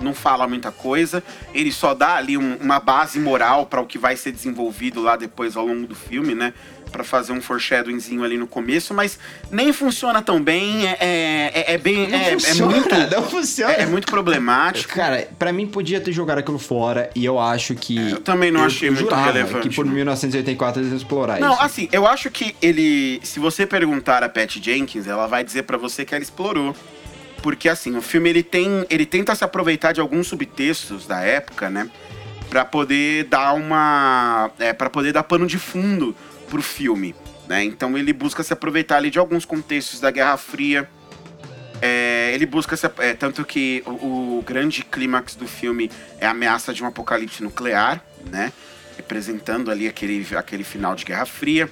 não 0.00 0.12
fala 0.14 0.46
muita 0.46 0.70
coisa. 0.70 1.22
Ele 1.54 1.72
só 1.72 1.94
dá 1.94 2.16
ali 2.16 2.36
um- 2.36 2.56
uma 2.56 2.78
base 2.78 3.18
moral 3.18 3.66
para 3.66 3.80
o 3.80 3.86
que 3.86 3.98
vai 3.98 4.16
ser 4.16 4.32
desenvolvido 4.32 5.00
lá 5.00 5.16
depois 5.16 5.56
ao 5.56 5.66
longo 5.66 5.86
do 5.86 5.94
filme, 5.94 6.34
né? 6.34 6.52
Pra 6.90 7.04
fazer 7.04 7.32
um 7.32 7.40
foreshadowingzinho 7.40 8.24
ali 8.24 8.36
no 8.36 8.46
começo, 8.46 8.92
mas 8.92 9.18
nem 9.50 9.72
funciona 9.72 10.20
tão 10.20 10.42
bem. 10.42 10.86
É, 10.86 11.52
é, 11.54 11.74
é 11.74 11.78
bem. 11.78 12.08
Não 12.08 12.18
é, 12.18 12.30
é 12.30 12.32
funciona, 12.32 12.72
muito. 12.72 12.94
não 13.14 13.22
funciona. 13.22 13.72
É, 13.72 13.82
é 13.82 13.86
muito 13.86 14.06
problemático. 14.06 14.92
Cara, 14.92 15.28
pra 15.38 15.52
mim 15.52 15.66
podia 15.66 16.00
ter 16.00 16.12
jogado 16.12 16.38
aquilo 16.38 16.58
fora 16.58 17.08
e 17.14 17.24
eu 17.24 17.38
acho 17.38 17.74
que. 17.74 17.98
É, 17.98 18.12
eu 18.12 18.20
também 18.20 18.50
não 18.50 18.64
achei 18.64 18.90
muito 18.90 19.14
relevante, 19.14 19.68
Que 19.68 19.74
por 19.74 19.84
não. 19.84 19.92
1984 19.92 20.80
eles 20.82 20.90
iam 20.90 20.96
explorar 20.96 21.38
Não, 21.38 21.54
isso. 21.54 21.62
assim, 21.62 21.88
eu 21.92 22.06
acho 22.06 22.30
que 22.30 22.54
ele. 22.60 23.20
Se 23.22 23.38
você 23.38 23.66
perguntar 23.66 24.22
a 24.22 24.28
Pat 24.28 24.56
Jenkins, 24.60 25.06
ela 25.06 25.26
vai 25.26 25.44
dizer 25.44 25.62
pra 25.62 25.76
você 25.76 26.04
que 26.04 26.14
ela 26.14 26.22
explorou. 26.22 26.74
Porque, 27.42 27.68
assim, 27.68 27.96
o 27.96 28.02
filme 28.02 28.28
ele 28.30 28.42
tem. 28.42 28.84
Ele 28.90 29.06
tenta 29.06 29.34
se 29.34 29.44
aproveitar 29.44 29.92
de 29.92 30.00
alguns 30.00 30.26
subtextos 30.28 31.06
da 31.06 31.20
época, 31.20 31.70
né? 31.70 31.88
Pra 32.48 32.64
poder 32.64 33.24
dar 33.24 33.54
uma. 33.54 34.50
É, 34.58 34.72
para 34.72 34.90
poder 34.90 35.12
dar 35.12 35.22
pano 35.22 35.46
de 35.46 35.58
fundo 35.58 36.14
pro 36.50 36.60
filme. 36.60 37.14
Né? 37.48 37.64
Então 37.64 37.96
ele 37.96 38.12
busca 38.12 38.42
se 38.42 38.52
aproveitar 38.52 38.96
ali 38.96 39.10
de 39.10 39.18
alguns 39.18 39.44
contextos 39.44 40.00
da 40.00 40.10
Guerra 40.10 40.36
Fria. 40.36 40.88
É, 41.80 42.32
ele 42.34 42.44
busca 42.44 42.76
se, 42.76 42.86
é, 42.98 43.14
tanto 43.14 43.44
que 43.44 43.82
o, 43.86 44.38
o 44.38 44.44
grande 44.46 44.84
clímax 44.84 45.34
do 45.34 45.46
filme 45.48 45.90
é 46.18 46.26
a 46.26 46.30
ameaça 46.30 46.74
de 46.74 46.84
um 46.84 46.86
apocalipse 46.86 47.42
nuclear, 47.42 48.04
né? 48.30 48.52
Representando 48.96 49.70
ali 49.70 49.88
aquele, 49.88 50.26
aquele 50.36 50.62
final 50.62 50.94
de 50.94 51.06
Guerra 51.06 51.24
Fria. 51.24 51.70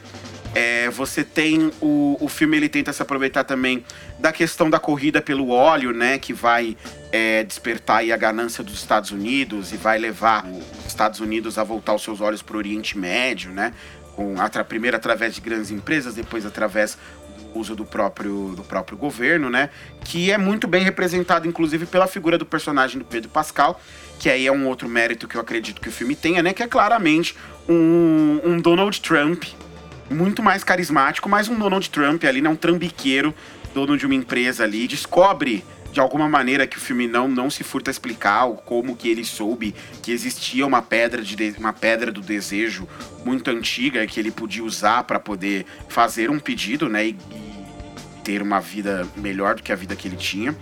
É, 0.54 0.88
você 0.88 1.22
tem 1.22 1.70
o, 1.80 2.16
o 2.18 2.28
filme 2.28 2.56
ele 2.56 2.70
tenta 2.70 2.90
se 2.92 3.02
aproveitar 3.02 3.44
também 3.44 3.84
da 4.18 4.32
questão 4.32 4.70
da 4.70 4.80
corrida 4.80 5.20
pelo 5.20 5.50
óleo, 5.50 5.92
né? 5.92 6.18
Que 6.18 6.32
vai 6.32 6.76
é, 7.12 7.44
despertar 7.44 8.02
a 8.10 8.16
ganância 8.16 8.64
dos 8.64 8.74
Estados 8.74 9.10
Unidos 9.10 9.72
e 9.72 9.76
vai 9.76 9.98
levar 9.98 10.46
os 10.46 10.86
Estados 10.86 11.20
Unidos 11.20 11.58
a 11.58 11.64
voltar 11.64 11.94
os 11.94 12.02
seus 12.02 12.20
olhos 12.20 12.42
para 12.42 12.56
o 12.56 12.58
Oriente 12.58 12.96
Médio, 12.96 13.52
né? 13.52 13.74
Com, 14.18 14.35
atra, 14.40 14.64
primeiro 14.64 14.96
através 14.96 15.33
de 15.33 15.40
grandes 15.40 15.70
empresas, 15.70 16.12
depois 16.12 16.44
através 16.44 16.98
do 17.38 17.61
uso 17.61 17.76
do 17.76 17.85
próprio, 17.85 18.52
do 18.57 18.64
próprio 18.64 18.98
governo, 18.98 19.48
né? 19.48 19.70
Que 20.04 20.33
é 20.33 20.37
muito 20.37 20.66
bem 20.66 20.83
representado, 20.83 21.46
inclusive, 21.46 21.87
pela 21.87 22.09
figura 22.09 22.37
do 22.37 22.44
personagem 22.44 22.98
do 22.98 23.04
Pedro 23.04 23.28
Pascal, 23.28 23.81
que 24.18 24.28
aí 24.28 24.44
é 24.44 24.50
um 24.50 24.66
outro 24.66 24.88
mérito 24.88 25.28
que 25.28 25.37
eu 25.37 25.40
acredito 25.40 25.81
que 25.81 25.88
o 25.88 25.92
filme 25.92 26.16
tenha, 26.16 26.42
né? 26.42 26.52
Que 26.52 26.64
é 26.64 26.66
claramente 26.66 27.37
um, 27.68 28.40
um 28.42 28.61
Donald 28.61 29.00
Trump 29.00 29.44
muito 30.11 30.42
mais 30.42 30.64
carismático, 30.64 31.28
mas 31.28 31.46
um 31.48 31.57
Donald 31.57 31.88
Trump 31.88 32.24
ali, 32.24 32.42
né? 32.42 32.48
Um 32.48 32.57
trambiqueiro, 32.57 33.33
dono 33.72 33.96
de 33.96 34.04
uma 34.04 34.16
empresa 34.16 34.64
ali, 34.64 34.88
descobre 34.88 35.64
de 35.92 36.01
alguma 36.01 36.29
maneira 36.29 36.66
que 36.66 36.77
o 36.77 36.81
filme 36.81 37.07
não, 37.09 37.27
não 37.27 37.51
se 37.51 37.64
furta 37.64 37.90
a 37.90 37.92
explicar 37.92 38.46
como 38.66 38.94
que 38.94 39.09
ele 39.09 39.24
soube 39.24 39.74
que 40.03 40.12
existia 40.12 40.66
uma 40.66 40.83
pedra 40.83 41.22
de- 41.22 41.55
uma 41.59 41.72
pedra 41.72 42.12
do 42.12 42.20
desejo 42.20 42.87
muito 43.24 43.51
antiga 43.51 44.07
que 44.07 44.20
ele 44.20 44.31
podia 44.31 44.62
usar 44.62 45.05
para 45.05 45.18
poder 45.18 45.64
fazer 45.88 46.31
um 46.31 46.38
pedido, 46.38 46.88
né, 46.88 47.07
e, 47.07 47.11
e 47.31 47.64
ter 48.22 48.42
uma 48.42 48.61
vida 48.61 49.09
melhor 49.16 49.55
do 49.55 49.62
que 49.62 49.72
a 49.72 49.77
vida 49.77 49.96
que 49.96 50.07
ele 50.07 50.16
tinha. 50.16 50.55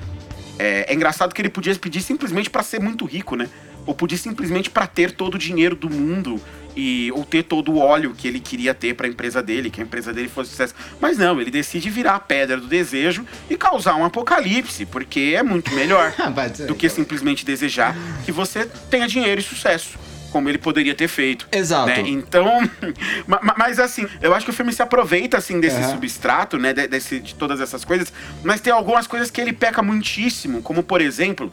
É, 0.59 0.91
é 0.91 0.95
engraçado 0.95 1.35
que 1.35 1.43
ele 1.43 1.51
podia 1.51 1.75
pedir 1.75 2.01
simplesmente 2.01 2.49
para 2.49 2.62
ser 2.62 2.81
muito 2.81 3.05
rico, 3.05 3.37
né? 3.37 3.49
Ou 3.85 3.95
podia 3.95 4.17
simplesmente 4.17 4.71
para 4.71 4.87
ter 4.87 5.12
todo 5.12 5.35
o 5.35 5.39
dinheiro 5.39 5.77
do 5.77 5.91
mundo 5.91 6.41
e 6.77 7.11
ou 7.15 7.25
ter 7.25 7.43
todo 7.45 7.73
o 7.73 7.79
óleo 7.79 8.15
que 8.17 8.29
ele 8.29 8.38
queria 8.38 8.75
ter 8.75 8.94
para 8.94 9.07
a 9.07 9.11
empresa 9.11 9.42
dele, 9.42 9.71
que 9.71 9.81
a 9.81 9.85
empresa 9.85 10.13
dele 10.13 10.29
fosse 10.29 10.50
sucesso. 10.50 10.75
Mas 11.00 11.17
não, 11.17 11.40
ele 11.40 11.50
decide 11.50 11.88
virar 11.88 12.17
a 12.17 12.21
pedra 12.21 12.59
do 12.59 12.67
desejo 12.67 13.25
e 13.48 13.57
causar 13.57 13.96
um 13.96 14.05
apocalipse, 14.05 14.85
porque 14.85 15.35
é 15.37 15.42
muito 15.42 15.73
melhor 15.75 16.13
Ah, 16.21 16.31
do 16.67 16.75
que 16.75 16.88
simplesmente 16.88 17.44
desejar 17.46 17.96
que 18.25 18.31
você 18.31 18.67
tenha 18.90 19.09
dinheiro 19.09 19.40
e 19.40 19.44
sucesso. 19.44 19.98
como 20.31 20.48
ele 20.50 20.59
poderia 20.59 20.94
ter 20.94 21.09
feito. 21.09 21.48
Exato. 21.50 21.87
né? 21.87 22.03
Então, 22.07 22.44
ma- 23.27 23.40
ma- 23.42 23.55
mas 23.57 23.79
assim, 23.79 24.07
eu 24.21 24.35
acho 24.35 24.44
que 24.44 24.50
o 24.50 24.55
filme 24.55 24.71
se 24.73 24.83
aproveita 24.83 25.38
assim 25.38 25.59
desse 25.61 25.77
Aham. 25.79 25.92
substrato, 25.92 26.59
né, 26.59 26.75
de, 26.75 26.87
desse- 26.88 27.21
de 27.21 27.35
todas 27.35 27.59
essas 27.59 27.85
coisas, 27.87 28.13
mas 28.44 28.61
tem 28.61 28.71
algumas 28.73 29.07
coisas 29.07 29.31
que 29.31 29.40
ele 29.40 29.53
peca 29.55 29.83
muitíssimo, 29.83 30.61
como 30.61 30.83
por 30.83 31.00
exemplo, 31.00 31.50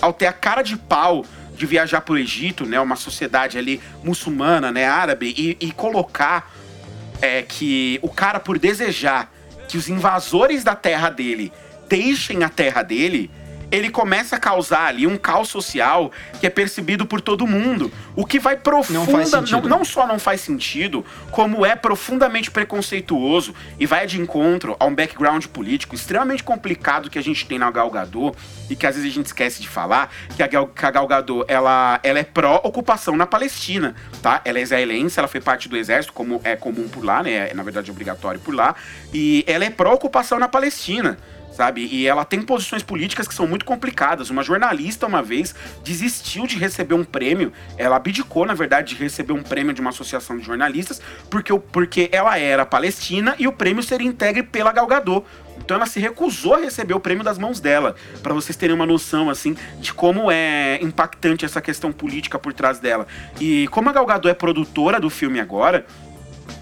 ao 0.00 0.12
ter 0.12 0.26
a 0.26 0.32
cara 0.32 0.62
de 0.62 0.76
pau 0.76 1.24
de 1.54 1.66
viajar 1.66 2.00
pro 2.00 2.18
Egito, 2.18 2.66
né, 2.66 2.80
uma 2.80 2.96
sociedade 2.96 3.56
ali 3.56 3.80
muçulmana, 4.02 4.72
né, 4.72 4.86
árabe, 4.86 5.34
e, 5.36 5.56
e 5.60 5.72
colocar 5.72 6.52
é 7.22 7.42
que 7.42 7.98
o 8.02 8.08
cara, 8.08 8.40
por 8.40 8.58
desejar 8.58 9.32
que 9.68 9.78
os 9.78 9.88
invasores 9.88 10.62
da 10.62 10.74
terra 10.74 11.08
dele 11.08 11.52
deixem 11.88 12.42
a 12.42 12.48
terra 12.48 12.82
dele, 12.82 13.30
ele 13.74 13.90
começa 13.90 14.36
a 14.36 14.38
causar 14.38 14.86
ali 14.86 15.04
um 15.06 15.16
caos 15.16 15.48
social 15.48 16.12
que 16.38 16.46
é 16.46 16.50
percebido 16.50 17.04
por 17.04 17.20
todo 17.20 17.46
mundo. 17.46 17.90
O 18.14 18.24
que 18.24 18.38
vai 18.38 18.56
profunda, 18.56 19.00
não, 19.00 19.46
sentido. 19.46 19.68
não 19.68 19.84
só 19.84 20.06
não 20.06 20.18
faz 20.18 20.40
sentido, 20.40 21.04
como 21.30 21.66
é 21.66 21.74
profundamente 21.74 22.50
preconceituoso 22.50 23.52
e 23.78 23.84
vai 23.84 24.06
de 24.06 24.20
encontro 24.20 24.76
a 24.78 24.84
um 24.84 24.94
background 24.94 25.46
político 25.46 25.94
extremamente 25.94 26.44
complicado 26.44 27.10
que 27.10 27.18
a 27.18 27.22
gente 27.22 27.46
tem 27.46 27.58
na 27.58 27.70
Gal 27.70 27.90
Gadot 27.90 28.36
e 28.70 28.76
que 28.76 28.86
às 28.86 28.94
vezes 28.94 29.10
a 29.10 29.14
gente 29.14 29.26
esquece 29.26 29.60
de 29.60 29.68
falar, 29.68 30.12
que 30.36 30.42
a 30.42 30.46
Gal, 30.46 30.68
que 30.68 30.86
a 30.86 30.90
Gal 30.90 31.06
Gadot, 31.08 31.44
ela, 31.48 31.98
ela 32.02 32.18
é 32.20 32.24
pró-ocupação 32.24 33.16
na 33.16 33.26
Palestina, 33.26 33.96
tá? 34.22 34.40
Ela 34.44 34.60
é 34.60 34.62
israelense, 34.62 35.18
ela 35.18 35.28
foi 35.28 35.40
parte 35.40 35.68
do 35.68 35.76
exército, 35.76 36.12
como 36.12 36.40
é 36.44 36.54
comum 36.54 36.88
por 36.88 37.04
lá, 37.04 37.22
né? 37.22 37.50
É, 37.50 37.54
na 37.54 37.62
verdade, 37.64 37.90
obrigatório 37.90 38.38
por 38.38 38.54
lá. 38.54 38.74
E 39.12 39.44
ela 39.48 39.64
é 39.64 39.70
pró-ocupação 39.70 40.38
na 40.38 40.48
Palestina 40.48 41.18
sabe? 41.54 41.88
E 41.90 42.06
ela 42.06 42.24
tem 42.24 42.42
posições 42.42 42.82
políticas 42.82 43.28
que 43.28 43.34
são 43.34 43.46
muito 43.46 43.64
complicadas. 43.64 44.30
Uma 44.30 44.42
jornalista, 44.42 45.06
uma 45.06 45.22
vez, 45.22 45.54
desistiu 45.82 46.46
de 46.46 46.58
receber 46.58 46.94
um 46.94 47.04
prêmio. 47.04 47.52
Ela 47.78 47.96
abdicou, 47.96 48.44
na 48.44 48.54
verdade, 48.54 48.94
de 48.94 49.02
receber 49.02 49.32
um 49.32 49.42
prêmio 49.42 49.72
de 49.72 49.80
uma 49.80 49.90
associação 49.90 50.36
de 50.36 50.44
jornalistas, 50.44 51.00
porque, 51.30 51.56
porque 51.72 52.08
ela 52.12 52.38
era 52.38 52.66
palestina 52.66 53.34
e 53.38 53.46
o 53.46 53.52
prêmio 53.52 53.82
seria 53.82 54.06
entregue 54.06 54.42
pela 54.42 54.72
Gal 54.72 54.86
Gadot. 54.86 55.24
Então 55.58 55.76
ela 55.76 55.86
se 55.86 56.00
recusou 56.00 56.54
a 56.54 56.58
receber 56.58 56.94
o 56.94 57.00
prêmio 57.00 57.24
das 57.24 57.38
mãos 57.38 57.60
dela, 57.60 57.94
Pra 58.22 58.34
vocês 58.34 58.56
terem 58.56 58.74
uma 58.74 58.86
noção 58.86 59.30
assim 59.30 59.56
de 59.80 59.94
como 59.94 60.30
é 60.30 60.78
impactante 60.82 61.44
essa 61.44 61.60
questão 61.60 61.92
política 61.92 62.38
por 62.38 62.52
trás 62.52 62.78
dela. 62.78 63.06
E 63.40 63.68
como 63.68 63.88
a 63.88 63.92
Gal 63.92 64.04
Gadot 64.04 64.28
é 64.28 64.34
produtora 64.34 64.98
do 64.98 65.08
filme 65.08 65.40
agora, 65.40 65.86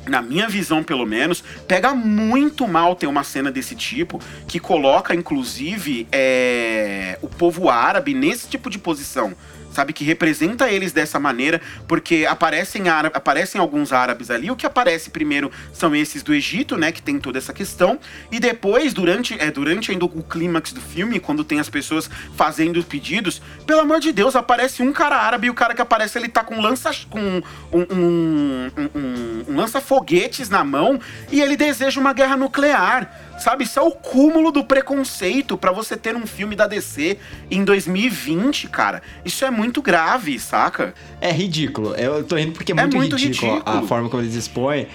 na 0.07 0.21
minha 0.21 0.49
visão, 0.49 0.83
pelo 0.83 1.07
menos, 1.07 1.43
pega 1.67 1.95
muito 1.95 2.67
mal 2.67 2.95
ter 2.97 3.07
uma 3.07 3.25
cena 3.25 3.51
desse 3.51 3.75
tipo, 3.75 4.21
que 4.47 4.59
coloca, 4.59 5.15
inclusive, 5.15 6.07
é, 6.11 7.19
o 7.23 7.29
povo 7.29 7.69
árabe 7.69 8.15
nesse 8.15 8.49
tipo 8.49 8.69
de 8.69 8.79
posição. 8.79 9.35
Sabe, 9.73 9.93
que 9.93 10.05
representa 10.05 10.71
eles 10.71 10.93
dessa 10.93 11.19
maneira, 11.19 11.61
porque 11.89 12.27
aparecem, 12.29 12.89
aparecem 12.89 13.61
alguns 13.61 13.93
árabes 13.93 14.31
ali. 14.31 14.51
O 14.51 14.57
que 14.57 14.67
aparece 14.67 15.09
primeiro 15.11 15.51
são 15.73 15.97
esses 15.97 16.23
do 16.23 16.35
Egito, 16.35 16.77
né? 16.77 16.93
Que 16.93 17.01
tem 17.01 17.19
toda 17.19 17.39
essa 17.39 17.53
questão. 17.55 17.99
E 18.31 18.39
depois, 18.39 18.93
durante, 18.93 19.35
é, 19.41 19.51
durante 19.51 19.91
ainda 19.91 20.05
o 20.05 20.23
clímax 20.23 20.73
do 20.73 20.81
filme, 20.81 21.19
quando 21.19 21.43
tem 21.43 21.59
as 21.59 21.71
pessoas 21.71 22.11
fazendo 22.37 22.77
os 22.77 22.85
pedidos, 22.85 23.41
pelo 23.67 23.81
amor 23.81 23.99
de 24.01 24.13
Deus, 24.13 24.37
aparece 24.37 24.83
um 24.83 24.93
cara 24.93 25.17
árabe 25.17 25.47
e 25.47 25.51
o 25.51 25.55
cara 25.55 25.75
que 25.75 25.81
aparece 25.83 26.19
ele 26.19 26.29
tá 26.29 26.45
com 26.45 26.61
lança. 26.61 26.91
com 27.09 27.21
um, 27.21 27.43
um- 27.73 28.71
um- 28.95 29.45
um 29.49 29.57
lança-foguetes 29.57 30.49
na 30.51 30.63
mão 30.65 31.01
e 31.31 31.41
ele 31.41 31.57
deseja 31.57 31.99
uma 32.01 32.13
guerra 32.13 32.37
nuclear. 32.37 33.32
Sabe, 33.39 33.65
isso 33.65 33.79
é 33.79 33.83
o 33.83 33.91
cúmulo 33.91 34.53
do 34.53 34.65
preconceito 34.65 35.57
pra 35.59 35.73
você 35.73 35.97
ter 35.97 36.15
um 36.15 36.27
filme 36.27 36.55
da 36.55 36.67
DC 36.67 37.19
em 37.51 37.65
2020, 37.65 38.69
cara. 38.69 39.03
Isso 39.25 39.45
é 39.45 39.51
muito 39.51 39.83
grave, 39.83 40.39
saca? 40.39 40.95
É 41.21 41.33
ridículo. 41.33 41.95
Eu 41.97 42.23
tô 42.25 42.37
rindo 42.37 42.53
porque 42.53 42.73
é 42.73 42.77
É 42.77 42.83
muito, 42.83 42.97
muito 42.97 43.17
ridículo, 43.17 43.53
a 43.53 43.55
ridículo. 43.57 43.87
forma 43.89 44.09
como 44.09 44.23
eles 44.23 44.35
expõem. 44.35 44.87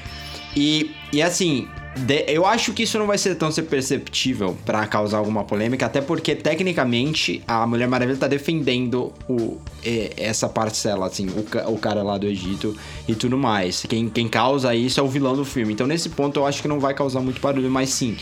E, 0.55 0.95
e 1.11 1.21
assim, 1.21 1.67
de- 2.05 2.25
eu 2.27 2.45
acho 2.45 2.73
que 2.73 2.83
isso 2.83 2.97
não 2.97 3.07
vai 3.07 3.17
ser 3.17 3.35
tão 3.35 3.51
ser 3.51 3.63
perceptível 3.63 4.57
pra 4.65 4.85
causar 4.87 5.17
alguma 5.17 5.43
polêmica, 5.43 5.85
até 5.85 5.99
porque 6.01 6.35
tecnicamente 6.35 7.41
a 7.47 7.65
Mulher 7.67 7.87
Maravilha 7.87 8.17
tá 8.17 8.27
defendendo 8.27 9.11
o, 9.27 9.57
essa 10.15 10.47
parcela, 10.47 11.07
assim, 11.07 11.27
o, 11.29 11.71
o 11.71 11.77
cara 11.77 12.03
lá 12.03 12.17
do 12.17 12.25
Egito 12.27 12.75
e 13.07 13.15
tudo 13.15 13.37
mais. 13.37 13.85
Quem, 13.87 14.09
quem 14.09 14.27
causa 14.27 14.73
isso 14.75 14.99
é 14.99 15.03
o 15.03 15.07
vilão 15.07 15.35
do 15.35 15.43
filme. 15.45 15.73
Então 15.73 15.85
nesse 15.87 16.09
ponto 16.09 16.39
eu 16.39 16.45
acho 16.45 16.61
que 16.61 16.67
não 16.67 16.79
vai 16.79 16.93
causar 16.93 17.19
muito 17.21 17.41
barulho, 17.41 17.69
mas 17.69 17.89
sim. 17.89 18.15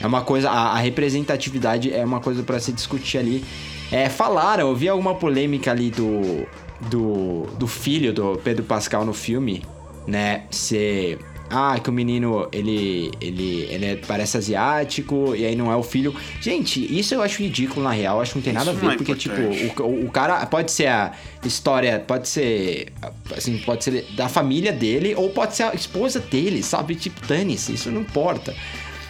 É 0.00 0.06
uma 0.06 0.22
coisa, 0.22 0.48
a, 0.48 0.72
a 0.74 0.78
representatividade 0.78 1.92
é 1.92 2.04
uma 2.04 2.20
coisa 2.20 2.42
pra 2.42 2.60
se 2.60 2.72
discutir 2.72 3.18
ali. 3.18 3.44
É, 3.90 4.08
falaram, 4.08 4.68
eu 4.68 4.76
vi 4.76 4.88
alguma 4.88 5.14
polêmica 5.14 5.70
ali 5.70 5.90
do, 5.90 6.46
do, 6.88 7.46
do 7.58 7.66
filho 7.66 8.12
do 8.12 8.38
Pedro 8.44 8.62
Pascal 8.64 9.04
no 9.04 9.12
filme, 9.12 9.64
né? 10.06 10.44
Ser. 10.50 11.18
Ah, 11.50 11.78
que 11.82 11.88
o 11.88 11.92
menino, 11.92 12.46
ele, 12.52 13.10
ele, 13.20 13.66
ele 13.70 13.86
é- 13.86 13.96
parece 13.96 14.36
asiático 14.36 15.34
e 15.34 15.46
aí 15.46 15.56
não 15.56 15.72
é 15.72 15.76
o 15.76 15.82
filho. 15.82 16.14
Gente, 16.40 16.78
isso 16.98 17.14
eu 17.14 17.22
acho 17.22 17.42
ridículo 17.42 17.82
na 17.82 17.90
real, 17.90 18.20
acho 18.20 18.32
que 18.32 18.38
não 18.38 18.44
tem 18.44 18.52
nada 18.52 18.70
a 18.70 18.72
Isso 18.74 18.80
ver, 18.80 18.86
não 18.86 18.92
é 18.92 18.96
porque, 18.96 19.12
importante. 19.12 19.68
tipo, 19.68 19.82
o, 19.82 20.06
o, 20.06 20.10
cara 20.10 20.44
pode 20.46 20.70
ser 20.70 20.88
a 20.88 21.12
história, 21.44 22.04
pode 22.06 22.28
ser, 22.28 22.92
assim, 23.34 23.58
pode 23.58 23.84
ser 23.84 24.06
da 24.14 24.28
família 24.28 24.72
dele 24.72 25.14
ou 25.14 25.30
pode 25.30 25.56
ser 25.56 25.62
a 25.64 25.74
esposa 25.74 26.20
dele, 26.20 26.62
sabe? 26.62 26.94
Tipo, 26.94 27.26
dane-se, 27.26 27.72
isso 27.72 27.90
não 27.90 28.02
importa. 28.02 28.54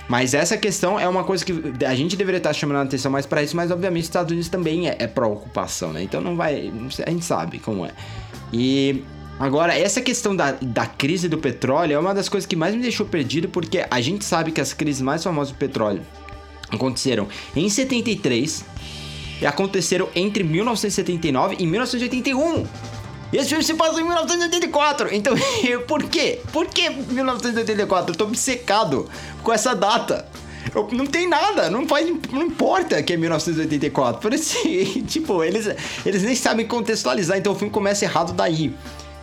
Mas 0.09 0.33
essa 0.33 0.57
questão 0.57 0.99
é 0.99 1.07
uma 1.07 1.23
coisa 1.23 1.45
que 1.45 1.53
a 1.85 1.95
gente 1.95 2.17
deveria 2.17 2.39
estar 2.39 2.53
chamando 2.55 2.79
a 2.79 2.83
atenção 2.83 3.11
mais 3.13 3.27
pra 3.27 3.43
isso, 3.43 3.55
mas 3.55 3.71
obviamente 3.71 4.05
os 4.05 4.09
Estados 4.09 4.31
Unidos 4.33 4.49
também 4.49 4.89
é, 4.89 4.97
é 4.99 5.07
pró-ocupação, 5.07 5.93
né? 5.93 6.03
Então 6.03 6.21
não 6.21 6.35
vai. 6.35 6.73
A 7.07 7.11
gente 7.11 7.25
sabe 7.25 7.59
como 7.59 7.85
é. 7.85 7.91
E 8.53 9.03
agora, 9.39 9.77
essa 9.77 10.01
questão 10.01 10.35
da, 10.35 10.53
da 10.61 10.87
crise 10.87 11.29
do 11.29 11.39
petróleo 11.39 11.95
é 11.95 11.99
uma 11.99 12.15
das 12.15 12.29
coisas 12.29 12.47
que 12.47 12.57
mais 12.57 12.75
me 12.75 12.83
deixou 12.83 13.07
perdido, 13.07 13.49
porque 13.49 13.85
a 13.91 14.01
gente 14.01 14.25
sabe 14.25 14.53
que 14.53 14.61
as 14.61 14.73
crises 14.73 15.01
mais 15.03 15.23
famosas 15.23 15.53
do 15.53 15.59
petróleo 15.59 16.03
aconteceram 16.71 17.29
em 17.57 17.69
73 17.69 18.65
e 19.41 19.47
aconteceram 19.47 20.09
entre 20.15 20.43
1979 20.45 21.57
e 21.59 21.67
1981. 21.67 22.67
E 23.33 23.37
esse 23.37 23.51
filme 23.51 23.63
se 23.63 23.75
passa 23.75 24.01
em 24.01 24.05
1984. 24.05 25.15
Então, 25.15 25.35
por 25.87 26.03
quê? 26.05 26.41
Por 26.53 26.67
que 26.67 26.89
1984? 26.89 28.13
Eu 28.15 28.17
tô 28.19 28.25
obcecado 28.25 29.09
com 29.43 29.53
essa 29.53 29.75
data. 29.75 30.27
Eu- 30.75 30.89
não 30.93 31.07
tem 31.07 31.29
nada, 31.29 31.71
não 31.71 31.87
faz, 31.87 32.11
não 32.33 32.43
importa 32.43 33.03
que 33.03 33.13
é 33.13 33.17
1984. 33.17 34.21
Por 34.21 34.33
isso, 34.33 34.57
tipo, 35.07 35.45
eles, 35.45 35.69
eles 36.05 36.23
nem 36.23 36.35
sabem 36.35 36.67
contextualizar, 36.67 37.39
então 37.39 37.53
o 37.53 37.57
filme 37.57 37.71
começa 37.73 38.05
errado 38.05 38.33
daí. 38.33 38.75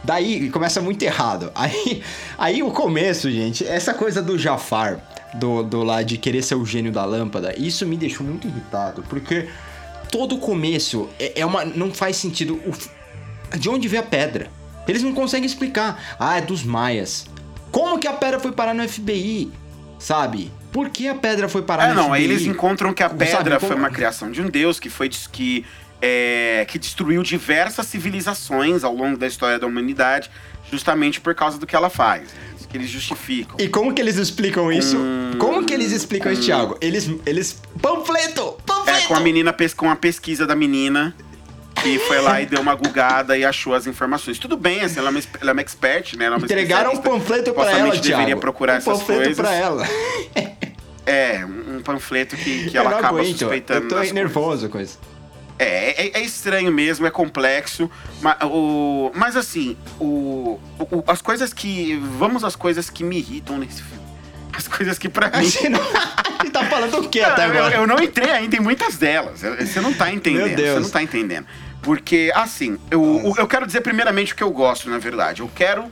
Daí 0.06 0.50
começa 0.50 0.82
muito 0.82 1.02
errado. 1.04 1.52
Aí, 1.56 2.04
aí 2.38 2.64
o 2.64 2.70
começo, 2.72 3.30
gente, 3.32 3.66
essa 3.66 3.94
coisa 3.94 4.22
do 4.22 4.38
Jafar, 4.38 5.00
do, 5.34 5.64
do 5.64 5.84
lá 5.84 6.04
de 6.04 6.18
querer 6.18 6.44
ser 6.44 6.56
o 6.56 6.66
gênio 6.66 6.92
da 6.92 7.04
lâmpada, 7.06 7.54
isso 7.58 7.86
me 7.86 7.98
deixou 7.98 8.26
muito 8.26 8.48
irritado, 8.48 9.04
porque 9.10 9.50
todo 10.12 10.36
o 10.36 10.40
começo 10.40 11.10
é, 11.20 11.42
é 11.42 11.46
uma. 11.46 11.66
não 11.66 11.92
faz 11.92 12.18
sentido. 12.18 12.56
O- 12.66 13.58
de 13.58 13.70
onde 13.70 13.88
veio 13.88 14.02
a 14.04 14.06
pedra? 14.06 14.48
Eles 14.88 15.02
não 15.02 15.14
conseguem 15.14 15.46
explicar. 15.46 16.16
Ah, 16.20 16.38
é 16.38 16.42
dos 16.42 16.64
maias. 16.64 17.26
Como 17.72 17.98
que 18.00 18.08
a 18.08 18.14
pedra 18.14 18.40
foi 18.40 18.52
parar 18.52 18.74
no 18.74 18.88
FBI? 18.88 19.52
Sabe? 19.98 20.52
Por 20.72 20.90
que 20.90 21.08
a 21.08 21.16
pedra 21.16 21.48
foi 21.50 21.62
parar 21.62 21.86
É, 21.86 21.90
no 21.90 21.96
não, 21.96 22.04
FBI? 22.10 22.16
aí 22.18 22.24
eles 22.26 22.42
encontram 22.46 22.94
que 22.94 23.02
a 23.02 23.08
Sabe, 23.10 23.26
pedra 23.26 23.60
como- 23.60 23.68
foi 23.72 23.76
uma 23.80 23.90
criação 23.90 24.30
de 24.30 24.42
um 24.42 24.50
deus 24.50 24.80
que 24.80 24.90
foi 24.90 25.10
que, 25.10 25.66
é, 26.02 26.66
que 26.68 26.78
destruiu 26.78 27.24
diversas 27.24 27.86
civilizações 27.88 28.84
ao 28.84 28.94
longo 28.94 29.18
da 29.18 29.28
história 29.28 29.58
da 29.60 29.68
humanidade, 29.68 30.30
justamente 30.72 31.22
por 31.22 31.34
causa 31.34 31.58
do 31.58 31.66
que 31.66 31.76
ela 31.76 31.90
faz. 31.90 32.30
Isso 32.58 32.68
que 32.68 32.78
eles 32.78 32.90
justificam. 32.90 33.56
E 33.60 33.68
como 33.68 33.94
que 33.94 34.02
eles 34.02 34.18
explicam 34.18 34.72
isso? 34.72 34.98
Hum, 34.98 35.32
como 35.38 35.66
que 35.66 35.74
eles 35.74 35.92
explicam 35.92 36.32
isso, 36.32 36.44
Thiago? 36.44 36.78
Eles. 36.82 37.10
Eles. 37.26 37.62
Panfleto! 37.82 38.58
Panfleto! 38.66 39.00
É, 39.00 39.08
com 39.08 39.16
a 39.16 39.20
menina 39.20 39.56
com 39.76 39.90
a 39.90 39.96
pesquisa 39.96 40.46
da 40.46 40.56
menina. 40.56 41.16
Que 41.84 42.00
foi 42.00 42.20
lá 42.20 42.42
e 42.42 42.46
deu 42.46 42.62
uma 42.62 42.74
gugada 42.74 43.38
e 43.38 43.46
achou 43.46 43.76
as 43.76 43.86
informações. 43.86 44.40
Tudo 44.40 44.58
bem, 44.58 44.82
assim, 44.82 44.98
ela 44.98 45.10
é 45.10 45.12
uma, 45.12 45.20
ela 45.42 45.52
é 45.52 45.54
uma 45.54 45.62
expert, 45.62 46.16
né? 46.16 46.26
Ela 46.26 46.36
é 46.36 46.38
uma 46.38 46.46
Entregaram 46.46 46.94
um 46.94 46.98
panfleto 46.98 47.54
pra 47.54 47.70
ela, 47.70 47.92
Thiago. 47.92 48.02
deveria 48.02 48.38
procurar 48.38 48.74
um 48.74 48.78
essas 48.78 49.00
panfleto 49.00 49.22
coisas. 49.22 49.38
pra 49.38 49.54
ela. 49.54 49.86
É, 51.06 51.46
um 51.46 51.82
panfleto 51.84 52.36
que, 52.36 52.70
que 52.70 52.78
ela 52.78 52.90
acaba 52.90 53.20
aguento. 53.20 53.38
suspeitando. 53.38 53.82
Eu 53.82 53.88
tô 53.90 53.96
das 53.96 53.98
coisas. 54.06 54.14
nervoso 54.16 54.70
com 54.70 54.80
isso. 54.80 54.98
É, 55.58 56.08
é, 56.08 56.20
é 56.20 56.22
estranho 56.22 56.72
mesmo, 56.72 57.06
é 57.06 57.12
complexo. 57.12 57.90
Mas, 58.22 58.38
o, 58.44 59.12
mas 59.16 59.36
assim, 59.38 59.78
o, 60.00 60.60
o- 60.80 61.04
as 61.08 61.22
coisas 61.22 61.54
que. 61.54 61.96
Vamos 62.18 62.44
às 62.44 62.56
coisas 62.56 62.90
que 62.90 63.04
me 63.04 63.18
irritam 63.18 63.58
nesse 63.58 63.82
filme. 63.82 64.04
As 64.56 64.70
coisas 64.70 64.98
que 64.98 65.10
pra 65.10 65.30
mim. 65.38 65.44
gente, 65.50 65.68
não... 65.68 65.82
a 65.82 66.44
gente 66.44 66.52
tá 66.54 66.64
falando 66.66 66.98
o 67.00 67.10
que 67.10 67.22
Não, 67.22 67.30
até 67.30 67.46
eu, 67.46 67.50
agora? 67.52 67.76
eu 67.76 67.86
não 67.88 68.00
entrei 68.02 68.32
ainda 68.32 68.56
em 68.56 68.62
muitas 68.62 68.96
delas. 68.96 69.44
Eu- 69.44 69.58
Você 69.58 69.82
não 69.82 69.94
tá 69.94 70.10
entendendo. 70.14 70.48
Meu 70.48 70.56
Deus. 70.56 70.70
Você 70.76 70.80
não 70.80 70.90
tá 70.90 71.04
entendendo. 71.04 71.46
Porque, 71.82 72.32
assim, 72.34 72.78
eu, 72.90 73.34
eu 73.38 73.48
quero 73.48 73.66
dizer 73.68 73.82
primeiramente 73.82 74.32
o 74.32 74.36
que 74.36 74.42
eu 74.44 74.50
gosto, 74.52 74.90
na 74.90 74.98
verdade. 74.98 75.42
Eu 75.42 75.52
quero 75.54 75.92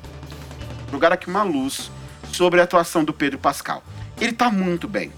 jogar 0.91 1.11
aqui 1.11 1.27
uma 1.27 1.43
luz 1.43 1.91
sobre 2.31 2.61
a 2.61 2.63
atuação 2.63 3.03
do 3.03 3.11
Pedro 3.13 3.37
Pascal. 3.37 3.83
Ele 4.19 4.31
tá 4.31 4.49
muito 4.49 4.87
bem. 4.87 5.11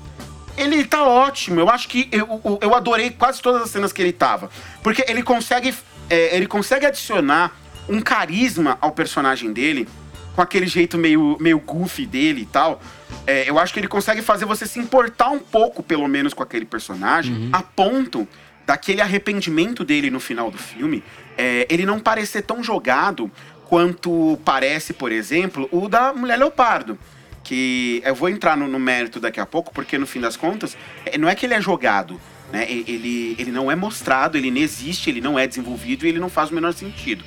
Ele 0.58 0.86
tá 0.86 1.04
ótimo. 1.04 1.60
Eu 1.60 1.70
acho 1.70 1.88
que 1.88 2.08
eu, 2.12 2.60
eu- 2.62 2.76
adorei 2.76 3.10
quase 3.10 3.42
todas 3.42 3.62
as 3.62 3.70
cenas 3.70 3.92
que 3.92 4.02
ele 4.02 4.14
tava. 4.14 4.50
Porque 4.82 5.04
ele 5.08 5.22
consegue, 5.22 5.74
é, 6.10 6.36
ele 6.36 6.48
consegue 6.48 6.86
adicionar 6.86 7.56
um 7.90 8.00
carisma 8.02 8.78
ao 8.82 8.92
personagem 8.92 9.52
dele, 9.54 9.88
com 10.36 10.42
aquele 10.42 10.68
jeito 10.68 10.98
meio, 10.98 11.38
meio 11.40 11.60
goofy 11.60 12.06
dele 12.06 12.42
e 12.42 12.46
tal. 12.46 12.82
É, 13.28 13.50
eu 13.50 13.58
acho 13.60 13.74
que 13.74 13.80
ele 13.80 13.88
consegue 13.88 14.22
fazer 14.22 14.46
você 14.46 14.66
se 14.66 14.80
importar 14.80 15.30
um 15.30 15.40
pouco, 15.40 15.82
pelo 15.84 16.08
menos, 16.08 16.34
com 16.34 16.44
aquele 16.44 16.66
personagem, 16.66 17.50
a 17.54 17.62
ponto 17.62 18.28
daquele 18.66 19.02
arrependimento 19.02 19.84
dele 19.86 20.10
no 20.10 20.20
final 20.20 20.50
do 20.50 20.58
filme, 20.58 21.04
é, 21.38 21.68
ele 21.70 21.86
não 21.86 22.00
parecer 22.00 22.42
tão 22.42 22.64
jogado 22.64 23.30
quanto 23.68 24.40
parece, 24.44 24.94
por 24.94 25.12
exemplo, 25.12 25.68
o 25.72 25.88
da 25.88 26.14
Mulher 26.14 26.38
Leopardo. 26.38 26.98
Que 27.46 28.02
eu 28.04 28.14
vou 28.14 28.28
entrar 28.28 28.58
no, 28.58 28.68
no 28.68 28.80
mérito 28.80 29.20
daqui 29.20 29.40
a 29.40 29.46
pouco, 29.46 29.72
porque 29.72 29.98
no 29.98 30.06
fim 30.06 30.20
das 30.20 30.36
contas, 30.36 30.76
é, 31.06 31.18
não 31.18 31.30
é 31.30 31.36
que 31.36 31.46
ele 31.46 31.54
é 31.54 31.62
jogado, 31.62 32.20
né? 32.52 32.66
Ele, 32.70 33.36
ele 33.40 33.52
não 33.52 33.72
é 33.72 33.76
mostrado, 33.76 34.38
ele 34.38 34.52
não 34.52 34.58
existe, 34.58 35.10
ele 35.10 35.22
não 35.22 35.40
é 35.40 35.48
desenvolvido 35.48 36.06
e 36.06 36.10
ele 36.10 36.20
não 36.20 36.30
faz 36.30 36.52
o 36.52 36.56
menor 36.56 36.74
sentido. 36.74 37.24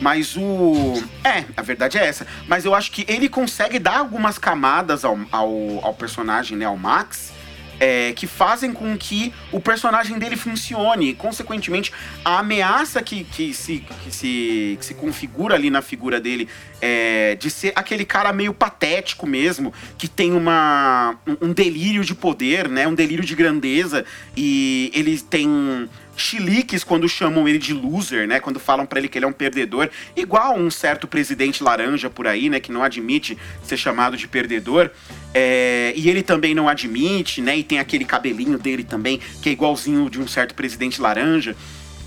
Mas 0.00 0.36
o. 0.36 1.02
É, 1.24 1.44
a 1.56 1.62
verdade 1.62 1.98
é 1.98 2.06
essa. 2.06 2.26
Mas 2.46 2.64
eu 2.64 2.74
acho 2.74 2.90
que 2.90 3.04
ele 3.08 3.28
consegue 3.28 3.78
dar 3.78 3.98
algumas 3.98 4.38
camadas 4.38 5.04
ao, 5.04 5.18
ao, 5.30 5.84
ao 5.84 5.94
personagem, 5.94 6.56
né? 6.56 6.64
Ao 6.64 6.76
Max. 6.76 7.32
É, 7.80 8.12
que 8.14 8.26
fazem 8.26 8.72
com 8.72 8.96
que 8.96 9.32
o 9.52 9.60
personagem 9.60 10.18
dele 10.18 10.36
funcione. 10.36 11.14
Consequentemente, 11.14 11.92
a 12.24 12.38
ameaça 12.38 13.02
que, 13.02 13.24
que, 13.24 13.52
se, 13.54 13.84
que, 14.04 14.14
se, 14.14 14.76
que 14.78 14.84
se 14.86 14.94
configura 14.94 15.54
ali 15.54 15.70
na 15.70 15.82
figura 15.82 16.20
dele 16.20 16.48
é, 16.80 17.34
de 17.36 17.50
ser 17.50 17.72
aquele 17.76 18.04
cara 18.04 18.32
meio 18.32 18.52
patético 18.54 19.26
mesmo, 19.26 19.72
que 19.96 20.08
tem 20.08 20.32
uma, 20.32 21.16
um- 21.26 21.48
um 21.48 21.52
delírio 21.52 22.04
de 22.04 22.14
poder, 22.14 22.68
né? 22.68 22.86
Um 22.86 22.94
delírio 22.94 23.24
de 23.24 23.34
grandeza. 23.34 24.04
E 24.36 24.90
ele 24.94 25.18
tem 25.20 25.88
chiliques 26.18 26.84
quando 26.84 27.08
chamam 27.08 27.48
ele 27.48 27.58
de 27.58 27.72
loser, 27.72 28.26
né? 28.26 28.40
Quando 28.40 28.58
falam 28.58 28.84
pra 28.84 28.98
ele 28.98 29.08
que 29.08 29.18
ele 29.18 29.24
é 29.24 29.28
um 29.28 29.32
perdedor, 29.32 29.88
igual 30.16 30.56
um 30.56 30.70
certo 30.70 31.06
presidente 31.06 31.62
laranja 31.62 32.10
por 32.10 32.26
aí, 32.26 32.48
né? 32.48 32.60
Que 32.60 32.72
não 32.72 32.82
admite 32.82 33.38
ser 33.62 33.76
chamado 33.76 34.16
de 34.16 34.26
perdedor. 34.28 34.90
É, 35.32 35.92
e 35.96 36.08
ele 36.08 36.22
também 36.22 36.54
não 36.54 36.68
admite, 36.68 37.40
né? 37.40 37.56
E 37.56 37.62
tem 37.62 37.78
aquele 37.78 38.04
cabelinho 38.04 38.58
dele 38.58 38.84
também, 38.84 39.20
que 39.42 39.48
é 39.48 39.52
igualzinho 39.52 40.08
de 40.10 40.20
um 40.20 40.26
certo 40.26 40.54
presidente 40.54 41.00
laranja. 41.00 41.56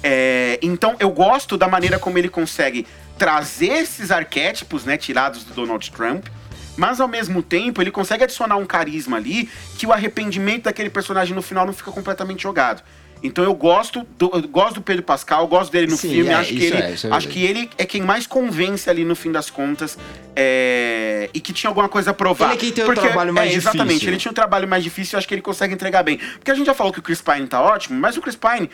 É, 0.03 0.59
então 0.61 0.95
eu 0.99 1.11
gosto 1.11 1.57
da 1.57 1.67
maneira 1.67 1.99
como 1.99 2.17
ele 2.17 2.29
consegue 2.29 2.87
trazer 3.17 3.73
esses 3.73 4.11
arquétipos, 4.11 4.83
né? 4.85 4.97
Tirados 4.97 5.43
do 5.43 5.53
Donald 5.53 5.91
Trump. 5.91 6.25
Mas 6.77 6.99
ao 6.99 7.07
mesmo 7.07 7.43
tempo, 7.43 7.81
ele 7.81 7.91
consegue 7.91 8.23
adicionar 8.23 8.55
um 8.55 8.65
carisma 8.65 9.17
ali 9.17 9.49
que 9.77 9.85
o 9.85 9.91
arrependimento 9.91 10.63
daquele 10.63 10.89
personagem 10.89 11.35
no 11.35 11.41
final 11.41 11.65
não 11.65 11.73
fica 11.73 11.91
completamente 11.91 12.43
jogado. 12.43 12.81
Então 13.23 13.43
eu 13.43 13.53
gosto 13.53 14.05
do, 14.17 14.31
eu 14.33 14.47
gosto 14.47 14.75
do 14.75 14.81
Pedro 14.81 15.03
Pascal, 15.03 15.47
gosto 15.47 15.71
dele 15.71 15.87
no 15.87 15.97
Sim, 15.97 16.09
filme, 16.09 16.31
é, 16.31 16.33
acho, 16.33 16.53
que 16.53 16.63
ele, 16.63 16.77
é, 16.77 16.91
é 16.91 17.11
acho 17.11 17.27
que 17.27 17.43
ele 17.45 17.69
é 17.77 17.85
quem 17.85 18.01
mais 18.01 18.25
convence 18.25 18.89
ali 18.89 19.05
no 19.05 19.15
fim 19.15 19.31
das 19.31 19.49
contas 19.49 19.97
é, 20.35 21.29
e 21.33 21.39
que 21.39 21.53
tinha 21.53 21.69
alguma 21.69 21.87
coisa 21.87 22.11
a 22.11 22.13
provar. 22.13 22.45
Ele 22.47 22.53
é 22.53 22.57
quem 22.57 22.71
tem 22.71 22.83
o 22.83 22.93
trabalho 22.93 23.33
mais 23.33 23.51
é, 23.51 23.55
Exatamente, 23.55 23.87
difícil. 23.89 24.09
ele 24.09 24.17
tinha 24.17 24.31
um 24.31 24.35
trabalho 24.35 24.67
mais 24.67 24.83
difícil 24.83 25.15
e 25.15 25.19
acho 25.19 25.27
que 25.27 25.35
ele 25.35 25.41
consegue 25.41 25.73
entregar 25.73 26.01
bem. 26.01 26.17
Porque 26.17 26.49
a 26.49 26.55
gente 26.55 26.65
já 26.65 26.73
falou 26.73 26.91
que 26.91 26.99
o 26.99 27.01
Chris 27.01 27.21
Pine 27.21 27.45
tá 27.45 27.61
ótimo, 27.61 27.99
mas 27.99 28.17
o 28.17 28.21
Chris 28.21 28.35
Pine, 28.35 28.69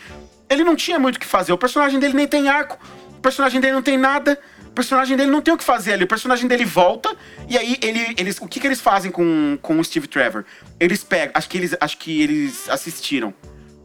ele 0.48 0.64
não 0.64 0.74
tinha 0.74 0.98
muito 0.98 1.16
o 1.16 1.20
que 1.20 1.26
fazer. 1.26 1.52
O 1.52 1.58
personagem 1.58 2.00
dele 2.00 2.14
nem 2.14 2.26
tem 2.26 2.48
arco, 2.48 2.78
o 3.18 3.20
personagem 3.20 3.60
dele 3.60 3.74
não 3.74 3.82
tem 3.82 3.98
nada. 3.98 4.38
O 4.66 4.78
personagem 4.78 5.16
dele 5.16 5.30
não 5.30 5.40
tem 5.40 5.52
o 5.52 5.58
que 5.58 5.64
fazer 5.64 5.94
ali. 5.94 6.04
O 6.04 6.06
personagem 6.06 6.46
dele 6.46 6.64
volta 6.64 7.14
e 7.48 7.58
aí 7.58 7.76
ele, 7.82 8.14
eles, 8.16 8.38
o 8.40 8.46
que, 8.46 8.60
que 8.60 8.66
eles 8.66 8.80
fazem 8.80 9.10
com, 9.10 9.58
com 9.60 9.78
o 9.78 9.84
Steve 9.84 10.06
Trevor? 10.06 10.44
Eles 10.78 11.02
pegam, 11.02 11.32
acho 11.34 11.48
que 11.48 11.58
eles, 11.58 11.76
acho 11.80 11.98
que 11.98 12.22
eles 12.22 12.70
assistiram 12.70 13.34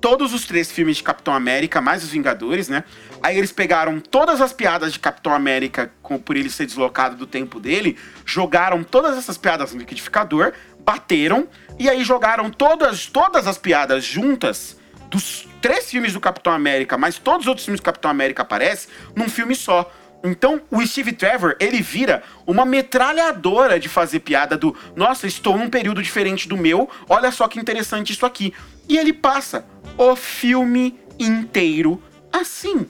todos 0.04 0.34
os 0.34 0.44
três 0.44 0.70
filmes 0.70 0.98
de 0.98 1.04
Capitão 1.04 1.34
América, 1.34 1.80
mais 1.80 2.04
os 2.04 2.10
Vingadores, 2.10 2.68
né? 2.68 2.84
Aí 3.22 3.38
eles 3.38 3.54
pegaram 3.54 4.02
todas 4.02 4.42
as 4.42 4.52
piadas 4.52 4.92
de 4.92 5.00
Capitão 5.00 5.34
América, 5.34 5.94
com- 6.02 6.18
por 6.20 6.36
ele 6.36 6.50
ser 6.50 6.66
deslocado 6.66 7.16
do 7.16 7.26
tempo 7.26 7.58
dele, 7.58 7.98
jogaram 8.26 8.84
todas 8.84 9.18
essas 9.18 9.38
piadas 9.38 9.72
no 9.74 9.80
liquidificador, 9.80 10.52
bateram, 10.78 11.48
e 11.80 11.90
aí 11.90 12.04
jogaram 12.04 12.50
todas, 12.50 13.06
todas 13.06 13.48
as 13.48 13.58
piadas 13.58 14.04
juntas 14.04 14.76
dos 15.10 15.48
três 15.62 15.90
filmes 15.90 16.12
do 16.12 16.20
Capitão 16.20 16.52
América, 16.52 16.98
mas 16.98 17.18
todos 17.18 17.46
os 17.46 17.48
outros 17.48 17.64
filmes 17.64 17.80
do 17.80 17.86
Capitão 17.86 18.12
América 18.12 18.42
aparecem 18.42 18.90
num 19.16 19.30
filme 19.30 19.56
só. 19.56 19.90
Então, 20.24 20.62
o 20.72 20.86
Steve 20.86 21.12
Trevor, 21.12 21.58
ele 21.60 21.82
vira 21.82 22.24
uma 22.48 22.66
metralhadora 22.66 23.78
de 23.78 23.90
fazer 23.90 24.22
piada 24.22 24.58
do 24.58 24.74
Nossa, 24.96 25.28
estou 25.28 25.58
num 25.58 25.70
período 25.70 26.02
diferente 26.02 26.48
do 26.48 26.56
meu, 26.56 26.90
olha 27.10 27.30
só 27.30 27.46
que 27.48 27.60
interessante 27.60 28.14
isso 28.14 28.26
aqui. 28.26 28.54
E 28.88 28.98
ele 28.98 29.12
passa 29.12 29.66
o 29.98 30.16
filme 30.16 30.98
inteiro 31.20 32.02
assim. 32.32 32.88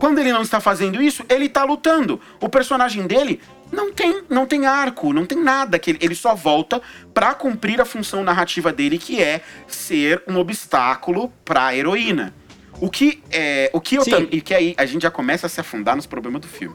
Quando 0.00 0.18
ele 0.18 0.32
não 0.32 0.42
está 0.42 0.60
fazendo 0.60 1.00
isso, 1.02 1.24
ele 1.28 1.44
está 1.44 1.62
lutando. 1.62 2.18
O 2.40 2.48
personagem 2.48 3.06
dele 3.06 3.40
não 3.70 3.92
tem, 3.92 4.22
não 4.28 4.46
tem 4.46 4.66
arco, 4.66 5.12
não 5.12 5.26
tem 5.26 5.38
nada. 5.38 5.78
que 5.78 5.90
Ele, 5.90 5.98
ele 6.00 6.14
só 6.14 6.34
volta 6.34 6.80
pra 7.12 7.34
cumprir 7.34 7.80
a 7.80 7.84
função 7.84 8.24
narrativa 8.24 8.72
dele, 8.72 8.98
que 8.98 9.22
é 9.22 9.42
ser 9.68 10.22
um 10.26 10.38
obstáculo 10.38 11.30
pra 11.44 11.76
heroína. 11.76 12.34
O 12.80 12.90
que 12.90 13.22
é. 13.30 13.70
O 13.72 13.80
que 13.80 13.96
eu 13.96 14.02
Sim. 14.04 14.10
tam- 14.10 14.28
E 14.30 14.40
que 14.40 14.52
aí 14.54 14.74
a 14.76 14.84
gente 14.86 15.02
já 15.02 15.10
começa 15.10 15.46
a 15.46 15.50
se 15.50 15.60
afundar 15.60 15.96
nos 15.96 16.06
problemas 16.06 16.40
do 16.40 16.48
filme. 16.48 16.74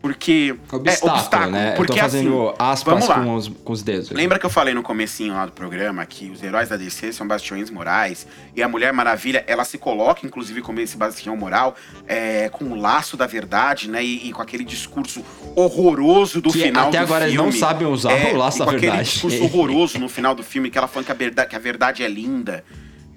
Porque. 0.00 0.54
Obstáculo, 0.70 1.50
né? 1.50 1.70
Eu 1.72 1.76
Porque 1.76 1.94
tô 1.94 1.98
fazendo 1.98 2.48
assim, 2.50 2.56
aspas 2.58 3.06
com 3.08 3.34
os, 3.34 3.48
com 3.48 3.72
os 3.72 3.82
dedos. 3.82 4.10
Lembra 4.10 4.38
que 4.38 4.44
eu 4.44 4.50
falei 4.50 4.74
no 4.74 4.82
comecinho 4.82 5.32
lá 5.32 5.46
do 5.46 5.52
programa 5.52 6.04
que 6.04 6.28
os 6.28 6.42
heróis 6.42 6.68
da 6.68 6.76
DC 6.76 7.10
são 7.14 7.26
bastiões 7.26 7.70
morais 7.70 8.26
e 8.54 8.62
a 8.62 8.68
Mulher 8.68 8.92
Maravilha, 8.92 9.42
ela 9.46 9.64
se 9.64 9.78
coloca, 9.78 10.26
inclusive, 10.26 10.60
como 10.60 10.78
esse 10.80 10.94
bastião 10.98 11.34
moral, 11.38 11.74
é, 12.06 12.50
com 12.50 12.66
o 12.66 12.74
laço 12.74 13.16
da 13.16 13.26
verdade, 13.26 13.88
né? 13.88 14.04
E, 14.04 14.28
e 14.28 14.32
com 14.34 14.42
aquele 14.42 14.62
discurso 14.62 15.24
horroroso 15.56 16.42
do 16.42 16.52
Que 16.52 16.60
final 16.64 16.88
até 16.88 16.98
do 16.98 17.02
agora 17.04 17.24
eles 17.24 17.36
não 17.36 17.50
sabem 17.50 17.88
usar 17.88 18.12
É, 18.12 18.34
o 18.34 18.36
laço 18.36 18.58
da 18.58 18.66
com 18.66 18.70
aquele 18.72 18.88
verdade. 18.88 19.08
discurso 19.10 19.42
horroroso 19.42 19.98
no 19.98 20.10
final 20.10 20.34
do 20.34 20.42
filme, 20.42 20.68
que 20.70 20.76
ela 20.76 20.86
falando 20.86 21.06
que 21.06 21.12
a 21.12 21.14
verdade, 21.14 21.48
que 21.48 21.56
a 21.56 21.58
verdade 21.58 22.02
é 22.02 22.08
linda. 22.08 22.62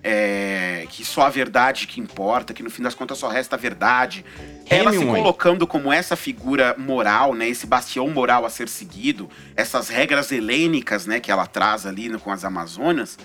É, 0.10 0.86
que 0.90 1.04
só 1.04 1.24
a 1.24 1.30
verdade 1.30 1.86
que 1.86 2.00
importa, 2.00 2.54
que 2.54 2.64
no 2.64 2.70
fim 2.70 2.82
das 2.82 2.96
contas 2.96 3.18
só 3.18 3.28
resta 3.28 3.58
a 3.58 3.60
verdade. 3.60 4.24
Ela 4.70 4.92
se 4.94 5.00
colocando 5.22 5.68
como 5.68 5.92
essa 5.92 6.16
figura 6.16 6.74
moral, 6.78 7.34
né, 7.34 7.50
esse 7.50 7.68
bastião 7.68 8.08
moral 8.10 8.46
a 8.46 8.50
ser 8.50 8.70
seguido, 8.70 9.30
essas 9.54 9.90
regras 9.90 10.32
helênicas, 10.32 11.06
né, 11.06 11.20
que 11.20 11.30
ela 11.30 11.46
traz 11.46 11.86
ali 11.86 12.08
no- 12.08 12.20
com 12.22 12.32
as 12.32 12.46
Amazonas. 12.46 13.18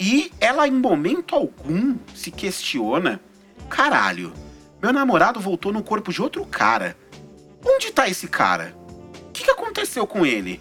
E 0.00 0.32
ela 0.40 0.66
em 0.66 0.72
momento 0.72 1.36
algum 1.36 1.96
se 2.12 2.32
questiona, 2.32 3.20
caralho, 3.70 4.32
meu 4.82 4.92
namorado 4.92 5.38
voltou 5.38 5.72
no 5.72 5.82
corpo 5.82 6.12
de 6.12 6.20
outro 6.20 6.44
cara. 6.44 6.96
Onde 7.64 7.92
tá 7.92 8.08
esse 8.08 8.26
cara? 8.26 8.74
O 9.28 9.32
que, 9.32 9.44
que 9.44 9.50
aconteceu 9.50 10.06
com 10.08 10.26
ele? 10.26 10.60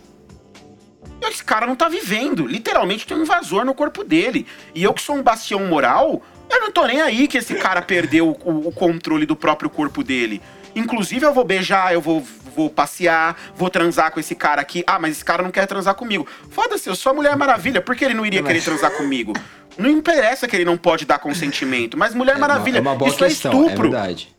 Esse 1.29 1.43
cara 1.43 1.65
não 1.65 1.75
tá 1.75 1.87
vivendo. 1.89 2.45
Literalmente 2.47 3.05
tem 3.07 3.17
um 3.17 3.21
invasor 3.21 3.65
no 3.65 3.73
corpo 3.73 4.03
dele. 4.03 4.45
E 4.75 4.83
eu 4.83 4.93
que 4.93 5.01
sou 5.01 5.15
um 5.15 5.23
bastião 5.23 5.59
moral, 5.65 6.21
eu 6.49 6.59
não 6.61 6.71
tô 6.71 6.85
nem 6.85 7.01
aí 7.01 7.27
que 7.27 7.37
esse 7.37 7.55
cara 7.55 7.81
perdeu 7.83 8.29
o, 8.43 8.67
o 8.67 8.71
controle 8.71 9.25
do 9.25 9.35
próprio 9.35 9.69
corpo 9.69 10.03
dele. 10.03 10.41
Inclusive, 10.75 11.23
eu 11.25 11.33
vou 11.33 11.43
beijar, 11.43 11.93
eu 11.93 12.01
vou, 12.01 12.25
vou 12.55 12.67
passear, 12.69 13.37
vou 13.55 13.69
transar 13.69 14.11
com 14.11 14.19
esse 14.19 14.33
cara 14.33 14.59
aqui. 14.61 14.83
Ah, 14.87 14.97
mas 14.97 15.11
esse 15.11 15.23
cara 15.25 15.43
não 15.43 15.51
quer 15.51 15.67
transar 15.67 15.93
comigo. 15.93 16.25
Foda-se, 16.49 16.89
eu 16.89 16.95
sou 16.95 17.11
a 17.11 17.13
Mulher 17.15 17.35
Maravilha. 17.35 17.79
Por 17.79 17.95
que 17.95 18.03
ele 18.05 18.15
não 18.15 18.25
iria 18.25 18.41
Não, 18.41 18.47
querer 18.47 18.57
mas- 18.59 18.65
transar 18.65 18.91
comigo? 18.91 19.33
Não 19.77 19.89
interessa 19.89 20.47
que 20.47 20.55
ele 20.55 20.65
não 20.65 20.77
pode 20.77 21.05
dar 21.05 21.19
consentimento. 21.19 21.95
Mas 21.97 22.13
Mulher 22.15 22.37
Maravilha, 22.39 22.77
É 22.79 22.81
uma 22.81 22.93
isso 23.07 23.17
questão, 23.17 23.51
é 23.51 23.55
é 23.55 23.59
estupro. 23.67 23.89
verdade. 23.91 24.33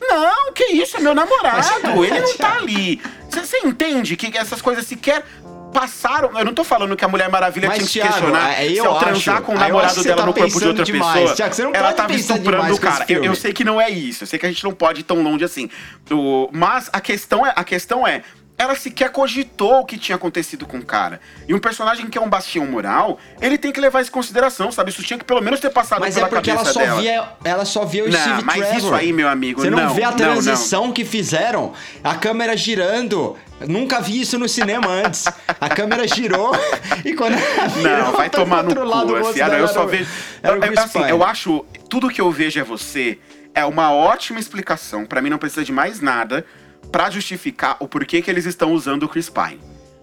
Não, 0.00 0.52
que 0.52 0.64
isso, 0.72 0.96
é 0.96 1.00
meu 1.00 1.14
namorado. 1.14 1.56
Mas- 1.82 1.94
Ele 2.10 2.20
não 2.20 2.36
tá 2.36 2.56
ali. 2.56 3.00
Você 3.30 3.58
entende 3.58 4.16
que 4.16 4.36
essas 4.36 4.60
coisas 4.62 4.86
sequer 4.86 5.24
passaram. 5.72 6.38
Eu 6.38 6.44
não 6.44 6.54
tô 6.54 6.64
falando 6.64 6.96
que 6.96 7.04
a 7.04 7.08
Mulher 7.08 7.28
Maravilha 7.28 7.68
Mas, 7.68 7.78
tinha 7.78 7.86
que 7.86 7.92
Thiago, 7.92 8.12
questionar 8.12 8.52
é, 8.62 8.68
se 8.68 8.76
eu 8.76 8.94
transar 8.96 9.34
acho- 9.36 9.44
com 9.44 9.52
o 9.54 9.58
namorado 9.58 10.02
dela 10.02 10.16
tá 10.20 10.26
no 10.26 10.34
corpo 10.34 10.60
de 10.60 10.66
outra 10.68 10.84
demais. 10.84 11.18
pessoa. 11.20 11.36
Thiago, 11.36 11.54
você 11.54 11.62
não 11.64 11.74
ela 11.74 11.92
tava 11.92 12.12
estuprando 12.12 12.74
o 12.74 12.80
cara. 12.80 13.04
Eu, 13.08 13.24
eu 13.24 13.34
sei 13.34 13.52
que 13.52 13.64
não 13.64 13.80
é 13.80 13.88
isso. 13.90 14.24
Eu 14.24 14.26
sei 14.26 14.38
que 14.38 14.46
a 14.46 14.48
gente 14.48 14.64
não 14.64 14.72
pode 14.72 15.00
ir 15.00 15.04
tão 15.04 15.22
longe 15.22 15.44
assim. 15.44 15.68
O- 16.10 16.48
mas 16.52 16.90
a 16.92 17.00
questão 17.00 17.46
é. 17.46 17.52
A 17.56 17.64
questão 17.64 18.06
é 18.06 18.22
ela 18.58 18.74
sequer 18.74 19.08
cogitou 19.08 19.80
o 19.80 19.86
que 19.86 19.96
tinha 19.96 20.16
acontecido 20.16 20.66
com 20.66 20.76
o 20.76 20.84
cara. 20.84 21.18
E 21.48 21.54
um 21.54 21.58
personagem 21.58 22.08
que 22.08 22.18
é 22.18 22.20
um 22.20 22.28
bastião 22.28 22.66
moral, 22.66 23.18
ele 23.40 23.56
tem 23.56 23.72
que 23.72 23.80
levar 23.80 24.02
isso 24.02 24.10
em 24.10 24.12
consideração, 24.12 24.70
sabe? 24.70 24.90
Isso 24.90 25.02
tinha 25.02 25.18
que 25.18 25.24
pelo 25.24 25.40
menos 25.40 25.60
ter 25.60 25.70
passado 25.70 26.00
Mas 26.00 26.14
pela 26.14 26.26
é 26.26 26.28
porque 26.30 26.50
ela 26.50 26.58
cabeça 26.58 26.74
só, 26.74 26.80
dela. 26.84 27.00
via, 27.00 27.24
ela 27.42 27.64
só 27.64 27.86
via 27.86 28.04
o 28.04 28.10
Não, 28.10 28.20
Steve 28.20 28.44
mas 28.44 28.56
Trevor. 28.58 28.76
isso 28.76 28.94
aí, 28.94 29.14
meu 29.14 29.30
amigo, 29.30 29.62
Você 29.62 29.70
não, 29.70 29.78
não, 29.84 29.94
vê 29.94 30.02
a 30.02 30.10
não, 30.10 30.16
transição 30.18 30.92
que 30.92 31.06
fizeram. 31.06 31.72
A 32.04 32.14
câmera 32.16 32.54
girando. 32.54 33.34
Nunca 33.68 34.00
vi 34.00 34.20
isso 34.20 34.38
no 34.38 34.48
cinema 34.48 34.88
antes. 34.88 35.24
A 35.60 35.68
câmera 35.68 36.06
girou 36.08 36.52
e 37.04 37.14
quando 37.14 37.34
ela 37.34 37.68
virou 37.68 37.96
Não, 38.04 38.12
vai 38.12 38.30
pro 38.30 38.40
tomar 38.40 38.62
no 38.62 38.70
outro 38.70 38.84
lado, 38.84 39.16
Assim, 39.16 39.40
ah, 39.40 39.48
não, 39.48 39.58
eu 39.58 39.68
só 39.68 39.84
vejo. 39.86 40.08
era 40.42 40.54
o 40.54 40.56
eu, 40.56 40.62
Chris 40.62 40.78
assim, 40.78 41.02
eu 41.02 41.22
acho. 41.24 41.64
Tudo 41.88 42.08
que 42.08 42.20
eu 42.20 42.30
vejo 42.30 42.58
é 42.58 42.64
você. 42.64 43.18
É 43.54 43.64
uma 43.64 43.92
ótima 43.92 44.38
explicação. 44.38 45.04
Pra 45.04 45.20
mim, 45.20 45.28
não 45.30 45.38
precisa 45.38 45.64
de 45.64 45.72
mais 45.72 46.00
nada 46.00 46.44
pra 46.90 47.10
justificar 47.10 47.76
o 47.80 47.86
porquê 47.88 48.22
que 48.22 48.30
eles 48.30 48.46
estão 48.46 48.72
usando 48.72 49.02
o 49.04 49.08
Chris 49.08 49.28
Pine. 49.28 49.60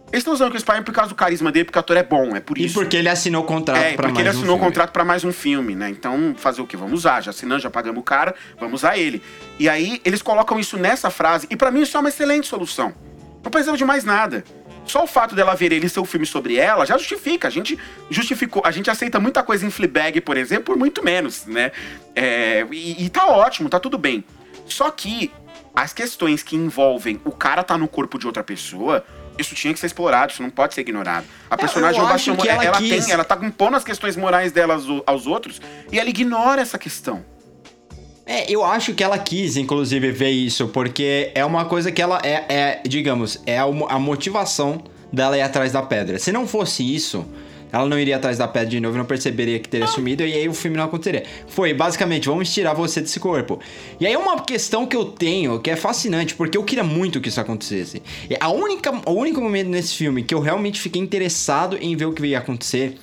Eles 0.10 0.20
estão 0.22 0.34
usando 0.34 0.47
o 0.47 0.51
Chris 0.51 0.64
Pine 0.64 0.84
por 0.84 0.93
causa 0.93 1.10
do 1.10 1.16
carisma 1.16 1.51
dele, 1.51 1.66
porque 1.66 1.78
o 1.78 1.82
ator 1.82 1.97
é 1.97 2.03
bom, 2.03 2.34
é 2.36 2.39
por 2.39 2.58
E 2.58 2.64
isso. 2.66 2.76
porque 2.76 2.95
ele 2.95 3.10
assinou 3.10 3.43
o 3.43 3.45
contrato 3.45 3.78
É, 3.84 3.91
porque 3.93 4.08
mais 4.08 4.20
ele 4.20 4.28
um 4.28 4.32
assinou 4.32 4.55
o 4.55 4.58
filme. 4.58 4.66
contrato 4.70 4.91
pra 4.91 5.03
mais 5.03 5.24
um 5.26 5.34
filme, 5.34 5.76
né? 5.76 5.89
Então, 5.89 6.34
fazer 6.38 6.62
o 6.62 6.68
quê? 6.68 6.78
Vamos 6.78 6.93
usar. 6.93 7.22
Já 7.22 7.32
assinamos, 7.32 7.62
já 7.64 7.70
pagamos 7.70 7.99
o 7.99 8.03
cara, 8.03 8.34
vamos 8.58 8.76
usar 8.82 8.97
ele. 8.97 9.22
E 9.60 9.68
aí, 9.68 9.99
eles 10.05 10.22
colocam 10.22 10.58
isso 10.60 10.78
nessa 10.78 11.10
frase, 11.10 11.45
e 11.49 11.58
pra 11.58 11.72
mim 11.72 11.82
isso 11.82 11.97
é 11.97 11.99
uma 11.99 12.08
excelente 12.10 12.47
solução. 12.47 12.93
Não 13.48 13.52
precisa 13.52 13.78
de 13.78 13.86
mais 13.86 14.04
nada. 14.04 14.43
Só 14.86 15.06
o 15.06 15.08
fato 15.08 15.34
dela 15.34 15.56
ver 15.56 15.72
ele 15.72 15.88
ser 15.88 16.02
um 16.02 16.06
filme 16.06 16.26
sobre 16.26 16.58
ela 16.58 16.86
já 16.86 16.98
justifica. 16.98 17.48
A 17.48 17.52
gente 17.52 17.80
justificou, 18.10 18.62
a 18.66 18.72
gente 18.72 18.89
aceita 18.89 19.22
muita 19.22 19.41
coisa 19.41 19.66
em 19.66 19.70
Fleabag, 19.72 20.20
por 20.20 20.36
exemplo, 20.36 20.66
por 20.66 20.78
muito 20.78 21.02
menos, 21.02 21.45
né? 21.45 21.72
É, 22.14 22.68
e, 22.70 23.06
e 23.06 23.10
tá 23.10 23.26
ótimo, 23.28 23.70
tá 23.70 23.80
tudo 23.80 23.98
bem. 23.98 24.22
Só 24.66 24.91
que 24.91 25.32
as 25.74 25.93
questões 25.93 26.43
que 26.43 26.58
envolvem 26.58 27.22
o 27.24 27.32
cara 27.32 27.64
tá 27.64 27.78
no 27.78 27.88
corpo 27.88 28.20
de 28.20 28.28
outra 28.28 28.43
pessoa, 28.43 29.06
isso 29.39 29.56
tinha 29.56 29.74
que 29.74 29.80
ser 29.80 29.86
explorado, 29.88 30.34
isso 30.34 30.43
não 30.43 30.50
pode 30.50 30.74
ser 30.74 30.82
ignorado. 30.82 31.26
A 31.50 31.56
personagem 31.56 32.02
eu 32.02 32.06
é 32.06 32.12
acho 32.12 32.32
bastante- 32.32 32.41
que 32.45 32.50
ela 32.54 32.66
ela, 32.66 32.78
quis- 32.80 33.06
tem, 33.06 33.14
ela 33.14 33.24
tá 33.24 33.38
impondo 33.41 33.78
as 33.78 33.84
questões 33.86 34.18
morais 34.18 34.52
dela 34.52 34.74
aos, 34.74 34.86
aos 35.06 35.26
outros 35.26 35.62
e 35.89 35.98
ela 35.98 36.10
ignora 36.10 36.62
essa 36.62 36.78
questão. 36.78 37.24
É, 38.28 38.51
eu 38.51 38.63
acho 38.63 38.93
que 38.93 39.01
ela 39.01 39.17
quis, 39.17 39.55
inclusive, 39.55 40.11
ver 40.11 40.32
isso, 40.32 40.67
porque 40.67 41.32
é 41.34 41.45
uma 41.45 41.63
coisa 41.63 41.93
que 41.93 42.01
ela 42.01 42.19
é, 42.21 42.45
é, 42.49 42.82
digamos, 42.86 43.41
é 43.45 43.57
a, 43.57 43.63
a 43.63 43.97
motivação 43.97 44.84
dela 45.11 45.38
ir 45.38 45.41
atrás 45.41 45.71
da 45.71 45.82
pedra. 45.82 46.19
Se 46.19 46.34
não 46.34 46.45
fosse 46.45 46.84
isso, 46.84 47.25
ela 47.71 47.86
não 47.86 47.97
iria 47.97 48.17
atrás 48.17 48.38
da 48.38 48.45
pedra 48.45 48.69
de 48.69 48.82
novo, 48.82 48.97
não 48.97 49.05
perceberia 49.05 49.57
que 49.59 49.69
teria 49.69 49.88
sumido 49.88 50.23
e 50.23 50.34
aí 50.34 50.49
o 50.49 50.53
filme 50.53 50.75
não 50.75 50.84
aconteceria. 50.84 51.23
Foi, 51.47 51.73
basicamente, 51.73 52.28
vamos 52.28 52.53
tirar 52.53 52.73
você 52.73 52.99
desse 52.99 53.17
corpo. 53.17 53.61
E 53.97 54.05
aí 54.05 54.15
uma 54.17 54.41
questão 54.41 54.86
que 54.86 54.97
eu 54.97 55.05
tenho, 55.05 55.59
que 55.61 55.69
é 55.69 55.78
fascinante, 55.78 56.36
porque 56.36 56.57
eu 56.57 56.63
queria 56.65 56.84
muito 56.84 57.21
que 57.21 57.30
isso 57.30 57.39
acontecesse. 57.39 58.03
E 58.30 58.36
a 58.38 58.49
única, 58.49 58.91
o 59.05 59.13
único 59.13 59.39
momento 59.39 59.69
nesse 59.69 59.95
filme 59.95 60.21
que 60.21 60.36
eu 60.36 60.41
realmente 60.41 60.82
fiquei 60.82 61.01
interessado 61.01 61.78
em 61.80 61.95
ver 61.95 62.05
o 62.05 62.11
que 62.11 62.25
ia 62.25 62.39
acontecer 62.39 62.97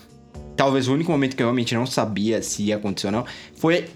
talvez 0.57 0.87
o 0.87 0.93
único 0.93 1.11
momento 1.11 1.35
que 1.35 1.43
eu 1.43 1.47
realmente 1.47 1.75
não 1.75 1.85
sabia 1.85 2.41
se 2.41 2.63
ia 2.65 2.77
acontecer 2.77 3.09
ou 3.09 3.13
não, 3.13 3.25
foi 3.57 3.87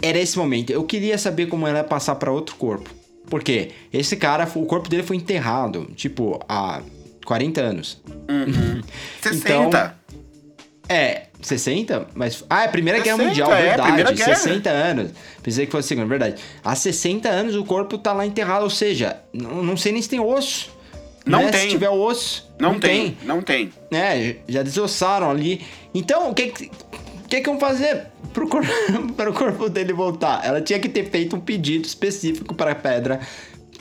era 0.00 0.18
esse 0.18 0.36
momento. 0.38 0.70
Eu 0.70 0.84
queria 0.84 1.18
saber 1.18 1.46
como 1.46 1.66
ela 1.66 1.78
ia 1.78 1.84
passar 1.84 2.14
pra 2.16 2.30
outro 2.30 2.56
corpo. 2.56 2.90
Por 3.28 3.42
quê? 3.42 3.70
Esse 3.92 4.16
cara, 4.16 4.48
o 4.54 4.66
corpo 4.66 4.88
dele 4.88 5.02
foi 5.02 5.16
enterrado, 5.16 5.88
tipo, 5.96 6.40
há 6.48 6.80
40 7.24 7.60
anos. 7.60 8.02
60. 9.20 9.98
É, 10.88 11.26
60? 11.42 12.08
Mas. 12.14 12.44
Ah, 12.48 12.62
é 12.62 12.66
a 12.66 12.68
Primeira 12.68 13.00
Guerra 13.00 13.16
60, 13.16 13.28
Mundial, 13.28 13.52
é, 13.52 13.62
verdade. 13.62 14.14
Guerra. 14.14 14.34
60 14.36 14.70
anos. 14.70 15.10
Pensei 15.42 15.66
que 15.66 15.72
fosse 15.72 15.86
a 15.86 15.88
segunda, 15.88 16.06
verdade. 16.06 16.40
Há 16.64 16.74
60 16.74 17.28
anos 17.28 17.56
o 17.56 17.64
corpo 17.64 17.98
tá 17.98 18.12
lá 18.12 18.24
enterrado, 18.24 18.62
ou 18.62 18.70
seja, 18.70 19.20
não, 19.32 19.62
não 19.62 19.76
sei 19.76 19.92
nem 19.92 20.00
se 20.00 20.08
tem 20.08 20.20
osso. 20.20 20.70
Não 21.24 21.42
né? 21.42 21.50
tem. 21.50 21.62
Se 21.62 21.68
tiver 21.70 21.90
osso. 21.90 22.48
não, 22.60 22.78
tem, 22.78 23.18
não 23.24 23.42
tem. 23.42 23.72
né? 23.90 24.36
Já 24.48 24.62
desossaram 24.62 25.28
ali. 25.28 25.60
Então, 25.92 26.30
o 26.30 26.34
que 26.34 26.70
que, 27.28 27.36
o 27.36 27.38
que, 27.38 27.40
que 27.40 27.50
vão 27.50 27.58
fazer 27.60 28.06
pro, 28.32 28.48
cor... 28.48 28.62
para 29.16 29.30
o 29.30 29.34
corpo 29.34 29.68
dele 29.68 29.92
voltar? 29.92 30.44
Ela 30.44 30.60
tinha 30.60 30.78
que 30.78 30.88
ter 30.88 31.10
feito 31.10 31.36
um 31.36 31.40
pedido 31.40 31.84
específico 31.86 32.54
para 32.54 32.72
a 32.72 32.74
pedra. 32.74 33.20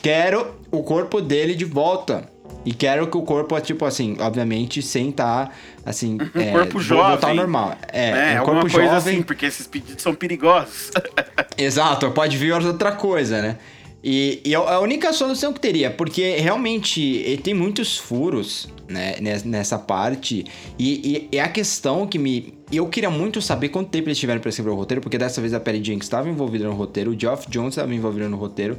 Quero 0.02 0.56
o 0.72 0.84
corpo 0.84 1.22
dele 1.22 1.56
de 1.56 1.66
volta. 1.66 2.30
E 2.64 2.74
quero 2.74 3.08
que 3.08 3.16
o 3.18 3.22
corpo, 3.22 3.60
tipo 3.62 3.86
assim, 3.86 4.18
obviamente, 4.20 4.82
sem 4.82 5.10
estar, 5.10 5.56
assim, 5.86 6.18
Um 6.36 6.40
é, 6.42 6.52
corpo 6.52 6.80
jovem. 6.80 7.12
voltar 7.12 7.28
ao 7.30 7.36
normal. 7.36 7.78
É, 7.92 8.34
É, 8.34 8.42
um 8.42 8.46
corpo 8.46 8.62
coisa 8.62 8.78
jovem. 8.96 8.98
assim, 8.98 9.22
porque 9.22 9.46
esses 9.46 9.68
pedidos 9.68 10.02
são 10.02 10.16
perigosos. 10.16 10.90
Exato, 11.58 12.10
pode 12.12 12.38
vir 12.38 12.54
outra 12.54 12.92
coisa, 12.94 13.40
né? 13.42 13.58
E, 14.04 14.42
e 14.46 14.54
a 14.56 14.80
única 14.80 15.12
solução 15.14 15.52
que 15.54 15.60
teria, 15.60 15.90
porque 15.92 16.38
realmente 16.38 17.02
ele 17.02 17.42
tem 17.42 17.54
muitos 17.56 17.98
furos 17.98 18.68
né, 18.88 19.16
nes- 19.20 19.44
nessa 19.44 19.78
parte, 19.80 20.46
e, 20.78 21.28
e 21.32 21.38
é 21.38 21.42
a 21.42 21.48
questão 21.50 22.06
que 22.08 22.18
me. 22.20 22.55
Eu 22.76 22.88
queria 22.88 23.10
muito 23.10 23.42
saber 23.42 23.70
quanto 23.70 23.90
tempo 23.90 24.08
eles 24.10 24.18
tiveram 24.18 24.42
para 24.42 24.50
escrever 24.50 24.72
o 24.72 24.76
roteiro, 24.76 25.02
porque 25.02 25.18
dessa 25.18 25.40
vez 25.42 25.54
a 25.54 25.60
Perry 25.60 25.78
Jenkins 25.84 26.06
estava 26.06 26.30
envolvida 26.30 26.66
no 26.66 26.74
roteiro, 26.74 27.12
o 27.12 27.20
Geoff 27.20 27.50
Jones 27.50 27.70
estava 27.74 27.94
envolvido 27.94 28.28
no 28.30 28.38
roteiro, 28.38 28.78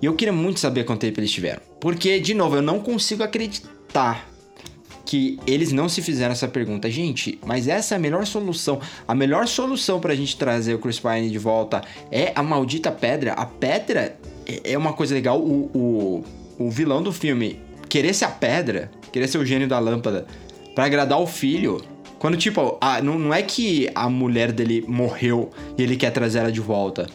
e 0.00 0.06
eu 0.06 0.14
queria 0.14 0.32
muito 0.32 0.60
saber 0.60 0.84
quanto 0.84 1.00
tempo 1.00 1.20
eles 1.20 1.30
tiveram. 1.30 1.60
Porque, 1.80 2.18
de 2.20 2.34
novo, 2.34 2.56
eu 2.56 2.62
não 2.62 2.80
consigo 2.80 3.22
acreditar 3.22 4.28
que 5.04 5.38
eles 5.46 5.72
não 5.72 5.88
se 5.88 6.02
fizeram 6.02 6.32
essa 6.32 6.46
pergunta. 6.46 6.90
Gente, 6.90 7.38
mas 7.46 7.66
essa 7.66 7.94
é 7.94 7.96
a 7.96 7.98
melhor 7.98 8.26
solução. 8.26 8.78
A 9.06 9.14
melhor 9.14 9.46
solução 9.48 9.98
pra 10.00 10.14
gente 10.14 10.36
trazer 10.36 10.74
o 10.74 10.78
Chris 10.78 11.00
Pine 11.00 11.30
de 11.30 11.38
volta 11.38 11.82
é 12.12 12.30
a 12.34 12.42
maldita 12.42 12.92
pedra. 12.92 13.32
A 13.32 13.46
pedra 13.46 14.18
é- 14.46 14.72
é 14.72 14.78
uma 14.78 14.92
coisa 14.92 15.14
legal. 15.14 15.40
O, 15.40 15.70
o, 15.74 16.24
o 16.66 16.70
vilão 16.70 17.02
do 17.02 17.10
filme 17.12 17.58
querer 17.88 18.12
ser 18.14 18.26
a 18.26 18.30
pedra, 18.30 18.90
querer 19.10 19.26
ser 19.28 19.38
o 19.38 19.46
gênio 19.46 19.66
da 19.66 19.78
lâmpada, 19.78 20.26
pra 20.74 20.84
agradar 20.84 21.18
o 21.20 21.26
filho. 21.26 21.80
Quando, 22.18 22.36
tipo, 22.36 22.76
a- 22.80 23.00
não, 23.00 23.18
não 23.18 23.32
é 23.34 23.42
que 23.42 23.88
a 23.94 24.08
mulher 24.08 24.50
dele 24.52 24.84
morreu 24.88 25.50
e 25.76 25.82
ele 25.82 25.96
quer 25.96 26.10
trazer 26.10 26.40
ela 26.40 26.50
de 26.52 26.60
volta. 26.60 27.06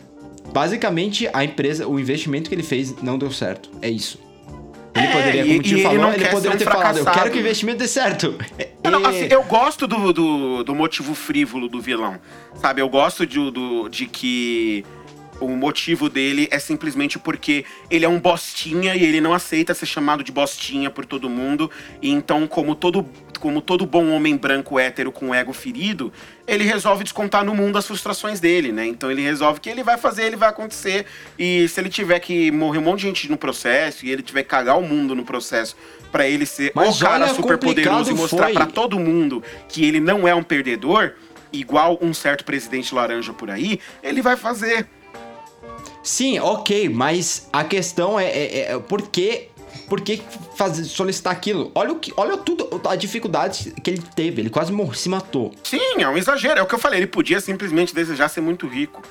Basicamente, 0.53 1.27
a 1.33 1.43
empresa, 1.43 1.87
o 1.87 1.99
investimento 1.99 2.49
que 2.49 2.55
ele 2.55 2.63
fez 2.63 2.95
não 3.01 3.17
deu 3.17 3.31
certo. 3.31 3.69
É 3.81 3.89
isso. 3.89 4.19
Ele 4.95 5.07
É, 5.07 5.11
poderia, 5.11 5.41
e- 5.41 5.47
como 5.47 5.57
o 5.57 5.61
e 5.61 5.63
tio 5.63 5.73
ele 5.77 5.83
falou, 5.83 5.97
não 6.01 6.13
ele 6.13 6.25
poderia 6.27 6.57
ter 6.57 6.67
um 6.67 6.71
falado, 6.71 6.97
eu 6.97 7.03
quero 7.03 7.03
fracassado. 7.03 7.31
que 7.31 7.37
o 7.37 7.39
investimento 7.41 7.77
dê 7.79 7.87
certo. 7.87 8.37
Não, 8.83 8.91
não, 8.91 9.01
E- 9.01 9.05
assim, 9.07 9.27
eu 9.33 9.43
gosto 9.43 9.87
do, 9.87 10.13
do, 10.13 10.63
do 10.63 10.75
motivo 10.75 11.15
frívolo 11.15 11.67
do 11.67 11.81
vilão, 11.81 12.19
sabe? 12.61 12.79
Eu 12.81 12.87
gosto 12.89 13.25
de, 13.25 13.49
do, 13.49 13.89
de 13.89 14.05
que 14.05 14.85
o 15.39 15.47
motivo 15.49 16.09
dele 16.09 16.47
é 16.51 16.59
simplesmente 16.59 17.17
porque 17.17 17.65
ele 17.89 18.05
é 18.05 18.07
um 18.09 18.19
bostinha 18.19 18.95
e 18.95 19.03
ele 19.03 19.19
não 19.19 19.33
aceita 19.33 19.73
ser 19.73 19.87
chamado 19.87 20.23
de 20.23 20.31
bostinha 20.31 20.91
por 20.91 21.05
todo 21.07 21.27
mundo. 21.27 21.71
E 21.99 22.11
então, 22.11 22.45
como 22.45 22.75
todo, 22.75 23.03
como 23.43 23.59
todo 23.59 23.85
bom 23.85 24.09
homem 24.11 24.37
branco 24.37 24.79
hétero 24.79 25.11
com 25.11 25.35
ego 25.35 25.51
ferido, 25.51 26.13
ele 26.47 26.63
resolve 26.63 27.03
descontar 27.03 27.43
no 27.43 27.53
mundo 27.53 27.77
as 27.77 27.85
frustrações 27.85 28.39
dele, 28.39 28.71
né? 28.71 28.87
Então 28.87 29.11
ele 29.11 29.21
resolve 29.21 29.59
que 29.59 29.69
ele 29.69 29.83
vai 29.83 29.97
fazer, 29.97 30.23
ele 30.23 30.37
vai 30.37 30.47
acontecer. 30.47 31.05
E 31.37 31.67
se 31.67 31.77
ele 31.81 31.89
tiver 31.89 32.21
que 32.21 32.49
morrer 32.51 32.77
um 32.77 32.83
monte 32.83 32.99
de 32.99 33.07
gente 33.07 33.29
no 33.29 33.35
processo 33.35 34.05
e 34.05 34.11
ele 34.11 34.21
tiver 34.21 34.43
que 34.43 34.49
cagar 34.49 34.79
o 34.79 34.81
mundo 34.81 35.13
no 35.13 35.25
processo 35.25 35.75
pra 36.09 36.25
ele 36.25 36.45
ser 36.45 36.71
Mas 36.73 37.01
o 37.01 37.03
cara 37.03 37.27
super 37.33 37.57
poderoso 37.57 38.11
e 38.11 38.13
mostrar 38.13 38.49
pra 38.53 38.65
todo 38.65 38.97
mundo 38.97 39.43
que 39.67 39.83
ele 39.83 39.99
não 39.99 40.25
é 40.25 40.33
um 40.33 40.41
perdedor, 40.41 41.11
igual 41.51 41.99
um 42.01 42.13
certo 42.13 42.45
presidente 42.45 42.95
laranja 42.95 43.33
por 43.33 43.51
aí, 43.51 43.77
ele 44.01 44.21
vai 44.21 44.37
fazer. 44.37 44.87
Sim, 46.01 46.39
ok, 46.39 46.87
mas 46.87 47.49
a 47.51 47.65
questão 47.65 48.17
é, 48.17 48.25
é, 48.25 48.71
é 48.71 48.79
por 48.79 49.01
que, 49.01 49.49
por 49.87 50.01
que 50.01 50.21
fazer, 50.55 50.83
solicitar 50.85 51.33
aquilo? 51.33 51.71
Olha, 51.75 51.91
o 51.91 51.99
que, 51.99 52.13
olha 52.17 52.37
tudo, 52.37 52.81
a 52.87 52.95
dificuldade 52.95 53.73
que 53.83 53.89
ele 53.89 54.03
teve, 54.15 54.41
ele 54.41 54.49
quase 54.49 54.73
se 54.95 55.09
matou. 55.09 55.51
Sim, 55.63 55.79
é 56.01 56.07
um 56.07 56.17
exagero. 56.17 56.59
É 56.59 56.63
o 56.63 56.65
que 56.65 56.75
eu 56.75 56.79
falei. 56.79 56.99
Ele 56.99 57.07
podia 57.07 57.39
simplesmente 57.39 57.93
desejar 57.93 58.29
ser 58.29 58.41
muito 58.41 58.67
rico. 58.67 59.01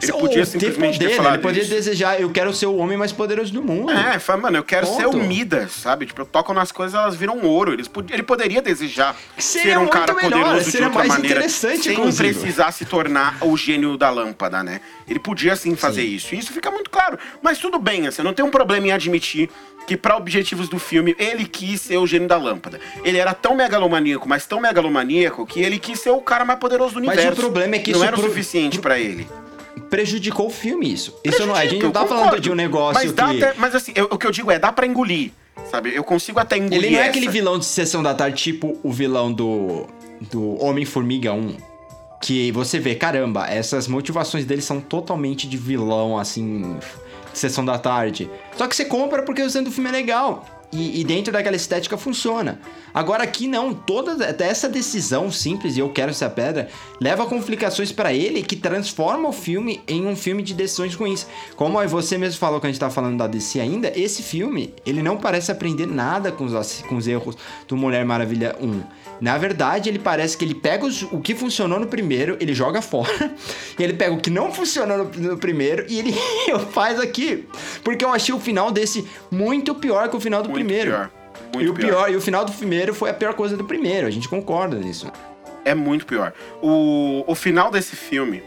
Ele 0.00 0.12
podia 0.12 0.36
ter 0.44 0.46
simplesmente 0.46 0.94
poder, 0.94 0.98
ter 0.98 1.10
né? 1.10 1.16
falado 1.16 1.34
Ele 1.34 1.42
podia 1.42 1.62
isso. 1.62 1.70
desejar, 1.70 2.20
eu 2.20 2.30
quero 2.30 2.54
ser 2.54 2.66
o 2.66 2.76
homem 2.76 2.96
mais 2.96 3.10
poderoso 3.12 3.52
do 3.52 3.62
mundo. 3.62 3.90
É, 3.92 4.18
fala, 4.18 4.42
mano, 4.42 4.56
eu 4.58 4.62
quero 4.64 4.86
ser 4.86 5.06
o 5.06 5.10
Ponto. 5.10 5.24
Midas, 5.24 5.72
sabe? 5.72 6.06
Tipo, 6.06 6.22
eu 6.22 6.26
toco 6.26 6.52
nas 6.54 6.70
coisas, 6.70 6.94
elas 6.94 7.16
viram 7.16 7.40
ouro. 7.42 7.72
Eles 7.72 7.88
pod- 7.88 8.12
Ele 8.12 8.22
poderia 8.22 8.62
desejar 8.62 9.16
Seria 9.36 9.72
ser 9.74 9.78
um 9.78 9.88
cara 9.88 10.14
melhor, 10.14 10.30
poderoso 10.44 10.70
de 10.70 10.76
outra 10.76 10.90
mais 10.98 11.08
maneira, 11.08 11.36
interessante, 11.38 11.82
sem 11.82 11.92
inclusive. 11.94 12.34
precisar 12.34 12.72
se 12.72 12.84
tornar 12.84 13.36
o 13.40 13.56
gênio 13.56 13.96
da 13.96 14.08
lâmpada, 14.10 14.62
né? 14.62 14.80
Ele 15.08 15.18
podia 15.18 15.56
sim 15.56 15.74
fazer 15.74 16.02
Sim. 16.02 16.14
isso. 16.14 16.34
E 16.34 16.38
isso 16.38 16.52
fica 16.52 16.70
muito 16.70 16.90
claro. 16.90 17.18
Mas 17.42 17.58
tudo 17.58 17.78
bem, 17.78 18.06
assim, 18.06 18.22
não 18.22 18.32
tenho 18.32 18.46
um 18.46 18.50
problema 18.52 18.86
em 18.86 18.92
admitir 18.92 19.50
que 19.86 19.96
para 19.96 20.16
objetivos 20.16 20.68
do 20.68 20.78
filme 20.78 21.16
ele 21.18 21.46
quis 21.46 21.80
ser 21.80 21.96
o 21.96 22.06
gênio 22.06 22.28
da 22.28 22.36
lâmpada. 22.36 22.78
Ele 23.02 23.16
era 23.18 23.32
tão 23.32 23.56
megalomaníaco, 23.56 24.28
mas 24.28 24.44
tão 24.46 24.60
megalomaníaco 24.60 25.46
que 25.46 25.60
ele 25.62 25.78
quis 25.78 25.98
ser 25.98 26.10
o 26.10 26.20
cara 26.20 26.44
mais 26.44 26.58
poderoso 26.60 26.94
do 26.94 27.00
Mas 27.00 27.08
o 27.08 27.12
universo. 27.20 27.40
problema 27.40 27.76
é 27.76 27.78
que 27.78 27.90
não 27.92 27.98
isso 28.00 28.06
era 28.06 28.14
o 28.16 28.20
pro- 28.20 28.28
suficiente 28.28 28.78
pra 28.78 28.98
ele. 28.98 29.26
Prejudicou 29.78 30.46
o 30.46 30.50
filme 30.50 30.92
isso. 30.92 31.14
Isso 31.24 31.46
não 31.46 31.56
é, 31.56 31.62
a 31.62 31.66
gente 31.66 31.82
não 31.82 31.90
tá 31.90 32.02
eu 32.02 32.06
falando 32.06 32.24
concordo. 32.24 32.42
de 32.42 32.50
um 32.50 32.54
negócio 32.54 32.94
mas 33.02 33.12
dá 33.12 33.28
que... 33.28 33.42
até- 33.42 33.54
mas 33.58 33.74
assim, 33.74 33.92
eu- 33.94 34.08
o 34.10 34.18
que 34.18 34.26
eu 34.26 34.30
digo 34.30 34.50
é, 34.50 34.58
dá 34.58 34.70
pra 34.72 34.86
engolir, 34.86 35.30
sabe? 35.70 35.94
Eu 35.94 36.04
consigo 36.04 36.38
até 36.40 36.56
engolir 36.56 36.84
Ele 36.84 36.90
não 36.90 36.98
é 36.98 37.02
essa. 37.02 37.10
aquele 37.10 37.28
vilão 37.28 37.58
de 37.58 37.64
Sessão 37.64 38.02
da 38.02 38.14
Tarde, 38.14 38.36
tipo 38.42 38.78
o 38.82 38.92
vilão 38.92 39.32
do, 39.32 39.86
do 40.30 40.62
Homem-Formiga 40.62 41.32
1. 41.32 41.56
Que 42.20 42.50
você 42.50 42.80
vê, 42.80 42.96
caramba, 42.96 43.46
essas 43.46 43.86
motivações 43.86 44.44
dele 44.44 44.60
são 44.60 44.80
totalmente 44.80 45.46
de 45.48 45.56
vilão, 45.56 46.18
assim, 46.18 46.76
de 47.32 47.38
Sessão 47.38 47.64
da 47.64 47.78
Tarde. 47.78 48.28
Só 48.56 48.66
que 48.66 48.74
você 48.74 48.84
compra 48.84 49.22
porque 49.22 49.40
o 49.40 49.46
do 49.62 49.70
filme 49.70 49.88
é 49.88 49.92
legal. 49.92 50.44
E, 50.70 51.00
e 51.00 51.04
dentro 51.04 51.32
daquela 51.32 51.56
estética 51.56 51.96
funciona. 51.96 52.60
Agora 52.92 53.24
aqui 53.24 53.46
não, 53.46 53.72
toda 53.72 54.22
essa 54.38 54.68
decisão 54.68 55.30
simples, 55.30 55.76
e 55.76 55.80
eu 55.80 55.88
quero 55.90 56.12
ser 56.12 56.26
a 56.26 56.30
pedra, 56.30 56.68
leva 57.00 57.22
a 57.22 57.26
complicações 57.26 57.90
pra 57.90 58.12
ele 58.12 58.42
que 58.42 58.54
transforma 58.54 59.28
o 59.28 59.32
filme 59.32 59.80
em 59.88 60.06
um 60.06 60.14
filme 60.14 60.42
de 60.42 60.52
decisões 60.52 60.94
ruins. 60.94 61.26
Como 61.56 61.78
você 61.88 62.18
mesmo 62.18 62.38
falou 62.38 62.60
que 62.60 62.66
a 62.66 62.70
gente 62.70 62.80
tá 62.80 62.90
falando 62.90 63.16
da 63.16 63.26
DC 63.26 63.60
ainda, 63.60 63.92
esse 63.96 64.22
filme, 64.22 64.74
ele 64.84 65.02
não 65.02 65.16
parece 65.16 65.50
aprender 65.50 65.86
nada 65.86 66.30
com 66.30 66.44
os, 66.44 66.82
com 66.82 66.96
os 66.96 67.06
erros 67.06 67.36
do 67.66 67.76
Mulher 67.76 68.04
Maravilha 68.04 68.54
1. 68.60 69.07
Na 69.20 69.36
verdade, 69.38 69.88
ele 69.88 69.98
parece 69.98 70.36
que 70.36 70.44
ele 70.44 70.54
pega 70.54 70.86
os- 70.86 71.02
o 71.02 71.20
que 71.20 71.34
funcionou 71.34 71.80
no 71.80 71.86
primeiro, 71.86 72.36
ele 72.40 72.54
joga 72.54 72.80
fora, 72.80 73.34
e 73.78 73.82
ele 73.82 73.92
pega 73.94 74.14
o 74.14 74.20
que 74.20 74.30
não 74.30 74.52
funcionou 74.52 74.98
no, 74.98 75.04
no 75.30 75.38
primeiro 75.38 75.84
e 75.88 75.98
ele 75.98 76.12
faz 76.72 77.00
aqui. 77.00 77.46
Porque 77.82 78.04
eu 78.04 78.12
achei 78.12 78.34
o 78.34 78.38
final 78.40 78.70
desse 78.70 79.06
muito 79.30 79.74
pior 79.74 80.08
que 80.08 80.16
o 80.16 80.20
final 80.20 80.42
do 80.42 80.48
Muito 80.50 80.64
primeiro. 80.64 80.90
pior. 80.90 81.10
muito 81.54 81.66
e 81.66 81.70
o 81.70 81.74
pior. 81.74 82.10
e 82.12 82.16
o 82.16 82.20
final 82.20 82.44
do 82.44 82.52
primeiro 82.52 82.94
foi 82.94 83.10
a 83.10 83.14
pior 83.14 83.34
coisa 83.34 83.56
do 83.56 83.64
primeiro, 83.64 84.06
a 84.06 84.10
gente 84.10 84.28
concorda 84.28 84.76
nisso. 84.76 85.10
É 85.64 85.74
muito 85.74 86.06
pior. 86.06 86.32
O, 86.62 87.24
o 87.26 87.34
final 87.34 87.70
desse 87.70 87.94
filme, 87.96 88.42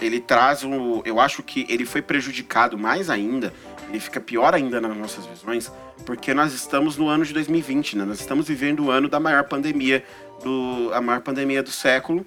ele 0.00 0.18
traz 0.20 0.64
o. 0.64 1.02
Eu 1.04 1.20
acho 1.20 1.42
que 1.42 1.64
ele 1.68 1.84
foi 1.86 2.02
prejudicado 2.02 2.76
mais 2.76 3.08
ainda, 3.10 3.52
ele 3.88 4.00
fica 4.00 4.20
pior 4.20 4.54
ainda 4.54 4.80
nas 4.80 4.96
nossas 4.96 5.26
visões, 5.26 5.70
porque 6.04 6.34
nós 6.34 6.52
estamos 6.52 6.96
no 6.96 7.08
ano 7.08 7.24
de 7.24 7.32
2020, 7.32 7.98
né? 7.98 8.04
Nós 8.04 8.20
estamos 8.20 8.48
vivendo 8.48 8.86
o 8.86 8.90
ano 8.90 9.08
da 9.08 9.20
maior 9.20 9.44
pandemia, 9.44 10.04
do, 10.42 10.90
a 10.92 11.00
maior 11.00 11.20
pandemia 11.20 11.62
do 11.62 11.70
século. 11.70 12.26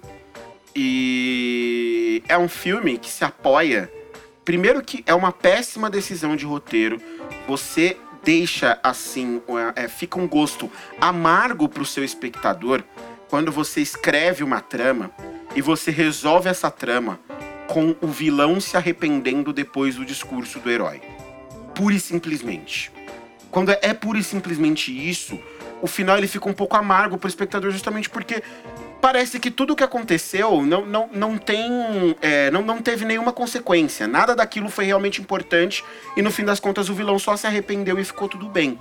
E 0.74 2.22
é 2.28 2.38
um 2.38 2.48
filme 2.48 2.98
que 2.98 3.10
se 3.10 3.24
apoia. 3.24 3.90
Primeiro 4.44 4.82
que 4.82 5.02
é 5.06 5.14
uma 5.14 5.32
péssima 5.32 5.90
decisão 5.90 6.36
de 6.36 6.46
roteiro. 6.46 7.00
Você 7.46 7.96
deixa 8.22 8.78
assim, 8.82 9.40
é, 9.74 9.88
fica 9.88 10.18
um 10.18 10.28
gosto 10.28 10.70
amargo 11.00 11.68
pro 11.68 11.84
seu 11.84 12.04
espectador 12.04 12.82
quando 13.28 13.52
você 13.52 13.80
escreve 13.80 14.42
uma 14.42 14.60
trama 14.60 15.10
e 15.54 15.62
você 15.62 15.90
resolve 15.90 16.48
essa 16.48 16.70
trama 16.70 17.18
com 17.66 17.94
o 18.00 18.06
vilão 18.06 18.60
se 18.60 18.76
arrependendo 18.76 19.52
depois 19.52 19.96
do 19.96 20.04
discurso 20.04 20.58
do 20.58 20.70
herói. 20.70 21.02
Pura 21.78 21.94
e 21.94 22.00
simplesmente. 22.00 22.90
Quando 23.52 23.70
é, 23.70 23.94
pura 23.94 24.18
e 24.18 24.24
simplesmente 24.24 24.90
isso, 24.90 25.38
o 25.80 25.86
final 25.86 26.18
ele 26.18 26.26
fica 26.26 26.48
um 26.48 26.52
pouco 26.52 26.76
amargo 26.76 27.16
pro 27.16 27.28
espectador 27.28 27.70
justamente 27.70 28.10
porque 28.10 28.42
parece 29.00 29.38
que 29.38 29.48
tudo 29.48 29.74
o 29.74 29.76
que 29.76 29.84
aconteceu 29.84 30.60
não, 30.66 30.84
não, 30.84 31.08
não 31.12 31.38
tem. 31.38 31.70
É, 32.20 32.50
não, 32.50 32.62
não 32.62 32.82
teve 32.82 33.04
nenhuma 33.04 33.32
consequência. 33.32 34.08
Nada 34.08 34.34
daquilo 34.34 34.68
foi 34.68 34.86
realmente 34.86 35.20
importante. 35.20 35.84
E 36.16 36.20
no 36.20 36.32
fim 36.32 36.44
das 36.44 36.58
contas 36.58 36.88
o 36.88 36.94
vilão 36.94 37.16
só 37.16 37.36
se 37.36 37.46
arrependeu 37.46 37.96
e 37.96 38.04
ficou 38.04 38.28
tudo 38.28 38.48
bem. 38.48 38.76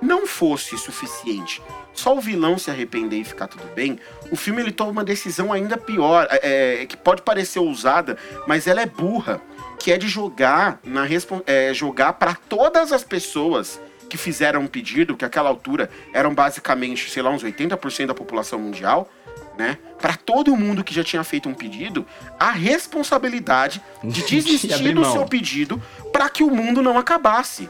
Não 0.00 0.26
fosse 0.26 0.78
suficiente 0.78 1.60
só 1.98 2.16
o 2.16 2.20
vilão 2.20 2.56
se 2.56 2.70
arrepender 2.70 3.16
e 3.18 3.24
ficar 3.24 3.48
tudo 3.48 3.64
bem, 3.74 3.98
o 4.30 4.36
filme 4.36 4.62
ele 4.62 4.70
toma 4.70 4.92
uma 4.92 5.04
decisão 5.04 5.52
ainda 5.52 5.76
pior, 5.76 6.28
é, 6.30 6.82
é 6.82 6.86
que 6.86 6.96
pode 6.96 7.22
parecer 7.22 7.58
ousada, 7.58 8.16
mas 8.46 8.68
ela 8.68 8.80
é 8.80 8.86
burra, 8.86 9.40
que 9.78 9.92
é 9.92 9.98
de 9.98 10.08
jogar 10.08 10.80
na 10.82 11.06
é, 11.46 11.72
jogar 11.72 12.14
para 12.14 12.34
todas 12.34 12.92
as 12.92 13.04
pessoas 13.04 13.80
que 14.08 14.16
fizeram 14.16 14.62
um 14.62 14.66
pedido, 14.66 15.16
que 15.16 15.24
àquela 15.24 15.48
altura 15.48 15.90
eram 16.12 16.34
basicamente, 16.34 17.10
sei 17.10 17.22
lá, 17.22 17.30
uns 17.30 17.44
80% 17.44 18.06
da 18.06 18.14
população 18.14 18.58
mundial, 18.58 19.10
né? 19.56 19.78
Para 20.00 20.16
todo 20.16 20.56
mundo 20.56 20.82
que 20.82 20.94
já 20.94 21.04
tinha 21.04 21.22
feito 21.22 21.48
um 21.48 21.54
pedido, 21.54 22.06
a 22.38 22.50
responsabilidade 22.50 23.82
de 24.02 24.22
desistir 24.22 24.94
do 24.94 25.04
seu 25.04 25.26
pedido 25.26 25.80
para 26.12 26.28
que 26.28 26.42
o 26.42 26.50
mundo 26.50 26.82
não 26.82 26.98
acabasse. 26.98 27.68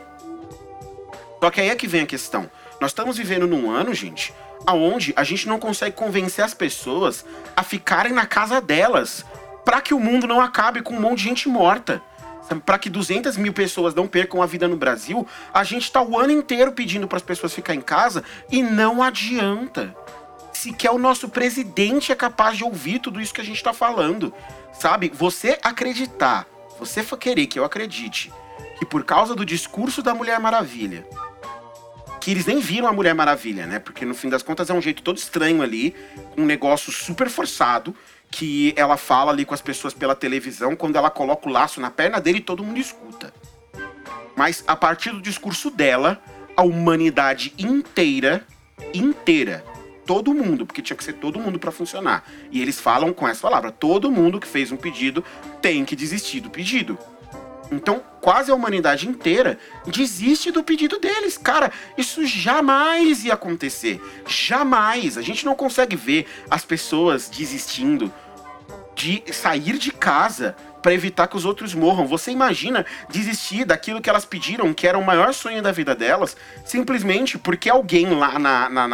Só 1.41 1.51
que 1.51 1.61
aí 1.61 1.69
é 1.69 1.77
que 1.77 1.87
vem 1.87 2.03
a 2.03 2.07
questão. 2.07 2.51
Nós 2.81 2.91
estamos 2.91 3.17
vivendo 3.17 3.47
num 3.47 3.71
ano, 3.71 3.95
gente, 3.95 4.33
aonde 4.67 5.13
a 5.17 5.25
gente 5.25 5.49
não 5.49 5.59
consegue 5.59 5.97
convencer 5.97 6.45
as 6.45 6.55
pessoas 6.55 7.25
a 7.57 7.63
ficarem 7.63 8.13
na 8.13 8.27
casa 8.27 8.61
delas 8.61 9.25
para 9.69 9.83
que 9.83 9.93
o 9.93 10.01
mundo 10.01 10.27
não 10.27 10.41
acabe 10.41 10.81
com 10.81 10.95
um 10.95 11.01
monte 11.01 11.19
de 11.19 11.25
gente 11.25 11.47
morta. 11.47 12.01
Para 12.65 12.79
que 12.79 12.89
200 12.89 13.37
mil 13.37 13.53
pessoas 13.53 13.95
não 13.95 14.07
percam 14.07 14.41
a 14.41 14.47
vida 14.47 14.67
no 14.67 14.79
Brasil, 14.79 15.29
a 15.53 15.63
gente 15.63 15.83
está 15.83 16.01
o 16.01 16.19
ano 16.19 16.33
inteiro 16.33 16.73
pedindo 16.73 17.07
para 17.07 17.19
as 17.19 17.23
pessoas 17.23 17.53
ficar 17.53 17.75
em 17.75 17.83
casa 17.83 18.25
e 18.51 18.63
não 18.63 19.03
adianta. 19.03 19.95
Sequer 20.55 20.91
o 20.91 20.99
nosso 20.99 21.29
presidente 21.29 22.11
é 22.11 22.15
capaz 22.15 22.57
de 22.57 22.65
ouvir 22.65 22.99
tudo 22.99 23.21
isso 23.21 23.35
que 23.35 23.43
a 23.43 23.45
gente 23.45 23.59
está 23.59 23.75
falando. 23.75 24.33
Sabe? 24.73 25.13
Você 25.15 25.59
acreditar, 25.63 26.47
você 26.79 27.05
querer 27.05 27.47
que 27.47 27.59
eu 27.59 27.65
acredite, 27.65 28.33
que 28.79 28.87
por 28.87 29.05
causa 29.05 29.35
do 29.35 29.45
discurso 29.45 30.03
da 30.03 30.15
Mulher 30.15 30.41
Maravilha, 30.41 31.07
que 32.23 32.31
eles 32.31 32.47
nem 32.47 32.59
viram 32.59 32.89
a 32.89 32.93
Mulher 32.93 33.15
Maravilha, 33.15 33.67
né? 33.67 33.79
Porque 33.79 34.07
no 34.07 34.15
fim 34.15 34.31
das 34.31 34.43
contas 34.43 34.71
é 34.71 34.73
um 34.73 34.81
jeito 34.81 35.03
todo 35.03 35.19
estranho 35.19 35.61
ali, 35.61 35.95
um 36.39 36.47
negócio 36.47 36.91
super 36.91 37.29
forçado, 37.29 37.95
que 38.31 38.75
ela 38.77 38.97
fala 38.97 39.33
ali 39.33 39.45
com 39.45 39.55
as 39.55 39.61
pessoas 39.61 39.95
pela 39.95 40.15
televisão, 40.15 40.77
quando 40.77 40.97
ela 40.97 41.11
coloca 41.11 41.49
o 41.49 41.53
laço 41.53 41.81
na 41.81 41.91
perna 41.91 42.21
dele 42.21 42.41
todo 42.41 42.63
mundo 42.63 42.79
escuta. 42.79 43.33
Mas 44.37 44.63
a 44.67 44.77
partir 44.77 45.11
do 45.11 45.21
discurso 45.21 45.71
dela, 45.71 46.23
a 46.57 46.63
humanidade 46.63 47.53
inteira, 47.59 48.47
inteira, 48.95 49.65
todo 50.07 50.33
mundo, 50.33 50.65
porque 50.65 50.81
tinha 50.81 50.97
que 50.97 51.05
ser 51.05 51.15
todo 51.15 51.39
mundo 51.39 51.59
para 51.59 51.71
funcionar. 51.71 52.25
E 52.51 52.63
eles 52.63 52.81
falam 52.81 53.13
com 53.13 53.29
essa 53.29 53.43
palavra: 53.43 53.71
todo 53.71 54.11
mundo 54.11 54.41
que 54.41 54.47
fez 54.47 54.73
um 54.73 54.77
pedido 54.77 55.23
tem 55.61 55.85
que 55.85 55.95
desistir 55.95 56.41
do 56.41 56.49
pedido. 56.49 56.97
Então, 57.71 58.03
quase 58.21 58.51
a 58.51 58.55
humanidade 58.55 59.09
inteira 59.09 59.59
desiste 59.87 60.51
do 60.51 60.65
pedido 60.65 60.99
deles. 60.99 61.37
Cara, 61.37 61.71
isso 61.97 62.27
jamais 62.27 63.25
ia 63.25 63.35
acontecer. 63.35 64.01
Jamais. 64.27 65.19
A 65.19 65.23
gente 65.23 65.45
não 65.45 65.55
consegue 65.55 65.97
ver 65.97 66.27
as 66.51 66.65
pessoas 66.65 67.29
desistindo 67.29 68.13
de 68.95 69.23
sair 69.33 69.79
de 69.79 69.93
casa 69.93 70.57
para 70.83 70.93
evitar 70.93 71.27
que 71.27 71.37
os 71.37 71.45
outros 71.45 71.75
morram. 71.75 72.07
Você 72.07 72.31
imagina 72.31 72.85
desistir 73.09 73.65
daquilo 73.65 74.01
que 74.01 74.09
elas 74.09 74.25
pediram, 74.25 74.73
que 74.73 74.87
era 74.87 74.99
o 74.99 75.05
maior 75.05 75.33
sonho 75.33 75.63
da 75.63 75.73
vida 75.73 75.95
delas, 75.95 76.37
simplesmente 76.65 77.39
porque 77.39 77.69
alguém 77.69 78.11
lá, 78.11 78.39
na, 78.39 78.69
na, 78.69 78.89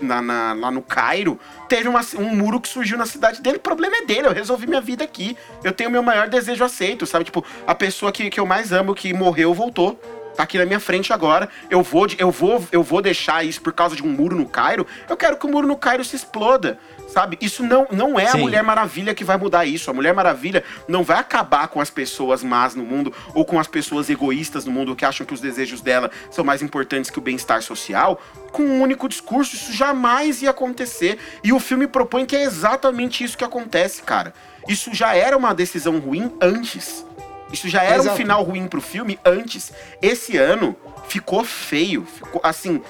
na, 0.00 0.22
na 0.22 0.52
lá 0.54 0.70
no 0.70 0.82
Cairo 0.82 1.38
teve 1.68 1.88
uma, 1.88 2.00
um 2.18 2.34
muro 2.34 2.60
que 2.60 2.68
surgiu 2.68 2.98
na 2.98 3.06
cidade 3.06 3.40
dele. 3.40 3.58
O 3.58 3.60
problema 3.60 3.96
é 3.96 4.04
dele, 4.04 4.26
eu 4.26 4.32
resolvi 4.32 4.66
minha 4.66 4.80
vida 4.80 5.04
aqui. 5.04 5.36
Eu 5.62 5.72
tenho 5.72 5.90
meu 5.90 6.02
maior 6.02 6.28
desejo 6.28 6.64
aceito, 6.64 7.06
sabe? 7.06 7.24
Tipo, 7.24 7.44
a 7.66 7.74
pessoa 7.74 8.12
que, 8.12 8.28
que 8.30 8.40
eu 8.40 8.46
mais 8.46 8.72
amo, 8.72 8.94
que 8.94 9.12
morreu, 9.12 9.54
voltou 9.54 9.98
tá 10.40 10.44
aqui 10.44 10.58
na 10.58 10.64
minha 10.64 10.80
frente 10.80 11.12
agora. 11.12 11.48
Eu 11.68 11.82
vou, 11.82 12.06
eu 12.18 12.30
vou, 12.30 12.64
eu 12.72 12.82
vou 12.82 13.02
deixar 13.02 13.44
isso 13.44 13.60
por 13.60 13.72
causa 13.72 13.94
de 13.94 14.02
um 14.02 14.08
muro 14.08 14.36
no 14.36 14.46
Cairo. 14.46 14.86
Eu 15.08 15.16
quero 15.16 15.36
que 15.36 15.46
o 15.46 15.48
muro 15.48 15.66
no 15.66 15.76
Cairo 15.76 16.04
se 16.04 16.16
exploda. 16.16 16.78
Sabe? 17.12 17.36
Isso 17.40 17.64
não, 17.64 17.88
não 17.90 18.18
é 18.18 18.26
Sim. 18.26 18.38
a 18.38 18.40
Mulher 18.40 18.62
Maravilha 18.62 19.14
que 19.14 19.24
vai 19.24 19.36
mudar 19.36 19.64
isso. 19.64 19.90
A 19.90 19.94
Mulher 19.94 20.14
Maravilha 20.14 20.62
não 20.86 21.02
vai 21.02 21.18
acabar 21.18 21.66
com 21.68 21.80
as 21.80 21.90
pessoas 21.90 22.42
más 22.44 22.76
no 22.76 22.84
mundo 22.84 23.12
ou 23.34 23.44
com 23.44 23.58
as 23.58 23.66
pessoas 23.66 24.08
egoístas 24.08 24.64
no 24.64 24.70
mundo 24.70 24.94
que 24.94 25.04
acham 25.04 25.26
que 25.26 25.34
os 25.34 25.40
desejos 25.40 25.80
dela 25.80 26.10
são 26.30 26.44
mais 26.44 26.62
importantes 26.62 27.10
que 27.10 27.18
o 27.18 27.22
bem-estar 27.22 27.62
social 27.62 28.20
com 28.52 28.62
um 28.62 28.80
único 28.80 29.08
discurso. 29.08 29.56
Isso 29.56 29.72
jamais 29.72 30.40
ia 30.40 30.50
acontecer. 30.50 31.18
E 31.42 31.52
o 31.52 31.58
filme 31.58 31.88
propõe 31.88 32.24
que 32.24 32.36
é 32.36 32.44
exatamente 32.44 33.24
isso 33.24 33.36
que 33.36 33.44
acontece, 33.44 34.02
cara. 34.02 34.32
Isso 34.68 34.94
já 34.94 35.14
era 35.14 35.36
uma 35.36 35.52
decisão 35.52 35.98
ruim 35.98 36.32
antes. 36.40 37.04
Isso 37.52 37.68
já 37.68 37.82
era 37.82 37.96
Exato. 37.96 38.14
um 38.14 38.16
final 38.16 38.42
ruim 38.44 38.68
pro 38.68 38.80
filme 38.80 39.18
antes. 39.24 39.72
Esse 40.00 40.36
ano 40.36 40.76
ficou 41.08 41.44
feio. 41.44 42.04
Ficou 42.04 42.40
assim 42.44 42.80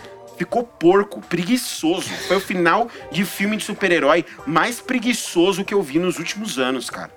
ficou 0.40 0.64
porco, 0.64 1.20
preguiçoso. 1.20 2.08
Foi 2.26 2.38
o 2.38 2.40
final 2.40 2.88
de 3.12 3.26
filme 3.26 3.58
de 3.58 3.64
super-herói 3.64 4.24
mais 4.46 4.80
preguiçoso 4.80 5.62
que 5.62 5.74
eu 5.74 5.82
vi 5.82 5.98
nos 5.98 6.18
últimos 6.18 6.58
anos, 6.58 6.88
cara. 6.88 7.10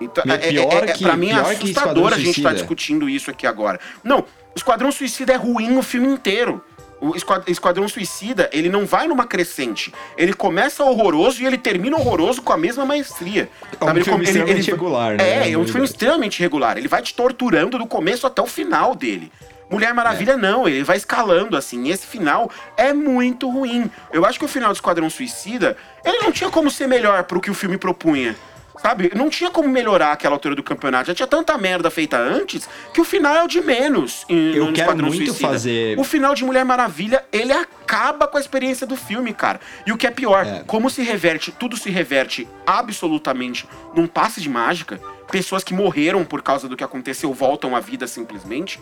Então, 0.00 0.22
é, 0.28 0.34
é, 0.34 0.54
é, 0.54 0.90
é, 0.90 0.98
pra 0.98 1.16
mim 1.16 1.30
é 1.30 1.34
assustador 1.34 2.12
a 2.12 2.16
gente 2.16 2.38
estar 2.38 2.50
tá 2.50 2.54
discutindo 2.54 3.08
isso 3.08 3.28
aqui 3.28 3.44
agora. 3.44 3.80
Não, 4.04 4.24
Esquadrão 4.54 4.92
Suicida 4.92 5.32
é 5.32 5.36
ruim 5.36 5.76
o 5.76 5.82
filme 5.82 6.06
inteiro. 6.06 6.64
O 7.00 7.12
Esquadrão 7.48 7.88
Suicida, 7.88 8.48
ele 8.52 8.68
não 8.68 8.86
vai 8.86 9.08
numa 9.08 9.26
crescente. 9.26 9.92
Ele 10.16 10.32
começa 10.32 10.84
horroroso 10.84 11.42
e 11.42 11.46
ele 11.46 11.58
termina 11.58 11.96
horroroso 11.96 12.40
com 12.40 12.52
a 12.52 12.56
mesma 12.56 12.84
maestria. 12.84 13.48
É 13.80 13.84
um 13.84 13.88
sabe? 13.88 14.04
filme 14.04 14.20
ele, 14.20 14.28
extremamente 14.28 14.60
ele, 14.60 14.70
regular, 14.70 15.16
né? 15.16 15.48
É, 15.48 15.50
é 15.50 15.58
um 15.58 15.66
filme 15.66 15.86
extremamente 15.86 16.38
regular. 16.38 16.78
Ele 16.78 16.86
vai 16.86 17.02
te 17.02 17.14
torturando 17.14 17.78
do 17.78 17.86
começo 17.86 18.28
até 18.28 18.40
o 18.40 18.46
final 18.46 18.94
dele. 18.94 19.32
Mulher 19.70 19.94
Maravilha 19.94 20.32
é. 20.32 20.36
não, 20.36 20.68
ele 20.68 20.82
vai 20.82 20.96
escalando 20.96 21.56
assim. 21.56 21.84
E 21.84 21.90
esse 21.90 22.06
final 22.06 22.50
é 22.76 22.92
muito 22.92 23.48
ruim. 23.48 23.88
Eu 24.12 24.26
acho 24.26 24.38
que 24.38 24.44
o 24.44 24.48
final 24.48 24.70
do 24.70 24.74
Esquadrão 24.74 25.08
Suicida, 25.08 25.76
ele 26.04 26.18
não 26.18 26.32
tinha 26.32 26.50
como 26.50 26.70
ser 26.70 26.88
melhor 26.88 27.22
pro 27.24 27.40
que 27.40 27.50
o 27.50 27.54
filme 27.54 27.78
propunha. 27.78 28.34
Sabe? 28.82 29.12
Não 29.14 29.28
tinha 29.28 29.50
como 29.50 29.68
melhorar 29.68 30.12
aquela 30.12 30.34
altura 30.34 30.54
do 30.54 30.62
campeonato. 30.62 31.08
Já 31.08 31.14
tinha 31.14 31.26
tanta 31.26 31.56
merda 31.58 31.90
feita 31.90 32.16
antes 32.16 32.66
que 32.94 33.00
o 33.00 33.04
final 33.04 33.36
é 33.36 33.44
o 33.44 33.46
de 33.46 33.60
menos. 33.60 34.24
Em, 34.26 34.54
Eu 34.54 34.72
quero 34.72 34.96
muito 34.96 35.16
Suicida. 35.16 35.48
fazer. 35.48 35.98
O 35.98 36.04
final 36.04 36.34
de 36.34 36.44
Mulher 36.44 36.64
Maravilha, 36.64 37.22
ele 37.30 37.52
acaba 37.52 38.26
com 38.26 38.38
a 38.38 38.40
experiência 38.40 38.86
do 38.86 38.96
filme, 38.96 39.34
cara. 39.34 39.60
E 39.86 39.92
o 39.92 39.98
que 39.98 40.06
é 40.06 40.10
pior, 40.10 40.46
é. 40.46 40.64
como 40.66 40.88
se 40.88 41.02
reverte, 41.02 41.52
tudo 41.52 41.76
se 41.76 41.90
reverte 41.90 42.48
absolutamente 42.66 43.68
num 43.94 44.06
passe 44.06 44.40
de 44.40 44.48
mágica. 44.48 44.98
Pessoas 45.30 45.62
que 45.62 45.74
morreram 45.74 46.24
por 46.24 46.40
causa 46.40 46.66
do 46.66 46.76
que 46.76 46.82
aconteceu 46.82 47.34
voltam 47.34 47.76
à 47.76 47.80
vida 47.80 48.06
simplesmente 48.06 48.80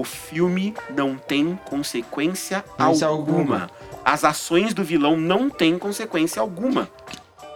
o 0.00 0.04
filme 0.04 0.74
não 0.96 1.16
tem 1.16 1.58
consequência 1.64 2.64
alguma. 2.78 3.06
alguma. 3.06 3.70
As 4.04 4.24
ações 4.24 4.74
do 4.74 4.82
vilão 4.82 5.16
não 5.16 5.48
têm 5.48 5.78
consequência 5.78 6.40
alguma. 6.40 6.88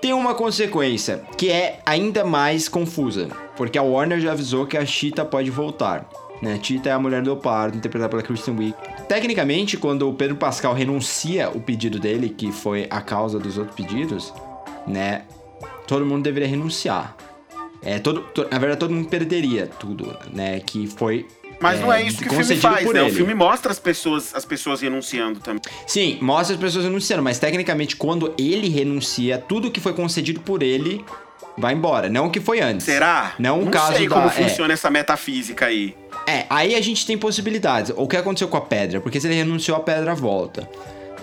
Tem 0.01 0.13
uma 0.13 0.35
consequência 0.35 1.23
que 1.37 1.51
é 1.51 1.81
ainda 1.85 2.25
mais 2.25 2.69
confusa, 2.69 3.29
porque 3.57 3.79
a 3.79 3.83
Warner 3.83 4.21
já 4.21 4.33
avisou 4.33 4.67
que 4.67 4.77
a 4.77 4.85
Cheetah 4.85 5.25
pode 5.25 5.51
voltar. 5.51 6.09
Né? 6.43 6.61
Cheetah 6.63 6.91
é 6.91 6.93
a 6.93 6.99
mulher 6.99 7.23
do 7.23 7.31
leopardo, 7.31 7.77
interpretada 7.77 8.11
pela 8.11 8.23
Kristen 8.23 8.57
Wiig. 8.57 8.75
Tecnicamente, 9.09 9.77
quando 9.77 10.09
o 10.09 10.15
Pedro 10.15 10.37
Pascal 10.37 10.75
renuncia 10.75 11.51
o 11.51 11.61
pedido 11.61 11.99
dele, 11.99 12.29
que 12.29 12.53
foi 12.53 12.87
a 12.91 13.01
causa 13.01 13.39
dos 13.39 13.57
outros 13.57 13.75
pedidos, 13.75 14.33
né? 14.87 15.23
Todo 15.87 16.05
mundo 16.05 16.23
deveria 16.23 16.49
renunciar. 16.49 17.17
É, 17.83 17.99
todo, 17.99 18.21
to, 18.21 18.47
na 18.51 18.59
verdade, 18.59 18.81
todo 18.81 18.93
mundo 18.93 19.09
perderia 19.09 19.67
tudo, 19.67 20.17
né? 20.33 20.61
Que 20.61 20.87
foi 20.87 21.27
Mas 21.61 21.81
não 21.81 21.93
é 21.93 22.03
isso 22.03 22.19
que 22.19 22.29
o 22.29 22.31
filme 22.31 22.57
faz, 22.57 22.93
né? 22.93 23.03
O 23.03 23.07
ele. 23.07 23.15
filme 23.15 23.35
mostra 23.35 23.73
as 23.73 23.79
pessoas, 23.79 24.35
as 24.35 24.45
pessoas 24.45 24.81
renunciando 24.83 25.41
também. 25.41 25.61
Sim, 25.87 26.19
mostra 26.21 26.55
as 26.55 26.61
pessoas 26.61 26.85
renunciando, 26.85 27.23
mas 27.23 27.39
tecnicamente 27.39 27.97
quando 27.97 28.35
ele 28.39 28.69
renuncia, 28.69 29.39
tudo 29.39 29.71
que 29.71 29.81
foi 29.81 29.93
concedido 29.95 30.41
por 30.41 30.63
ele 30.63 31.05
vai 31.57 31.73
embora, 31.73 32.09
não 32.11 32.27
o 32.27 32.31
que 32.31 32.41
foi 32.41 32.61
antes. 32.61 32.85
Será? 32.85 33.33
Não 33.39 33.61
o 33.61 33.65
não 33.65 33.71
caso 33.71 33.95
sei 33.97 34.07
da- 34.09 34.15
como 34.15 34.27
é. 34.29 34.31
funciona 34.31 34.75
essa 34.75 34.91
metafísica 34.91 35.67
aí. 35.67 35.97
É, 36.27 36.45
aí 36.51 36.75
a 36.75 36.81
gente 36.83 37.07
tem 37.07 37.17
possibilidades. 37.17 37.93
O 37.97 38.07
que 38.07 38.17
aconteceu 38.17 38.49
com 38.49 38.57
a 38.59 38.61
pedra? 38.61 39.01
Porque 39.01 39.19
se 39.21 39.27
ele 39.27 39.37
renunciou, 39.37 39.77
a 39.77 39.81
pedra 39.81 40.15
volta. 40.15 40.69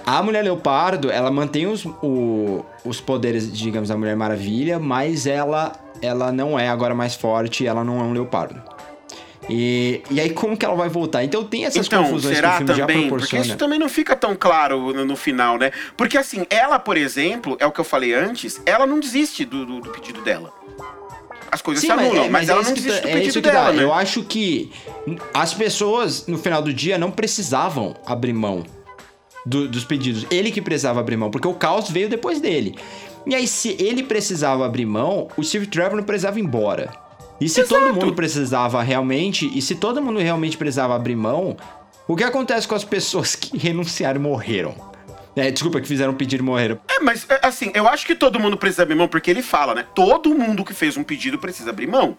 A 0.05 0.21
Mulher 0.23 0.43
Leopardo, 0.43 1.11
ela 1.11 1.29
mantém 1.31 1.67
os, 1.67 1.85
o- 1.85 2.65
os 2.83 2.99
poderes, 2.99 3.55
digamos, 3.55 3.89
da 3.89 3.95
Mulher 3.97 4.15
Maravilha, 4.15 4.79
mas 4.79 5.27
ela, 5.27 5.73
ela 6.01 6.31
não 6.31 6.57
é 6.57 6.67
agora 6.67 6.95
mais 6.95 7.15
forte, 7.15 7.65
ela 7.67 7.83
não 7.83 7.99
é 7.99 8.03
um 8.03 8.11
leopardo. 8.13 8.61
E, 9.49 10.01
e 10.09 10.21
aí, 10.21 10.29
como 10.29 10.55
que 10.55 10.65
ela 10.65 10.75
vai 10.75 10.87
voltar? 10.89 11.23
Então 11.23 11.43
tem 11.43 11.65
essas 11.65 11.85
Então, 11.85 12.03
confusões 12.03 12.23
que 12.23 12.31
o 12.31 12.35
será 12.35 12.57
filme 12.57 12.73
já 12.73 12.79
também? 12.81 12.95
Porque 12.97 13.09
proporciona. 13.09 13.45
isso 13.45 13.57
também 13.57 13.77
não 13.79 13.89
fica 13.89 14.15
tão 14.15 14.35
claro 14.35 14.93
no, 14.93 15.05
no 15.05 15.15
final, 15.15 15.57
né? 15.57 15.71
Porque 15.97 16.17
assim, 16.17 16.45
ela, 16.49 16.79
por 16.79 16.95
exemplo, 16.97 17.57
é 17.59 17.65
o 17.65 17.71
que 17.71 17.79
eu 17.79 17.83
falei 17.83 18.13
antes, 18.13 18.61
ela 18.65 18.85
não 18.85 18.99
desiste 18.99 19.43
do, 19.43 19.65
do- 19.65 19.81
do 19.81 19.89
pedido 19.89 20.21
dela. 20.21 20.53
As 21.51 21.61
coisas 21.61 21.81
Sim, 21.81 21.87
se 21.87 21.93
anulam, 21.93 22.23
é- 22.25 22.29
mas, 22.29 22.47
é 22.47 22.51
ela 22.53 22.61
isso 22.61 22.69
não 22.69 22.75
que 22.75 22.81
desiste 22.81 23.01
tá- 23.01 23.07
do 23.07 23.11
é 23.11 23.19
pedido 23.19 23.33
que 23.33 23.51
dela, 23.51 23.71
né? 23.73 23.83
Eu 23.83 23.93
acho 23.93 24.23
que 24.23 24.71
as 25.33 25.53
pessoas, 25.53 26.25
no 26.25 26.37
final 26.37 26.61
do 26.61 26.73
dia, 26.73 26.97
não 26.97 27.11
precisavam 27.11 27.95
abrir 28.05 28.33
mão 28.33 28.63
do- 29.45 29.67
dos 29.67 29.83
pedidos. 29.83 30.25
Ele 30.31 30.51
que 30.51 30.61
precisava 30.61 31.01
abrir 31.01 31.17
mão, 31.17 31.29
porque 31.29 31.47
o 31.47 31.53
caos 31.53 31.89
veio 31.89 32.07
depois 32.07 32.39
dele. 32.39 32.75
E 33.27 33.35
aí, 33.35 33.45
se 33.47 33.75
ele 33.79 34.03
precisava 34.03 34.65
abrir 34.65 34.85
mão, 34.85 35.27
o 35.37 35.43
Steve 35.43 35.67
Trevor 35.67 35.95
não 35.97 36.03
precisava 36.03 36.39
ir 36.39 36.43
embora. 36.43 37.02
E 37.43 37.49
se 37.49 37.63
todo 37.63 37.83
Exato. 37.85 37.95
mundo 37.99 38.13
precisava 38.13 38.81
realmente, 38.81 39.49
e 39.53 39.61
se 39.61 39.75
todo 39.75 40.01
mundo 40.01 40.19
realmente 40.19 40.57
precisava 40.57 40.95
abrir 40.95 41.15
mão, 41.15 41.57
o 42.07 42.15
que 42.15 42.23
acontece 42.23 42.67
com 42.67 42.75
as 42.75 42.83
pessoas 42.83 43.35
que 43.35 43.57
renunciaram 43.59 44.19
e 44.19 44.23
morreram? 44.23 44.73
É, 45.35 45.49
desculpa, 45.49 45.81
que 45.81 45.87
fizeram 45.87 46.13
um 46.13 46.15
pedido 46.15 46.41
e 46.43 46.45
morreram. 46.45 46.79
É, 46.87 46.99
mas 47.01 47.25
é, 47.27 47.39
assim, 47.41 47.71
eu 47.73 47.87
acho 47.87 48.05
que 48.05 48.13
todo 48.15 48.39
mundo 48.39 48.55
precisa 48.55 48.83
abrir 48.83 48.95
mão, 48.95 49.07
porque 49.07 49.31
ele 49.31 49.41
fala, 49.41 49.73
né? 49.73 49.83
Todo 49.95 50.33
mundo 50.33 50.63
que 50.63 50.73
fez 50.75 50.95
um 50.95 51.03
pedido 51.03 51.39
precisa 51.39 51.71
abrir 51.71 51.87
mão. 51.87 52.15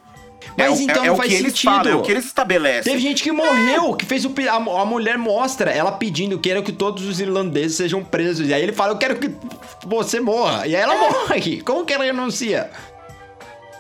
é, 0.59 0.68
Mas 0.68 0.81
o- 0.81 0.83
então 0.83 1.05
é, 1.05 1.07
é 1.07 1.12
o 1.12 1.16
faz 1.16 1.29
que 1.33 1.37
sentido. 1.39 1.70
falam, 1.70 1.93
é 1.93 1.95
o 1.95 2.03
que 2.03 2.11
eles 2.11 2.25
estabelecem. 2.27 2.93
Teve 2.93 3.01
gente 3.01 3.22
que 3.22 3.31
morreu, 3.31 3.95
que 3.95 4.05
fez 4.05 4.25
o. 4.25 4.35
A, 4.51 4.57
a 4.57 4.85
mulher 4.85 5.16
mostra 5.16 5.70
ela 5.70 5.93
pedindo, 5.93 6.41
quero 6.41 6.61
que 6.64 6.72
todos 6.72 7.07
os 7.07 7.20
irlandeses 7.20 7.77
sejam 7.77 8.03
presos. 8.03 8.49
E 8.49 8.53
aí 8.53 8.61
ele 8.62 8.72
fala, 8.72 8.93
eu 8.95 8.99
quero 8.99 9.14
que 9.16 9.31
você 9.87 10.18
morra. 10.20 10.66
E 10.66 10.75
aí 10.75 10.83
ela 10.83 10.97
morre. 10.97 11.61
Como 11.62 11.85
que 11.87 11.93
ela 11.95 12.03
renuncia? 12.05 12.68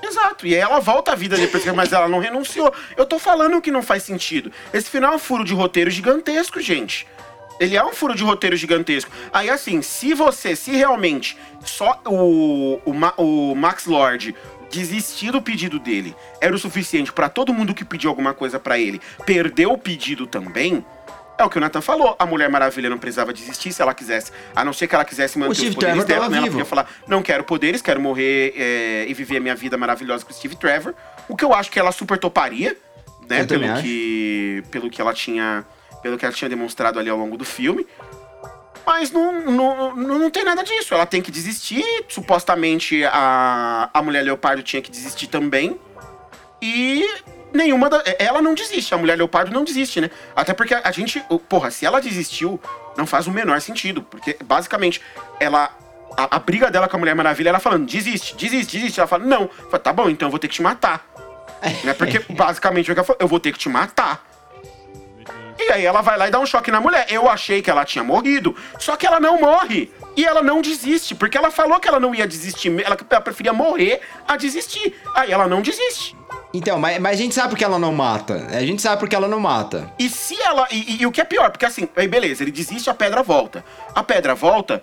Exato. 0.04 0.46
E 0.46 0.54
aí 0.54 0.60
ela 0.60 0.80
volta 0.80 1.12
à 1.12 1.14
vida 1.14 1.36
depois, 1.36 1.64
mas 1.66 1.92
ela 1.92 2.08
não 2.08 2.18
renunciou. 2.18 2.72
Eu 2.96 3.06
tô 3.06 3.18
falando 3.18 3.60
que 3.60 3.70
não 3.70 3.82
faz 3.82 4.02
sentido. 4.02 4.52
Esse 4.72 4.90
final 4.90 5.12
é 5.12 5.16
um 5.16 5.18
furo 5.18 5.44
de 5.44 5.54
roteiro 5.54 5.90
gigantesco, 5.90 6.60
gente. 6.60 7.06
Ele 7.58 7.76
é 7.76 7.84
um 7.84 7.92
furo 7.92 8.14
de 8.14 8.22
roteiro 8.22 8.56
gigantesco. 8.56 9.10
Aí, 9.32 9.48
assim, 9.48 9.80
se 9.80 10.12
você, 10.12 10.54
se 10.56 10.72
realmente 10.72 11.36
só 11.64 12.00
o, 12.04 12.80
o, 12.84 13.22
o 13.22 13.54
Max 13.54 13.86
Lord 13.86 14.34
desistir 14.70 15.30
do 15.30 15.40
pedido 15.40 15.78
dele 15.78 16.16
era 16.40 16.54
o 16.54 16.58
suficiente 16.58 17.12
pra 17.12 17.28
todo 17.28 17.54
mundo 17.54 17.74
que 17.74 17.84
pediu 17.84 18.10
alguma 18.10 18.34
coisa 18.34 18.58
pra 18.58 18.76
ele 18.78 19.00
perder 19.24 19.66
o 19.66 19.78
pedido 19.78 20.26
também, 20.26 20.84
é 21.36 21.44
o 21.44 21.50
que 21.50 21.58
o 21.58 21.60
Nathan 21.60 21.80
falou. 21.80 22.14
A 22.18 22.26
Mulher 22.26 22.48
Maravilha 22.48 22.88
não 22.88 22.98
precisava 22.98 23.32
desistir 23.32 23.72
se 23.72 23.82
ela 23.82 23.94
quisesse. 23.94 24.30
A 24.54 24.64
não 24.64 24.72
ser 24.72 24.86
que 24.86 24.94
ela 24.94 25.04
quisesse 25.04 25.38
manter 25.38 25.52
os 25.52 25.58
Steve 25.58 25.74
poderes 25.74 26.04
Trevor 26.04 26.06
dela, 26.06 26.28
né? 26.28 26.38
Ela 26.38 26.46
podia 26.48 26.64
falar, 26.64 26.88
não 27.06 27.22
quero 27.22 27.44
poderes, 27.44 27.82
quero 27.82 28.00
morrer 28.00 28.54
é, 28.56 29.06
e 29.08 29.14
viver 29.14 29.38
a 29.38 29.40
minha 29.40 29.54
vida 29.54 29.76
maravilhosa 29.76 30.24
com 30.24 30.30
o 30.30 30.34
Steve 30.34 30.56
Trevor. 30.56 30.94
O 31.28 31.36
que 31.36 31.44
eu 31.44 31.52
acho 31.52 31.70
que 31.70 31.78
ela 31.78 31.92
super 31.92 32.18
toparia, 32.18 32.76
né? 33.28 33.42
Eu 33.42 33.46
Pelo 33.46 33.60
também 33.60 33.70
acho. 33.70 33.82
que, 33.82 34.62
pelo 34.70 34.90
que 34.90 35.00
ela 35.00 35.12
tinha. 35.12 35.64
Pelo 36.02 36.18
que 36.18 36.24
ela 36.24 36.34
tinha 36.34 36.48
demonstrado 36.48 36.98
ali 36.98 37.08
ao 37.08 37.16
longo 37.16 37.36
do 37.36 37.44
filme. 37.44 37.86
Mas 38.86 39.10
não, 39.10 39.40
não, 39.50 39.96
não, 39.96 40.18
não 40.18 40.30
tem 40.30 40.44
nada 40.44 40.62
disso. 40.62 40.92
Ela 40.92 41.06
tem 41.06 41.22
que 41.22 41.30
desistir. 41.30 41.82
Supostamente 42.08 43.02
a, 43.06 43.88
a 43.92 44.02
mulher 44.02 44.22
leopardo 44.22 44.62
tinha 44.62 44.82
que 44.82 44.90
desistir 44.90 45.26
também. 45.28 45.80
E 46.60 47.06
nenhuma 47.54 47.88
da, 47.88 48.02
ela 48.18 48.42
não 48.42 48.52
desiste, 48.52 48.92
a 48.92 48.98
mulher 48.98 49.16
leopardo 49.16 49.50
não 49.52 49.64
desiste, 49.64 50.00
né? 50.00 50.10
Até 50.36 50.52
porque 50.52 50.74
a 50.74 50.90
gente, 50.90 51.24
o- 51.30 51.38
porra, 51.38 51.70
se 51.70 51.86
ela 51.86 52.00
desistiu, 52.00 52.60
não 52.96 53.06
faz 53.06 53.26
o 53.26 53.30
menor 53.30 53.60
sentido, 53.60 54.02
porque 54.02 54.36
basicamente 54.44 55.00
ela 55.40 55.70
a, 56.16 56.36
a 56.36 56.38
briga 56.38 56.70
dela 56.70 56.86
com 56.88 56.96
a 56.96 56.98
Mulher 57.00 57.14
Maravilha, 57.14 57.48
ela 57.48 57.58
falando, 57.58 57.86
desiste, 57.86 58.36
desiste, 58.36 58.76
desiste. 58.76 59.00
Ela 59.00 59.06
fala, 59.08 59.24
não. 59.24 59.48
Fala, 59.48 59.78
tá 59.78 59.92
bom, 59.92 60.08
então 60.08 60.26
eu 60.28 60.30
vou 60.30 60.38
ter 60.38 60.46
que 60.48 60.54
te 60.54 60.62
matar. 60.62 61.04
né? 61.82 61.92
Porque 61.94 62.20
basicamente 62.32 62.90
o 62.90 62.94
que 62.94 63.00
ela 63.00 63.06
falou, 63.06 63.18
eu 63.20 63.26
vou 63.26 63.40
ter 63.40 63.52
que 63.52 63.58
te 63.58 63.68
matar. 63.68 64.24
E 65.58 65.72
aí 65.72 65.84
ela 65.84 66.02
vai 66.02 66.16
lá 66.18 66.28
e 66.28 66.30
dá 66.30 66.38
um 66.38 66.46
choque 66.46 66.70
na 66.70 66.80
mulher. 66.80 67.06
Eu 67.08 67.28
achei 67.28 67.62
que 67.62 67.70
ela 67.70 67.84
tinha 67.84 68.04
morrido, 68.04 68.54
só 68.78 68.96
que 68.96 69.06
ela 69.06 69.18
não 69.18 69.40
morre. 69.40 69.90
E 70.16 70.24
ela 70.24 70.42
não 70.42 70.60
desiste, 70.62 71.14
porque 71.14 71.36
ela 71.36 71.50
falou 71.50 71.80
que 71.80 71.88
ela 71.88 71.98
não 71.98 72.14
ia 72.14 72.26
desistir, 72.28 72.68
ela, 72.84 72.96
ela 73.10 73.20
preferia 73.20 73.52
morrer 73.52 74.00
a 74.28 74.36
desistir. 74.36 74.94
Aí 75.16 75.32
ela 75.32 75.48
não 75.48 75.62
desiste. 75.62 76.16
Então, 76.54 76.78
mas, 76.78 76.98
mas 77.00 77.18
a 77.18 77.22
gente 77.22 77.34
sabe 77.34 77.48
porque 77.50 77.64
ela 77.64 77.78
não 77.80 77.92
mata. 77.92 78.46
A 78.52 78.60
gente 78.60 78.80
sabe 78.80 79.00
porque 79.00 79.14
ela 79.16 79.26
não 79.26 79.40
mata. 79.40 79.92
E 79.98 80.08
se 80.08 80.40
ela. 80.40 80.66
E, 80.70 80.76
e- 80.94 81.02
e 81.02 81.06
o 81.06 81.10
que 81.12 81.20
é 81.20 81.24
pior, 81.24 81.50
porque 81.50 81.66
assim, 81.66 81.88
aí 81.96 82.06
beleza, 82.06 82.44
ele 82.44 82.52
desiste, 82.52 82.88
a 82.88 82.94
pedra 82.94 83.22
volta. 83.24 83.64
A 83.92 84.04
pedra 84.04 84.36
volta, 84.36 84.80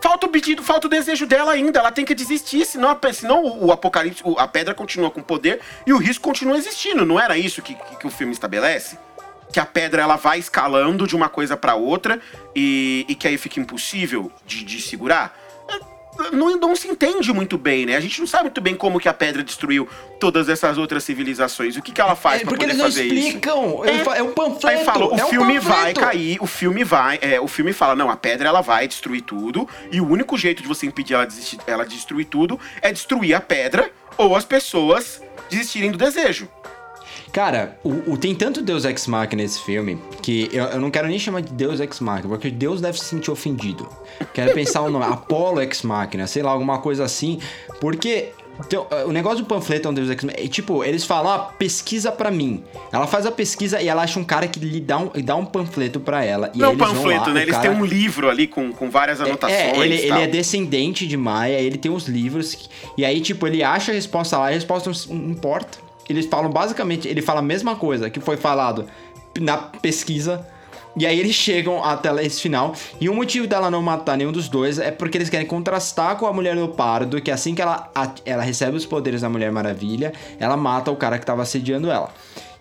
falta 0.00 0.26
o 0.26 0.30
pedido, 0.30 0.62
falta 0.62 0.86
o 0.86 0.90
desejo 0.90 1.26
dela 1.26 1.50
ainda. 1.52 1.80
Ela 1.80 1.90
tem 1.90 2.04
que 2.04 2.14
desistir, 2.14 2.64
senão, 2.64 2.96
senão 3.12 3.44
o, 3.44 3.66
o 3.66 3.72
apocalipse, 3.72 4.22
o- 4.24 4.38
a 4.38 4.46
pedra 4.46 4.72
continua 4.72 5.10
com 5.10 5.20
poder 5.20 5.60
e 5.84 5.92
o 5.92 5.98
risco 5.98 6.22
continua 6.22 6.56
existindo. 6.56 7.04
Não 7.04 7.18
era 7.18 7.36
isso 7.36 7.60
que, 7.60 7.74
que, 7.74 7.96
que 7.96 8.06
o 8.06 8.10
filme 8.10 8.32
estabelece? 8.32 8.96
Que 9.52 9.58
a 9.58 9.66
pedra 9.66 10.00
ela 10.02 10.14
vai 10.14 10.38
escalando 10.38 11.08
de 11.08 11.16
uma 11.16 11.28
coisa 11.28 11.56
pra 11.56 11.74
outra 11.74 12.20
e, 12.54 13.04
e 13.08 13.16
que 13.16 13.26
aí 13.26 13.36
fica 13.36 13.58
impossível 13.58 14.30
de, 14.46 14.62
de 14.64 14.80
segurar? 14.80 15.36
É, 16.26 16.34
Não, 16.36 16.56
não 16.58 16.76
se 16.76 16.88
entende 16.88 17.32
muito 17.32 17.56
bem, 17.58 17.86
né? 17.86 17.96
A 17.96 18.00
gente 18.00 18.20
não 18.20 18.26
sabe 18.26 18.44
muito 18.44 18.60
bem 18.60 18.74
como 18.74 18.98
que 19.00 19.08
a 19.08 19.14
pedra 19.14 19.42
destruiu 19.42 19.88
todas 20.18 20.48
essas 20.48 20.78
outras 20.78 21.02
civilizações. 21.04 21.76
O 21.76 21.82
que, 21.82 21.92
que 21.92 22.00
ela 22.00 22.14
faz 22.16 22.42
É, 22.42 22.44
pra 22.44 22.52
poder 22.52 22.64
eles 22.66 22.76
não 22.76 22.84
fazer 22.84 23.04
isso? 23.04 23.26
explicam. 23.28 23.84
Ele 23.84 24.04
fa- 24.04 24.16
É 24.16 24.22
um 24.22 24.32
panfleto. 24.32 24.66
Aí 24.66 24.84
fala, 24.84 25.06
o 25.06 25.18
é 25.18 25.24
um 25.24 25.28
filme 25.28 25.54
panfleto. 25.54 25.68
vai 25.82 25.94
cair, 25.94 26.38
o 26.40 26.46
filme 26.46 26.84
vai, 26.84 27.18
é, 27.22 27.40
o 27.40 27.48
filme 27.48 27.72
fala, 27.72 27.94
não, 27.96 28.10
a 28.10 28.16
pedra 28.16 28.48
ela 28.48 28.60
vai 28.60 28.86
destruir 28.86 29.22
tudo, 29.22 29.68
e 29.90 30.00
o 30.00 30.08
único 30.08 30.36
jeito 30.36 30.62
de 30.62 30.68
você 30.68 30.86
impedir 30.86 31.14
ela, 31.14 31.26
desistir, 31.26 31.58
ela 31.66 31.84
de 31.84 31.94
destruir 31.94 32.26
tudo 32.26 32.58
é 32.82 32.92
destruir 32.92 33.34
a 33.34 33.40
pedra 33.40 33.90
ou 34.16 34.36
as 34.36 34.44
pessoas 34.44 35.22
desistirem 35.48 35.90
do 35.90 35.98
desejo. 35.98 36.48
Cara, 37.32 37.78
o, 37.84 38.12
o- 38.12 38.16
tem 38.16 38.34
tanto 38.34 38.60
Deus 38.60 38.84
Ex 38.84 39.06
Machina 39.06 39.42
nesse 39.42 39.60
filme 39.60 39.98
que 40.22 40.48
eu, 40.52 40.64
eu 40.64 40.80
não 40.80 40.90
quero 40.90 41.06
nem 41.08 41.18
chamar 41.18 41.42
de 41.42 41.52
Deus 41.52 41.78
Ex 41.80 42.00
Machina, 42.00 42.28
porque 42.28 42.50
Deus 42.50 42.80
deve 42.80 42.98
se 42.98 43.04
sentir 43.04 43.30
ofendido. 43.30 43.88
Quero 44.34 44.52
pensar 44.52 44.80
o 44.82 44.90
nome, 44.90 45.04
Apolo 45.10 45.60
Ex 45.60 45.82
Machina, 45.82 46.26
sei 46.26 46.42
lá, 46.42 46.50
alguma 46.50 46.78
coisa 46.78 47.04
assim, 47.04 47.38
porque 47.80 48.30
então, 48.62 48.86
o 49.06 49.12
negócio 49.12 49.38
do 49.38 49.46
panfleto 49.46 49.88
é 49.88 49.90
um 49.90 49.94
Deus 49.94 50.10
Ex 50.10 50.22
Machina. 50.24 50.44
é 50.44 50.48
tipo, 50.48 50.84
eles 50.84 51.04
falam, 51.04 51.32
ah, 51.32 51.38
pesquisa 51.38 52.10
pra 52.12 52.30
mim. 52.30 52.62
Ela 52.92 53.06
faz 53.06 53.24
a 53.24 53.30
pesquisa 53.30 53.80
e 53.80 53.88
ela 53.88 54.02
acha 54.02 54.18
um 54.20 54.24
cara 54.24 54.46
que 54.48 54.58
lhe 54.60 54.80
dá 54.80 54.98
um, 54.98 55.10
dá 55.24 55.34
um 55.36 55.46
panfleto 55.46 55.98
pra 56.00 56.24
ela. 56.24 56.50
E 56.54 56.58
não 56.58 56.70
eles 56.72 56.78
vão 56.78 56.88
panfleto, 56.94 57.28
lá, 57.28 57.34
né? 57.34 57.40
o 57.40 57.42
Eles 57.44 57.54
cara- 57.56 57.70
têm 57.70 57.80
um 57.80 57.84
livro 57.86 58.28
ali 58.28 58.46
com, 58.46 58.70
com 58.72 58.90
várias 58.90 59.20
anotações 59.20 59.58
é, 59.58 59.78
ele, 59.78 59.94
e 59.94 59.98
ele 60.00 60.08
tal. 60.08 60.18
é 60.18 60.26
descendente 60.26 61.06
de 61.06 61.16
Maia, 61.16 61.58
ele 61.60 61.78
tem 61.78 61.90
os 61.90 62.06
livros. 62.06 62.68
E 62.98 63.04
aí, 63.04 63.20
tipo, 63.20 63.46
ele 63.46 63.62
acha 63.62 63.92
a 63.92 63.94
resposta 63.94 64.36
lá, 64.36 64.48
a 64.48 64.50
resposta 64.50 64.90
não 65.08 65.30
importa. 65.30 65.78
Eles 66.08 66.26
falam 66.26 66.50
basicamente, 66.50 67.06
ele 67.06 67.22
fala 67.22 67.40
a 67.40 67.42
mesma 67.42 67.76
coisa 67.76 68.10
que 68.10 68.20
foi 68.20 68.36
falado 68.36 68.86
na 69.38 69.56
pesquisa. 69.56 70.46
E 70.96 71.06
aí 71.06 71.20
eles 71.20 71.34
chegam 71.34 71.84
até 71.84 72.10
esse 72.24 72.40
final. 72.40 72.74
E 73.00 73.08
o 73.08 73.14
motivo 73.14 73.46
dela 73.46 73.70
não 73.70 73.80
matar 73.80 74.16
nenhum 74.16 74.32
dos 74.32 74.48
dois 74.48 74.78
é 74.78 74.90
porque 74.90 75.16
eles 75.18 75.30
querem 75.30 75.46
contrastar 75.46 76.16
com 76.16 76.26
a 76.26 76.32
Mulher 76.32 76.54
Leopardo, 76.56 77.20
que 77.20 77.30
assim 77.30 77.54
que 77.54 77.62
ela, 77.62 77.88
ela 78.24 78.42
recebe 78.42 78.76
os 78.76 78.84
poderes 78.84 79.20
da 79.20 79.28
Mulher 79.28 79.52
Maravilha, 79.52 80.12
ela 80.38 80.56
mata 80.56 80.90
o 80.90 80.96
cara 80.96 81.18
que 81.18 81.24
tava 81.24 81.42
assediando 81.42 81.90
ela. 81.90 82.12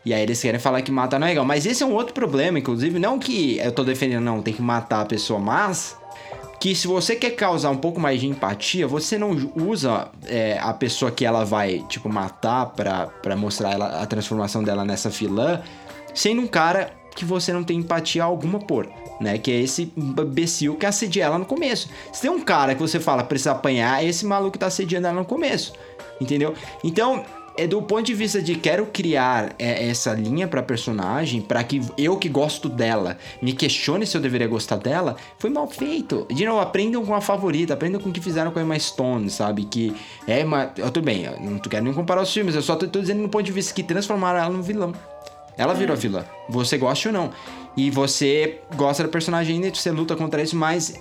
E 0.06 0.14
aí 0.14 0.22
eles 0.22 0.42
querem 0.42 0.60
falar 0.60 0.82
que 0.82 0.92
matar 0.92 1.20
não 1.20 1.28
é 1.28 1.32
legal. 1.32 1.44
Mas 1.44 1.66
esse 1.66 1.84
é 1.84 1.86
um 1.86 1.94
outro 1.94 2.14
problema, 2.14 2.60
inclusive, 2.60 3.00
não 3.00 3.20
que 3.20 3.58
eu 3.58 3.72
tô 3.72 3.84
defendendo, 3.84 4.24
não, 4.24 4.42
tem 4.42 4.54
que 4.54 4.62
matar 4.62 5.02
a 5.02 5.06
pessoa, 5.06 5.40
mas 5.40 5.98
que 6.60 6.76
se 6.76 6.88
você 6.88 7.16
quer 7.16 7.32
causar 7.32 7.70
um 7.70 7.78
pouco 7.78 8.00
mais 8.00 8.20
de 8.20 8.28
empatia, 8.28 8.86
você 8.86 9.18
não 9.18 9.32
usa 9.56 10.10
é, 10.26 10.60
a 10.60 10.74
pessoa 10.74 11.10
que 11.10 11.26
ela 11.26 11.46
vai, 11.46 11.86
tipo, 11.88 12.10
matar 12.10 12.68
pra, 12.68 13.36
mostrar 13.38 13.72
ela, 13.72 14.02
a 14.02 14.06
transformação 14.06 14.64
dela 14.64 14.84
nessa 14.84 15.10
vilã, 15.10 15.62
sendo 16.14 16.42
um 16.42 16.48
cara 16.48 16.92
que 17.16 17.24
você 17.24 17.54
não 17.54 17.64
tem 17.64 17.80
empatia 17.80 18.24
alguma 18.24 18.60
por, 18.60 18.90
né? 19.22 19.38
Que 19.38 19.52
é 19.52 19.62
esse 19.62 19.92
imbecil 19.96 20.76
que 20.76 20.86
assedia 20.86 21.26
ela 21.26 21.38
no 21.38 21.46
começo. 21.46 21.90
Se 22.12 22.22
tem 22.22 22.30
um 22.30 22.42
cara 22.42 22.76
que 22.76 22.82
você 22.82 23.00
fala 23.00 23.24
precisa 23.24 23.52
apanhar, 23.52 24.04
é 24.04 24.08
esse 24.08 24.26
maluco 24.26 24.52
que 24.52 24.60
tá 24.60 24.68
assediando 24.68 25.08
ela 25.08 25.20
no 25.20 25.26
começo, 25.26 25.74
entendeu? 26.20 26.54
Então, 26.84 27.24
é 27.60 27.68
do 27.68 27.82
ponto 27.82 28.04
de 28.04 28.14
vista 28.14 28.42
de 28.42 28.56
quero 28.56 28.86
criar 28.86 29.54
é, 29.60 29.90
essa 29.90 30.14
linha 30.14 30.48
pra 30.48 30.64
personagem, 30.64 31.42
pra 31.42 31.62
que 31.62 31.82
eu 31.98 32.16
que 32.18 32.30
gosto 32.30 32.70
dela 32.70 33.18
me 33.42 33.52
questione 33.52 34.06
se 34.06 34.16
eu 34.16 34.22
deveria 34.22 34.48
gostar 34.48 34.78
dela, 34.78 35.18
foi 35.38 35.50
mal 35.50 35.68
feito. 35.68 36.26
De 36.32 36.46
novo, 36.46 36.62
aprendam 36.62 37.06
com 37.06 37.14
a 37.14 37.20
favorita, 37.20 37.74
aprendam 37.74 38.00
com 38.00 38.10
o 38.10 38.14
que 38.14 38.22
fizeram 38.22 38.52
com 38.52 38.60
a 38.60 38.62
Emma 38.62 38.80
Stone, 38.80 39.30
sabe? 39.30 39.66
Que 39.66 39.94
é 40.26 40.44
uma. 40.46 40.72
eu, 40.78 40.90
Tudo 40.90 41.04
bem, 41.04 41.26
eu 41.26 41.38
não 41.40 41.60
quero 41.60 41.84
nem 41.84 41.94
comparar 41.94 42.22
os 42.22 42.34
filmes, 42.34 42.56
eu 42.56 42.62
só 42.62 42.78
tô, 42.78 42.88
tô 42.88 43.02
dizendo 43.02 43.22
no 43.22 43.28
ponto 43.28 43.44
de 43.44 43.52
vista 43.52 43.74
que 43.74 43.84
transformaram 43.84 44.40
ela 44.40 44.50
num 44.50 44.62
vilão. 44.62 44.94
Ela 45.58 45.74
virou 45.74 45.94
a 45.94 46.00
vilã. 46.00 46.24
Você 46.48 46.78
gosta 46.78 47.10
ou 47.10 47.14
não. 47.14 47.32
E 47.76 47.92
você 47.92 48.60
gosta 48.76 49.04
da 49.04 49.10
personagem 49.10 49.56
ainda, 49.56 49.76
você 49.76 49.92
luta 49.92 50.16
contra 50.16 50.42
isso, 50.42 50.56
mas 50.56 50.94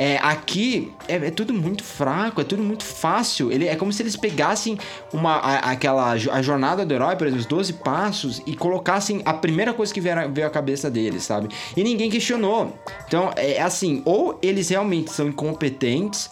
é, 0.00 0.16
aqui 0.18 0.92
é, 1.08 1.16
é, 1.16 1.30
tudo 1.32 1.52
muito 1.52 1.82
fraco, 1.82 2.40
é 2.40 2.44
tudo 2.44 2.62
muito 2.62 2.84
fácil. 2.84 3.50
Ele, 3.50 3.66
é 3.66 3.74
como 3.74 3.92
se 3.92 4.00
eles 4.00 4.14
pegassem 4.14 4.78
uma, 5.12 5.38
a, 5.38 5.72
aquela 5.72 6.12
a 6.12 6.40
jornada 6.40 6.86
do 6.86 6.94
herói, 6.94 7.16
por 7.16 7.26
exemplo, 7.26 7.40
os 7.40 7.46
12 7.46 7.72
passos, 7.72 8.40
e 8.46 8.54
colocassem 8.54 9.22
a 9.24 9.34
primeira 9.34 9.74
coisa 9.74 9.92
que 9.92 10.00
veio, 10.00 10.32
veio 10.32 10.46
à 10.46 10.50
cabeça 10.50 10.88
deles, 10.88 11.24
sabe? 11.24 11.48
E 11.76 11.82
ninguém 11.82 12.08
questionou. 12.08 12.78
Então, 13.08 13.32
é 13.34 13.60
assim, 13.60 14.00
ou 14.04 14.38
eles 14.40 14.68
realmente 14.68 15.10
são 15.10 15.26
incompetentes, 15.26 16.30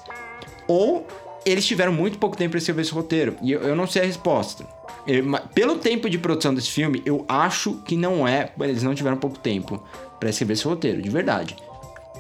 ou 0.69 1.05
eles 1.45 1.67
tiveram 1.67 1.93
muito 1.93 2.19
pouco 2.19 2.37
tempo 2.37 2.51
para 2.51 2.59
escrever 2.59 2.83
esse 2.83 2.93
roteiro. 2.93 3.37
E 3.43 3.51
eu, 3.51 3.63
eu 3.63 3.75
não 3.75 3.89
sei 3.89 4.03
a 4.03 4.07
resposta. 4.07 4.65
Eu, 5.09 5.25
pelo 5.53 5.75
tempo 5.79 6.09
de 6.09 6.19
produção 6.19 6.55
desse 6.55 6.71
filme, 6.71 7.03
eu 7.05 7.25
acho 7.29 7.75
que 7.85 7.97
não 7.97 8.29
é. 8.29 8.53
Eles 8.61 8.85
não 8.85 8.95
tiveram 8.95 9.17
pouco 9.17 9.41
tempo 9.41 9.83
para 10.21 10.31
escrever 10.31 10.53
esse 10.53 10.65
roteiro, 10.65 11.03
de 11.03 11.11
verdade. 11.11 11.57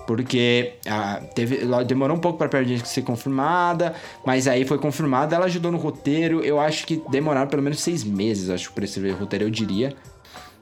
Porque 0.06 0.74
ah, 0.86 1.20
teve, 1.34 1.62
demorou 1.84 2.16
um 2.16 2.20
pouco 2.20 2.38
para 2.38 2.60
a 2.60 2.84
ser 2.84 3.02
confirmada, 3.02 3.94
mas 4.24 4.46
aí 4.46 4.64
foi 4.64 4.78
confirmada, 4.78 5.34
ela 5.34 5.46
ajudou 5.46 5.72
no 5.72 5.78
roteiro. 5.78 6.44
Eu 6.44 6.60
acho 6.60 6.86
que 6.86 7.02
demoraram 7.08 7.48
pelo 7.48 7.62
menos 7.62 7.80
seis 7.80 8.04
meses, 8.04 8.48
acho, 8.48 8.72
para 8.72 8.84
escrever 8.84 9.14
o 9.14 9.16
roteiro, 9.16 9.46
eu 9.46 9.50
diria. 9.50 9.94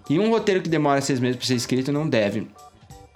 E 0.08 0.18
um 0.18 0.30
roteiro 0.30 0.62
que 0.62 0.68
demora 0.68 1.00
seis 1.00 1.20
meses 1.20 1.36
para 1.36 1.46
ser 1.46 1.54
escrito 1.54 1.92
não 1.92 2.08
deve. 2.08 2.48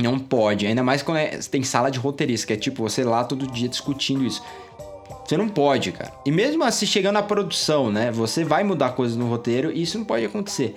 Não 0.01 0.18
pode, 0.18 0.66
ainda 0.66 0.83
mais 0.83 1.03
quando 1.03 1.16
é, 1.16 1.39
tem 1.51 1.62
sala 1.64 1.91
de 1.91 1.99
roteirista, 1.99 2.47
que 2.47 2.53
é 2.53 2.57
tipo 2.57 2.83
você 2.83 3.03
lá 3.03 3.24
todo 3.24 3.47
dia 3.49 3.68
discutindo 3.68 4.24
isso. 4.24 4.43
Você 5.26 5.37
não 5.37 5.49
pode, 5.49 5.93
cara. 5.93 6.12
E 6.24 6.31
mesmo 6.31 6.64
assim, 6.64 6.87
chegando 6.87 7.16
à 7.16 7.22
produção, 7.22 7.91
né? 7.91 8.11
Você 8.12 8.45
vai 8.45 8.64
mudar 8.64 8.91
coisas 8.91 9.16
no 9.16 9.29
roteiro 9.29 9.70
e 9.70 9.83
isso 9.83 9.99
não 9.99 10.05
pode 10.05 10.24
acontecer. 10.24 10.74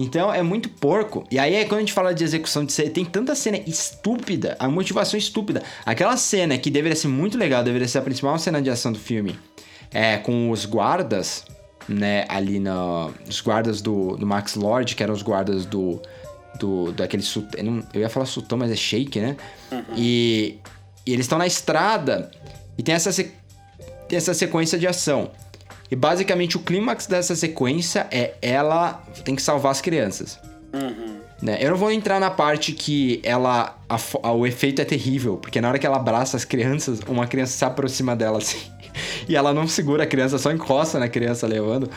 Então 0.00 0.32
é 0.32 0.42
muito 0.42 0.70
porco. 0.70 1.26
E 1.30 1.38
aí, 1.38 1.62
quando 1.66 1.76
a 1.76 1.80
gente 1.80 1.92
fala 1.92 2.14
de 2.14 2.24
execução 2.24 2.64
de 2.64 2.72
cena, 2.72 2.88
tem 2.88 3.04
tanta 3.04 3.34
cena 3.34 3.58
estúpida, 3.66 4.56
a 4.58 4.66
motivação 4.66 5.18
estúpida. 5.18 5.62
Aquela 5.84 6.16
cena 6.16 6.56
que 6.56 6.70
deveria 6.70 6.96
ser 6.96 7.08
muito 7.08 7.36
legal, 7.36 7.62
deveria 7.62 7.86
ser 7.86 7.98
a 7.98 8.02
principal 8.02 8.38
cena 8.38 8.62
de 8.62 8.70
ação 8.70 8.92
do 8.92 8.98
filme, 8.98 9.38
é 9.90 10.16
com 10.16 10.50
os 10.50 10.64
guardas, 10.64 11.44
né? 11.86 12.24
Ali 12.30 12.58
no. 12.58 13.12
Os 13.28 13.42
guardas 13.42 13.82
do, 13.82 14.16
do 14.16 14.26
Max 14.26 14.54
Lord, 14.54 14.94
que 14.94 15.02
eram 15.02 15.12
os 15.12 15.20
guardas 15.20 15.66
do. 15.66 16.00
do 16.58 16.92
daquele. 16.92 17.22
Eu 17.92 18.00
ia 18.00 18.08
falar 18.08 18.24
sultão, 18.24 18.56
mas 18.56 18.70
é 18.70 18.76
shake, 18.76 19.20
né? 19.20 19.36
Uhum. 19.70 19.82
E, 19.96 20.58
e 21.06 21.12
eles 21.12 21.26
estão 21.26 21.36
na 21.36 21.46
estrada 21.46 22.30
e 22.78 22.82
tem 22.82 22.94
essa, 22.94 23.12
tem 23.12 24.16
essa 24.16 24.32
sequência 24.32 24.78
de 24.78 24.86
ação. 24.86 25.30
E 25.90 25.96
basicamente 25.96 26.56
o 26.56 26.60
clímax 26.60 27.06
dessa 27.06 27.34
sequência 27.34 28.06
é 28.10 28.34
ela 28.40 29.02
tem 29.24 29.34
que 29.34 29.42
salvar 29.42 29.72
as 29.72 29.80
crianças. 29.80 30.38
Uhum. 30.72 31.16
Né? 31.42 31.58
Eu 31.60 31.70
não 31.70 31.76
vou 31.76 31.90
entrar 31.90 32.20
na 32.20 32.30
parte 32.30 32.72
que 32.72 33.20
ela. 33.24 33.76
A, 33.88 33.98
a, 34.22 34.32
o 34.32 34.46
efeito 34.46 34.80
é 34.80 34.84
terrível, 34.84 35.36
porque 35.36 35.60
na 35.60 35.68
hora 35.68 35.78
que 35.78 35.86
ela 35.86 35.96
abraça 35.96 36.36
as 36.36 36.44
crianças, 36.44 37.00
uma 37.08 37.26
criança 37.26 37.56
se 37.56 37.64
aproxima 37.64 38.14
dela 38.14 38.38
assim. 38.38 38.58
e 39.28 39.34
ela 39.34 39.52
não 39.52 39.66
segura 39.66 40.04
a 40.04 40.06
criança, 40.06 40.38
só 40.38 40.52
encosta 40.52 40.98
na 40.98 41.08
criança 41.08 41.46
levando. 41.46 41.90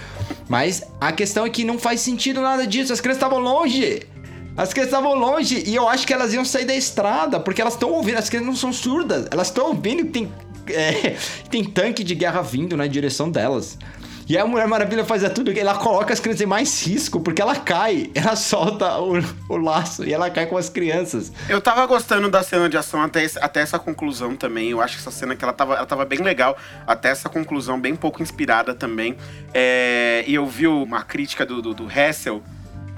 Mas 0.48 0.84
a 1.00 1.12
questão 1.12 1.46
é 1.46 1.50
que 1.50 1.64
não 1.64 1.78
faz 1.78 2.02
sentido 2.02 2.41
nada 2.41 2.66
disso, 2.66 2.94
as 2.94 3.02
crianças 3.02 3.22
estavam 3.22 3.39
longe! 3.39 4.08
As 4.56 4.72
crianças 4.72 4.94
estavam 4.94 5.16
longe 5.16 5.64
e 5.66 5.74
eu 5.74 5.89
acho 5.89 6.06
que 6.06 6.14
elas 6.14 6.32
iam 6.32 6.46
sair 6.46 6.66
da 6.66 6.76
estrada, 6.76 7.39
porque 7.39 7.60
elas 7.60 7.74
estão 7.74 7.91
ouvindo, 7.91 8.18
as 8.20 8.30
crianças 8.30 8.48
não 8.48 8.56
são 8.56 8.72
surdas, 8.72 9.26
elas 9.32 9.48
estão 9.48 9.70
ouvindo 9.70 10.06
que 10.06 10.12
tem 10.12 10.32
é, 10.72 11.16
tem 11.49 11.64
tanque 11.64 12.03
de 12.03 12.16
guerra 12.16 12.41
vindo 12.41 12.76
na 12.76 12.88
direção 12.88 13.30
delas. 13.30 13.78
E 14.28 14.38
a 14.38 14.45
Mulher 14.45 14.68
Maravilha 14.68 15.03
faz 15.03 15.22
tudo, 15.34 15.51
ela 15.51 15.76
coloca 15.76 16.14
as 16.14 16.20
crianças 16.20 16.41
em 16.41 16.45
mais 16.45 16.82
risco, 16.86 17.20
porque 17.20 17.41
ela 17.41 17.55
cai, 17.55 18.09
ela 18.16 18.36
solta 18.36 18.97
o, 18.97 19.22
o, 19.49 19.57
laço 19.57 20.05
e 20.05 20.14
ela 20.14 20.30
cai 20.30 20.45
com 20.45 20.57
as 20.57 20.70
crianças. 20.70 21.32
Eu 21.49 21.59
tava 21.59 21.86
gostando 21.86 22.30
da 22.30 22.41
cena 22.41 22.70
de 22.70 22.78
ação 22.78 23.01
até, 23.01 23.26
até 23.41 23.59
essa 23.59 23.78
conclusão 23.78 24.36
também. 24.36 24.70
Eu 24.70 24.82
acho 24.82 24.95
que 24.95 25.01
essa 25.01 25.11
cena 25.11 25.36
que 25.36 25.43
ela 25.43 25.53
tava, 25.53 25.76
ela 25.76 25.86
tava 25.86 26.05
bem 26.05 26.20
legal, 26.20 26.57
até 26.88 27.09
essa 27.09 27.28
conclusão 27.28 27.80
bem 27.80 27.95
pouco 27.95 28.24
inspirada 28.24 28.74
também. 28.74 29.18
É, 29.53 30.24
e 30.26 30.34
eu 30.36 30.45
vi 30.45 30.68
uma 30.68 31.03
crítica 31.03 31.45
do, 31.45 31.61
do, 31.61 31.74
do 31.74 31.91
Hessel 31.91 32.41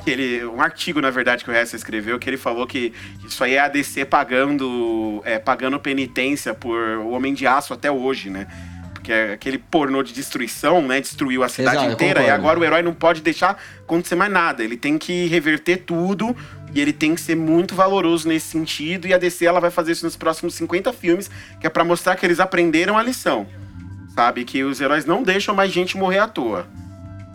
que 0.05 0.11
ele. 0.11 0.45
Um 0.45 0.61
artigo, 0.61 1.01
na 1.01 1.09
verdade, 1.09 1.43
que 1.43 1.49
o 1.49 1.53
Hess 1.53 1.73
escreveu, 1.73 2.19
que 2.19 2.29
ele 2.29 2.37
falou 2.37 2.67
que 2.67 2.93
isso 3.25 3.43
aí 3.43 3.55
é 3.55 3.59
a 3.59 3.67
DC 3.67 4.05
pagando, 4.05 5.21
é, 5.25 5.39
pagando 5.39 5.79
penitência 5.79 6.53
por 6.53 6.77
o 6.77 7.09
Homem 7.09 7.33
de 7.33 7.47
Aço 7.47 7.73
até 7.73 7.91
hoje, 7.91 8.29
né? 8.29 8.47
Porque 8.93 9.11
é 9.11 9.33
aquele 9.33 9.57
pornô 9.57 10.03
de 10.03 10.13
destruição, 10.13 10.81
né? 10.81 11.01
Destruiu 11.01 11.43
a 11.43 11.49
cidade 11.49 11.77
Exato, 11.77 11.93
inteira 11.93 12.23
e 12.23 12.29
agora 12.29 12.59
o 12.59 12.63
herói 12.63 12.81
não 12.81 12.93
pode 12.93 13.21
deixar 13.21 13.61
acontecer 13.81 14.15
mais 14.15 14.31
nada. 14.31 14.63
Ele 14.63 14.77
tem 14.77 14.97
que 14.97 15.25
reverter 15.25 15.77
tudo 15.77 16.35
e 16.73 16.79
ele 16.79 16.93
tem 16.93 17.15
que 17.15 17.21
ser 17.21 17.35
muito 17.35 17.73
valoroso 17.75 18.27
nesse 18.27 18.47
sentido. 18.47 19.07
E 19.07 19.13
a 19.13 19.17
DC 19.17 19.45
ela 19.45 19.59
vai 19.59 19.71
fazer 19.71 19.91
isso 19.91 20.05
nos 20.05 20.15
próximos 20.15 20.53
50 20.55 20.93
filmes, 20.93 21.29
que 21.59 21.65
é 21.65 21.69
para 21.69 21.83
mostrar 21.83 22.15
que 22.15 22.25
eles 22.25 22.39
aprenderam 22.39 22.97
a 22.97 23.03
lição. 23.03 23.47
Sabe? 24.13 24.45
Que 24.45 24.63
os 24.63 24.79
heróis 24.79 25.05
não 25.05 25.23
deixam 25.23 25.53
mais 25.53 25.71
gente 25.71 25.97
morrer 25.97 26.19
à 26.19 26.27
toa. 26.27 26.67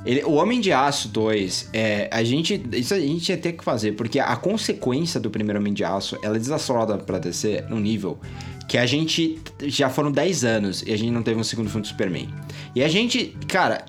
Ele, 0.05 0.23
o 0.25 0.33
Homem 0.33 0.61
de 0.61 0.73
Aço 0.73 1.09
2, 1.09 1.71
é, 1.73 2.09
a 2.11 2.25
gente, 2.25 2.61
isso 2.73 2.95
a 2.95 3.01
gente 3.01 3.29
ia 3.29 3.37
ter 3.37 3.53
que 3.53 3.63
fazer, 3.63 3.93
porque 3.93 4.19
a 4.19 4.35
consequência 4.37 5.21
do 5.21 5.31
primeiro 5.31 5.59
Homem 5.59 5.75
de 5.75 5.85
Aço, 5.85 6.19
ela 6.23 6.37
é 6.37 6.39
desastrosa 6.39 6.97
pra 6.97 7.19
descer 7.19 7.69
num 7.69 7.79
nível 7.79 8.19
que 8.67 8.79
a 8.79 8.87
gente 8.87 9.39
já 9.63 9.91
foram 9.91 10.13
10 10.13 10.45
anos 10.45 10.83
e 10.87 10.93
a 10.93 10.97
gente 10.97 11.11
não 11.11 11.23
teve 11.23 11.39
um 11.39 11.45
segundo 11.45 11.69
filme 11.69 11.83
de 11.83 11.89
Superman. 11.89 12.29
E 12.75 12.83
a 12.83 12.89
gente, 12.89 13.37
cara, 13.49 13.85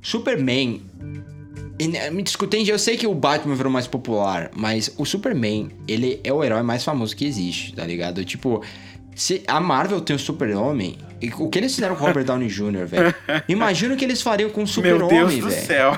Superman 0.00 0.80
né, 1.86 2.10
me 2.10 2.22
discutendo, 2.22 2.68
eu 2.68 2.78
sei 2.78 2.96
que 2.96 3.06
o 3.06 3.14
Batman 3.14 3.54
virou 3.54 3.70
mais 3.70 3.86
popular, 3.86 4.50
mas 4.56 4.92
o 4.96 5.04
Superman, 5.04 5.68
ele 5.86 6.20
é 6.24 6.32
o 6.32 6.42
herói 6.42 6.62
mais 6.62 6.82
famoso 6.82 7.14
que 7.14 7.24
existe, 7.24 7.74
tá 7.74 7.86
ligado? 7.86 8.24
Tipo, 8.24 8.64
se 9.18 9.42
a 9.48 9.60
Marvel 9.60 10.00
tem 10.00 10.14
o 10.14 10.18
Super-Homem, 10.18 10.96
o 11.38 11.48
que 11.48 11.58
eles 11.58 11.74
fizeram 11.74 11.96
com 11.96 12.04
o 12.04 12.06
Robert 12.06 12.24
Downey 12.24 12.46
Jr., 12.46 12.86
velho? 12.86 13.14
Imagina 13.48 13.94
o 13.94 13.96
que 13.96 14.04
eles 14.04 14.22
fariam 14.22 14.48
com 14.48 14.62
o 14.62 14.66
Super-Homem, 14.66 15.08
velho. 15.08 15.26
Meu 15.38 15.48
Deus 15.48 15.60
do 15.60 15.66
céu. 15.66 15.92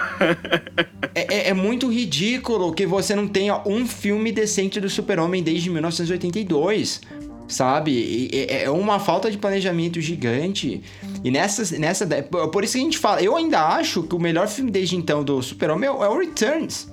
é, 1.15 1.35
é, 1.35 1.49
é, 1.51 1.55
muito 1.55 1.93
ridículo 1.93 2.73
que 2.73 2.87
você 2.87 3.15
não 3.15 3.29
tenha 3.29 3.61
um 3.67 3.87
filme 3.87 4.33
decente 4.33 4.81
do 4.81 4.89
Super-Homem 4.89 5.43
desde 5.43 5.69
1982 5.69 7.03
sabe? 7.47 8.31
É, 8.33 8.63
é 8.63 8.71
uma 8.71 8.99
falta 8.99 9.31
de 9.31 9.37
planejamento 9.37 10.01
gigante. 10.01 10.83
E 11.23 11.31
nessa, 11.31 11.79
nessa. 11.79 12.07
Por 12.07 12.65
isso 12.65 12.73
que 12.73 12.79
a 12.79 12.83
gente 12.83 12.97
fala. 12.97 13.21
Eu 13.21 13.37
ainda 13.37 13.61
acho 13.67 14.03
que 14.05 14.15
o 14.15 14.19
melhor 14.19 14.49
filme 14.49 14.71
desde 14.71 14.97
então 14.97 15.23
do 15.23 15.43
Super-Homem 15.43 15.89
é 15.89 15.93
o 15.93 16.19
Returns. 16.19 16.89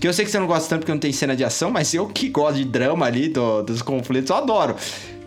Que 0.00 0.08
eu 0.08 0.12
sei 0.12 0.24
que 0.24 0.30
você 0.32 0.38
não 0.40 0.46
gosta 0.48 0.68
tanto 0.68 0.80
porque 0.80 0.92
não 0.92 0.98
tem 0.98 1.12
cena 1.12 1.36
de 1.36 1.44
ação, 1.44 1.70
mas 1.70 1.94
eu 1.94 2.06
que 2.08 2.28
gosto 2.30 2.56
de 2.56 2.64
drama 2.64 3.06
ali, 3.06 3.28
do, 3.28 3.62
dos 3.62 3.82
conflitos, 3.82 4.30
eu 4.30 4.36
adoro. 4.36 4.74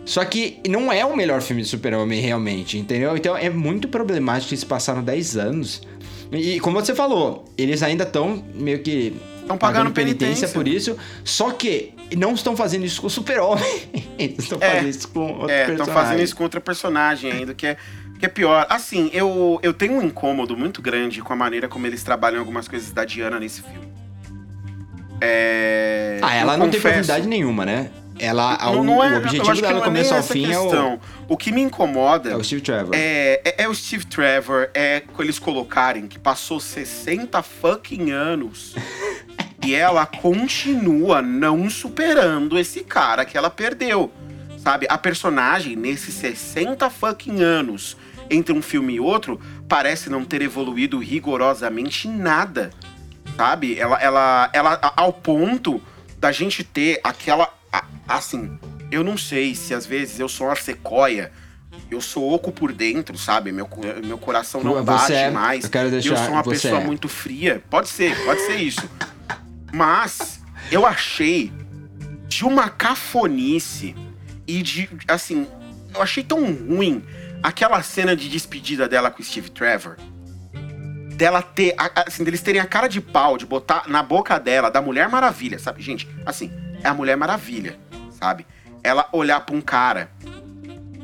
Só 0.04 0.24
que 0.24 0.60
não 0.68 0.92
é 0.92 1.04
o 1.04 1.16
melhor 1.16 1.40
filme 1.40 1.62
de 1.62 1.68
Super-Homem 1.68 2.20
realmente, 2.20 2.78
entendeu? 2.78 3.16
Então 3.16 3.36
é 3.36 3.48
muito 3.48 3.88
problemático 3.88 4.54
se 4.54 4.66
passaram 4.66 5.02
10 5.02 5.36
anos. 5.36 5.82
E 6.32 6.60
como 6.60 6.80
você 6.80 6.94
falou, 6.94 7.44
eles 7.56 7.82
ainda 7.82 8.04
estão 8.04 8.44
meio 8.54 8.80
que 8.80 9.14
estão 9.40 9.56
pagando, 9.56 9.90
penitência, 9.92 10.48
penitência 10.48 10.48
por 10.48 10.68
isso. 10.68 10.96
Só 11.24 11.50
que 11.52 11.94
não 12.16 12.34
estão 12.34 12.56
fazendo 12.56 12.84
isso 12.84 13.00
com 13.00 13.06
o 13.06 13.10
Super-Homem. 13.10 13.64
estão 14.18 14.58
é, 14.60 14.70
fazendo 14.70 14.88
isso 14.88 15.08
com 15.08 15.20
outro 15.20 15.50
é, 15.50 15.64
personagem. 15.64 15.72
Estão 15.72 15.94
fazendo 15.94 16.22
isso 16.22 16.36
com 16.36 16.42
outra 16.42 16.60
personagem 16.60 17.32
ainda, 17.32 17.54
que 17.54 17.66
é, 17.66 17.76
que 18.18 18.26
é 18.26 18.28
pior. 18.28 18.66
Assim, 18.68 19.10
eu, 19.12 19.58
eu 19.62 19.72
tenho 19.72 19.94
um 19.94 20.02
incômodo 20.02 20.56
muito 20.56 20.82
grande 20.82 21.22
com 21.22 21.32
a 21.32 21.36
maneira 21.36 21.68
como 21.68 21.86
eles 21.86 22.02
trabalham 22.02 22.40
algumas 22.40 22.68
coisas 22.68 22.92
da 22.92 23.04
Diana 23.04 23.40
nesse 23.40 23.62
filme. 23.62 23.88
É, 25.20 26.18
ah, 26.20 26.34
ela 26.34 26.56
não 26.56 26.66
confesso, 26.66 26.82
tem 26.82 26.92
profundidade 26.92 27.26
nenhuma, 27.26 27.64
né? 27.64 27.90
Ela, 28.18 28.56
não, 28.72 28.84
não 28.84 29.04
é, 29.04 29.14
o 29.14 29.16
objetivo 29.18 29.60
dela 29.60 29.80
do 29.80 29.84
começo 29.84 30.14
ao 30.14 30.22
fim 30.22 30.46
questão. 30.46 30.92
é 30.92 30.94
o... 30.94 31.34
O 31.34 31.36
que 31.36 31.50
me 31.50 31.60
incomoda... 31.60 32.30
É 32.30 32.36
o 32.36 32.44
Steve 32.44 32.62
Trevor. 32.62 32.94
É, 32.94 33.40
é, 33.44 33.62
é, 33.64 33.68
o 33.68 33.74
Steve 33.74 34.06
Trevor, 34.06 34.68
é 34.72 35.02
eles 35.18 35.38
colocarem 35.38 36.06
que 36.06 36.18
passou 36.18 36.60
60 36.60 37.42
fucking 37.42 38.10
anos 38.12 38.74
e 39.64 39.74
ela 39.74 40.06
continua 40.06 41.20
não 41.20 41.68
superando 41.68 42.58
esse 42.58 42.84
cara 42.84 43.24
que 43.24 43.36
ela 43.36 43.50
perdeu. 43.50 44.12
Sabe? 44.58 44.86
A 44.88 44.96
personagem, 44.96 45.76
nesses 45.76 46.14
60 46.14 46.88
fucking 46.88 47.42
anos, 47.42 47.96
entre 48.30 48.54
um 48.54 48.62
filme 48.62 48.94
e 48.94 49.00
outro, 49.00 49.40
parece 49.68 50.08
não 50.08 50.24
ter 50.24 50.40
evoluído 50.40 50.98
rigorosamente 50.98 52.08
nada. 52.08 52.70
Sabe? 53.36 53.78
Ela, 53.78 54.00
ela, 54.00 54.50
ela 54.52 54.92
ao 54.96 55.12
ponto 55.12 55.82
da 56.18 56.32
gente 56.32 56.64
ter 56.64 57.00
aquela 57.04 57.52
assim, 58.06 58.58
eu 58.90 59.02
não 59.02 59.16
sei 59.16 59.54
se 59.54 59.74
às 59.74 59.86
vezes 59.86 60.18
eu 60.18 60.28
sou 60.28 60.46
uma 60.48 60.56
sequoia, 60.56 61.32
eu 61.90 62.00
sou 62.00 62.32
oco 62.32 62.52
por 62.52 62.72
dentro, 62.72 63.16
sabe? 63.18 63.52
Meu, 63.52 63.68
meu 64.04 64.18
coração 64.18 64.62
não 64.62 64.74
você 64.74 64.82
bate 64.82 65.12
é, 65.12 65.30
mais. 65.30 65.64
Eu, 65.64 65.70
quero 65.70 65.90
deixar, 65.90 66.10
eu 66.10 66.16
sou 66.16 66.30
uma 66.30 66.42
pessoa 66.42 66.80
é. 66.80 66.84
muito 66.84 67.08
fria. 67.08 67.62
Pode 67.68 67.88
ser, 67.88 68.16
pode 68.24 68.40
ser 68.42 68.56
isso. 68.56 68.88
Mas 69.72 70.40
eu 70.70 70.86
achei 70.86 71.52
de 72.28 72.44
uma 72.44 72.68
cafonice 72.68 73.94
e 74.46 74.62
de, 74.62 74.88
assim, 75.08 75.46
eu 75.94 76.02
achei 76.02 76.22
tão 76.22 76.52
ruim 76.52 77.02
aquela 77.42 77.82
cena 77.82 78.16
de 78.16 78.28
despedida 78.28 78.88
dela 78.88 79.10
com 79.10 79.20
o 79.20 79.24
Steve 79.24 79.50
Trevor. 79.50 79.96
dela 81.16 81.42
ter, 81.42 81.74
assim, 82.06 82.24
deles 82.24 82.40
terem 82.40 82.60
a 82.60 82.66
cara 82.66 82.88
de 82.88 83.00
pau, 83.00 83.36
de 83.36 83.46
botar 83.46 83.84
na 83.88 84.02
boca 84.02 84.38
dela, 84.38 84.70
da 84.70 84.82
Mulher 84.82 85.08
Maravilha, 85.08 85.58
sabe? 85.58 85.82
Gente, 85.82 86.08
assim, 86.24 86.50
é 86.82 86.88
a 86.88 86.94
Mulher 86.94 87.16
Maravilha, 87.16 87.78
sabe? 88.24 88.46
Ela 88.82 89.06
olhar 89.12 89.40
pra 89.40 89.54
um 89.54 89.60
cara 89.60 90.10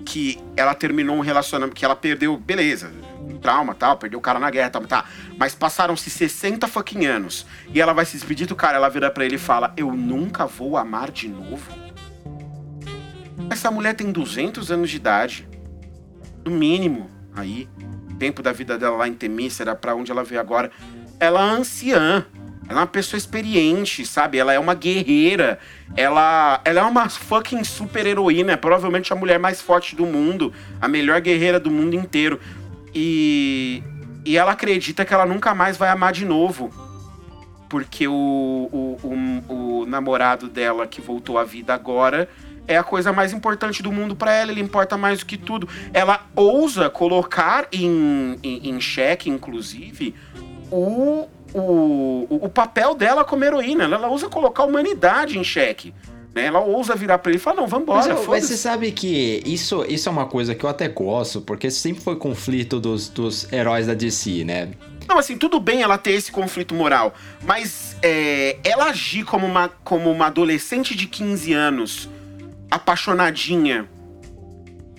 que 0.07 0.39
ela 0.57 0.75
terminou 0.75 1.16
um 1.16 1.21
relacionamento, 1.21 1.77
que 1.77 1.85
ela 1.85 1.95
perdeu, 1.95 2.37
beleza, 2.37 2.91
um 3.21 3.37
trauma 3.39 3.75
tal, 3.75 3.99
perdeu 3.99 4.18
o 4.18 4.23
cara 4.23 4.39
na 4.39 4.51
guerra, 4.51 4.71
tal, 4.71 4.87
tá. 4.87 5.05
Mas 5.37 5.55
passaram-se 5.55 6.09
60 6.09 6.66
fucking 6.66 7.05
anos. 7.05 7.47
E 7.75 7.81
ela 7.81 7.93
vai 7.93 8.07
se 8.07 8.12
despedir 8.12 8.47
do 8.47 8.57
cara, 8.57 8.77
ela 8.77 8.89
vira 8.89 9.11
pra 9.11 9.25
ele 9.25 9.37
e 9.37 9.39
fala: 9.39 9.73
Eu 9.77 9.93
nunca 9.93 10.47
vou 10.47 10.77
amar 10.77 11.11
de 11.11 11.29
novo. 11.29 11.71
Essa 13.51 13.71
mulher 13.71 13.95
tem 13.95 14.11
200 14.11 14.71
anos 14.71 14.91
de 14.91 14.97
idade. 14.97 15.49
No 16.45 16.51
mínimo, 16.51 17.11
aí. 17.35 17.68
Tempo 18.18 18.43
da 18.43 18.53
vida 18.53 18.79
dela 18.79 18.97
lá 18.97 19.09
em 19.09 19.14
Temícera, 19.14 19.75
pra 19.75 19.95
onde 19.95 20.11
ela 20.11 20.25
veio 20.25 20.41
agora. 20.41 20.71
Ela 21.18 21.41
é 21.41 21.51
anciã. 21.51 22.27
Ela 22.71 22.79
é 22.79 22.83
uma 22.83 22.87
pessoa 22.87 23.18
experiente, 23.18 24.07
sabe? 24.07 24.39
Ela 24.39 24.53
é 24.53 24.59
uma 24.59 24.75
guerreira. 24.75 25.59
Ela, 25.97 26.61
ela 26.64 26.81
é 26.81 26.85
uma 26.85 27.09
fucking 27.09 27.64
super 27.64 28.07
heroína. 28.07 28.53
É 28.53 28.57
provavelmente 28.57 29.12
a 29.12 29.16
mulher 29.16 29.41
mais 29.41 29.61
forte 29.61 29.97
do 29.97 30.07
mundo. 30.07 30.53
A 30.81 30.87
melhor 30.87 31.21
guerreira 31.21 31.59
do 31.59 31.68
mundo 31.68 31.97
inteiro. 31.97 32.39
E, 32.95 33.83
e 34.25 34.37
ela 34.37 34.53
acredita 34.53 35.05
que 35.05 35.12
ela 35.12 35.27
nunca 35.27 35.53
mais 35.53 35.77
vai 35.77 35.89
amar 35.89 36.12
de 36.12 36.25
novo. 36.25 36.73
Porque 37.68 38.07
o, 38.07 38.12
o, 38.12 38.99
o, 39.03 39.81
o 39.83 39.87
namorado 39.87 40.49
dela 40.49 40.87
que 40.87 41.01
voltou 41.01 41.39
à 41.39 41.45
vida 41.45 41.75
agora 41.75 42.29
é 42.68 42.77
a 42.77 42.85
coisa 42.85 43.12
mais 43.12 43.33
importante 43.33 43.83
do 43.83 43.91
mundo 43.91 44.14
pra 44.14 44.33
ela. 44.33 44.53
Ele 44.53 44.61
importa 44.61 44.97
mais 44.97 45.18
do 45.18 45.27
que 45.27 45.37
tudo. 45.37 45.68
Ela 45.93 46.25
ousa 46.37 46.89
colocar 46.89 47.66
em, 47.73 48.39
em, 48.45 48.71
em 48.71 48.81
xeque, 48.81 49.29
inclusive, 49.29 50.14
o, 50.71 51.27
o, 51.55 52.27
o 52.31 52.49
papel 52.49 52.95
dela 52.95 53.25
como 53.25 53.45
heroína. 53.45 53.85
Ela, 53.85 53.97
ela 53.97 54.09
ousa 54.09 54.29
colocar 54.29 54.63
a 54.63 54.67
humanidade 54.67 55.39
em 55.39 55.45
xeque. 55.45 55.93
Né? 56.35 56.45
Ela 56.47 56.61
ousa 56.61 56.95
virar 56.95 57.19
pra 57.19 57.31
ele 57.33 57.39
e 57.39 57.41
falar: 57.41 57.57
Não, 57.57 57.63
Mas, 57.65 57.71
vambora, 57.73 58.07
eu- 58.11 58.15
mas 58.17 58.25
foda-se. 58.25 58.47
você 58.49 58.57
sabe 58.57 58.93
que 58.93 59.43
isso, 59.45 59.85
isso 59.89 60.09
é 60.09 60.13
uma 60.13 60.27
coisa 60.27 60.55
que 60.55 60.65
eu 60.65 60.71
até 60.71 60.89
gosto, 60.89 61.41
porque 61.41 61.71
sempre 61.71 62.03
foi 62.03 62.15
conflito 62.17 62.79
dos, 62.79 63.09
dos 63.09 63.53
heróis 63.53 63.87
da 63.89 63.95
DC, 63.95 64.45
né? 64.45 64.71
Não, 65.09 65.19
assim, 65.19 65.37
tudo 65.37 65.59
bem 65.59 65.83
ela 65.83 65.99
ter 65.99 66.13
esse 66.13 66.31
conflito 66.31 66.73
moral, 66.73 67.13
mas 67.43 67.97
é, 68.01 68.59
ela 68.63 68.85
agir 68.91 69.25
como 69.25 69.45
uma, 69.45 69.69
como 69.83 70.09
uma 70.09 70.27
adolescente 70.27 70.95
de 70.95 71.09
15 71.09 71.53
anos, 71.53 72.09
apaixonadinha, 72.71 73.89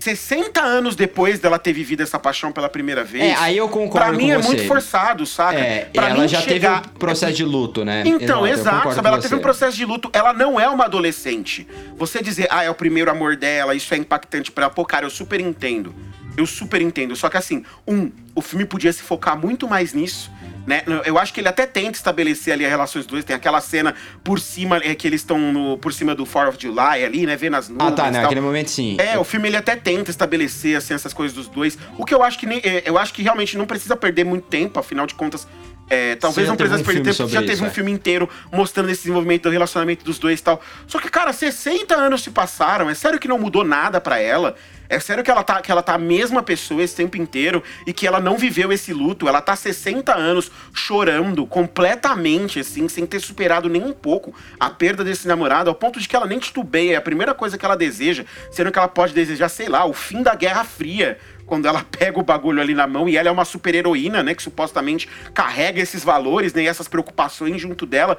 60 0.01 0.59
anos 0.61 0.95
depois 0.95 1.39
dela 1.39 1.59
ter 1.59 1.71
vivido 1.73 2.01
essa 2.01 2.17
paixão 2.17 2.51
pela 2.51 2.67
primeira 2.67 3.03
vez. 3.03 3.23
É, 3.23 3.35
aí 3.35 3.55
eu 3.57 3.69
concordo 3.69 4.07
Pra 4.09 4.17
mim 4.17 4.27
com 4.27 4.33
é 4.33 4.37
você. 4.37 4.47
muito 4.47 4.67
forçado, 4.67 5.25
saca? 5.25 5.59
É, 5.59 5.85
pra 5.93 6.09
ela 6.09 6.21
mim 6.21 6.27
já 6.27 6.41
chegar- 6.41 6.81
teve 6.81 6.95
um 6.95 6.99
processo 6.99 7.33
de 7.33 7.43
luto, 7.45 7.85
né? 7.85 8.03
Então, 8.05 8.45
eu 8.47 8.53
exato, 8.53 8.93
sabe? 8.93 9.07
Ela 9.07 9.19
teve 9.21 9.35
um 9.35 9.39
processo 9.39 9.77
de 9.77 9.85
luto. 9.85 10.09
Ela 10.11 10.33
não 10.33 10.59
é 10.59 10.67
uma 10.67 10.85
adolescente. 10.85 11.67
Você 11.97 12.21
dizer, 12.21 12.47
ah, 12.49 12.63
é 12.63 12.69
o 12.69 12.75
primeiro 12.75 13.11
amor 13.11 13.35
dela, 13.35 13.75
isso 13.75 13.93
é 13.93 13.97
impactante 13.97 14.51
pra 14.51 14.65
ela. 14.65 14.73
Pô, 14.73 14.83
cara, 14.83 15.05
eu 15.05 15.09
super 15.09 15.39
entendo. 15.39 15.93
Eu 16.35 16.47
super 16.47 16.81
entendo. 16.81 17.15
Só 17.15 17.29
que 17.29 17.37
assim, 17.37 17.63
um, 17.87 18.09
o 18.33 18.41
filme 18.41 18.65
podia 18.65 18.91
se 18.91 19.01
focar 19.03 19.37
muito 19.37 19.67
mais 19.67 19.93
nisso. 19.93 20.31
Né? 20.65 20.83
Eu 21.05 21.17
acho 21.17 21.33
que 21.33 21.39
ele 21.39 21.47
até 21.47 21.65
tenta 21.65 21.97
estabelecer 21.97 22.53
ali 22.53 22.65
as 22.65 22.71
relações 22.71 23.05
dos 23.05 23.11
dois. 23.11 23.25
Tem 23.25 23.35
aquela 23.35 23.61
cena 23.61 23.95
por 24.23 24.39
cima, 24.39 24.77
é, 24.77 24.93
que 24.93 25.07
eles 25.07 25.21
estão 25.21 25.77
por 25.81 25.93
cima 25.93 26.13
do 26.13 26.25
4 26.25 26.49
of 26.49 26.57
July 26.61 27.03
ali, 27.03 27.25
né? 27.25 27.35
Vendo 27.35 27.55
as 27.55 27.69
nuvens 27.69 27.91
Ah, 27.91 27.95
tá. 27.95 28.11
Naquele 28.11 28.41
momento 28.41 28.69
sim. 28.69 28.97
É, 28.99 29.17
o 29.17 29.23
filme 29.23 29.47
ele 29.49 29.57
até 29.57 29.75
tenta 29.75 30.11
estabelecer 30.11 30.75
assim, 30.77 30.93
essas 30.93 31.13
coisas 31.13 31.35
dos 31.35 31.47
dois. 31.47 31.77
O 31.97 32.05
que 32.05 32.13
eu 32.13 32.23
acho 32.23 32.37
que 32.37 32.45
nem, 32.45 32.59
é, 32.63 32.83
eu 32.85 32.97
acho 32.97 33.13
que 33.13 33.21
realmente 33.21 33.57
não 33.57 33.65
precisa 33.65 33.95
perder 33.95 34.23
muito 34.23 34.47
tempo, 34.47 34.79
afinal 34.79 35.05
de 35.07 35.15
contas. 35.15 35.47
é, 35.89 36.15
talvez 36.15 36.47
não 36.47 36.55
precise 36.55 36.81
um 36.81 36.85
perder 36.85 37.15
tempo, 37.15 37.29
já 37.29 37.39
isso, 37.39 37.49
teve 37.49 37.63
um 37.63 37.67
é. 37.67 37.69
filme 37.69 37.91
inteiro 37.91 38.29
mostrando 38.51 38.89
esse 38.89 39.01
desenvolvimento 39.01 39.43
do 39.43 39.49
relacionamento 39.49 40.05
dos 40.05 40.17
dois 40.17 40.39
e 40.39 40.43
tal. 40.43 40.61
Só 40.87 40.99
que, 40.99 41.09
cara, 41.09 41.33
60 41.33 41.93
anos 41.95 42.23
se 42.23 42.31
passaram, 42.31 42.89
é 42.89 42.93
sério 42.93 43.19
que 43.19 43.27
não 43.27 43.37
mudou 43.37 43.63
nada 43.63 43.99
pra 43.99 44.17
ela? 44.19 44.55
É 44.91 44.99
sério 44.99 45.23
que 45.23 45.31
ela, 45.31 45.41
tá, 45.41 45.61
que 45.61 45.71
ela 45.71 45.81
tá 45.81 45.93
a 45.93 45.97
mesma 45.97 46.43
pessoa 46.43 46.83
esse 46.83 46.93
tempo 46.93 47.15
inteiro 47.15 47.63
e 47.87 47.93
que 47.93 48.05
ela 48.05 48.19
não 48.19 48.37
viveu 48.37 48.73
esse 48.73 48.91
luto? 48.91 49.25
Ela 49.25 49.41
tá 49.41 49.55
60 49.55 50.13
anos 50.13 50.51
chorando 50.73 51.45
completamente, 51.45 52.59
assim, 52.59 52.89
sem 52.89 53.05
ter 53.05 53.21
superado 53.21 53.69
nem 53.69 53.81
um 53.81 53.93
pouco 53.93 54.35
a 54.59 54.69
perda 54.69 55.01
desse 55.01 55.29
namorado, 55.29 55.69
ao 55.69 55.75
ponto 55.77 55.97
de 55.97 56.09
que 56.09 56.15
ela 56.15 56.25
nem 56.25 56.39
titubeia. 56.39 56.95
É 56.95 56.97
a 56.97 57.01
primeira 57.01 57.33
coisa 57.33 57.57
que 57.57 57.63
ela 57.63 57.77
deseja, 57.77 58.25
sendo 58.51 58.69
que 58.69 58.77
ela 58.77 58.89
pode 58.89 59.13
desejar, 59.13 59.47
sei 59.47 59.69
lá, 59.69 59.85
o 59.85 59.93
fim 59.93 60.21
da 60.21 60.35
Guerra 60.35 60.65
Fria 60.65 61.17
quando 61.45 61.69
ela 61.69 61.85
pega 61.89 62.19
o 62.19 62.23
bagulho 62.23 62.61
ali 62.61 62.73
na 62.73 62.85
mão 62.85 63.07
e 63.07 63.15
ela 63.15 63.29
é 63.29 63.31
uma 63.31 63.45
super 63.45 63.73
heroína, 63.73 64.21
né? 64.21 64.35
Que 64.35 64.43
supostamente 64.43 65.07
carrega 65.33 65.79
esses 65.79 66.03
valores, 66.03 66.53
né? 66.53 66.63
E 66.63 66.67
essas 66.67 66.89
preocupações 66.89 67.61
junto 67.61 67.85
dela. 67.85 68.17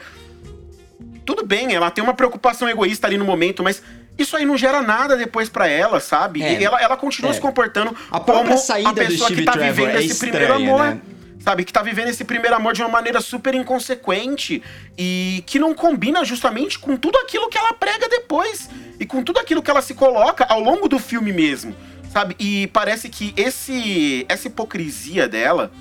Tudo 1.27 1.45
bem, 1.45 1.75
ela 1.75 1.91
tem 1.91 2.03
uma 2.03 2.15
preocupação 2.15 2.67
egoísta 2.67 3.07
ali 3.07 3.19
no 3.19 3.27
momento, 3.27 3.63
mas 3.63 3.83
isso 4.19 4.37
aí 4.37 4.45
não 4.45 4.57
gera 4.57 4.83
nada 4.83 5.17
depois 5.17 5.49
pra 5.49 5.67
ela, 5.67 5.99
sabe? 6.01 6.43
É. 6.43 6.61
e 6.61 6.65
ela, 6.65 6.81
ela 6.81 6.97
continua 6.97 7.31
É. 7.31 7.35
se 7.35 7.41
comportando 7.41 7.97
A 8.11 8.21
como 8.21 8.53
a 8.53 8.93
pessoa 8.95 9.31
que 9.31 9.43
tá 9.43 9.53
Trevor 9.53 9.75
vivendo 9.87 9.97
é 9.97 10.05
esse 10.05 10.19
primeiro 10.19 10.45
estranha, 10.55 10.71
amor. 10.71 10.85
né? 10.87 11.01
Sabe, 11.41 11.65
que 11.65 11.73
tá 11.73 11.83
vivendo 11.83 12.07
esse 12.07 12.23
primeiro 12.25 12.55
amor 12.55 12.73
de 12.73 12.83
uma 12.83 12.89
maneira 12.89 13.21
super 13.21 13.53
inconsequente 13.53 14.63
e 14.97 15.43
que 15.45 15.59
não 15.59 15.75
combina 15.75 16.25
justamente 16.25 16.79
com 16.79 16.97
tudo 16.97 17.19
aquilo 17.19 17.49
que 17.49 17.59
ela 17.59 17.73
prega 17.73 18.09
depois 18.09 18.71
e 19.01 19.05
com 19.05 19.25
tudo 19.25 19.41
aquilo 19.41 19.61
que 19.61 19.69
ela 19.69 19.83
se 19.83 19.93
coloca 19.93 20.45
ao 20.45 20.61
longo 20.61 20.89
do 20.89 21.01
filme 21.01 21.33
mesmo, 21.33 21.75
sabe? 22.13 22.37
E 22.39 22.69
parece 22.69 23.09
que 23.09 23.35
esse 23.37 24.25
essa 24.29 24.47
hipocrisia 24.47 25.27
dela, 25.29 25.73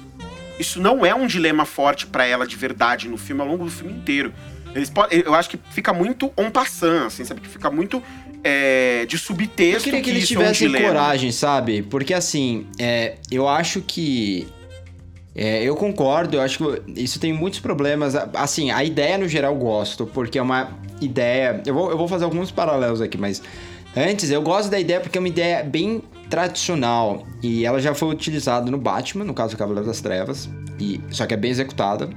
isso 0.57 0.81
não 0.81 1.05
é 1.05 1.13
um 1.13 1.27
dilema 1.27 1.63
forte 1.63 2.07
pra 2.07 2.25
ela 2.25 2.47
de 2.47 2.55
verdade 2.55 3.07
no 3.07 3.17
filme 3.17 3.41
ao 3.43 3.47
longo 3.47 3.65
do 3.65 3.71
filme 3.71 3.93
inteiro. 3.93 4.33
Eles 4.73 4.89
podem, 4.89 5.19
eu 5.25 5.35
acho 5.35 5.49
que 5.49 5.59
fica 5.71 5.91
muito 5.93 6.31
on 6.37 6.49
passant, 6.49 7.05
assim, 7.05 7.25
sabe? 7.25 7.41
Que 7.41 7.47
fica 7.49 7.69
muito 7.69 8.01
é, 8.43 9.05
de 9.05 9.15
Eu 9.15 9.19
subtexto 9.19 9.83
queria 9.83 10.01
que 10.01 10.09
eles 10.09 10.23
isso 10.23 10.33
é 10.33 10.37
um 10.37 10.51
tivessem 10.51 10.81
coragem, 10.81 11.31
sabe? 11.31 11.81
Porque 11.83 12.13
assim, 12.13 12.67
é, 12.79 13.15
eu 13.29 13.47
acho 13.47 13.81
que. 13.81 14.47
é, 15.35 15.63
eu 15.63 15.75
concordo, 15.75 16.37
eu 16.37 16.41
acho 16.41 16.57
que 16.57 17.01
isso 17.01 17.19
tem 17.19 17.33
muitos 17.33 17.59
problemas. 17.59 18.15
Assim, 18.33 18.71
a 18.71 18.83
ideia 18.83 19.17
no 19.17 19.27
geral 19.27 19.53
eu 19.53 19.59
gosto, 19.59 20.05
porque 20.05 20.39
é 20.39 20.41
uma 20.41 20.71
ideia. 20.99 21.61
Eu 21.65 21.73
vou, 21.73 21.91
eu 21.91 21.97
vou 21.97 22.07
fazer 22.07 22.25
alguns 22.25 22.51
paralelos 22.51 23.01
aqui, 23.01 23.17
mas 23.17 23.41
antes 23.95 24.31
eu 24.31 24.41
gosto 24.41 24.69
da 24.69 24.79
ideia 24.79 24.99
porque 24.99 25.17
é 25.17 25.21
uma 25.21 25.29
ideia 25.29 25.63
bem 25.63 26.01
tradicional. 26.29 27.27
E 27.43 27.65
ela 27.65 27.79
já 27.79 27.93
foi 27.93 28.09
utilizada 28.09 28.71
no 28.71 28.77
Batman, 28.77 29.25
no 29.25 29.33
caso 29.33 29.55
do 29.55 29.57
Cavaleiro 29.57 29.87
das 29.87 30.01
Trevas. 30.01 30.49
E, 30.79 30.99
só 31.11 31.27
que 31.27 31.33
é 31.35 31.37
bem 31.37 31.51
executada, 31.51 32.09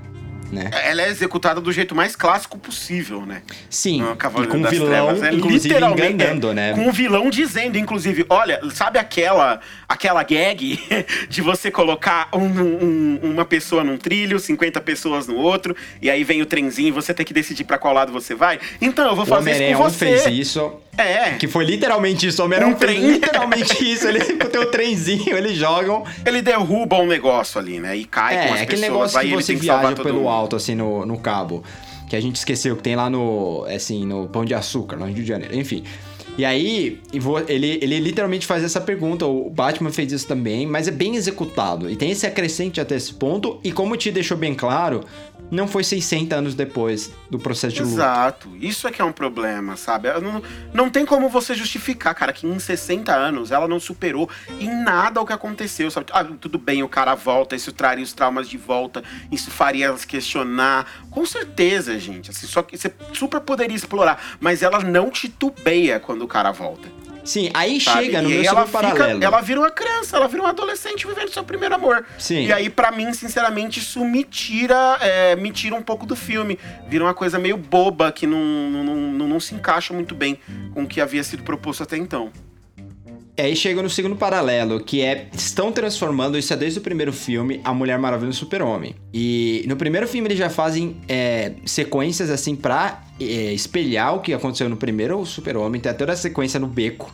né? 0.55 0.70
Ela 0.72 1.02
é 1.02 1.09
executada 1.09 1.61
do 1.61 1.70
jeito 1.72 1.94
mais 1.94 2.14
clássico 2.16 2.57
possível, 2.57 3.26
né? 3.26 3.42
Sim, 3.68 4.00
no 4.00 4.12
e 4.12 4.46
com 4.46 4.59
o 4.59 4.62
das 4.62 4.70
vilão, 4.70 4.88
Trevas. 4.88 5.22
É 5.22 5.34
inclusive, 5.34 5.68
literalmente, 5.74 6.12
enganando, 6.12 6.50
é, 6.50 6.55
né? 6.55 6.72
Com 6.74 6.88
o 6.88 6.92
vilão 6.92 7.28
dizendo, 7.30 7.76
inclusive, 7.78 8.24
olha, 8.28 8.61
sabe 8.72 8.98
aquela 8.98 9.61
aquela 9.88 10.22
gag 10.22 10.78
de 11.28 11.40
você 11.42 11.70
colocar 11.70 12.28
um- 12.32 12.38
um- 12.46 13.20
uma 13.22 13.44
pessoa 13.44 13.82
num 13.84 13.96
trilho, 13.98 14.38
50 14.38 14.80
pessoas 14.80 15.26
no 15.26 15.36
outro, 15.36 15.74
e 16.00 16.09
aí 16.11 16.22
vem 16.24 16.40
o 16.42 16.46
trenzinho 16.46 16.88
e 16.88 16.92
você 16.92 17.12
tem 17.12 17.26
que 17.26 17.34
decidir 17.34 17.64
pra 17.64 17.78
qual 17.78 17.92
lado 17.94 18.12
você 18.12 18.34
vai? 18.34 18.59
Então, 18.80 19.07
eu 19.09 19.16
vou 19.16 19.26
fazer 19.26 19.50
isso 19.52 19.76
com 19.76 19.84
1 19.84 19.90
você. 19.90 19.98
fez 20.18 20.26
isso. 20.26 20.72
É. 20.97 21.30
Que 21.32 21.49
foi 21.49 21.64
literalmente 21.64 22.26
isso. 22.26 22.40
O 22.42 22.45
Homem-Aranha 22.45 22.74
Um 22.74 22.78
trem. 22.78 23.01
literalmente 23.12 23.84
isso. 23.92 24.07
Ele 24.07 24.20
com 24.38 24.47
o 24.47 24.51
teu 24.51 24.70
trenzinho, 24.70 25.36
eles 25.36 25.57
jogam. 25.57 26.05
Ele 26.24 26.40
derruba 26.42 26.97
um 26.99 27.07
negócio 27.07 27.59
ali, 27.61 27.78
né? 27.80 27.97
E 27.97 28.05
cai 28.05 28.34
com 28.34 28.40
É, 28.40 28.45
as 28.45 28.51
aquele 28.62 28.66
pessoas. 28.66 28.82
negócio 28.82 29.18
aí 29.18 29.28
que 29.30 29.34
você 29.34 29.55
que 29.55 29.61
viaja 29.61 29.92
pelo 29.97 30.18
mundo. 30.18 30.28
alto, 30.28 30.57
assim, 30.57 30.74
no, 30.74 31.05
no 31.07 31.18
cabo. 31.18 31.62
Que 32.09 32.16
a 32.16 32.20
gente 32.20 32.36
esqueceu, 32.36 32.76
que 32.76 32.82
tem 32.82 32.95
lá 32.97 33.09
no. 33.11 33.64
Assim, 33.64 34.07
no 34.07 34.28
Pão 34.28 34.45
de 34.45 34.55
Açúcar, 34.55 34.97
no 34.97 35.07
Rio 35.07 35.14
de 35.14 35.24
Janeiro. 35.24 35.57
Enfim. 35.57 35.82
E 36.36 36.45
aí, 36.45 37.01
ele, 37.47 37.78
ele 37.80 38.01
literalmente 38.01 38.45
faz 38.45 38.64
essa 38.64 38.80
pergunta. 38.80 39.24
O 39.24 39.49
Batman 39.49 39.92
fez 39.92 40.11
isso 40.12 40.26
também, 40.26 40.66
mas 40.66 40.88
é 40.88 40.90
bem 40.90 41.14
executado. 41.14 41.88
E 41.88 41.95
tem 41.95 42.11
esse 42.11 42.26
acrescente 42.26 42.80
até 42.80 42.97
esse 42.97 43.14
ponto. 43.14 43.61
E 43.62 43.70
como 43.70 43.97
te 43.97 44.11
deixou 44.11 44.36
bem 44.36 44.53
claro, 44.53 45.05
não 45.55 45.68
foi 45.68 45.84
60 45.84 46.35
anos 46.35 46.55
depois 46.55 47.12
do 47.31 47.39
processo 47.39 47.76
de 47.76 47.82
luto. 47.82 47.94
Exato. 47.94 48.51
Isso 48.60 48.86
é 48.86 48.90
que 48.90 49.01
é 49.01 49.05
um 49.05 49.12
problema, 49.12 49.76
sabe? 49.76 50.09
Não, 50.20 50.43
não 50.72 50.90
tem 50.90 51.06
como 51.06 51.28
você 51.28 51.55
justificar, 51.55 52.14
cara, 52.14 52.32
que 52.32 52.47
em 52.47 52.59
60 52.59 53.14
anos 53.14 53.51
ela 53.51 53.68
não 53.68 53.78
superou 53.78 54.28
em 54.60 54.68
nada 54.68 55.20
o 55.20 55.26
que 55.26 55.32
aconteceu, 55.32 55.90
sabe? 55.90 56.06
Ah, 56.12 56.24
tudo 56.24 56.59
bem, 56.59 56.82
o 56.82 56.89
cara 56.89 57.14
volta, 57.14 57.55
isso 57.55 57.72
traria 57.72 58.05
os 58.05 58.12
traumas 58.12 58.48
de 58.48 58.59
volta, 58.59 59.02
isso 59.31 59.51
faria 59.51 59.86
elas 59.86 60.05
questionar. 60.05 61.05
Com 61.10 61.24
certeza, 61.24 61.98
gente. 61.98 62.31
Assim, 62.31 62.47
só 62.47 62.62
que 62.62 62.76
você 62.76 62.93
super 63.12 63.40
poderia 63.40 63.76
explorar, 63.76 64.36
mas 64.40 64.62
ela 64.62 64.81
não 64.81 65.10
titubeia 65.10 66.01
quando 66.01 66.22
o 66.22 66.28
cara 66.28 66.51
volta. 66.51 66.89
Sim, 67.24 67.51
aí 67.55 67.80
sabe? 67.80 68.05
chega 68.06 68.22
no 68.22 68.30
e 68.30 68.34
meu 68.34 68.44
ela 68.44 68.66
fica, 68.66 68.78
paralelo. 68.82 69.24
ela 69.24 69.40
vira 69.40 69.60
uma 69.60 69.70
criança, 69.70 70.16
ela 70.16 70.28
vira 70.28 70.42
um 70.42 70.46
adolescente 70.46 71.06
vivendo 71.06 71.30
seu 71.30 71.42
primeiro 71.42 71.74
amor. 71.74 72.05
Sim. 72.18 72.44
E 72.46 72.52
aí, 72.52 72.68
pra 72.68 72.90
mim, 72.92 73.12
sinceramente, 73.14 73.78
isso 73.80 74.05
me 74.05 74.22
tira, 74.24 74.98
é, 75.01 75.34
me 75.36 75.51
tira 75.51 75.74
um 75.74 75.82
pouco 75.82 76.05
do 76.05 76.14
filme. 76.14 76.59
Vira 76.88 77.05
uma 77.05 77.14
coisa 77.14 77.38
meio 77.38 77.56
boba 77.56 78.12
que 78.12 78.26
não, 78.26 78.38
não, 78.70 78.84
não- 78.84 79.28
não 79.28 79.40
se 79.40 79.55
encaixa 79.55 79.94
muito 79.94 80.14
bem 80.14 80.38
com 80.74 80.82
o 80.82 80.86
que 80.86 81.01
havia 81.01 81.22
sido 81.24 81.42
proposto 81.42 81.82
até 81.82 81.96
então. 81.96 82.30
Aí 83.43 83.56
chega 83.56 83.82
no 83.82 83.90
segundo 83.90 84.15
paralelo, 84.16 84.78
que 84.81 85.01
é 85.02 85.28
estão 85.32 85.73
transformando, 85.73 86.39
isso 86.39 86.52
é 86.52 86.56
desde 86.56 86.78
o 86.78 86.82
primeiro 86.82 87.12
filme, 87.12 87.61
a 87.65 87.74
Mulher 87.74 87.98
Maravilha 87.98 88.28
no 88.28 88.32
Super-Homem. 88.35 88.94
E 89.12 89.65
no 89.66 89.77
primeiro 89.77 90.06
filme 90.06 90.28
eles 90.28 90.39
já 90.39 90.48
fazem 90.51 90.97
é, 91.09 91.52
sequências 91.66 92.31
assim 92.31 92.55
pra 92.55 93.02
é, 93.20 93.24
espelhar 93.52 94.15
o 94.15 94.20
que 94.20 94.32
aconteceu 94.32 94.69
no 94.69 94.77
primeiro 94.77 95.24
Super-Homem. 95.27 95.81
Tem 95.81 95.93
toda 95.94 96.12
a 96.12 96.16
sequência 96.16 96.61
no 96.61 96.66
beco, 96.69 97.12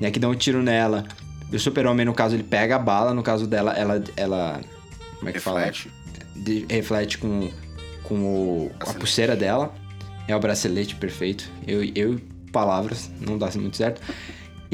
né? 0.00 0.10
Que 0.10 0.18
dá 0.18 0.28
um 0.28 0.34
tiro 0.34 0.62
nela. 0.62 1.04
E 1.52 1.56
o 1.56 1.60
Super-Homem, 1.60 2.06
no 2.06 2.14
caso, 2.14 2.34
ele 2.34 2.42
pega 2.42 2.76
a 2.76 2.78
bala, 2.78 3.12
no 3.14 3.22
caso 3.22 3.46
dela, 3.46 3.72
ela. 3.74 4.02
ela 4.16 4.60
como 5.18 5.28
é 5.28 5.32
que 5.32 5.38
Reflete. 5.38 5.88
fala? 5.88 5.94
De- 6.36 6.66
reflete 6.68 7.18
com, 7.18 7.48
com 8.02 8.14
o- 8.24 8.70
a 8.80 8.86
pulseira 8.94 9.36
dela. 9.36 9.72
É 10.26 10.34
o 10.34 10.40
bracelete 10.40 10.96
perfeito. 10.96 11.48
Eu, 11.66 11.84
eu 11.94 12.18
palavras, 12.50 13.10
não 13.20 13.36
dá 13.38 13.50
muito 13.56 13.76
certo. 13.76 14.00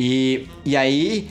E, 0.03 0.47
e 0.65 0.79
aí, 0.79 1.29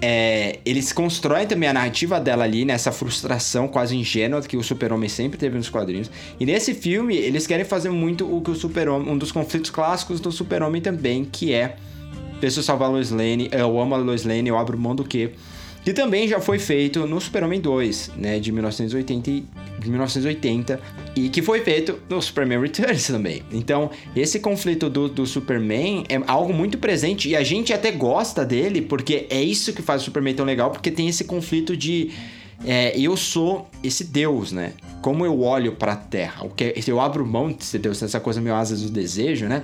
é, 0.00 0.60
eles 0.64 0.92
constroem 0.92 1.44
também 1.44 1.68
a 1.68 1.72
narrativa 1.72 2.20
dela 2.20 2.44
ali, 2.44 2.64
nessa 2.64 2.92
frustração 2.92 3.66
quase 3.66 3.96
ingênua 3.96 4.40
que 4.42 4.56
o 4.56 4.62
Super-Homem 4.62 5.08
sempre 5.08 5.36
teve 5.36 5.56
nos 5.56 5.68
quadrinhos. 5.68 6.08
E 6.38 6.46
nesse 6.46 6.72
filme, 6.72 7.16
eles 7.16 7.48
querem 7.48 7.64
fazer 7.64 7.90
muito 7.90 8.24
o 8.24 8.40
que 8.40 8.52
o 8.52 8.54
Super-Homem, 8.54 9.10
um 9.10 9.18
dos 9.18 9.32
conflitos 9.32 9.72
clássicos 9.72 10.20
do 10.20 10.30
Super-Homem 10.30 10.80
também, 10.80 11.24
que 11.24 11.52
é 11.52 11.74
preciso 12.38 12.62
salvar 12.62 12.90
a 12.90 12.92
Lois 12.92 13.10
Lane, 13.10 13.48
eu 13.50 13.80
amo 13.80 13.96
a 13.96 13.98
Lois 13.98 14.24
Lane, 14.24 14.48
eu 14.48 14.56
abro 14.56 14.78
mão 14.78 14.94
do 14.94 15.02
quê? 15.02 15.32
Que 15.86 15.92
também 15.92 16.26
já 16.26 16.40
foi 16.40 16.58
feito 16.58 17.06
no 17.06 17.20
Super-Homem 17.20 17.60
2, 17.60 18.10
né, 18.16 18.40
de 18.40 18.50
1980, 18.50 19.30
e- 19.30 19.44
de 19.78 19.88
1980, 19.88 20.80
e 21.14 21.28
que 21.28 21.40
foi 21.40 21.60
feito 21.60 22.00
no 22.08 22.20
Superman 22.20 22.60
Returns 22.60 23.06
também. 23.06 23.44
Então, 23.52 23.88
esse 24.16 24.40
conflito 24.40 24.90
do, 24.90 25.08
do 25.08 25.24
Superman 25.24 26.02
é 26.08 26.20
algo 26.26 26.52
muito 26.52 26.76
presente 26.76 27.28
e 27.28 27.36
a 27.36 27.44
gente 27.44 27.72
até 27.72 27.92
gosta 27.92 28.44
dele, 28.44 28.82
porque 28.82 29.28
é 29.30 29.40
isso 29.40 29.72
que 29.72 29.80
faz 29.80 30.02
o 30.02 30.06
Superman 30.06 30.34
tão 30.34 30.44
legal, 30.44 30.72
porque 30.72 30.90
tem 30.90 31.06
esse 31.06 31.22
conflito 31.22 31.76
de 31.76 32.10
é, 32.66 32.98
eu 32.98 33.16
sou 33.16 33.70
esse 33.80 34.02
Deus, 34.02 34.50
né? 34.50 34.72
Como 35.00 35.24
eu 35.24 35.40
olho 35.40 35.70
pra 35.70 35.94
Terra, 35.94 36.44
o 36.44 36.48
que 36.48 36.74
eu 36.88 37.00
abro 37.00 37.24
mão 37.24 37.52
de 37.52 37.64
ser 37.64 37.78
Deus, 37.78 38.02
essa 38.02 38.18
coisa 38.18 38.40
meio 38.40 38.56
asas 38.56 38.82
do 38.82 38.90
desejo, 38.90 39.46
né? 39.46 39.62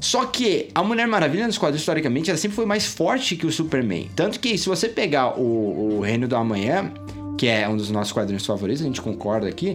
Só 0.00 0.26
que 0.26 0.68
a 0.74 0.82
Mulher 0.82 1.06
Maravilha 1.06 1.46
nos 1.46 1.56
quadrinhos, 1.58 1.82
historicamente, 1.82 2.30
ela 2.30 2.38
sempre 2.38 2.54
foi 2.54 2.66
mais 2.66 2.86
forte 2.86 3.34
que 3.36 3.46
o 3.46 3.52
Superman. 3.52 4.10
Tanto 4.14 4.38
que, 4.38 4.56
se 4.58 4.68
você 4.68 4.88
pegar 4.88 5.38
o, 5.38 5.98
o 5.98 6.00
Reino 6.00 6.28
do 6.28 6.36
Amanhã, 6.36 6.92
que 7.38 7.46
é 7.48 7.68
um 7.68 7.76
dos 7.76 7.90
nossos 7.90 8.12
quadrinhos 8.12 8.44
favoritos, 8.46 8.82
a 8.82 8.84
gente 8.86 9.00
concorda 9.00 9.48
aqui. 9.48 9.74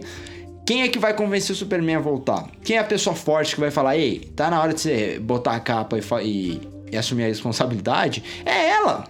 Quem 0.64 0.82
é 0.82 0.88
que 0.88 0.98
vai 0.98 1.12
convencer 1.14 1.54
o 1.54 1.58
Superman 1.58 1.96
a 1.96 2.00
voltar? 2.00 2.46
Quem 2.62 2.76
é 2.76 2.78
a 2.78 2.84
pessoa 2.84 3.16
forte 3.16 3.54
que 3.54 3.60
vai 3.60 3.70
falar: 3.70 3.96
Ei, 3.96 4.20
tá 4.36 4.48
na 4.48 4.60
hora 4.60 4.72
de 4.72 4.80
você 4.80 5.18
botar 5.18 5.52
a 5.56 5.60
capa 5.60 5.98
e, 5.98 6.02
e- 6.24 6.60
e 6.92 6.96
assumir 6.96 7.24
a 7.24 7.26
responsabilidade? 7.26 8.22
É 8.46 8.68
ela! 8.70 9.04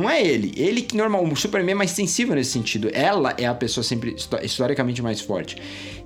Não 0.00 0.08
é 0.10 0.22
ele. 0.22 0.52
Ele 0.56 0.82
que 0.82 0.96
normal, 0.96 1.24
o 1.24 1.36
Superman 1.36 1.72
é 1.72 1.74
mais 1.74 1.90
sensível 1.90 2.34
nesse 2.34 2.50
sentido. 2.52 2.88
Ela 2.92 3.34
é 3.38 3.46
a 3.46 3.54
pessoa 3.54 3.84
sempre 3.84 4.14
histo- 4.14 4.38
historicamente 4.42 5.02
mais 5.02 5.20
forte. 5.20 5.56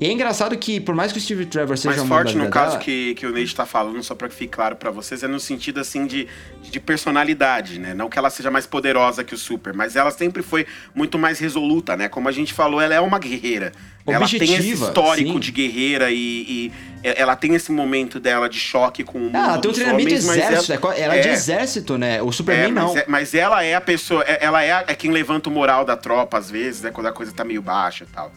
E 0.01 0.05
é 0.07 0.11
engraçado 0.11 0.57
que, 0.59 0.81
por 0.81 0.95
mais 0.95 1.13
que 1.13 1.19
o 1.19 1.21
Steve 1.21 1.47
Trevor 1.47 1.77
seja 1.79 1.97
Mais 1.97 2.09
forte, 2.09 2.37
no 2.37 2.51
caso 2.51 2.73
dela- 2.73 2.83
que, 2.85 3.15
que 3.15 3.27
o 3.27 3.33
Nate 3.33 3.55
tá 3.55 3.65
falando, 3.65 4.03
só 4.03 4.15
pra 4.15 4.29
que 4.29 4.35
fique 4.35 4.53
claro 4.55 4.77
pra 4.77 4.91
vocês, 4.91 5.23
é 5.23 5.29
no 5.29 5.39
sentido 5.39 5.79
assim 5.81 6.07
de, 6.07 6.27
de 6.63 6.81
personalidade, 6.81 7.79
né? 7.79 7.95
Não 7.95 8.09
que 8.09 8.19
ela 8.19 8.31
seja 8.31 8.51
mais 8.51 8.67
poderosa 8.67 9.23
que 9.23 9.35
o 9.35 9.39
Super, 9.39 9.73
mas 9.73 9.95
ela 9.95 10.11
sempre 10.11 10.43
foi 10.43 10.67
muito 10.95 11.19
mais 11.19 11.39
resoluta, 11.39 11.97
né? 11.97 12.09
Como 12.09 12.29
a 12.29 12.33
gente 12.33 12.53
falou, 12.53 12.81
ela 12.81 12.95
é 12.95 13.01
uma 13.01 13.19
guerreira. 13.19 13.73
Ela 14.07 14.29
tem 14.29 14.55
esse 14.55 14.73
histórico 14.73 15.33
sim. 15.33 15.39
de 15.41 15.51
guerreira 15.53 16.11
e, 16.11 16.17
e 16.17 16.73
ela 17.03 17.35
tem 17.35 17.55
esse 17.55 17.73
momento 17.73 18.21
dela 18.21 18.49
de 18.49 18.59
choque 18.59 19.03
com 19.03 19.17
o 19.19 19.21
mundo 19.23 19.37
Ah, 19.37 19.45
ela 19.55 19.59
tem 19.59 19.71
um 19.71 19.75
treinamento 19.75 20.09
de 20.09 20.15
homens, 20.15 20.27
mas 20.27 20.37
exército. 20.37 20.73
ela- 20.73 20.95
é- 20.95 21.01
Ela 21.01 21.17
é 21.17 21.21
de 21.21 21.29
é, 21.29 21.33
exército, 21.33 21.97
né? 21.99 22.23
O 22.23 22.31
Superman 22.31 22.69
é, 22.69 22.73
mas, 22.73 22.85
não. 22.85 22.99
é- 22.99 23.05
mas 23.09 23.35
ela 23.35 23.63
é 23.65 23.75
a 23.75 23.81
pessoa, 23.81 24.23
é- 24.27 24.39
ela 24.45 24.63
é, 24.63 24.73
a- 24.73 24.85
é 24.89 24.95
quem 24.95 25.11
levanta 25.11 25.49
o 25.49 25.53
moral 25.53 25.85
da 25.87 25.97
tropa, 25.97 26.37
às 26.37 26.51
vezes, 26.51 26.83
né? 26.83 26.91
Quando 26.91 27.07
a 27.07 27.13
coisa 27.13 27.33
tá 27.33 27.45
meio 27.45 27.63
baixa 27.63 28.05
e 28.05 28.07
tal. 28.15 28.31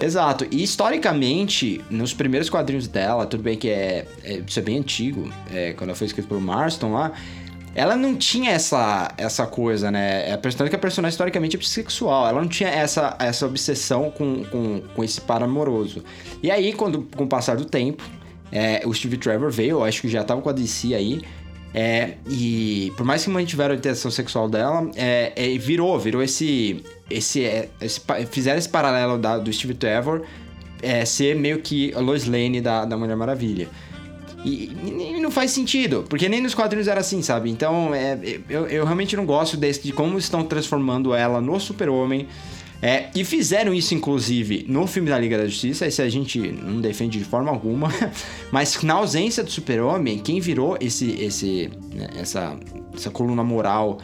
Exato. 0.00 0.46
E 0.50 0.62
historicamente, 0.62 1.80
nos 1.90 2.12
primeiros 2.14 2.48
quadrinhos 2.48 2.86
dela, 2.86 3.26
tudo 3.26 3.42
bem 3.42 3.56
que 3.56 3.68
é, 3.68 4.06
é- 4.22 4.42
isso 4.46 4.58
é 4.58 4.62
bem 4.62 4.78
antigo, 4.78 5.30
é, 5.52 5.72
quando 5.72 5.90
ela 5.90 5.96
foi 5.96 6.06
escrita 6.06 6.28
por 6.28 6.40
Marston 6.40 6.92
lá, 6.92 7.12
ela 7.80 7.96
não 7.96 8.14
tinha 8.14 8.50
essa, 8.50 9.10
essa 9.16 9.46
coisa, 9.46 9.90
né? 9.90 10.30
É 10.30 10.36
personagem 10.36 10.70
que 10.70 10.76
a 10.76 10.78
personagem 10.78 11.12
historicamente 11.14 11.56
é 11.56 11.58
bissexual. 11.58 12.28
Ela 12.28 12.40
não 12.42 12.48
tinha 12.48 12.68
essa, 12.68 13.16
essa 13.18 13.46
obsessão 13.46 14.10
com, 14.10 14.44
com, 14.44 14.82
com 14.94 15.02
esse 15.02 15.18
par 15.20 15.42
amoroso. 15.42 16.04
E 16.42 16.50
aí, 16.50 16.74
quando, 16.74 17.08
com 17.16 17.24
o 17.24 17.26
passar 17.26 17.56
do 17.56 17.64
tempo, 17.64 18.02
é, 18.52 18.82
o 18.84 18.92
Steve 18.92 19.16
Trevor 19.16 19.50
veio, 19.50 19.82
acho 19.82 20.02
que 20.02 20.08
já 20.08 20.22
tava 20.22 20.42
com 20.42 20.50
a 20.50 20.52
DC 20.52 20.94
aí. 20.94 21.22
É, 21.72 22.14
e 22.28 22.92
por 22.98 23.06
mais 23.06 23.24
que 23.24 23.30
mantiveram 23.30 23.74
a 23.74 23.78
intenção 23.78 24.10
sexual 24.10 24.46
dela, 24.46 24.90
é, 24.94 25.32
é, 25.34 25.56
virou, 25.56 25.98
virou 25.98 26.22
esse. 26.22 26.84
esse, 27.08 27.44
é, 27.46 27.70
esse 27.80 27.98
fizeram 28.30 28.58
esse 28.58 28.68
paralelo 28.68 29.16
da- 29.16 29.38
do 29.38 29.50
Steve 29.50 29.72
Trevor 29.72 30.22
é, 30.82 31.04
ser 31.06 31.34
meio 31.34 31.60
que 31.60 31.94
a 31.94 32.00
Lois 32.00 32.26
Lane 32.26 32.60
da, 32.60 32.84
da 32.84 32.96
Mulher 32.96 33.16
Maravilha. 33.16 33.68
E, 34.44 34.70
e- 34.84 35.20
não 35.20 35.30
faz 35.30 35.50
sentido, 35.50 36.04
porque 36.08 36.28
nem 36.28 36.40
nos 36.40 36.54
quadrinhos 36.54 36.88
era 36.88 37.00
assim, 37.00 37.22
sabe? 37.22 37.50
Então, 37.50 37.94
é, 37.94 38.18
eu, 38.48 38.66
eu 38.66 38.84
realmente 38.84 39.16
não 39.16 39.26
gosto 39.26 39.56
desse, 39.56 39.82
de 39.82 39.92
como 39.92 40.18
estão 40.18 40.42
transformando 40.44 41.14
ela 41.14 41.40
no 41.40 41.58
Super-Homem. 41.60 42.26
É, 42.82 43.10
e 43.14 43.24
fizeram 43.24 43.74
isso, 43.74 43.94
inclusive, 43.94 44.64
no 44.66 44.86
filme 44.86 45.10
da 45.10 45.18
Liga 45.18 45.36
da 45.36 45.46
Justiça. 45.46 45.86
Esse 45.86 46.00
a 46.00 46.08
gente 46.08 46.38
não 46.38 46.80
defende 46.80 47.18
de 47.18 47.24
forma 47.24 47.50
alguma. 47.50 47.92
Mas 48.50 48.82
na 48.82 48.94
ausência 48.94 49.44
do 49.44 49.50
Super-Homem, 49.50 50.18
quem 50.18 50.40
virou 50.40 50.78
esse, 50.80 51.10
esse, 51.22 51.70
né, 51.92 52.08
essa, 52.16 52.58
essa 52.94 53.10
coluna 53.10 53.44
moral 53.44 53.98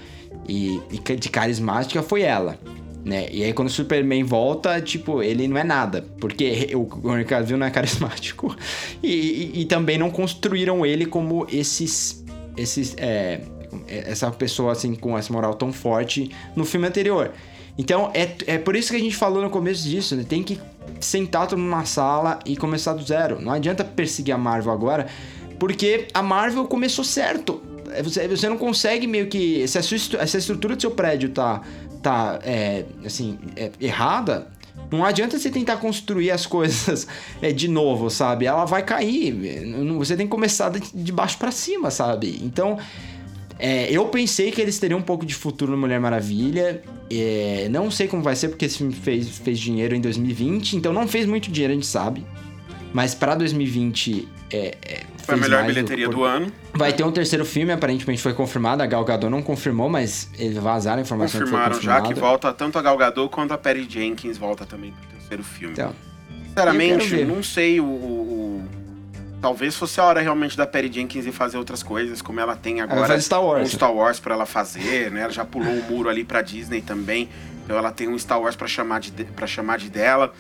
e, 0.47 0.79
e 0.93 1.17
de 1.17 1.29
carismática 1.31 2.03
foi 2.03 2.21
ela. 2.21 2.59
Né? 3.07 3.29
E 3.31 3.45
aí 3.45 3.53
quando 3.53 3.69
o 3.69 3.71
Superman 3.71 4.25
volta, 4.25 4.81
tipo, 4.81 5.23
ele 5.23 5.47
não 5.47 5.57
é 5.57 5.63
nada. 5.63 6.05
Porque 6.21 6.73
o 6.75 7.13
Henry 7.13 7.25
Cavill 7.25 7.57
não 7.57 7.65
é 7.65 7.71
carismático. 7.71 8.57
E, 9.01 9.53
e- 9.55 9.61
e 9.61 9.65
também 9.65 9.97
não 9.97 10.11
construíram 10.11 10.85
ele 10.85 11.07
como 11.07 11.47
esses. 11.49 12.25
esses 12.57 12.97
é, 12.99 13.43
essa 13.89 14.29
pessoa 14.33 14.73
assim 14.73 14.95
com 14.97 15.17
essa 15.17 15.33
moral 15.33 15.55
tão 15.55 15.73
forte 15.73 16.33
no 16.57 16.65
filme 16.65 16.89
anterior. 16.89 17.31
Então 17.79 18.11
é, 18.13 18.29
é 18.55 18.59
por 18.59 18.75
isso 18.75 18.91
que 18.91 18.97
a 18.97 19.01
gente 19.01 19.15
falou 19.15 19.41
no 19.41 19.51
começo 19.51 19.89
disso, 19.89 20.17
né? 20.17 20.25
Tem 20.29 20.43
que 20.43 20.59
sentar 20.99 21.49
mundo 21.57 21.71
na 21.71 21.85
sala 21.85 22.41
e 22.45 22.57
começar 22.57 22.95
do 22.95 23.05
zero. 23.05 23.41
Não 23.41 23.53
adianta 23.53 23.85
perseguir 23.85 24.35
a 24.35 24.39
Marvel 24.39 24.73
agora, 24.73 25.07
porque 25.61 26.09
a 26.13 26.23
Marvel 26.25 26.65
começou 26.67 27.05
certo. 27.05 27.63
É, 27.93 28.03
Você, 28.03 28.27
você 28.27 28.49
não 28.49 28.57
consegue 28.59 29.07
meio 29.07 29.27
que. 29.29 29.67
Se 29.69 29.79
a, 29.79 29.83
sua, 29.83 29.99
se 29.99 30.17
a 30.17 30.39
estrutura 30.39 30.75
do 30.75 30.81
seu 30.81 30.91
prédio 30.91 31.29
tá, 31.29 31.61
tá 32.07 32.39
é, 32.45 32.85
assim, 33.05 33.37
é, 33.57 33.71
errada, 33.81 34.47
não 34.93 35.05
adianta 35.05 35.37
você 35.39 35.51
tentar 35.51 35.79
construir 35.79 36.31
as 36.31 36.47
coisas 36.47 37.07
é, 37.43 37.53
de 37.53 37.67
novo, 37.67 38.09
sabe? 38.09 38.47
Ela 38.47 38.65
vai 38.65 38.85
cair. 38.85 39.33
Não- 39.67 39.99
Você 39.99 40.17
tem 40.17 40.27
que 40.27 40.31
começar 40.31 40.71
de, 40.71 41.11
baixo 41.13 41.37
pra 41.39 41.51
cima, 41.51 41.91
sabe? 41.91 42.39
Então. 42.43 42.79
É, 43.59 43.91
eu 43.91 44.05
pensei 44.09 44.51
que 44.51 44.61
eles 44.61 44.79
teriam 44.79 44.99
um 44.99 45.03
pouco 45.03 45.25
de 45.25 45.35
futuro 45.35 45.73
no 45.73 45.79
Mulher 45.79 45.99
Maravilha. 45.99 46.83
É, 47.11 47.69
não 47.71 47.91
sei 47.91 48.07
como 48.07 48.23
vai 48.23 48.37
ser, 48.37 48.49
porque 48.51 48.67
esse 48.67 48.77
filme 48.77 48.93
fez, 48.93 49.29
fez 49.39 49.59
dinheiro 49.59 49.95
em 49.97 50.01
2020, 50.03 50.77
então 50.77 50.93
não 50.93 51.09
fez 51.09 51.25
muito 51.25 51.51
dinheiro, 51.51 51.73
a 51.73 51.75
gente 51.75 51.87
sabe. 51.87 52.23
Mas 52.93 53.15
pra 53.15 53.35
2020 53.35 54.29
é, 54.51 54.77
é, 54.83 55.01
Foi 55.27 55.35
a 55.35 55.39
melhor 55.39 55.63
mais 55.63 55.75
bilheteria 55.75 56.07
por- 56.07 56.15
do 56.15 56.25
ano. 56.25 56.53
Vai 56.73 56.93
ter 56.93 57.03
um 57.05 57.13
terceiro 57.13 57.45
filme, 57.45 57.73
aparentemente 57.73 58.23
foi 58.23 58.33
confirmado. 58.33 58.83
A 58.83 58.87
Gal 58.87 59.05
Gadot 59.05 59.29
não 59.31 59.43
confirmou, 59.43 59.89
mas 59.89 60.31
eles 60.39 60.57
vazaram 60.57 60.99
a 60.99 61.03
informação 61.03 61.41
Confirmaram 61.41 61.71
que 61.73 61.77
foi 61.77 61.85
já 61.85 62.01
que 62.01 62.15
volta 62.15 62.53
tanto 62.53 62.79
a 62.79 62.83
Gal 62.83 62.97
Gadot 62.97 63.29
quanto 63.31 63.53
a 63.53 63.59
Perry 63.59 63.87
Jenkins 63.89 64.39
volta 64.39 64.65
também 64.65 64.93
pro 64.93 65.07
terceiro 65.19 65.43
filme. 65.43 65.73
Então, 65.73 65.93
Sinceramente, 66.49 67.25
não 67.25 67.43
sei 67.43 67.81
o, 67.81 67.85
o- 67.85 67.89
o- 68.73 68.87
Talvez 69.43 69.77
fosse 69.77 70.01
a 70.01 70.05
hora 70.05 70.21
realmente 70.21 70.57
da 70.57 70.67
Perry 70.67 70.91
Jenkins 70.91 71.27
ir 71.27 71.31
fazer 71.33 71.59
outras 71.59 71.83
coisas, 71.83 72.23
como 72.23 72.41
ela 72.41 72.57
tem 72.57 72.81
agora 72.81 73.07
fazer 73.07 73.21
Star 73.21 73.45
Wars. 73.45 73.63
um 73.69 73.77
Star 73.77 73.93
Wars 73.95 74.19
pra 74.19 74.35
ela 74.35 74.47
fazer, 74.47 75.11
né? 75.11 75.21
Ela 75.21 75.33
já 75.33 75.45
pulou 75.45 75.73
o 75.73 75.83
muro 75.85 76.09
ali 76.09 76.25
pra 76.25 76.41
Disney 76.41 76.81
também. 76.81 77.29
Então 77.63 77.77
ela 77.77 77.93
tem 77.93 78.09
um 78.09 78.19
Star 78.19 78.41
Wars 78.41 78.57
pra 78.57 78.67
chamar 78.67 78.99
de, 79.01 79.11
para 79.13 79.47
chamar 79.47 79.77
de 79.79 79.91
dela. 79.91 80.33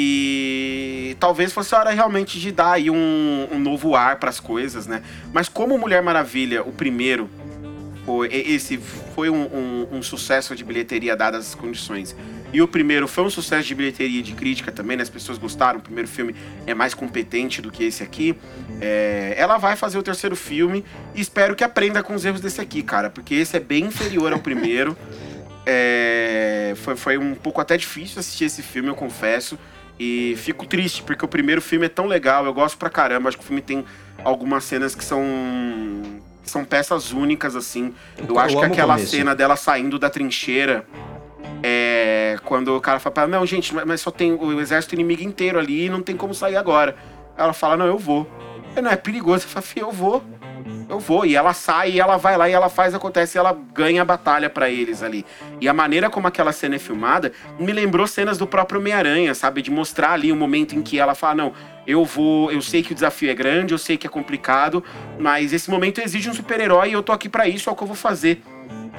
E 0.00 1.16
talvez 1.18 1.52
fosse 1.52 1.74
a 1.74 1.78
hora 1.80 1.90
realmente 1.90 2.38
de 2.38 2.52
dar 2.52 2.74
aí 2.74 2.88
um, 2.88 3.48
um 3.50 3.58
novo 3.58 3.96
ar 3.96 4.14
pras 4.20 4.38
coisas, 4.38 4.86
né? 4.86 5.02
Mas 5.32 5.48
como 5.48 5.76
Mulher 5.76 6.00
Maravilha, 6.04 6.62
o 6.62 6.70
primeiro, 6.70 7.28
foi, 8.06 8.28
esse 8.32 8.78
foi 9.16 9.28
um, 9.28 9.42
um- 9.42 9.88
um 9.98 10.02
sucesso 10.02 10.54
de 10.54 10.62
bilheteria 10.62 11.16
dadas 11.16 11.48
as 11.48 11.54
condições. 11.56 12.14
E 12.52 12.62
o 12.62 12.68
primeiro 12.68 13.08
foi 13.08 13.24
um 13.24 13.28
sucesso 13.30 13.66
de 13.66 13.74
bilheteria 13.74 14.20
e 14.20 14.22
de 14.22 14.34
crítica 14.34 14.70
também, 14.70 14.96
né? 14.96 15.02
As 15.02 15.10
pessoas 15.10 15.36
gostaram. 15.36 15.80
O 15.80 15.82
primeiro 15.82 16.08
filme 16.08 16.32
é 16.64 16.74
mais 16.74 16.94
competente 16.94 17.60
do 17.60 17.68
que 17.72 17.82
esse 17.82 18.02
aqui. 18.04 18.36
É, 18.80 19.34
ela 19.36 19.58
vai 19.58 19.74
fazer 19.74 19.98
o 19.98 20.02
terceiro 20.02 20.36
filme 20.36 20.84
e 21.12 21.20
espero 21.20 21.56
que 21.56 21.64
aprenda 21.64 22.04
com 22.04 22.14
os 22.14 22.24
erros 22.24 22.40
desse 22.40 22.60
aqui, 22.60 22.84
cara. 22.84 23.10
Porque 23.10 23.34
esse 23.34 23.56
é 23.56 23.60
bem 23.60 23.86
inferior 23.86 24.32
ao 24.32 24.38
primeiro. 24.38 24.96
É, 25.70 26.72
foi, 26.76 26.96
foi 26.96 27.18
um 27.18 27.34
pouco 27.34 27.60
até 27.60 27.76
difícil 27.76 28.18
assistir 28.20 28.44
esse 28.46 28.62
filme, 28.62 28.88
eu 28.88 28.94
confesso. 28.94 29.58
E 29.98 30.34
fico 30.38 30.64
triste, 30.66 31.02
porque 31.02 31.24
o 31.24 31.28
primeiro 31.28 31.60
filme 31.60 31.86
é 31.86 31.88
tão 31.88 32.06
legal, 32.06 32.46
eu 32.46 32.54
gosto 32.54 32.78
pra 32.78 32.88
caramba. 32.88 33.28
Acho 33.28 33.38
que 33.38 33.42
o 33.44 33.46
filme 33.46 33.60
tem 33.62 33.84
algumas 34.24 34.64
cenas 34.64 34.94
que 34.94 35.04
são 35.04 35.22
são 36.44 36.64
peças 36.64 37.12
únicas, 37.12 37.54
assim. 37.54 37.92
Eu, 38.16 38.26
Eu 38.28 38.38
acho 38.38 38.56
que 38.58 38.64
aquela 38.64 38.96
cena 38.98 39.34
dela 39.34 39.54
saindo 39.56 39.98
da 39.98 40.08
trincheira. 40.08 40.86
É. 41.62 42.36
Quando 42.44 42.76
o 42.76 42.80
cara 42.80 42.98
fala 42.98 43.12
pra 43.12 43.22
ela, 43.24 43.32
não, 43.32 43.44
gente, 43.46 43.74
mas- 43.74 44.00
só 44.00 44.10
tem 44.10 44.32
o 44.32 44.60
exército 44.60 44.94
inimigo 44.94 45.22
inteiro 45.22 45.58
ali 45.58 45.86
e 45.86 45.90
não 45.90 46.00
tem 46.02 46.16
como 46.16 46.32
sair 46.34 46.56
agora. 46.56 46.96
Ela 47.36 47.52
fala, 47.52 47.76
não, 47.76 47.86
eu 47.86 47.98
vou. 47.98 48.26
Eu, 48.76 48.82
não, 48.82 48.90
é 48.90 48.96
perigoso. 48.96 49.44
Eu 49.44 49.48
falo, 49.48 49.66
"Fih, 49.66 49.80
eu 49.80 49.90
vou. 49.92 50.22
Eu 50.88 50.98
vou. 50.98 51.24
E 51.24 51.36
ela 51.36 51.52
sai, 51.52 51.92
e 51.92 52.00
ela 52.00 52.16
vai 52.16 52.36
lá, 52.36 52.48
e 52.48 52.52
ela 52.52 52.68
faz, 52.68 52.94
acontece, 52.94 53.36
e 53.36 53.38
ela 53.38 53.56
ganha 53.74 54.02
a 54.02 54.04
batalha 54.04 54.48
pra 54.48 54.70
eles 54.70 55.02
ali. 55.02 55.24
E 55.60 55.68
a 55.68 55.74
maneira 55.74 56.08
como 56.10 56.26
aquela 56.26 56.52
cena 56.52 56.76
é 56.76 56.78
filmada 56.78 57.32
me 57.58 57.72
lembrou 57.72 58.06
cenas 58.06 58.38
do 58.38 58.46
próprio 58.46 58.80
Homem-Aranha, 58.80 59.34
sabe? 59.34 59.62
De 59.62 59.70
mostrar 59.70 60.12
ali 60.12 60.32
o 60.32 60.36
momento 60.36 60.74
em 60.74 60.82
que 60.82 60.98
ela 60.98 61.14
fala, 61.14 61.34
não, 61.34 61.52
eu 61.86 62.04
vou, 62.04 62.50
eu 62.52 62.60
sei 62.60 62.82
que 62.82 62.92
o 62.92 62.94
desafio 62.94 63.30
é 63.30 63.34
grande, 63.34 63.72
eu 63.72 63.78
sei 63.78 63.96
que 63.96 64.06
é 64.06 64.10
complicado, 64.10 64.84
mas 65.18 65.52
esse 65.52 65.70
momento 65.70 66.00
exige 66.00 66.28
um 66.28 66.34
super-herói 66.34 66.90
e 66.90 66.92
eu 66.92 67.02
tô 67.02 67.12
aqui 67.12 67.28
pra 67.28 67.48
isso, 67.48 67.68
é 67.68 67.72
o 67.72 67.76
que 67.76 67.82
eu 67.82 67.86
vou 67.86 67.96
fazer. 67.96 68.42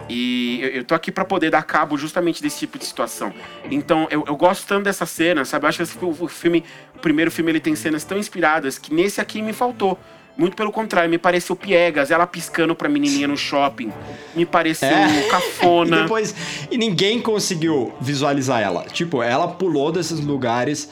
E 0.10 0.60
eu, 0.74 0.84
tô 0.84 0.96
aqui 0.96 1.12
pra 1.12 1.24
poder 1.24 1.52
dar 1.52 1.62
cabo 1.62 1.96
justamente 1.96 2.42
desse 2.42 2.58
tipo 2.58 2.80
de 2.80 2.86
situação. 2.86 3.32
Então, 3.70 4.08
eu, 4.10 4.24
eu 4.28 4.36
gosto 4.36 4.68
tanto 4.68 4.86
dessa 4.86 5.06
cena, 5.06 5.46
sabe? 5.46 5.66
Eu 5.66 5.70
acho 5.70 5.86
que 5.86 6.04
o, 6.04 6.10
o 6.10 6.28
filme, 6.28 6.64
o 6.96 7.00
primeiro 7.00 7.30
filme, 7.30 7.52
ele 7.52 7.60
tem 7.60 7.76
cenas 7.76 8.04
tão 8.04 8.18
inspiradas 8.18 8.80
que 8.80 8.92
nesse 8.92 9.22
aqui 9.22 9.40
me 9.40 9.54
faltou. 9.54 10.00
Muito 10.40 10.56
pelo 10.56 10.72
contrário, 10.72 11.10
me 11.10 11.18
pareceu 11.18 11.54
piegas, 11.54 12.10
ela 12.12 12.26
piscando 12.26 12.74
pra 12.74 12.88
menininha 12.88 13.28
no 13.28 13.36
shopping. 13.36 13.92
Me 14.34 14.46
pareceu 14.46 14.88
É. 14.88 15.28
cafona. 15.30 15.98
E 16.00 16.02
depois. 16.04 16.36
E 16.72 16.78
ninguém 16.78 17.20
conseguiu 17.22 17.94
visualizar 18.00 18.62
ela. 18.62 18.86
Tipo, 18.86 19.22
ela 19.22 19.50
pulou 19.50 19.92
desses 19.92 20.22
lugares 20.22 20.90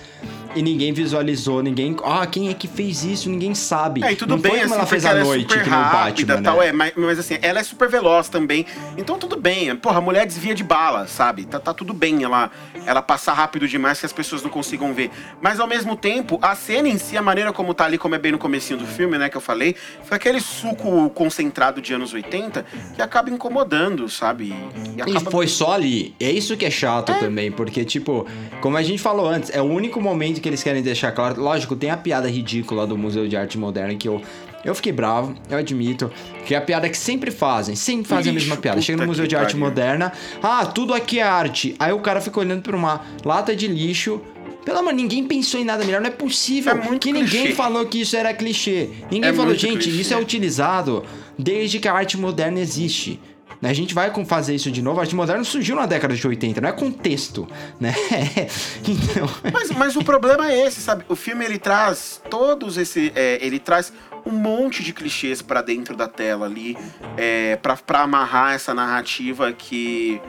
e 0.56 0.62
ninguém 0.62 0.94
visualizou, 0.94 1.62
ninguém. 1.62 1.96
Ah, 2.04 2.26
quem 2.26 2.50
é 2.50 2.54
que 2.54 2.68
fez 2.68 3.04
isso? 3.04 3.30
Ninguém 3.30 3.54
sabe. 3.54 4.04
É, 4.04 4.12
e 4.12 4.16
tudo 4.16 4.32
Não 4.32 4.40
bem, 4.40 4.52
foi 4.52 4.62
como 4.62 4.74
assim, 4.74 4.80
ela 4.80 4.86
fez 4.88 5.06
à 5.06 5.10
ela 5.12 5.24
noite, 5.24 5.46
é 5.46 5.50
super 5.50 5.64
que 5.64 5.70
no 5.70 5.76
rápida 5.76 6.34
Batman, 6.36 6.42
tal, 6.52 6.60
né? 6.60 6.68
é, 6.68 6.72
mas, 6.72 6.94
mas 6.96 7.20
assim, 7.20 7.38
ela 7.42 7.60
é 7.60 7.64
super 7.64 7.90
veloz 7.90 8.30
também, 8.30 8.66
então 8.98 9.18
tudo 9.18 9.36
bem. 9.40 9.76
Porra, 9.76 9.98
a 9.98 10.02
mulher 10.02 10.26
desvia 10.26 10.54
de 10.56 10.64
bala, 10.64 11.08
sabe? 11.08 11.46
Tá, 11.46 11.60
tá 11.60 11.74
tudo 11.74 11.94
bem 11.94 12.24
ela, 12.24 12.52
ela 12.86 13.02
passar 13.02 13.34
rápido 13.34 13.68
demais 13.68 14.00
que 14.00 14.06
as 14.06 14.14
pessoas 14.14 14.44
não 14.44 14.50
consigam 14.50 14.94
ver. 14.94 15.10
Mas 15.42 15.60
ao 15.60 15.68
mesmo 15.68 15.96
tempo, 15.96 16.40
a 16.42 16.56
cena 16.56 16.88
em 16.88 16.98
si, 16.98 17.18
a 17.18 17.22
maneira 17.22 17.52
como 17.54 17.74
tá 17.74 17.86
ali, 17.86 17.98
como 17.98 18.16
é 18.16 18.18
bem 18.20 18.32
no 18.32 18.38
comecinho 18.38 18.80
do 18.80 18.86
filme, 18.86 19.18
né, 19.18 19.30
que 19.30 19.38
eu 19.38 19.42
falei, 19.42 19.76
foi 20.04 20.18
aquele 20.18 20.40
suco 20.40 21.10
concentrado 21.12 21.82
de 21.82 21.94
anos 21.94 22.14
80 22.14 22.66
que 22.96 23.02
acaba 23.02 23.30
incomodando, 23.30 24.10
sabe? 24.10 24.54
E 24.96 24.98
E 24.98 25.02
acaba... 25.02 25.32
foi 25.32 25.48
só 25.48 25.74
ali. 25.74 26.16
É 26.20 26.32
isso 26.32 26.56
que 26.58 26.66
é 26.66 26.72
chato 26.72 27.14
também, 27.20 27.52
porque, 27.52 27.84
tipo, 27.86 28.26
como 28.62 28.78
a 28.78 28.84
gente 28.84 29.02
falou 29.02 29.28
antes, 29.28 29.50
é 29.54 29.62
o 29.62 29.66
único 29.66 30.02
momento 30.02 30.37
que 30.40 30.48
eles 30.50 30.62
querem 30.64 30.82
deixar 30.82 31.12
claro. 31.12 31.42
Lógico, 31.42 31.76
tem 31.76 31.90
a 31.90 31.98
piada 31.98 32.30
ridícula 32.30 32.86
do 32.88 32.98
Museu 32.98 33.28
de 33.28 33.36
Arte 33.38 33.58
Moderna 33.58 33.96
que 33.96 34.08
eu. 34.08 34.22
Eu 34.66 34.76
fiquei 34.76 34.92
bravo, 34.92 35.34
eu 35.50 35.58
admito. 35.58 36.12
Que 36.46 36.54
é 36.54 36.58
a 36.58 36.62
piada 36.62 36.90
que 36.90 36.98
sempre 36.98 37.32
fazem, 37.32 37.76
sempre 37.76 38.08
fazem 38.08 38.32
a 38.32 38.34
Lixo, 38.34 38.48
mesma 38.48 38.62
piada. 38.62 38.82
Chega 38.82 39.02
no 39.02 39.08
Museu 39.08 39.26
de 39.28 39.36
Arte 39.36 39.54
pariu. 39.54 39.60
Moderna, 39.66 40.12
ah, 40.44 40.66
tudo 40.66 40.94
aqui 40.94 41.20
é 41.20 41.24
arte. 41.24 41.76
Aí 41.80 41.94
o 41.94 42.00
cara 42.00 42.20
fica 42.20 42.40
olhando 42.40 42.62
pra 42.64 42.76
uma 42.76 43.02
lata 43.24 43.56
de 43.56 43.68
lixo. 43.68 44.20
Pelo 44.66 44.80
amor, 44.80 44.92
ninguém 44.94 45.24
pensou 45.26 45.60
em 45.62 45.64
nada 45.64 45.86
melhor. 45.86 46.02
Não 46.02 46.08
é 46.08 46.12
possível 46.12 46.74
É 46.74 46.98
que 47.00 47.14
ninguém 47.14 47.44
clichê. 47.44 47.54
falou 47.56 47.86
que 47.86 48.02
isso 48.02 48.18
era 48.18 48.34
clichê. 48.34 48.90
Ninguém 49.10 49.30
É 49.30 49.34
falou, 49.34 49.56
gente, 49.56 49.84
clichê. 49.84 50.02
isso 50.02 50.14
é 50.14 50.18
utilizado 50.18 51.06
desde 51.40 51.80
que 51.80 51.88
a 51.88 51.94
arte 51.94 52.18
moderna 52.18 52.60
existe. 52.60 53.18
A 53.62 53.74
gente 53.74 53.94
vai 53.94 54.12
fazer 54.26 54.56
isso 54.56 54.72
de 54.72 54.82
novo. 54.82 55.00
A 55.00 55.04
arte 55.04 55.16
moderna 55.16 55.44
surgiu 55.44 55.76
na 55.76 55.86
década 55.86 56.16
de 56.16 56.28
80, 56.28 56.62
não 56.62 56.70
é 56.70 56.72
contexto, 56.72 57.48
né? 57.80 57.94
Então, 58.88 59.28
Mas, 59.52 59.72
mas 59.72 59.96
o 59.96 60.04
problema 60.04 60.52
é 60.52 60.68
esse, 60.68 60.80
sabe? 60.82 61.04
O 61.10 61.16
filme 61.16 61.44
ele 61.44 61.58
traz 61.58 62.22
todos 62.30 62.78
esse, 62.78 63.12
é, 63.16 63.38
ele 63.42 63.60
traz 63.60 63.92
um 64.26 64.32
monte 64.32 64.84
de 64.84 64.94
clichês 64.94 65.42
pra 65.42 65.62
dentro 65.62 65.96
da 65.96 66.08
tela 66.08 66.46
ali, 66.46 66.78
é, 67.16 67.56
para 67.58 67.78
para 67.78 68.02
amarrar 68.02 68.54
essa 68.54 68.74
narrativa 68.74 69.52
que, 69.54 70.22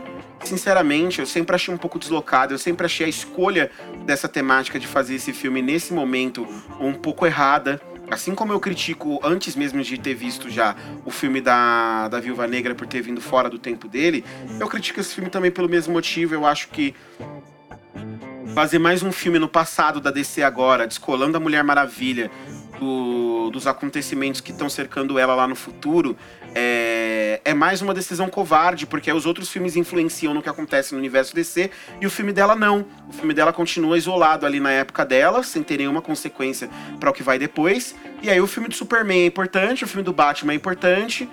sinceramente, 0.44 1.20
eu 1.20 1.26
sempre 1.26 1.54
achei 1.54 1.72
um 1.72 1.78
pouco 1.78 1.98
deslocado. 1.98 2.54
Eu 2.54 2.58
sempre 2.58 2.86
achei 2.86 3.06
a 3.06 3.08
escolha 3.08 3.70
dessa 4.06 4.28
temática 4.28 4.78
de 4.78 4.86
fazer 4.86 5.16
esse 5.16 5.32
filme 5.32 5.60
nesse 5.60 5.92
momento 5.92 6.46
um 6.80 6.94
pouco 6.94 7.26
errada. 7.26 7.80
Assim 8.10 8.34
como 8.34 8.52
eu 8.52 8.60
critico, 8.60 9.20
antes 9.22 9.54
mesmo 9.54 9.82
de 9.82 9.98
ter 9.98 10.14
visto 10.14 10.50
já 10.50 10.74
o 11.04 11.10
filme 11.10 11.40
da, 11.40 12.08
da 12.08 12.18
Viúva 12.20 12.46
Negra 12.46 12.74
por 12.74 12.86
ter 12.86 13.02
vindo 13.02 13.20
fora 13.20 13.50
do 13.50 13.58
tempo 13.58 13.86
dele, 13.86 14.24
eu 14.58 14.66
critico 14.66 15.00
esse 15.00 15.14
filme 15.14 15.28
também 15.28 15.50
pelo 15.50 15.68
mesmo 15.68 15.92
motivo. 15.92 16.34
Eu 16.34 16.46
acho 16.46 16.68
que 16.68 16.94
fazer 18.54 18.78
mais 18.78 19.02
um 19.02 19.12
filme 19.12 19.38
no 19.38 19.48
passado 19.48 20.00
da 20.00 20.10
DC 20.10 20.42
agora, 20.42 20.86
descolando 20.86 21.36
a 21.36 21.40
Mulher 21.40 21.62
Maravilha 21.62 22.30
do- 22.78 23.50
dos 23.50 23.66
acontecimentos 23.66 24.40
que 24.40 24.50
estão 24.52 24.68
cercando 24.68 25.18
ela 25.18 25.34
lá 25.34 25.46
no 25.46 25.54
futuro, 25.54 26.16
é, 26.54 27.40
é 27.44 27.54
mais 27.54 27.82
uma 27.82 27.92
decisão 27.92 28.28
covarde, 28.28 28.86
porque 28.86 29.12
os 29.12 29.26
outros 29.26 29.48
filmes 29.50 29.76
influenciam 29.76 30.32
no 30.34 30.42
que 30.42 30.48
acontece 30.48 30.92
no 30.92 30.98
universo 30.98 31.34
DC 31.34 31.70
e 32.00 32.06
o 32.06 32.10
filme 32.10 32.32
dela 32.32 32.54
não. 32.54 32.86
O 33.08 33.12
filme 33.12 33.34
dela 33.34 33.52
continua 33.52 33.96
isolado 33.98 34.46
ali 34.46 34.60
na 34.60 34.70
época 34.70 35.04
dela, 35.04 35.42
sem 35.42 35.62
ter 35.62 35.78
nenhuma 35.78 36.00
consequência 36.02 36.68
para 36.98 37.10
o 37.10 37.12
que 37.12 37.22
vai 37.22 37.38
depois. 37.38 37.94
E 38.22 38.30
aí 38.30 38.40
o 38.40 38.46
filme 38.46 38.68
do 38.68 38.74
Superman 38.74 39.22
é 39.22 39.26
importante, 39.26 39.84
o 39.84 39.88
filme 39.88 40.02
do 40.02 40.12
Batman 40.12 40.52
é 40.52 40.56
importante. 40.56 41.28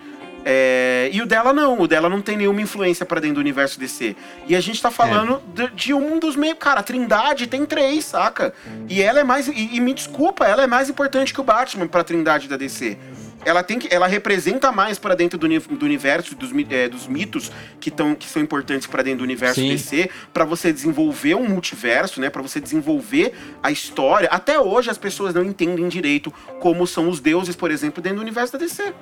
É, 0.47 1.09
e 1.11 1.23
o 1.23 1.25
dela 1.25 1.51
não, 1.51 1.79
o 1.79 1.87
dela 1.87 2.07
não 2.07 2.21
tem 2.21 2.37
nenhuma 2.37 2.61
influência 2.61 3.03
pra 3.03 3.19
dentro 3.19 3.37
do 3.37 3.41
universo 3.41 3.79
DC. 3.79 4.15
E 4.47 4.55
a 4.55 4.61
gente 4.61 4.79
tá 4.79 4.91
falando 4.91 5.41
de, 5.55 5.67
de 5.71 5.93
um 5.93 6.19
dos 6.19 6.35
meio. 6.35 6.55
Cara, 6.55 6.81
a 6.81 6.83
Trindade 6.83 7.47
tem 7.47 7.65
três, 7.65 8.05
saca? 8.05 8.53
E 8.87 9.01
ela 9.01 9.19
é 9.19 9.23
mais. 9.23 9.47
E, 9.47 9.75
e 9.75 9.79
me 9.79 9.91
desculpa, 9.91 10.45
ela 10.45 10.61
é 10.61 10.67
mais 10.67 10.87
importante 10.87 11.33
que 11.33 11.41
o 11.41 11.43
Batman 11.43 11.87
pra 11.87 12.03
Trindade 12.03 12.47
da 12.47 12.57
DC. 12.57 12.95
Ela 13.43 13.63
tem 13.63 13.79
que, 13.79 13.93
ela 13.93 14.05
representa 14.05 14.71
mais 14.71 14.99
pra 14.99 15.15
dentro 15.15 15.37
do, 15.37 15.47
do 15.47 15.85
universo, 15.85 16.35
dos, 16.35 16.51
é, 16.69 16.89
dos 16.89 17.07
mitos 17.07 17.51
que, 17.79 17.89
tão, 17.91 18.15
que 18.15 18.27
são 18.27 18.41
importantes 18.41 18.87
pra 18.87 19.03
dentro 19.03 19.19
do 19.19 19.23
universo 19.23 19.61
Sim. 19.61 19.69
DC, 19.69 20.09
pra 20.33 20.45
você 20.45 20.71
desenvolver 20.71 21.35
um 21.35 21.47
multiverso, 21.47 22.21
né? 22.21 22.29
Pra 22.29 22.41
você 22.41 22.59
desenvolver 22.59 23.33
a 23.61 23.71
história. 23.71 24.29
Até 24.29 24.59
hoje 24.59 24.91
as 24.91 24.97
pessoas 24.97 25.33
não 25.33 25.43
entendem 25.43 25.87
direito 25.87 26.31
como 26.59 26.85
são 26.85 27.09
os 27.09 27.19
deuses, 27.19 27.55
por 27.55 27.71
exemplo, 27.71 28.01
dentro 28.01 28.17
do 28.17 28.21
universo 28.21 28.53
da 28.53 28.59
DC 28.59 28.93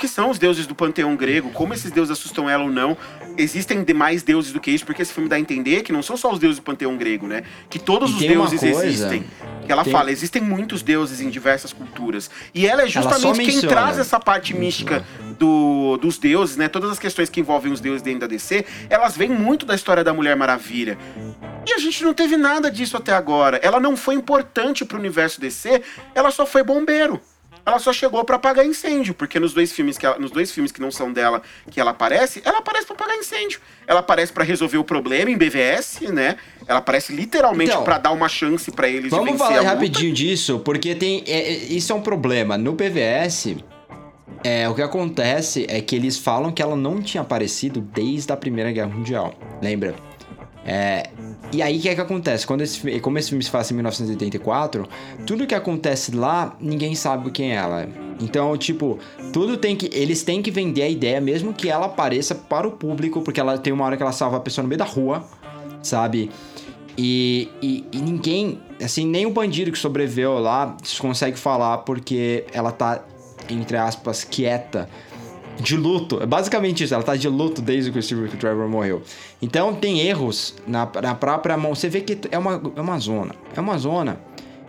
que 0.00 0.08
são 0.08 0.30
os 0.30 0.38
deuses 0.38 0.66
do 0.66 0.74
panteão 0.74 1.14
grego, 1.14 1.50
como 1.50 1.72
esses 1.74 1.90
deuses 1.92 2.10
assustam 2.18 2.48
ela 2.50 2.64
ou 2.64 2.70
não. 2.70 2.96
Existem 3.38 3.84
demais 3.84 4.22
deuses 4.22 4.50
do 4.52 4.58
que 4.58 4.70
isso, 4.70 4.84
porque 4.84 5.02
esse 5.02 5.12
filme 5.12 5.28
dá 5.28 5.36
a 5.36 5.40
entender 5.40 5.82
que 5.82 5.92
não 5.92 6.02
são 6.02 6.16
só 6.16 6.32
os 6.32 6.38
deuses 6.38 6.56
do 6.58 6.62
panteão 6.62 6.96
grego, 6.96 7.26
né? 7.26 7.42
Que 7.68 7.78
todos 7.78 8.10
E 8.10 8.14
os 8.14 8.18
deuses 8.20 8.60
coisa- 8.60 8.86
existem. 8.86 9.24
Que 9.64 9.70
ela 9.70 9.84
tem- 9.84 9.92
fala, 9.92 10.10
existem 10.10 10.42
muitos 10.42 10.82
deuses 10.82 11.20
em 11.20 11.30
diversas 11.30 11.72
culturas. 11.72 12.28
E 12.52 12.66
ela 12.66 12.82
é 12.82 12.88
justamente 12.88 13.36
quem 13.38 13.46
menciona. 13.54 13.68
traz 13.68 13.98
essa 13.98 14.18
parte 14.18 14.54
mística 14.56 15.04
do, 15.38 15.96
dos 15.98 16.18
deuses, 16.18 16.56
né? 16.56 16.66
Todas 16.68 16.90
as 16.90 16.98
questões 16.98 17.28
que 17.30 17.38
envolvem 17.40 17.70
os 17.72 17.80
deuses 17.80 18.02
dentro 18.02 18.20
da 18.20 18.26
DC, 18.26 18.64
elas 18.88 19.16
vêm 19.16 19.28
muito 19.28 19.64
da 19.64 19.74
história 19.74 20.02
da 20.02 20.12
Mulher 20.12 20.34
Maravilha. 20.34 20.98
E 21.68 21.72
a 21.74 21.78
gente 21.78 22.02
não 22.02 22.14
teve 22.14 22.36
nada 22.36 22.70
disso 22.70 22.96
até 22.96 23.12
agora. 23.12 23.58
Ela 23.62 23.78
não 23.78 23.96
foi 23.96 24.14
importante 24.14 24.84
pro 24.84 24.98
universo 24.98 25.40
DC, 25.40 25.82
ela 26.14 26.30
só 26.30 26.44
foi 26.46 26.62
bombeiro. 26.64 27.20
Ela 27.64 27.78
só 27.78 27.92
chegou 27.92 28.24
pra 28.24 28.36
apagar 28.36 28.64
incêndio, 28.66 29.14
porque 29.14 29.38
nos 29.38 29.52
dois 29.52 29.72
filmes 29.72 29.96
que 29.98 30.06
ela- 30.06 30.18
nos 30.18 30.30
dois 30.30 30.50
filmes 30.50 30.72
que 30.72 30.80
não 30.80 30.90
são 30.90 31.12
dela, 31.12 31.42
que 31.70 31.78
ela 31.80 31.90
aparece, 31.90 32.40
ela 32.44 32.58
aparece 32.58 32.86
pra 32.86 32.94
apagar 32.96 33.16
incêndio. 33.16 33.60
Ela 33.86 34.00
aparece 34.00 34.32
pra 34.32 34.42
resolver 34.44 34.78
o 34.78 34.84
problema 34.84 35.30
em 35.30 35.36
BVS, 35.36 36.00
né? 36.12 36.36
Ela 36.66 36.78
aparece 36.78 37.12
literalmente 37.12 37.70
Então, 37.70 37.84
pra 37.84 37.98
dar 37.98 38.12
uma 38.12 38.28
chance 38.28 38.70
pra 38.70 38.88
eles 38.88 39.10
vamos 39.10 39.38
falar 39.38 39.60
rapidinho 39.62 40.12
disso, 40.12 40.60
porque 40.64 40.94
tem. 40.94 41.22
é- 41.26 41.52
é- 41.52 41.56
isso 41.56 41.92
é 41.92 41.94
um 41.96 42.02
problema. 42.02 42.56
No 42.58 42.74
PVS, 42.74 43.56
é, 44.42 44.68
o 44.68 44.74
que 44.74 44.82
acontece 44.82 45.66
é 45.68 45.80
que 45.80 45.94
eles 45.94 46.18
falam 46.18 46.50
que 46.52 46.62
ela 46.62 46.76
não 46.76 47.00
tinha 47.02 47.20
aparecido 47.22 47.80
desde 47.80 48.32
a 48.32 48.36
Primeira 48.36 48.72
Guerra 48.72 48.88
Mundial. 48.88 49.34
Lembra? 49.62 49.94
É, 50.64 51.08
e 51.52 51.62
aí 51.62 51.78
o 51.78 51.80
que 51.80 51.88
é 51.88 51.94
que 51.94 52.00
acontece? 52.00 52.46
Quando 52.46 52.60
esse, 52.60 53.00
como 53.00 53.18
esse 53.18 53.30
filme 53.30 53.42
se 53.42 53.50
faz 53.50 53.70
em 53.70 53.74
1984, 53.74 54.88
tudo 55.26 55.46
que 55.46 55.54
acontece 55.54 56.14
lá, 56.14 56.56
ninguém 56.60 56.94
sabe 56.94 57.30
quem 57.30 57.52
ela 57.52 57.82
é. 57.82 57.88
Então, 58.20 58.56
tipo, 58.56 58.98
tudo 59.32 59.56
tem 59.56 59.74
que. 59.74 59.90
Eles 59.92 60.22
têm 60.22 60.42
que 60.42 60.50
vender 60.50 60.82
a 60.82 60.88
ideia, 60.88 61.20
mesmo 61.20 61.54
que 61.54 61.68
ela 61.68 61.86
apareça 61.86 62.34
para 62.34 62.68
o 62.68 62.72
público, 62.72 63.22
porque 63.22 63.40
ela 63.40 63.56
tem 63.56 63.72
uma 63.72 63.84
hora 63.84 63.96
que 63.96 64.02
ela 64.02 64.12
salva 64.12 64.36
a 64.36 64.40
pessoa 64.40 64.62
no 64.62 64.68
meio 64.68 64.78
da 64.78 64.84
rua, 64.84 65.24
sabe? 65.82 66.30
E, 66.98 67.48
e, 67.62 67.86
e 67.90 67.98
ninguém, 67.98 68.60
assim, 68.82 69.06
nem 69.06 69.24
o 69.24 69.30
bandido 69.30 69.72
que 69.72 69.78
sobreviveu 69.78 70.38
lá 70.38 70.76
consegue 70.98 71.38
falar 71.38 71.78
porque 71.78 72.44
ela 72.52 72.70
tá, 72.70 73.02
entre 73.48 73.78
aspas, 73.78 74.22
quieta 74.22 74.88
de 75.60 75.76
luto. 75.76 76.22
É 76.22 76.26
basicamente 76.26 76.84
isso, 76.84 76.94
ela 76.94 77.02
tá 77.02 77.14
de 77.16 77.28
luto 77.28 77.60
desde 77.60 77.90
que 77.90 77.98
o 77.98 78.02
Steve 78.02 78.28
Trevor 78.36 78.68
morreu. 78.68 79.02
Então 79.40 79.74
tem 79.74 80.00
erros 80.00 80.54
na, 80.66 80.88
na 81.02 81.14
própria 81.14 81.56
mão. 81.56 81.74
Você 81.74 81.88
vê 81.88 82.00
que 82.00 82.18
é 82.30 82.38
uma, 82.38 82.60
é 82.74 82.80
uma 82.80 82.98
zona. 82.98 83.34
É 83.54 83.60
uma 83.60 83.78
zona. 83.78 84.20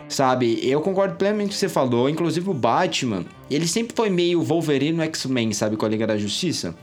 Sabe? 0.08 0.60
Eu 0.68 0.82
concordo 0.82 1.16
plenamente 1.16 1.50
com 1.50 1.52
o 1.52 1.54
que 1.54 1.60
você 1.60 1.70
falou. 1.70 2.10
Inclusive 2.10 2.50
o 2.50 2.54
Batman, 2.54 3.24
ele 3.50 3.66
sempre 3.66 3.96
foi 3.96 4.10
meio 4.10 4.44
Wolverine 4.44 4.98
no 4.98 5.04
X-Men, 5.04 5.54
sabe? 5.54 5.78
Com 5.78 5.86
a 5.86 5.90
Liga 5.90 6.06
da 6.06 6.18
Justiça. 6.18 6.76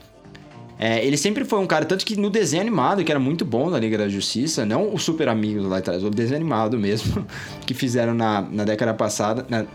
É, 0.79 1.05
ele 1.05 1.17
sempre 1.17 1.43
foi 1.43 1.59
um 1.59 1.67
cara, 1.67 1.83
tanto 1.83 2.05
que 2.05 2.15
no 2.15 2.29
desenho 2.29 2.61
animado, 2.61 3.03
que 3.03 3.11
era 3.11 3.19
muito 3.19 3.43
bom 3.43 3.69
na 3.69 3.77
Liga 3.77 3.97
da 3.97 4.07
Justiça, 4.07 4.65
não 4.65 4.93
o 4.93 4.97
Super 4.97 5.27
Amigos 5.27 5.65
lá 5.65 5.79
atrás, 5.79 6.01
o 6.05 6.09
desenho 6.09 6.37
animado 6.37 6.79
mesmo, 6.79 7.27
que 7.67 7.73
fizeram 7.73 8.13
na, 8.13 8.41
na 8.41 8.63
década 8.63 8.93
passada, 8.93 9.45
na 9.49 9.65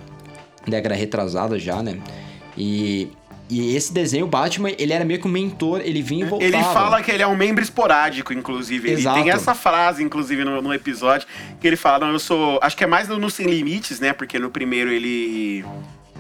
década 0.66 0.94
retrasada 0.94 1.58
já, 1.58 1.82
né? 1.82 2.00
E 2.56 3.10
E 3.48 3.76
esse 3.76 3.92
desenho, 3.92 4.24
o 4.24 4.28
Batman, 4.28 4.70
ele 4.78 4.92
era 4.92 5.04
meio 5.04 5.20
que 5.20 5.28
um 5.28 5.30
mentor, 5.30 5.80
ele 5.84 6.00
vinha 6.00 6.24
e 6.24 6.28
voltava. 6.28 6.50
Ele 6.50 6.64
fala 6.64 7.02
que 7.02 7.10
ele 7.10 7.22
é 7.22 7.26
um 7.26 7.36
membro 7.36 7.62
esporádico, 7.62 8.32
inclusive. 8.32 8.88
Ele 8.88 9.00
Exato. 9.00 9.22
tem 9.22 9.30
essa 9.30 9.54
frase, 9.54 10.02
inclusive, 10.02 10.44
no, 10.44 10.62
no 10.62 10.72
episódio, 10.72 11.28
que 11.60 11.66
ele 11.66 11.76
fala, 11.76 12.06
não, 12.06 12.12
eu 12.12 12.18
sou. 12.18 12.58
Acho 12.62 12.76
que 12.76 12.84
é 12.84 12.86
mais 12.86 13.06
no, 13.06 13.18
no 13.18 13.28
Sem 13.30 13.46
Limites, 13.46 14.00
né? 14.00 14.12
Porque 14.12 14.38
no 14.38 14.50
primeiro 14.50 14.90
ele. 14.90 15.64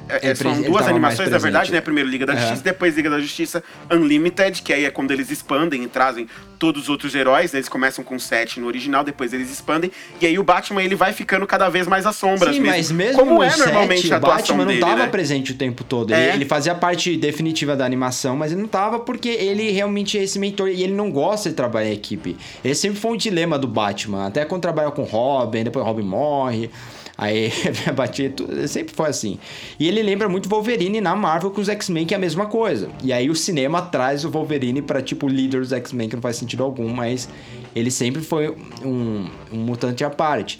É- 0.08 0.26
Ele 0.26 0.34
são 0.34 0.52
ele 0.52 0.68
duas 0.68 0.86
animações, 0.86 1.30
na 1.30 1.38
verdade, 1.38 1.72
né? 1.72 1.80
Primeiro 1.80 2.08
Liga 2.08 2.26
da 2.26 2.34
É. 2.34 2.36
Justiça, 2.36 2.62
depois 2.62 2.94
Liga 2.96 3.10
da 3.10 3.20
Justiça 3.20 3.62
Unlimited, 3.90 4.62
que 4.62 4.72
aí 4.72 4.84
é 4.84 4.90
quando 4.90 5.10
eles 5.10 5.30
expandem 5.30 5.82
e 5.84 5.88
trazem 5.88 6.26
todos 6.58 6.84
os 6.84 6.88
outros 6.88 7.14
heróis. 7.14 7.52
né? 7.52 7.58
Eles 7.58 7.68
começam 7.68 8.02
com 8.04 8.18
sete 8.18 8.58
no 8.60 8.66
original, 8.66 9.04
depois 9.04 9.32
eles 9.32 9.50
expandem. 9.50 9.90
E 10.20 10.26
aí 10.26 10.38
o 10.38 10.42
Batman 10.44 10.82
ele 10.82 10.94
vai 10.94 11.12
ficando 11.12 11.46
cada 11.46 11.68
vez 11.68 11.86
mais 11.86 12.06
às 12.06 12.16
sombras 12.16 12.54
Sim, 12.54 12.60
mesmo. 12.62 12.76
mas 12.76 12.90
mesmo 12.90 13.18
Como 13.18 13.42
é 13.42 13.50
7, 13.50 13.58
normalmente 13.64 14.12
a 14.12 14.14
o 14.14 14.18
atuação 14.18 14.36
Batman 14.56 14.58
não 14.64 14.66
dele, 14.66 14.80
tava 14.80 14.96
né? 15.04 15.06
presente 15.08 15.52
o 15.52 15.54
tempo 15.56 15.84
todo. 15.84 16.12
É. 16.14 16.22
Ele, 16.28 16.32
ele 16.36 16.44
fazia 16.46 16.74
parte 16.74 17.16
definitiva 17.16 17.76
da 17.76 17.84
animação, 17.84 18.36
mas 18.36 18.52
ele 18.52 18.60
não 18.60 18.68
tava 18.68 18.98
porque 19.00 19.28
ele 19.28 19.70
realmente 19.70 20.18
é 20.18 20.22
esse 20.22 20.38
mentor 20.38 20.68
e 20.68 20.82
ele 20.82 20.92
não 20.94 21.10
gosta 21.10 21.50
de 21.50 21.54
trabalhar 21.56 21.90
em 21.90 21.94
equipe. 21.94 22.36
Esse 22.64 22.82
sempre 22.82 22.98
foi 23.00 23.12
um 23.12 23.16
dilema 23.16 23.58
do 23.58 23.66
Batman. 23.68 24.26
Até 24.26 24.44
quando 24.44 24.62
trabalha 24.62 24.90
com 24.90 25.02
Robin, 25.02 25.64
depois 25.64 25.84
Robin 25.84 26.02
morre. 26.04 26.70
Aí 27.16 27.52
batia 27.94 28.30
tudo, 28.30 28.66
sempre 28.66 28.94
foi 28.94 29.08
assim. 29.08 29.38
E 29.78 29.86
ele 29.86 30.02
lembra 30.02 30.28
muito 30.28 30.48
Wolverine 30.48 31.00
na 31.00 31.14
Marvel 31.14 31.50
com 31.50 31.60
os 31.60 31.68
X-Men, 31.68 32.06
que 32.06 32.14
é 32.14 32.16
a 32.16 32.20
mesma 32.20 32.46
coisa. 32.46 32.88
E 33.02 33.12
aí 33.12 33.30
o 33.30 33.34
cinema 33.34 33.82
traz 33.82 34.24
o 34.24 34.30
Wolverine 34.30 34.82
pra 34.82 35.00
tipo 35.00 35.28
líder 35.28 35.60
dos 35.60 35.72
X-Men, 35.72 36.08
que 36.08 36.16
não 36.16 36.22
faz 36.22 36.36
sentido 36.36 36.64
algum, 36.64 36.88
mas 36.88 37.28
ele 37.74 37.90
sempre 37.90 38.20
foi 38.20 38.54
um, 38.84 39.28
um 39.52 39.58
mutante 39.58 40.04
à 40.04 40.10
parte. 40.10 40.58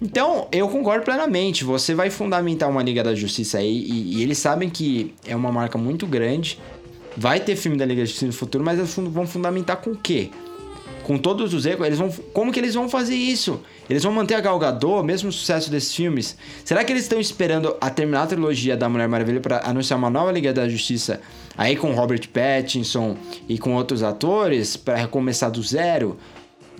Então, 0.00 0.48
eu 0.50 0.68
concordo 0.68 1.04
plenamente. 1.04 1.62
Você 1.62 1.94
vai 1.94 2.10
fundamentar 2.10 2.68
uma 2.68 2.82
Liga 2.82 3.04
da 3.04 3.14
Justiça 3.14 3.58
aí, 3.58 3.84
e, 3.86 4.16
e 4.16 4.22
eles 4.22 4.38
sabem 4.38 4.68
que 4.68 5.14
é 5.24 5.36
uma 5.36 5.52
marca 5.52 5.78
muito 5.78 6.06
grande. 6.06 6.58
Vai 7.16 7.38
ter 7.38 7.54
filme 7.54 7.76
da 7.76 7.84
Liga 7.84 8.00
da 8.00 8.06
Justiça 8.06 8.26
no 8.26 8.32
futuro, 8.32 8.64
mas 8.64 8.78
eles 8.78 8.94
vão 8.96 9.26
fundamentar 9.26 9.76
com 9.76 9.90
o 9.90 9.96
quê? 9.96 10.30
Com 11.04 11.18
todos 11.18 11.54
os 11.54 11.66
erros, 11.66 11.86
eles 11.86 11.98
vão. 11.98 12.10
Como 12.32 12.50
que 12.50 12.58
eles 12.58 12.74
vão 12.74 12.88
fazer 12.88 13.14
isso? 13.14 13.60
Eles 13.90 14.02
vão 14.02 14.12
manter 14.12 14.34
a 14.34 14.40
Gal 14.40 14.58
Gadot, 14.58 15.04
mesmo 15.04 15.28
o 15.28 15.32
sucesso 15.32 15.70
desses 15.70 15.94
filmes? 15.94 16.36
Será 16.64 16.82
que 16.84 16.92
eles 16.92 17.02
estão 17.02 17.20
esperando 17.20 17.76
a 17.80 17.90
terminar 17.90 18.22
a 18.22 18.26
trilogia 18.26 18.76
da 18.76 18.88
Mulher 18.88 19.08
Maravilha 19.08 19.40
para 19.40 19.60
anunciar 19.68 19.98
uma 19.98 20.08
nova 20.10 20.30
Liga 20.32 20.52
da 20.52 20.68
Justiça 20.68 21.20
aí 21.58 21.76
com 21.76 21.92
Robert 21.92 22.28
Pattinson 22.28 23.16
e 23.48 23.58
com 23.58 23.74
outros 23.74 24.02
atores 24.02 24.76
para 24.76 24.96
recomeçar 24.96 25.50
do 25.50 25.62
zero? 25.62 26.18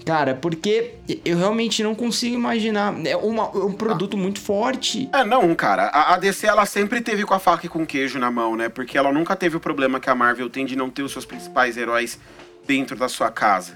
Cara, 0.05 0.35
porque 0.35 0.95
eu 1.25 1.39
realmente 1.39 1.81
não 1.83 1.95
consigo 1.95 2.35
imaginar. 2.35 2.93
É 3.07 3.17
uma- 3.17 3.51
é 3.55 3.59
um 3.59 3.73
produto 3.73 4.17
muito 4.17 4.41
forte. 4.41 5.09
É, 5.13 5.25
não, 5.25 5.55
cara. 5.55 5.85
A, 5.89 6.15
a 6.15 6.19
DC, 6.19 6.45
ela 6.47 6.67
sempre 6.67 7.01
teve 7.01 7.25
com 7.25 7.35
a 7.35 7.39
faca 7.39 7.67
e 7.67 7.69
com 7.69 7.83
o 7.83 7.87
queijo 7.87 8.19
na 8.19 8.29
mão, 8.29 8.57
né? 8.57 8.69
Porque 8.69 8.99
ela 8.99 9.13
nunca 9.13 9.37
teve 9.37 9.57
o 9.57 9.61
problema 9.61 10.01
que 10.01 10.11
a 10.11 10.15
Marvel 10.15 10.51
tem 10.51 10.67
de 10.67 10.75
não 10.75 10.91
ter 10.91 11.03
os 11.03 11.13
seus 11.13 11.25
principais 11.25 11.77
heróis 11.77 12.19
dentro 12.67 12.97
da 12.97 13.09
sua 13.09 13.31
casa. 13.31 13.75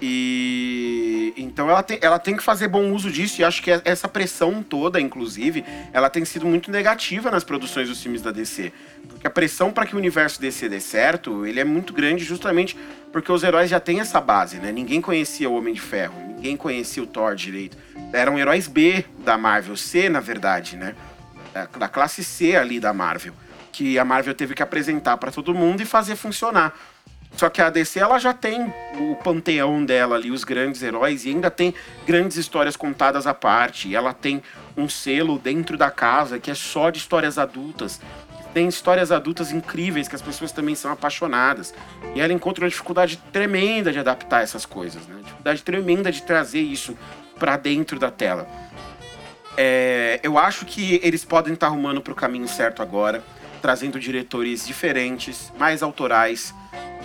E 0.00 1.32
então 1.36 1.68
ela 1.70 1.82
tem, 1.82 1.98
ela 2.00 2.18
tem 2.18 2.36
que 2.36 2.42
fazer 2.42 2.68
bom 2.68 2.92
uso 2.92 3.10
disso, 3.10 3.40
e 3.40 3.44
acho 3.44 3.62
que 3.62 3.70
essa 3.84 4.08
pressão 4.08 4.62
toda, 4.62 5.00
inclusive, 5.00 5.64
ela 5.92 6.08
tem 6.10 6.24
sido 6.24 6.46
muito 6.46 6.70
negativa 6.70 7.30
nas 7.30 7.44
produções 7.44 7.88
dos 7.88 8.02
filmes 8.02 8.22
da 8.22 8.30
DC. 8.30 8.72
Porque 9.08 9.26
a 9.26 9.30
pressão 9.30 9.70
para 9.72 9.86
que 9.86 9.94
o 9.94 9.98
universo 9.98 10.40
DC 10.40 10.68
dê 10.68 10.80
certo, 10.80 11.46
ele 11.46 11.60
é 11.60 11.64
muito 11.64 11.92
grande 11.92 12.24
justamente 12.24 12.76
porque 13.12 13.30
os 13.32 13.42
heróis 13.42 13.70
já 13.70 13.80
têm 13.80 14.00
essa 14.00 14.20
base, 14.20 14.56
né? 14.58 14.70
Ninguém 14.72 15.00
conhecia 15.00 15.48
o 15.48 15.56
Homem 15.56 15.72
de 15.74 15.80
Ferro, 15.80 16.14
ninguém 16.36 16.56
conhecia 16.56 17.02
o 17.02 17.06
Thor 17.06 17.34
direito. 17.34 17.76
Eram 18.12 18.38
heróis 18.38 18.66
B 18.68 19.04
da 19.24 19.36
Marvel, 19.38 19.76
C, 19.76 20.08
na 20.08 20.20
verdade, 20.20 20.76
né? 20.76 20.94
Da- 21.54 21.66
Da 21.78 21.88
classe 21.88 22.22
C 22.22 22.54
ali 22.56 22.78
da 22.80 22.92
Marvel. 22.92 23.32
Que 23.72 23.98
a 23.98 24.04
Marvel 24.04 24.34
teve 24.34 24.54
que 24.54 24.62
apresentar 24.62 25.16
para 25.18 25.30
todo 25.30 25.54
mundo 25.54 25.80
e 25.82 25.84
fazer 25.86 26.16
funcionar. 26.16 26.74
Só 27.36 27.50
que 27.50 27.60
a 27.60 27.68
DC 27.68 28.00
ela 28.00 28.18
já 28.18 28.32
tem 28.32 28.72
o 28.98 29.14
panteão 29.16 29.84
dela 29.84 30.16
ali, 30.16 30.30
os 30.30 30.42
grandes 30.42 30.82
heróis, 30.82 31.26
e 31.26 31.28
ainda 31.28 31.50
tem 31.50 31.74
grandes 32.06 32.38
histórias 32.38 32.76
contadas 32.76 33.26
à 33.26 33.34
parte. 33.34 33.94
Ela 33.94 34.14
tem 34.14 34.42
um 34.74 34.88
selo 34.88 35.38
dentro 35.38 35.76
da 35.76 35.90
casa 35.90 36.38
que 36.38 36.50
é 36.50 36.54
só 36.54 36.88
de 36.88 36.98
histórias 36.98 37.36
adultas. 37.36 38.00
Tem 38.54 38.66
histórias 38.66 39.12
adultas 39.12 39.52
incríveis 39.52 40.08
que 40.08 40.14
as 40.14 40.22
pessoas 40.22 40.50
também 40.50 40.74
são 40.74 40.90
apaixonadas. 40.90 41.74
E 42.14 42.20
ela 42.22 42.32
encontra 42.32 42.64
uma 42.64 42.70
dificuldade 42.70 43.18
tremenda 43.30 43.92
de 43.92 43.98
adaptar 43.98 44.42
essas 44.42 44.64
coisas, 44.64 45.06
né? 45.06 45.16
Dificuldade 45.22 45.62
tremenda 45.62 46.10
de 46.10 46.22
trazer 46.22 46.60
isso 46.60 46.96
pra 47.38 47.58
dentro 47.58 47.98
da 47.98 48.10
tela. 48.10 48.48
É, 49.58 50.20
eu 50.22 50.38
acho 50.38 50.64
que 50.64 50.98
eles 51.02 51.22
podem 51.22 51.52
estar 51.52 51.66
arrumando 51.66 52.00
pro 52.00 52.14
caminho 52.14 52.48
certo 52.48 52.80
agora, 52.80 53.22
trazendo 53.60 54.00
diretores 54.00 54.66
diferentes, 54.66 55.52
mais 55.58 55.82
autorais, 55.82 56.54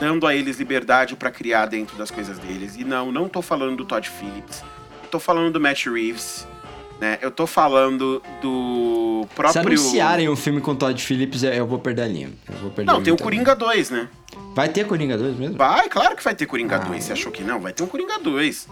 dando 0.01 0.25
a 0.25 0.35
eles 0.35 0.57
liberdade 0.57 1.15
pra 1.15 1.29
criar 1.29 1.67
dentro 1.67 1.95
das 1.95 2.09
coisas 2.09 2.39
deles. 2.39 2.75
E 2.75 2.83
não, 2.83 3.11
não 3.11 3.29
tô 3.29 3.39
falando 3.39 3.77
do 3.77 3.85
Todd 3.85 4.09
Phillips, 4.09 4.63
tô 5.11 5.19
falando 5.19 5.53
do 5.53 5.61
Matt 5.61 5.85
Reeves, 5.85 6.47
né? 6.99 7.19
Eu 7.21 7.29
tô 7.29 7.45
falando 7.45 8.19
do 8.41 9.27
Se 9.29 9.35
próprio 9.35 9.61
anunciarem 9.61 10.27
um 10.27 10.35
filme 10.35 10.59
com 10.59 10.73
Todd 10.75 10.99
Phillips, 10.99 11.43
eu 11.43 11.53
eu 11.53 11.67
vou 11.67 11.77
perder 11.77 12.01
a 12.01 12.07
linha. 12.07 12.31
Eu 12.49 12.55
vou 12.57 12.71
perder 12.71 12.91
Não, 12.91 13.03
tem 13.03 13.13
o 13.13 13.15
muito 13.15 13.27
a 13.27 13.31
linha. 13.31 13.43
Coringa 13.45 13.55
2, 13.55 13.89
né? 13.91 14.09
Vai 14.55 14.69
ter 14.69 14.87
Coringa 14.87 15.17
2 15.19 15.37
mesmo? 15.37 15.57
Vai, 15.57 15.87
claro 15.87 16.15
que 16.15 16.23
vai 16.23 16.33
ter 16.33 16.47
Coringa 16.47 16.77
Ah, 16.77 16.79
2. 16.79 17.03
Você 17.03 17.13
achou 17.13 17.31
que 17.31 17.43
não? 17.43 17.59
Vai 17.59 17.71
ter 17.71 17.83
um 17.83 17.87
Coringa 17.87 18.17
2. 18.17 18.67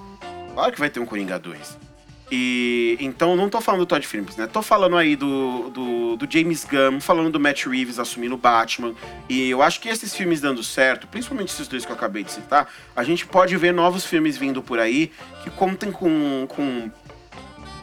Claro 0.56 0.72
que 0.74 0.80
vai 0.80 0.90
ter 0.90 1.00
um 1.00 1.06
Coringa 1.06 1.38
2. 1.38 1.78
E 2.32 2.96
então 3.00 3.36
não 3.36 3.50
tô 3.50 3.60
falando 3.60 3.82
do 3.82 3.86
Todd 3.88 4.06
Phillips, 4.06 4.38
né? 4.38 4.46
Tô 4.46 4.62
falando 4.62 4.96
aí 4.96 5.16
do, 5.16 5.70
do, 5.72 6.16
do 6.16 6.32
James 6.32 6.64
Gunn, 6.64 7.00
falando 7.02 7.32
do 7.32 7.40
Matt 7.40 7.66
Reeves 7.66 7.98
assumindo 7.98 8.36
o 8.36 8.38
Batman. 8.38 8.94
E 9.28 9.50
eu 9.50 9.64
acho 9.64 9.80
que 9.80 9.90
esses 9.90 10.16
filmes 10.16 10.40
dando 10.40 10.62
certo, 10.64 11.08
principalmente 11.08 11.50
esses 11.50 11.68
dois 11.68 11.86
que 11.86 11.92
eu 11.92 11.96
acabei 11.96 12.24
de 12.24 12.32
citar, 12.32 12.72
a 12.96 13.04
gente 13.04 13.26
pode 13.26 13.58
ver 13.58 13.74
novos 13.74 14.06
filmes 14.06 14.38
vindo 14.38 14.62
por 14.62 14.78
aí 14.80 15.12
que 15.44 15.50
contem 15.50 15.92
com, 15.92 16.46
com, 16.48 16.92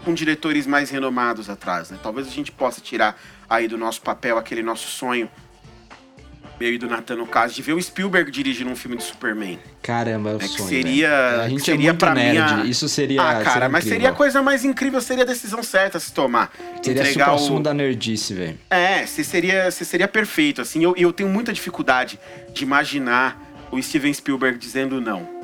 com 0.05 0.15
diretores 0.15 0.65
mais 0.67 0.91
renomados 0.91 1.51
atrás, 1.51 1.91
né? 1.91 1.99
Talvez 2.01 2.29
a 2.29 2.31
gente 2.31 2.53
possa 2.53 2.81
tirar 2.81 3.21
aí 3.51 3.67
do 3.67 3.77
nosso 3.77 4.01
papel 4.01 4.39
aquele 4.39 4.63
nosso 4.63 4.87
sonho 4.89 5.29
meu 6.59 6.73
e 6.73 6.79
do 6.79 6.87
Nathan 6.89 7.17
no 7.17 7.27
caso, 7.27 7.55
de 7.55 7.63
ver 7.63 7.73
o 7.75 7.83
Spielberg 7.83 8.31
dirigindo 8.31 8.71
um 8.71 8.77
filme 8.77 8.97
de 8.97 9.03
Superman. 9.03 9.59
Caramba, 9.83 10.31
é 10.31 10.33
o 10.35 10.37
É 10.37 10.41
que 10.41 10.49
sonho. 10.49 10.69
seria. 10.69 11.09
velho. 11.09 11.43
A 11.43 11.49
gente 11.49 11.63
seria 11.65 11.89
é 11.89 11.93
muito 11.93 11.99
pra 11.99 12.15
nerd. 12.15 12.55
mim 12.55 12.61
a- 12.63 12.65
Isso 12.65 12.89
seria. 12.89 13.21
Ah, 13.23 13.35
cara, 13.35 13.51
seria 13.53 13.69
mas 13.69 13.85
incrível. 13.85 13.97
seria 14.01 14.11
a 14.11 14.13
coisa 14.15 14.43
mais 14.43 14.65
incrível, 14.65 15.01
seria 15.01 15.25
a 15.25 15.27
decisão 15.27 15.63
certa 15.63 15.99
a 15.99 16.01
se 16.01 16.13
tomar. 16.13 16.51
Seria 16.83 17.03
Entregar 17.03 17.37
sumo 17.39 17.59
o. 17.59 17.63
da 17.63 17.75
nerdice, 17.75 18.33
velho. 18.35 18.59
É, 18.71 19.05
você 19.07 19.23
seria, 19.23 19.71
você 19.71 19.85
seria 19.85 20.09
perfeito, 20.09 20.61
assim. 20.63 20.83
Eu, 20.83 20.95
eu 20.97 21.13
tenho 21.13 21.29
muita 21.29 21.53
dificuldade 21.53 22.19
de 22.53 22.65
imaginar 22.65 23.41
o 23.71 23.81
Steven 23.83 24.13
Spielberg 24.13 24.59
dizendo 24.59 25.01
não. 25.01 25.37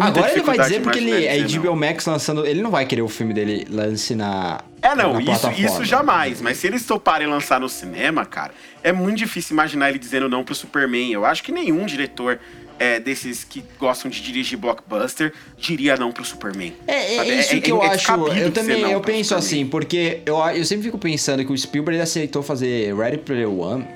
Agora 0.00 0.30
ele 0.32 0.42
vai 0.42 0.58
dizer 0.58 0.80
porque 0.82 0.98
ele 0.98 1.24
é 1.24 1.38
dizer 1.42 1.56
não. 1.58 1.64
HBO 1.72 1.76
Max 1.76 2.04
lançando. 2.04 2.44
Ele 2.46 2.60
não 2.60 2.70
vai 2.70 2.84
querer 2.84 3.00
o 3.02 3.08
filme 3.08 3.32
dele 3.32 3.66
lance 3.70 4.14
na. 4.14 4.60
É, 4.82 4.94
não, 4.94 5.20
na 5.20 5.32
isso, 5.32 5.50
isso 5.50 5.84
jamais. 5.84 6.40
Mas 6.40 6.56
se 6.56 6.66
eles 6.66 6.84
toparem 6.84 7.26
lançar 7.26 7.60
no 7.60 7.68
cinema, 7.68 8.24
cara, 8.24 8.52
é 8.82 8.92
muito 8.92 9.18
difícil 9.18 9.54
imaginar 9.54 9.90
ele 9.90 9.98
dizendo 9.98 10.28
não 10.28 10.42
pro 10.42 10.54
Superman. 10.54 11.12
Eu 11.12 11.24
acho 11.24 11.42
que 11.42 11.52
nenhum 11.52 11.84
diretor 11.84 12.38
é, 12.78 12.98
desses 12.98 13.44
que 13.44 13.62
gostam 13.78 14.10
de 14.10 14.22
dirigir 14.22 14.58
blockbuster 14.58 15.34
diria 15.58 15.96
não 15.96 16.10
pro 16.10 16.24
Superman. 16.24 16.72
É, 16.86 17.14
é 17.14 17.16
Sabe? 17.16 17.38
isso 17.38 17.60
que 17.60 17.70
eu 17.70 17.82
acho. 17.82 18.10
Eu 18.28 18.50
também 18.50 18.80
não 18.80 18.90
eu 18.90 19.00
penso 19.02 19.28
Superman. 19.28 19.46
assim, 19.46 19.66
porque 19.66 20.22
eu, 20.24 20.38
eu 20.38 20.64
sempre 20.64 20.84
fico 20.84 20.98
pensando 20.98 21.44
que 21.44 21.52
o 21.52 21.58
Spielberg 21.58 21.96
ele 21.96 22.02
aceitou 22.02 22.42
fazer 22.42 22.96
Ready 22.96 23.18
Player 23.18 23.50
One. 23.50 23.86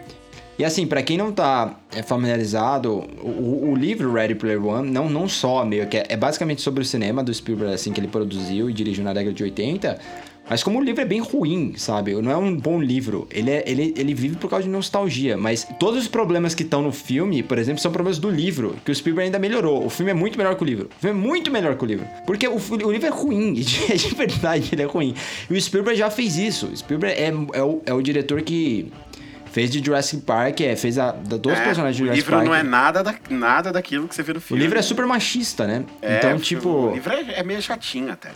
E 0.57 0.65
assim, 0.65 0.87
pra 0.87 1.03
quem 1.03 1.17
não 1.17 1.33
tá 1.33 1.81
é, 1.91 2.03
familiarizado, 2.03 2.93
o, 3.21 3.71
o 3.73 3.75
livro 3.75 4.13
Ready 4.13 4.37
Player 4.37 4.65
One 4.65 4.89
não, 4.89 5.09
não 5.09 5.29
só 5.29 5.65
meio 5.65 5.89
que 5.89 5.97
é, 5.97 6.07
é 6.11 6.17
basicamente 6.17 6.63
sobre 6.63 6.83
o 6.83 6.85
cinema 6.85 7.25
do 7.25 7.35
Spielberg, 7.35 7.75
assim, 7.75 7.91
que 7.93 7.99
ele 7.99 8.07
produziu 8.07 8.71
e 8.71 8.73
dirigiu 8.73 9.03
na 9.03 9.13
década 9.13 9.35
de 9.35 9.43
80. 9.43 9.99
Mas 10.49 10.63
como 10.63 10.79
o 10.79 10.83
livro 10.85 11.01
é 11.01 11.05
bem 11.07 11.21
ruim, 11.21 11.73
sabe? 11.77 12.15
Não 12.21 12.31
é 12.31 12.37
um 12.37 12.55
bom 12.55 12.79
livro. 12.81 13.27
Ele, 13.31 13.51
é, 13.51 13.65
ele, 13.67 13.95
ele 13.97 14.13
vive 14.13 14.37
por 14.37 14.51
causa 14.51 14.65
de 14.65 14.71
nostalgia. 14.71 15.37
Mas 15.39 15.67
todos 15.81 16.03
os 16.03 16.09
problemas 16.09 16.55
que 16.55 16.63
estão 16.63 16.83
no 16.83 16.93
filme, 16.93 17.43
por 17.43 17.57
exemplo, 17.59 17.81
são 17.81 17.91
problemas 17.91 18.19
do 18.19 18.29
livro, 18.29 18.77
que 18.85 18.91
o 18.91 18.95
Spielberg 18.95 19.27
ainda 19.29 19.39
melhorou. 19.39 19.85
O 19.87 19.89
filme 19.89 20.11
é 20.11 20.15
muito 20.15 20.37
melhor 20.37 20.55
que 20.55 20.63
o 20.63 20.67
livro. 20.67 20.91
O 20.99 21.01
filme 21.01 21.19
é 21.19 21.23
muito 21.29 21.51
melhor 21.51 21.77
que 21.77 21.83
o 21.85 21.87
livro. 21.87 22.07
Porque 22.27 22.47
o, 22.47 22.57
o 22.57 22.93
livro 22.93 23.07
é 23.07 23.11
ruim. 23.11 23.55
De, 23.65 23.97
de 23.97 24.15
verdade, 24.15 24.69
ele 24.73 24.83
é 24.83 24.85
ruim. 24.87 25.15
E 25.51 25.55
o 25.57 25.61
Spielberg 25.61 25.99
já 25.99 26.11
fez 26.11 26.37
isso. 26.37 26.67
O 26.67 26.77
Spielberg 26.77 27.19
é, 27.19 27.29
é, 27.59 27.63
o, 27.63 27.83
é 27.87 27.95
o 27.95 28.03
diretor 28.03 28.43
que 28.43 28.93
fez 29.51 29.71
de 29.71 29.83
Jurassic 29.83 30.23
Park, 30.23 30.61
é, 30.61 30.75
fez 30.77 30.99
a, 30.99 31.13
da, 31.13 31.37
dois 31.39 31.59
É, 31.59 31.65
personagens 31.65 31.97
de 31.97 32.03
o 32.03 32.07
Jurassic 32.07 32.23
livro 32.23 32.37
Park. 32.37 32.47
não 32.47 32.55
é 32.55 32.63
nada, 32.63 33.03
da, 33.03 33.15
nada 33.31 33.73
daquilo 33.73 34.07
que 34.09 34.15
você 34.15 34.23
vê 34.23 34.33
no 34.35 34.39
O 34.41 34.43
filme. 34.43 34.63
livro 34.63 34.79
é 34.79 34.83
super 34.83 35.07
machista, 35.07 35.67
né? 35.67 35.85
É, 36.03 36.19
então, 36.19 36.37
o 36.37 36.39
tipo. 36.39 36.69
O 36.69 36.95
livro 36.95 37.13
é, 37.13 37.41
é 37.41 37.43
meio 37.43 37.63
chatinho 37.63 38.13
até. 38.13 38.31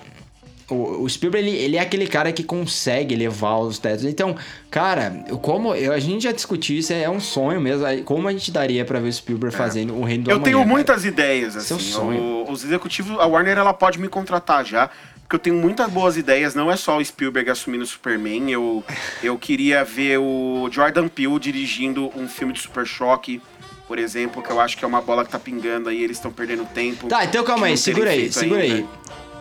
O, 0.70 1.02
o 1.02 1.08
Spielberg, 1.08 1.48
ele, 1.48 1.56
ele 1.56 1.76
é 1.76 1.80
aquele 1.80 2.06
cara 2.06 2.30
que 2.30 2.42
consegue 2.44 3.14
elevar 3.14 3.58
os 3.58 3.78
tetos. 3.78 4.04
Então, 4.04 4.36
cara, 4.70 5.24
como 5.40 5.74
eu- 5.74 5.92
a 5.92 5.98
gente 5.98 6.24
já 6.24 6.32
discutiu 6.32 6.76
isso, 6.78 6.92
é 6.92 7.08
um 7.08 7.20
sonho 7.20 7.58
mesmo. 7.60 7.84
Como 8.04 8.28
a 8.28 8.32
gente 8.32 8.50
daria 8.52 8.84
pra 8.84 9.00
ver 9.00 9.08
o 9.08 9.12
Spielberg 9.12 9.56
fazendo 9.56 9.94
o 9.96 10.04
Reino 10.04 10.24
do 10.24 10.30
É. 10.30 10.32
Eu 10.32 10.36
Amanhã, 10.36 10.44
tenho 10.44 10.58
cara? 10.58 10.68
muitas 10.70 11.04
ideias, 11.06 11.54
é 11.56 11.58
assim. 11.60 11.78
sonho. 11.78 12.20
O- 12.20 12.52
os 12.52 12.64
executivos, 12.64 13.18
a 13.18 13.26
Warner, 13.26 13.56
ela 13.56 13.72
pode 13.72 13.98
me 13.98 14.08
contratar 14.08 14.64
já 14.64 14.90
porque 15.22 15.36
eu 15.36 15.38
tenho 15.40 15.56
muitas 15.56 15.90
boas 15.90 16.16
ideias. 16.18 16.54
Não 16.54 16.70
é 16.70 16.76
só 16.76 16.98
o 16.98 17.04
Spielberg 17.04 17.50
assumindo 17.50 17.84
o 17.84 17.86
Superman. 17.86 18.50
Eu, 18.50 18.84
eu 19.22 19.38
queria 19.38 19.84
ver 19.84 20.18
o 20.18 20.68
Jordan 20.70 21.08
Peele 21.08 21.38
dirigindo 21.38 22.10
um 22.14 22.28
filme 22.28 22.52
de 22.52 22.60
Super 22.60 22.86
Choque, 22.86 23.40
por 23.86 23.98
exemplo, 23.98 24.42
que 24.42 24.50
eu 24.50 24.60
acho 24.60 24.76
que 24.76 24.84
é 24.84 24.88
uma 24.88 25.00
bola 25.00 25.24
que 25.24 25.30
tá 25.30 25.38
pingando 25.38 25.88
aí, 25.88 26.02
eles 26.02 26.18
estão 26.18 26.30
perdendo 26.30 26.64
tempo. 26.66 27.08
Tá, 27.08 27.24
então 27.24 27.42
calma 27.42 27.66
aí, 27.68 27.76
segura 27.78 28.10
aí, 28.10 28.30
segura 28.30 28.60
ainda. 28.62 28.74
aí. 28.74 28.86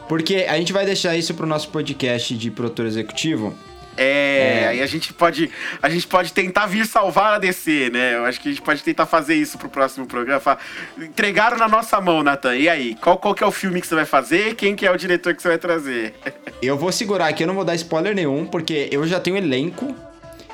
Porque 0.07 0.45
a 0.47 0.57
gente 0.57 0.71
vai 0.71 0.85
deixar 0.85 1.15
isso 1.17 1.34
pro 1.34 1.45
nosso 1.45 1.69
podcast 1.69 2.35
de 2.35 2.49
produtor 2.51 2.85
executivo. 2.85 3.53
É, 3.99 4.61
É. 4.63 4.67
aí 4.67 4.81
a 4.84 4.85
gente 4.85 5.11
pode 5.11 5.49
a 5.81 5.89
gente 5.89 6.05
pode 6.05 6.31
tentar 6.31 6.67
vir 6.67 6.85
salvar 6.85 7.34
a 7.34 7.39
DC, 7.39 7.89
né? 7.91 8.13
Eu 8.15 8.25
acho 8.25 8.39
que 8.39 8.47
a 8.47 8.51
gente 8.51 8.61
pode 8.61 8.84
tentar 8.84 9.07
fazer 9.07 9.34
isso 9.34 9.57
pro 9.57 9.67
próximo 9.69 10.05
programa. 10.05 10.39
Falar, 10.39 10.59
Entregaram 10.99 11.57
na 11.57 11.67
nossa 11.67 11.99
mão, 11.99 12.21
Nathan. 12.21 12.55
E 12.55 12.69
aí, 12.69 12.95
qual, 13.01 13.17
qual 13.17 13.34
que 13.34 13.43
é 13.43 13.47
o 13.47 13.51
filme 13.51 13.81
que 13.81 13.88
você 13.88 13.95
vai 13.95 14.05
fazer? 14.05 14.53
Quem 14.53 14.75
que 14.75 14.85
é 14.85 14.91
o 14.91 14.97
diretor 14.97 15.34
que 15.34 15.41
você 15.41 15.47
vai 15.47 15.57
trazer? 15.57 16.13
Eu 16.61 16.77
vou 16.77 16.91
segurar 16.91 17.27
aqui, 17.27 17.41
eu 17.43 17.47
não 17.47 17.55
vou 17.55 17.65
dar 17.65 17.73
spoiler 17.75 18.13
nenhum, 18.15 18.45
porque 18.45 18.88
eu 18.91 19.05
já 19.07 19.19
tenho 19.19 19.35
elenco 19.38 19.95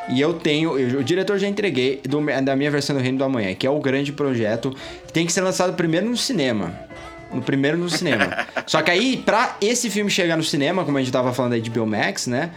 e 0.10 0.20
eu 0.20 0.34
tenho. 0.34 0.78
eu- 0.80 1.00
o 1.00 1.04
diretor 1.04 1.38
já 1.38 1.48
entreguei 1.48 2.02
do- 2.08 2.22
da 2.44 2.56
minha 2.56 2.70
versão 2.72 2.96
do 2.96 3.02
Reino 3.02 3.18
do 3.18 3.24
Amanhã, 3.26 3.54
que 3.56 3.66
é 3.68 3.70
o 3.70 3.80
grande 3.80 4.12
projeto. 4.14 4.74
Tem 5.14 5.26
que 5.26 5.32
ser 5.34 5.42
lançado 5.42 5.74
primeiro 5.74 6.08
no 6.10 6.16
cinema. 6.18 6.74
No 7.34 7.42
primeiro 7.42 7.78
no 7.78 7.90
cinema. 7.90 8.30
Só 8.68 8.82
que 8.82 8.92
aí, 8.92 9.18
pra 9.18 9.58
esse 9.62 9.90
filme 9.90 10.10
chegar 10.10 10.38
no 10.38 10.44
cinema, 10.44 10.84
como 10.86 10.98
a 10.98 11.02
gente 11.02 11.12
tava 11.12 11.34
falando 11.34 11.54
aí 11.54 11.62
de 11.62 11.70
Bill 11.70 11.86
Max, 11.86 12.28
né? 12.28 12.52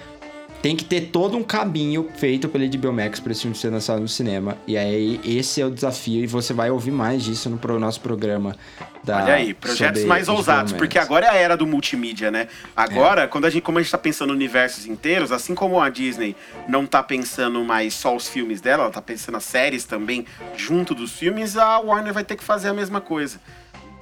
Tem 0.63 0.75
que 0.75 0.85
ter 0.85 1.03
todo 1.13 1.37
um 1.37 1.45
caminho 1.45 2.09
feito 2.17 2.49
pelo 2.49 2.67
HBO 2.67 2.93
Max 2.93 3.21
pra 3.21 3.31
esse 3.31 3.43
filme 3.43 3.55
ser 3.57 3.69
lançado 3.71 4.01
no 4.01 4.09
cinema. 4.09 4.57
E 4.67 4.77
aí, 4.77 5.21
esse 5.25 5.61
é 5.61 5.67
o 5.67 5.71
desafio. 5.71 6.25
E 6.25 6.27
você 6.27 6.53
vai 6.53 6.71
ouvir 6.71 6.91
mais 6.91 7.23
disso 7.23 7.49
no 7.49 7.57
pro- 7.59 7.79
nosso 7.79 8.01
programa. 8.01 8.57
Da, 9.05 9.23
Olha 9.23 9.35
aí, 9.35 9.55
projetos 9.55 10.03
mais 10.05 10.29
ousados, 10.29 10.73
porque 10.73 10.99
agora 10.99 11.27
é 11.27 11.29
a 11.31 11.35
era 11.35 11.57
do 11.57 11.67
multimídia, 11.67 12.31
né? 12.33 12.49
Agora, 12.75 13.29
quando 13.29 13.45
a 13.45 13.51
gente, 13.51 13.63
como 13.63 13.79
a 13.79 13.83
gente 13.83 13.93
tá 13.93 13.99
pensando 13.99 14.33
universos 14.33 14.87
inteiros, 14.87 15.31
assim 15.31 15.55
como 15.55 15.81
a 15.81 15.89
Disney 15.89 16.35
não 16.67 16.85
tá 16.85 17.01
pensando 17.03 17.63
mais 17.63 17.95
só 17.95 18.17
os 18.17 18.27
filmes 18.27 18.61
dela, 18.61 18.85
ela 18.85 18.93
tá 18.93 19.03
pensando 19.03 19.37
as 19.37 19.45
séries 19.45 19.85
também 19.85 20.27
junto 20.57 20.95
dos 20.95 21.13
filmes, 21.13 21.57
a 21.57 21.79
Warner 21.79 22.13
vai 22.13 22.25
ter 22.25 22.35
que 22.35 22.43
fazer 22.43 22.69
a 22.69 22.75
mesma 22.75 23.01
coisa. 23.01 23.39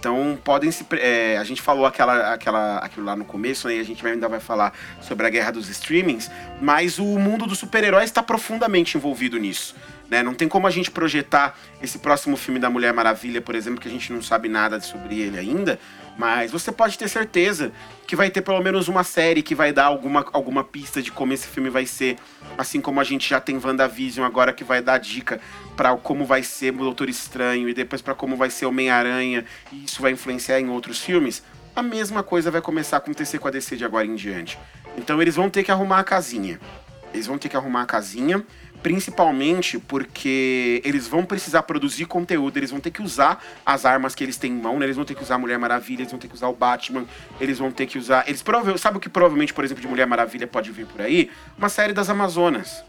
Então 0.05 0.39
podem 0.45 0.71
se. 0.71 0.85
é, 1.01 1.39
a 1.39 1.45
gente 1.45 1.63
falou 1.63 1.87
aquela, 1.87 2.35
aquela, 2.35 2.77
aquilo 2.77 3.07
lá 3.07 3.17
no 3.17 3.25
começo, 3.25 3.69
né? 3.69 3.77
E 3.77 3.81
a 3.81 3.83
gente 3.83 4.07
ainda 4.07 4.29
vai 4.29 4.39
falar 4.39 4.75
sobre 5.01 5.27
a 5.27 5.31
guerra 5.31 5.51
dos 5.53 5.71
streamings, 5.71 6.31
mas 6.61 6.99
o 6.99 7.19
mundo 7.19 7.47
dos 7.47 7.59
super-heróis 7.59 8.11
está 8.11 8.23
profundamente 8.23 8.99
envolvido 8.99 9.39
nisso. 9.39 9.75
Né? 10.15 10.23
Não 10.23 10.33
tem 10.33 10.47
como 10.47 10.65
a 10.69 10.71
gente 10.71 10.93
projetar 10.93 11.59
esse 11.83 11.99
próximo 11.99 12.37
filme 12.37 12.61
da 12.61 12.71
Mulher 12.71 12.93
Maravilha, 12.93 13.41
por 13.41 13.57
exemplo, 13.57 13.81
que 13.81 13.89
a 13.89 13.91
gente 13.91 14.13
não 14.13 14.23
sabe 14.23 14.49
nada 14.49 14.79
sobre 14.79 15.19
ele 15.19 15.37
ainda. 15.37 15.77
Mas 16.17 16.53
você 16.53 16.71
pode 16.71 16.97
ter 16.97 17.09
certeza 17.09 17.73
que 18.07 18.15
vai 18.15 18.31
ter 18.31 18.41
pelo 18.41 18.63
menos 18.63 18.87
uma 18.87 19.03
série 19.03 19.43
que 19.43 19.57
vai 19.57 19.73
dar 19.73 19.87
alguma, 19.87 20.25
alguma 20.33 20.63
pista 20.63 21.03
de 21.03 21.11
como 21.11 21.33
esse 21.33 21.49
filme 21.49 21.69
vai 21.69 21.85
ser. 21.85 22.17
Assim 22.57 22.81
como 22.81 23.01
a 23.01 23.05
gente 23.05 23.29
já 23.29 23.41
tem 23.41 23.59
WandaVision 23.59 24.25
agora 24.25 24.53
que 24.53 24.63
vai 24.63 24.81
dar 24.81 24.99
dica 24.99 25.41
para 25.77 25.97
como 25.97 26.25
vai 26.25 26.45
ser 26.45 26.73
o 26.73 26.79
Doutor 26.79 27.09
Estranho 27.09 27.69
e 27.69 27.75
depois 27.75 28.01
para 28.01 28.15
como 28.15 28.37
vai 28.37 28.51
ser 28.51 28.67
Homem-Aranha 28.67 29.45
e 29.73 29.85
isso 29.85 30.01
vai 30.01 30.13
influenciar 30.13 30.61
em 30.61 30.69
outros 30.69 31.01
filmes. 31.01 31.43
A 31.75 31.83
mesma 31.83 32.23
coisa 32.23 32.53
vai 32.53 32.61
começar 32.61 32.99
a 32.99 32.99
acontecer 32.99 33.41
com 33.41 33.49
a 33.49 33.51
DC 33.51 33.75
de 33.75 33.85
agora 33.85 34.07
em 34.07 34.15
diante. 34.15 34.57
Então 34.97 35.21
eles 35.21 35.35
vão 35.35 35.51
ter 35.51 35.65
que 35.65 35.73
arrumar 35.73 35.99
a 35.99 36.05
casinha. 36.05 36.61
Eles 37.15 37.29
vão 37.29 37.39
ter 37.39 37.49
que 37.49 37.57
arrumar 37.57 37.83
a 37.83 37.87
casinha, 37.87 38.45
principalmente 38.85 39.79
porque 39.79 40.83
eles 40.85 41.09
vão 41.09 41.25
precisar 41.25 41.63
produzir 41.63 42.05
conteúdo, 42.05 42.59
eles 42.59 42.71
vão 42.71 42.79
ter 42.79 42.91
que 42.91 43.01
usar 43.01 43.43
as 43.65 43.87
armas 43.87 44.15
que 44.15 44.23
eles 44.23 44.37
têm 44.37 44.53
em 44.53 44.61
mão, 44.61 44.79
né? 44.79 44.85
Eles 44.85 44.95
vão 44.95 45.07
ter 45.07 45.15
que 45.15 45.23
usar 45.23 45.37
a 45.37 45.39
Mulher 45.39 45.59
Maravilha, 45.59 46.03
eles 46.03 46.13
vão 46.13 46.21
ter 46.21 46.29
que 46.29 46.35
usar 46.35 46.49
o 46.49 46.53
Batman, 46.53 47.07
eles 47.41 47.59
vão 47.59 47.73
ter 47.73 47.87
que 47.87 47.97
usar. 47.97 48.29
Eles 48.29 48.43
prova... 48.43 48.77
Sabe 48.77 48.99
o 48.99 49.01
que 49.01 49.09
provavelmente, 49.09 49.55
por 49.55 49.65
exemplo, 49.65 49.81
de 49.81 49.89
Mulher 49.89 50.07
Maravilha 50.07 50.47
pode 50.47 50.71
vir 50.71 50.85
por 50.85 51.01
aí? 51.01 51.31
Uma 51.57 51.71
série 51.71 51.95
das 51.95 52.11
Amazonas. 52.11 52.85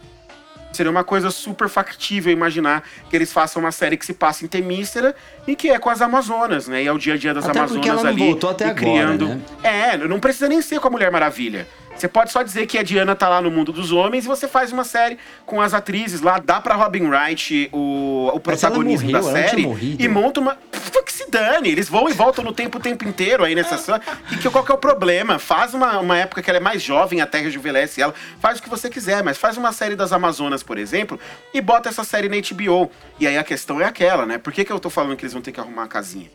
Seria 0.74 0.92
uma 0.92 1.06
coisa 1.06 1.32
super 1.32 1.70
factível 1.70 2.34
imaginar 2.34 2.84
que 3.10 3.16
eles 3.16 3.32
façam 3.32 3.62
uma 3.62 3.72
série 3.72 3.96
que 3.96 4.06
se 4.06 4.14
passa 4.14 4.44
em 4.44 4.50
Temícera 4.50 5.16
e 5.48 5.56
que 5.56 5.70
é 5.70 5.80
com 5.80 5.90
as 5.90 6.02
Amazonas, 6.02 6.68
né? 6.68 6.84
E 6.84 6.88
é 6.88 6.92
o 6.92 6.98
dia 6.98 7.14
a 7.14 7.18
dia 7.18 7.34
das 7.34 7.46
Até 7.48 7.58
Amazonas 7.58 7.88
ela 7.88 8.04
não 8.04 8.10
ali. 8.10 8.20
voltou 8.20 8.50
até 8.50 8.66
agora, 8.66 8.76
criando. 8.82 9.28
né? 9.30 9.42
É, 9.64 9.98
não 9.98 10.20
precisa 10.20 10.50
nem 10.50 10.62
ser 10.62 10.82
com 10.82 10.90
a 10.90 10.92
Mulher 10.92 11.10
Maravilha. 11.10 11.66
Você 11.96 12.08
pode 12.08 12.32
só 12.32 12.44
dizer 12.44 12.66
que 12.68 12.78
a 12.78 12.84
Diana 12.84 13.16
tá 13.16 13.30
lá 13.30 13.42
no 13.42 13.50
mundo 13.50 13.72
dos 13.72 13.92
homens 13.92 14.26
e 14.26 14.28
você 14.28 14.48
faz 14.48 14.72
uma 14.72 14.84
série 14.84 15.18
com 15.46 15.62
as 15.62 15.74
atrizes 15.74 16.22
lá, 16.22 16.40
dá 16.40 16.60
pra 16.60 16.76
Robin 16.76 17.08
Wright 17.08 17.70
o, 17.72 18.32
o 18.34 18.40
protagonismo 18.40 19.10
morreu, 19.10 19.24
da 19.24 19.32
série 19.32 19.96
e 19.98 20.08
monta 20.08 20.40
uma. 20.40 20.56
Pff, 20.56 20.86
Que 21.06 21.14
se 21.14 21.30
dane, 21.30 21.70
eles 21.70 21.88
vão 21.88 22.10
e 22.10 22.14
voltam 22.14 22.44
no 22.44 22.52
tempo 22.52 22.80
o 22.80 22.82
tempo 22.82 23.08
inteiro 23.08 23.44
aí 23.44 23.54
nessa 23.54 23.78
série. 23.78 24.02
E 24.32 24.38
que, 24.38 24.50
qual 24.50 24.66
que 24.66 24.72
é 24.72 24.76
o 24.76 24.78
problema? 24.78 25.38
Faz 25.38 25.74
uma, 25.76 26.00
uma 26.00 26.18
época 26.18 26.42
que 26.42 26.50
ela 26.50 26.58
é 26.58 26.60
mais 26.60 26.82
jovem, 26.82 27.22
até 27.22 27.40
rejuvenesce 27.40 28.02
ela, 28.02 28.14
faz 28.40 28.58
o 28.58 28.64
que 28.64 28.70
você 28.70 28.90
quiser, 28.90 29.24
mas 29.24 29.38
faz 29.38 29.56
uma 29.56 29.72
série 29.72 29.96
das 29.96 30.12
Amazonas, 30.12 30.64
por 30.64 30.80
exemplo, 30.80 31.20
e 31.54 31.62
bota 31.62 31.90
essa 31.90 32.04
série 32.04 32.28
na 32.28 32.36
HBO. 32.38 32.90
E 33.20 33.28
aí 33.28 33.38
a 33.38 33.44
questão 33.44 33.80
é 33.80 33.86
aquela, 33.86 34.26
né? 34.26 34.40
Por 34.40 34.52
que, 34.52 34.66
que 34.66 34.72
eu 34.72 34.80
tô 34.80 34.90
falando 34.90 35.16
que 35.16 35.24
eles 35.24 35.34
vão 35.34 35.44
ter 35.44 35.52
que 35.52 35.60
arrumar 35.60 35.84
a 35.84 35.88
casinha? 35.88 36.30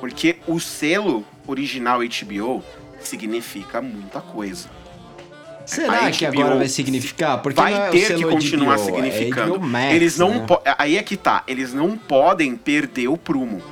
Porque 0.00 0.36
o 0.46 0.58
selo 0.58 1.22
original 1.46 2.00
HBO 2.00 2.64
significa 3.00 3.82
muita 3.82 4.20
coisa. 4.22 4.70
Será 5.66 6.10
que 6.10 6.26
agora 6.26 6.56
vai 6.56 6.68
significar? 6.68 7.40
Porque 7.42 7.60
vai 7.60 7.72
é 7.72 7.88
o 7.88 7.92
ter 7.92 8.14
que 8.16 8.24
continuar 8.24 8.76
HBO, 8.76 8.84
significando. 8.84 9.56
É 9.56 9.58
Max, 9.58 9.94
eles 9.94 10.18
não 10.18 10.40
né? 10.40 10.46
aí 10.78 10.96
é 10.96 11.02
que 11.02 11.16
tá, 11.16 11.42
eles 11.46 11.72
não 11.72 11.96
podem 11.96 12.56
perder 12.56 13.08
o 13.08 13.16
prumo. 13.16 13.62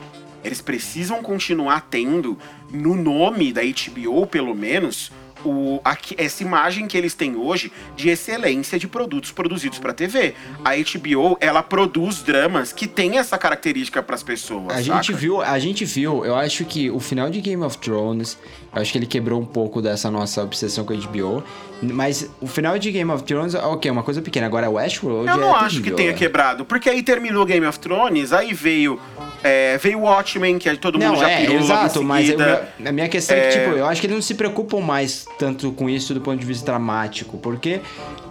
Eles 0.44 0.60
precisam 0.60 1.23
continuar 1.23 1.86
tendo 1.89 2.36
no 2.70 2.97
nome 2.97 3.52
da 3.52 3.62
HBO, 3.62 4.27
pelo 4.27 4.55
menos, 4.55 5.12
o, 5.44 5.81
aqui- 5.85 6.14
essa 6.19 6.43
imagem 6.43 6.86
que 6.86 6.97
eles 6.97 7.14
têm 7.14 7.36
hoje 7.36 7.73
de 7.97 8.09
excelência 8.09 8.78
de 8.78 8.86
produtos 8.89 9.31
produzidos 9.32 9.78
para 9.78 9.93
TV. 9.93 10.35
A 10.64 10.70
HBO, 10.77 11.36
ela 11.40 11.62
produz 11.62 12.23
dramas 12.23 12.73
que 12.73 12.86
têm 12.86 13.19
essa 13.19 13.36
característica 13.39 14.02
para 14.02 14.14
as 14.14 14.23
pessoas. 14.23 14.74
A 14.77 14.82
gente 14.82 15.06
saca? 15.06 15.19
viu, 15.19 15.40
a 15.40 15.59
gente 15.59 15.85
viu, 15.85 16.24
eu 16.24 16.35
acho 16.36 16.64
que 16.64 16.90
o 16.90 17.01
final 17.01 17.31
de 17.31 17.40
Game 17.40 17.62
of 17.62 17.78
Thrones, 17.78 18.39
eu 18.74 18.81
acho 18.82 18.93
que 18.93 18.98
ele 18.98 19.06
quebrou 19.06 19.40
um 19.40 19.44
pouco 19.47 19.81
dessa 19.82 20.10
nossa 20.10 20.43
obsessão 20.43 20.85
com 20.85 20.93
a 20.93 20.97
HBO, 20.97 21.43
mas 21.82 22.31
o 22.40 22.47
final 22.47 22.78
de 22.78 22.90
Game 22.93 23.10
of 23.10 23.24
Thrones, 23.24 23.55
ok, 23.55 23.89
é 23.89 23.93
uma 23.93 24.02
coisa 24.05 24.23
pequena, 24.23 24.47
agora 24.47 24.70
Westworld 24.70 25.28
Eu 25.28 25.35
é 25.35 25.36
não 25.36 25.55
acho 25.56 25.82
que 25.82 25.90
tenha 25.90 26.12
né? 26.12 26.16
quebrado, 26.16 26.64
porque 26.64 26.89
aí 26.89 27.02
terminou 27.02 27.44
Game 27.44 27.66
of 27.66 27.78
Thrones, 27.78 28.32
aí 28.32 28.55
veio 28.55 29.01
é, 29.43 29.77
veio 29.78 29.98
Watchmen, 30.01 30.59
que 30.59 30.74
todo 30.77 30.98
mundo 30.98 31.09
Não, 31.14 31.16
já 31.16 31.28
é, 31.31 31.40
pirou 31.40 31.56
exato, 31.59 32.02
mas 32.05 32.28
meu- 32.28 32.60
a 32.89 32.93
minha 32.93 33.09
questão 33.09 33.36
é... 33.36 33.40
que, 33.48 33.59
tipo, 33.59 33.70
eu 33.77 33.86
acho 33.86 34.01
que 34.01 34.06
eles 34.06 34.14
não 34.14 34.23
se 34.23 34.35
preocupam 34.35 34.81
mais 34.81 35.27
tanto 35.38 35.72
com 35.72 35.88
isso 35.88 36.14
do 36.14 36.20
ponto 36.20 36.38
de 36.38 36.46
vista 36.46 36.66
dramático, 36.66 37.38
porque 37.38 37.80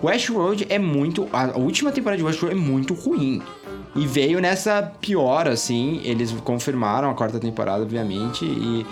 Westworld 0.04 0.66
é 0.70 0.80
muito... 0.80 1.28
A 1.32 1.58
última 1.58 1.92
temporada 1.92 2.18
de 2.18 2.24
Westworld 2.24 2.58
é 2.58 2.62
muito 2.62 2.94
ruim. 2.94 3.42
E 3.96 4.08
veio 4.08 4.40
nessa 4.40 4.82
pior, 5.02 5.48
assim, 5.48 6.02
eles 6.04 6.32
confirmaram 6.44 7.10
a 7.10 7.14
quarta 7.14 7.40
temporada, 7.40 7.84
obviamente, 7.84 8.46
e... 8.46 8.86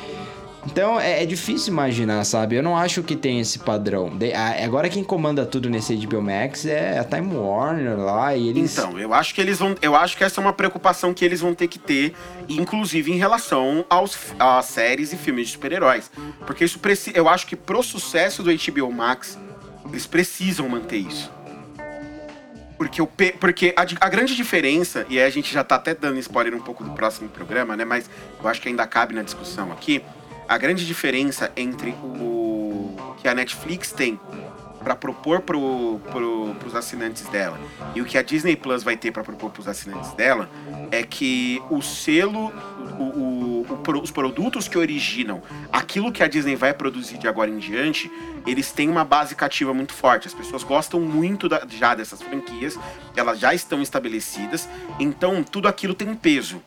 Então 0.66 1.00
é, 1.00 1.24
é 1.24 1.26
difícil 1.26 1.72
imaginar, 1.72 2.24
sabe? 2.26 2.56
Eu 2.58 2.64
não 2.64 2.78
acho 2.78 3.02
que 3.02 3.16
tem 3.16 3.40
esse 3.40 3.60
padrão. 3.60 4.10
De- 4.18 4.34
a- 4.34 4.64
agora 4.64 4.90
quem 4.90 5.04
comanda 5.04 5.46
tudo 5.46 5.70
nesse 5.70 5.96
HBO 5.96 6.22
Max 6.22 6.66
é 6.66 7.00
a 7.00 7.04
Time 7.04 7.34
Warner 7.36 7.98
lá 7.98 8.36
e 8.36 8.50
eles. 8.50 8.78
Então, 8.78 9.00
eu 9.00 9.14
acho 9.14 9.34
que 9.34 9.40
eles 9.40 9.58
vão. 9.60 9.76
Eu 9.82 9.96
acho 9.96 10.18
que 10.18 10.24
essa 10.24 10.40
é 10.40 10.44
uma 10.44 10.52
preocupação 10.54 11.14
que 11.14 11.24
eles 11.24 11.40
vão 11.40 11.56
ter 11.56 11.68
que 11.70 11.80
ter, 11.80 12.14
inclusive 12.48 13.12
em 13.12 13.16
relação 13.18 13.86
aos, 13.90 14.18
às 14.38 14.66
séries 14.66 15.14
e 15.14 15.18
filmes 15.18 15.48
de 15.48 15.54
super-heróis. 15.54 16.12
Porque 16.46 16.66
isso 16.66 16.78
precisa. 16.80 17.18
Eu 17.18 17.30
acho 17.30 17.48
que 17.48 17.56
pro 17.56 17.82
sucesso 17.82 18.44
do 18.44 18.52
HBO 18.52 18.92
Max, 18.92 19.40
eles 19.88 20.06
precisam 20.06 20.68
manter 20.68 20.98
isso. 20.98 21.32
Porque, 22.78 23.02
o, 23.02 23.08
porque 23.40 23.74
a, 23.76 23.82
a 24.06 24.10
grande 24.10 24.36
diferença, 24.36 25.06
e 25.10 25.20
a 25.20 25.30
gente 25.30 25.54
já 25.54 25.64
tá 25.66 25.76
até 25.76 25.94
dando 25.94 26.18
spoiler 26.20 26.56
um 26.56 26.62
pouco 26.62 26.82
do 26.84 26.92
próximo 26.92 27.28
programa, 27.28 27.76
né? 27.76 27.84
Mas 27.84 28.10
eu 28.42 28.48
acho 28.48 28.62
que 28.62 28.70
ainda 28.70 28.86
cabe 28.88 29.14
na 29.14 29.22
discussão 29.22 29.70
aqui. 29.72 30.02
A 30.50 30.58
grande 30.58 30.84
diferença 30.86 31.52
entre 31.56 31.92
o 31.92 32.96
que 33.22 33.28
a 33.28 33.36
Netflix 33.36 33.92
tem 33.92 34.20
para 34.84 34.96
propor 34.96 35.42
pro, 35.42 36.00
pro, 36.10 36.56
assinantes 36.76 37.24
dela 37.28 37.60
e 37.94 38.02
o 38.02 38.06
que 38.06 38.18
a 38.18 38.24
Disney 38.24 38.56
Plus 38.56 38.82
vai 38.82 38.98
ter 38.98 39.12
para 39.12 39.24
propor 39.24 39.52
pros 39.52 39.68
assinantes 39.68 40.12
dela 40.14 40.50
é 40.90 41.04
que 41.04 41.62
o 41.70 41.82
selo, 41.84 42.52
o, 42.98 43.04
o- 43.04 43.66
o 43.70 44.00
os 44.02 44.10
produtos 44.10 44.68
que 44.68 44.78
originam 44.78 45.44
aquilo 45.72 46.12
que 46.12 46.24
a 46.24 46.28
Disney 46.28 46.56
vai 46.56 46.74
produzir 46.74 47.18
de 47.20 47.28
agora 47.28 47.52
em 47.52 47.58
diante, 47.60 48.10
eles 48.48 48.72
têm 48.72 48.90
uma 48.90 49.04
base 49.06 49.36
cativa 49.36 49.74
muito 49.74 49.94
forte. 49.94 50.28
As 50.28 50.34
pessoas 50.34 50.64
gostam 50.64 51.00
muito 51.00 51.48
da- 51.48 51.62
já 51.70 51.94
dessas 51.94 52.22
franquias, 52.22 52.80
elas 53.16 53.38
já 53.40 53.54
estão 53.54 53.82
estabelecidas, 53.84 54.68
então 55.00 55.44
tudo 55.44 55.68
aquilo 55.68 55.94
tem 55.94 56.16
peso. 56.16 56.60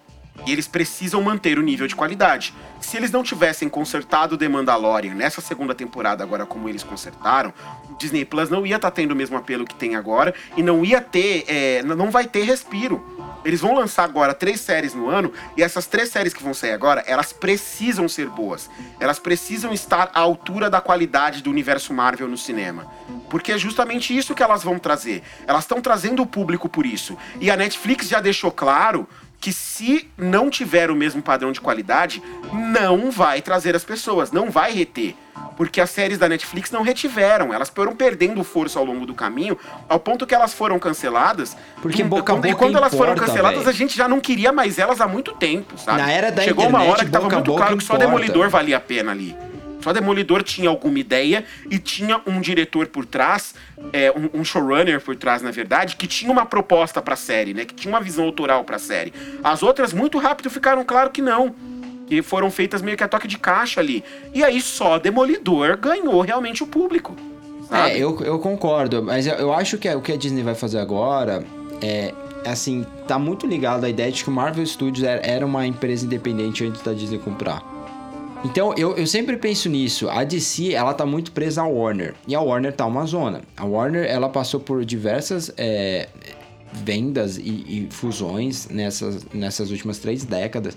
E 0.46 0.52
eles 0.52 0.66
precisam 0.66 1.22
manter 1.22 1.58
o 1.58 1.62
nível 1.62 1.86
de 1.86 1.94
qualidade. 1.94 2.54
Se 2.80 2.96
eles 2.96 3.10
não 3.10 3.22
tivessem 3.22 3.68
consertado 3.68 4.36
The 4.36 4.48
Mandalorian 4.48 5.14
nessa 5.14 5.40
segunda 5.40 5.74
temporada, 5.74 6.24
agora 6.24 6.44
como 6.44 6.68
eles 6.68 6.82
consertaram, 6.82 7.52
o 7.90 7.94
Disney 7.96 8.24
Plus 8.24 8.50
não 8.50 8.66
ia 8.66 8.76
estar 8.76 8.90
tendo 8.90 9.12
o 9.12 9.16
mesmo 9.16 9.36
apelo 9.36 9.64
que 9.64 9.74
tem 9.74 9.94
agora 9.94 10.34
e 10.56 10.62
não 10.62 10.84
ia 10.84 11.00
ter, 11.00 11.44
é, 11.46 11.82
não 11.82 12.10
vai 12.10 12.26
ter 12.26 12.42
respiro. 12.42 13.04
Eles 13.44 13.60
vão 13.60 13.74
lançar 13.74 14.04
agora 14.04 14.34
três 14.34 14.60
séries 14.60 14.94
no 14.94 15.08
ano, 15.08 15.32
e 15.56 15.62
essas 15.62 15.86
três 15.86 16.10
séries 16.10 16.32
que 16.32 16.42
vão 16.42 16.54
sair 16.54 16.72
agora, 16.72 17.02
elas 17.06 17.32
precisam 17.32 18.08
ser 18.08 18.28
boas. 18.28 18.70
Elas 19.00 19.18
precisam 19.18 19.72
estar 19.72 20.10
à 20.14 20.20
altura 20.20 20.70
da 20.70 20.80
qualidade 20.80 21.42
do 21.42 21.50
universo 21.50 21.92
Marvel 21.92 22.28
no 22.28 22.38
cinema. 22.38 22.86
Porque 23.28 23.52
é 23.52 23.58
justamente 23.58 24.16
isso 24.16 24.34
que 24.34 24.42
elas 24.42 24.62
vão 24.62 24.78
trazer. 24.78 25.22
Elas 25.46 25.64
estão 25.64 25.80
trazendo 25.80 26.22
o 26.22 26.26
público 26.26 26.68
por 26.68 26.86
isso. 26.86 27.16
E 27.40 27.50
a 27.50 27.56
Netflix 27.56 28.08
já 28.08 28.20
deixou 28.20 28.52
claro 28.52 29.08
que 29.42 29.52
se 29.52 30.08
não 30.16 30.48
tiver 30.48 30.88
o 30.88 30.94
mesmo 30.94 31.20
padrão 31.20 31.50
de 31.50 31.60
qualidade, 31.60 32.22
não 32.52 33.10
vai 33.10 33.42
trazer 33.42 33.74
as 33.74 33.82
pessoas, 33.82 34.30
não 34.30 34.52
vai 34.52 34.72
reter. 34.72 35.16
Porque 35.56 35.80
as 35.80 35.90
séries 35.90 36.16
da 36.16 36.28
Netflix 36.28 36.70
não 36.70 36.82
retiveram, 36.82 37.52
elas 37.52 37.68
foram 37.68 37.94
perdendo 37.94 38.42
força 38.44 38.78
ao 38.78 38.84
longo 38.84 39.04
do 39.04 39.14
caminho, 39.14 39.58
ao 39.88 39.98
ponto 39.98 40.26
que 40.28 40.34
elas 40.34 40.54
foram 40.54 40.78
canceladas. 40.78 41.56
Porque 41.82 42.04
boca 42.04 42.32
a 42.32 42.36
quando, 42.36 42.46
e 42.46 42.52
boca 42.52 42.64
quando 42.64 42.76
elas 42.76 42.94
foram 42.94 43.14
importa, 43.14 43.32
canceladas, 43.32 43.64
véi. 43.64 43.68
a 43.68 43.72
gente 43.76 43.96
já 43.96 44.08
não 44.08 44.20
queria 44.20 44.52
mais 44.52 44.78
elas 44.78 45.00
há 45.00 45.08
muito 45.08 45.32
tempo, 45.32 45.76
sabe? 45.76 46.00
Na 46.00 46.10
era 46.12 46.30
da 46.30 46.42
Chegou 46.42 46.68
uma 46.68 46.78
internet, 46.78 46.92
hora 46.92 47.04
que 47.04 47.10
tava 47.10 47.24
boca 47.24 47.36
muito 47.36 47.50
boca 47.50 47.62
claro 47.62 47.76
que 47.76 47.84
só. 47.84 47.96
Demolidor 47.96 48.48
valia 48.48 48.76
a 48.76 48.80
pena 48.80 49.10
ali. 49.10 49.36
Só 49.82 49.92
Demolidor 49.92 50.42
tinha 50.42 50.68
alguma 50.68 50.98
ideia 50.98 51.44
e 51.70 51.78
tinha 51.78 52.20
um 52.26 52.40
diretor 52.40 52.86
por 52.86 53.04
trás, 53.04 53.54
é, 53.92 54.10
um, 54.12 54.40
um 54.40 54.44
showrunner 54.44 55.00
por 55.00 55.16
trás, 55.16 55.42
na 55.42 55.50
verdade, 55.50 55.96
que 55.96 56.06
tinha 56.06 56.30
uma 56.30 56.46
proposta 56.46 57.02
pra 57.02 57.16
série, 57.16 57.52
né? 57.52 57.64
Que 57.64 57.74
tinha 57.74 57.92
uma 57.92 58.00
visão 58.00 58.24
autoral 58.24 58.64
pra 58.64 58.78
série. 58.78 59.12
As 59.42 59.62
outras, 59.62 59.92
muito 59.92 60.18
rápido, 60.18 60.48
ficaram 60.50 60.84
claro 60.84 61.10
que 61.10 61.20
não. 61.20 61.54
Que 62.06 62.22
foram 62.22 62.50
feitas 62.50 62.82
meio 62.82 62.96
que 62.96 63.02
a 63.04 63.08
toque 63.08 63.26
de 63.26 63.38
caixa 63.38 63.80
ali. 63.80 64.04
E 64.34 64.44
aí 64.44 64.60
só 64.60 64.98
Demolidor 64.98 65.76
ganhou 65.78 66.20
realmente 66.20 66.62
o 66.62 66.66
público. 66.66 67.16
Sabe? 67.68 67.90
É, 67.92 67.98
eu, 67.98 68.20
eu 68.22 68.38
concordo, 68.38 69.02
mas 69.02 69.26
eu, 69.26 69.34
eu 69.34 69.52
acho 69.52 69.78
que 69.78 69.88
é- 69.88 69.96
o 69.96 70.00
que 70.02 70.12
a 70.12 70.16
Disney 70.16 70.42
vai 70.42 70.54
fazer 70.54 70.78
agora 70.78 71.42
é, 71.80 72.12
assim, 72.44 72.84
tá 73.08 73.18
muito 73.18 73.46
ligado 73.46 73.84
à 73.84 73.88
ideia 73.88 74.12
de 74.12 74.22
que 74.22 74.28
o 74.28 74.32
Marvel 74.32 74.64
Studios 74.66 75.04
era 75.04 75.44
uma 75.46 75.66
empresa 75.66 76.04
independente 76.04 76.64
antes 76.64 76.82
da 76.82 76.92
Disney 76.92 77.18
comprar. 77.18 77.62
Então, 78.44 78.74
eu, 78.76 78.96
eu 78.96 79.06
sempre 79.06 79.36
penso 79.36 79.68
nisso. 79.68 80.08
A 80.08 80.24
DC, 80.24 80.72
ela 80.74 80.92
tá 80.92 81.06
muito 81.06 81.30
presa 81.32 81.62
à 81.62 81.66
Warner. 81.66 82.14
E 82.26 82.34
a 82.34 82.40
Warner 82.40 82.72
tá 82.72 82.84
uma 82.86 83.06
zona. 83.06 83.42
A 83.56 83.64
Warner, 83.64 84.04
ela 84.04 84.28
passou 84.28 84.58
por 84.58 84.84
diversas 84.84 85.52
é, 85.56 86.08
vendas 86.72 87.36
e, 87.36 87.42
e 87.42 87.88
fusões 87.90 88.68
nessas, 88.68 89.24
nessas 89.32 89.70
últimas 89.70 89.98
três 89.98 90.24
décadas. 90.24 90.76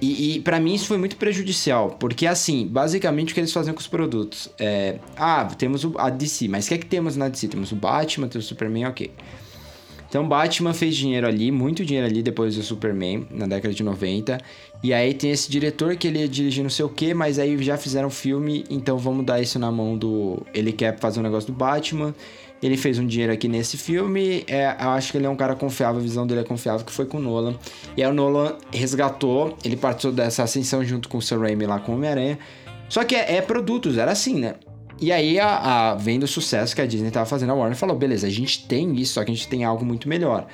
E, 0.00 0.36
e 0.36 0.40
para 0.40 0.60
mim 0.60 0.74
isso 0.74 0.86
foi 0.86 0.96
muito 0.96 1.16
prejudicial, 1.16 1.96
porque 1.98 2.24
assim, 2.24 2.68
basicamente 2.68 3.32
o 3.32 3.34
que 3.34 3.40
eles 3.40 3.52
fazem 3.52 3.74
com 3.74 3.80
os 3.80 3.88
produtos 3.88 4.48
é, 4.56 4.98
ah, 5.16 5.44
temos 5.58 5.84
a 5.96 6.08
DC, 6.08 6.46
mas 6.46 6.66
o 6.66 6.68
que 6.68 6.74
é 6.74 6.78
que 6.78 6.86
temos 6.86 7.16
na 7.16 7.28
DC? 7.28 7.48
Temos 7.48 7.72
o 7.72 7.76
Batman, 7.76 8.28
temos 8.28 8.46
o 8.46 8.48
Superman, 8.48 8.86
ok. 8.86 9.10
Então 10.08 10.26
Batman 10.26 10.72
fez 10.72 10.96
dinheiro 10.96 11.26
ali, 11.26 11.50
muito 11.50 11.84
dinheiro 11.84 12.06
ali 12.06 12.22
depois 12.22 12.56
do 12.56 12.62
Superman, 12.62 13.26
na 13.30 13.46
década 13.46 13.74
de 13.74 13.82
90. 13.82 14.38
E 14.82 14.94
aí 14.94 15.12
tem 15.12 15.30
esse 15.30 15.50
diretor 15.50 15.96
que 15.96 16.08
ele 16.08 16.20
ia 16.20 16.28
dirigir 16.28 16.62
não 16.62 16.70
sei 16.70 16.84
o 16.84 16.88
que, 16.88 17.12
mas 17.12 17.38
aí 17.38 17.60
já 17.62 17.76
fizeram 17.76 18.08
filme, 18.08 18.64
então 18.70 18.96
vamos 18.96 19.26
dar 19.26 19.40
isso 19.40 19.58
na 19.58 19.70
mão 19.70 19.98
do. 19.98 20.42
Ele 20.54 20.72
quer 20.72 20.98
fazer 20.98 21.20
um 21.20 21.22
negócio 21.22 21.52
do 21.52 21.56
Batman. 21.56 22.14
Ele 22.60 22.76
fez 22.76 22.98
um 22.98 23.06
dinheiro 23.06 23.32
aqui 23.32 23.46
nesse 23.46 23.76
filme. 23.76 24.44
É, 24.48 24.76
eu 24.80 24.88
acho 24.90 25.12
que 25.12 25.18
ele 25.18 25.26
é 25.26 25.30
um 25.30 25.36
cara 25.36 25.54
confiável, 25.54 26.00
a 26.00 26.02
visão 26.02 26.26
dele 26.26 26.40
é 26.40 26.44
confiável, 26.44 26.84
que 26.84 26.90
foi 26.90 27.06
com 27.06 27.18
o 27.18 27.20
Nolan. 27.20 27.54
E 27.96 28.02
aí 28.02 28.10
o 28.10 28.14
Nolan 28.14 28.56
resgatou, 28.72 29.56
ele 29.64 29.76
participou 29.76 30.12
dessa 30.12 30.42
ascensão 30.42 30.84
junto 30.84 31.08
com 31.08 31.18
o 31.18 31.22
Sam 31.22 31.38
Raimi 31.38 31.66
lá 31.66 31.78
com 31.78 31.92
o 31.92 31.94
Homem-Aranha. 31.94 32.38
Só 32.88 33.04
que 33.04 33.14
é, 33.14 33.36
é 33.36 33.42
produtos, 33.42 33.98
era 33.98 34.10
assim, 34.10 34.40
né? 34.40 34.54
E 35.00 35.12
aí, 35.12 35.38
a, 35.38 35.90
a- 35.90 35.94
vendo 35.94 36.24
o 36.24 36.28
sucesso 36.28 36.74
que 36.74 36.80
a 36.82 36.86
Disney 36.86 37.10
tava 37.10 37.26
fazendo, 37.26 37.52
a 37.52 37.54
Warner 37.54 37.76
falou: 37.76 37.96
beleza, 37.96 38.26
a 38.26 38.30
gente 38.30 38.66
tem 38.66 38.94
isso, 38.96 39.14
só 39.14 39.24
que 39.24 39.30
a 39.30 39.34
gente 39.34 39.46
tem 39.48 39.64
algo 39.64 39.84
muito 39.84 40.08
melhor. 40.08 40.46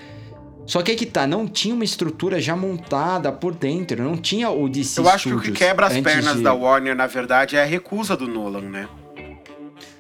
Só 0.66 0.82
que 0.82 0.90
aí 0.90 0.96
que 0.96 1.04
tá, 1.06 1.26
não 1.26 1.46
tinha 1.46 1.74
uma 1.74 1.84
estrutura 1.84 2.40
já 2.40 2.56
montada 2.56 3.30
por 3.30 3.54
dentro, 3.54 4.02
não 4.02 4.16
tinha 4.16 4.48
o 4.50 4.66
DC 4.68 4.98
Eu 5.00 5.08
acho 5.08 5.28
que 5.28 5.34
o 5.34 5.40
que 5.40 5.52
quebra 5.52 5.86
as 5.86 5.98
pernas 6.00 6.36
de- 6.36 6.42
da 6.42 6.54
Warner, 6.54 6.94
na 6.96 7.06
verdade, 7.06 7.56
é 7.56 7.62
a 7.62 7.66
recusa 7.66 8.16
do 8.16 8.26
Nolan, 8.26 8.62
né? 8.62 8.88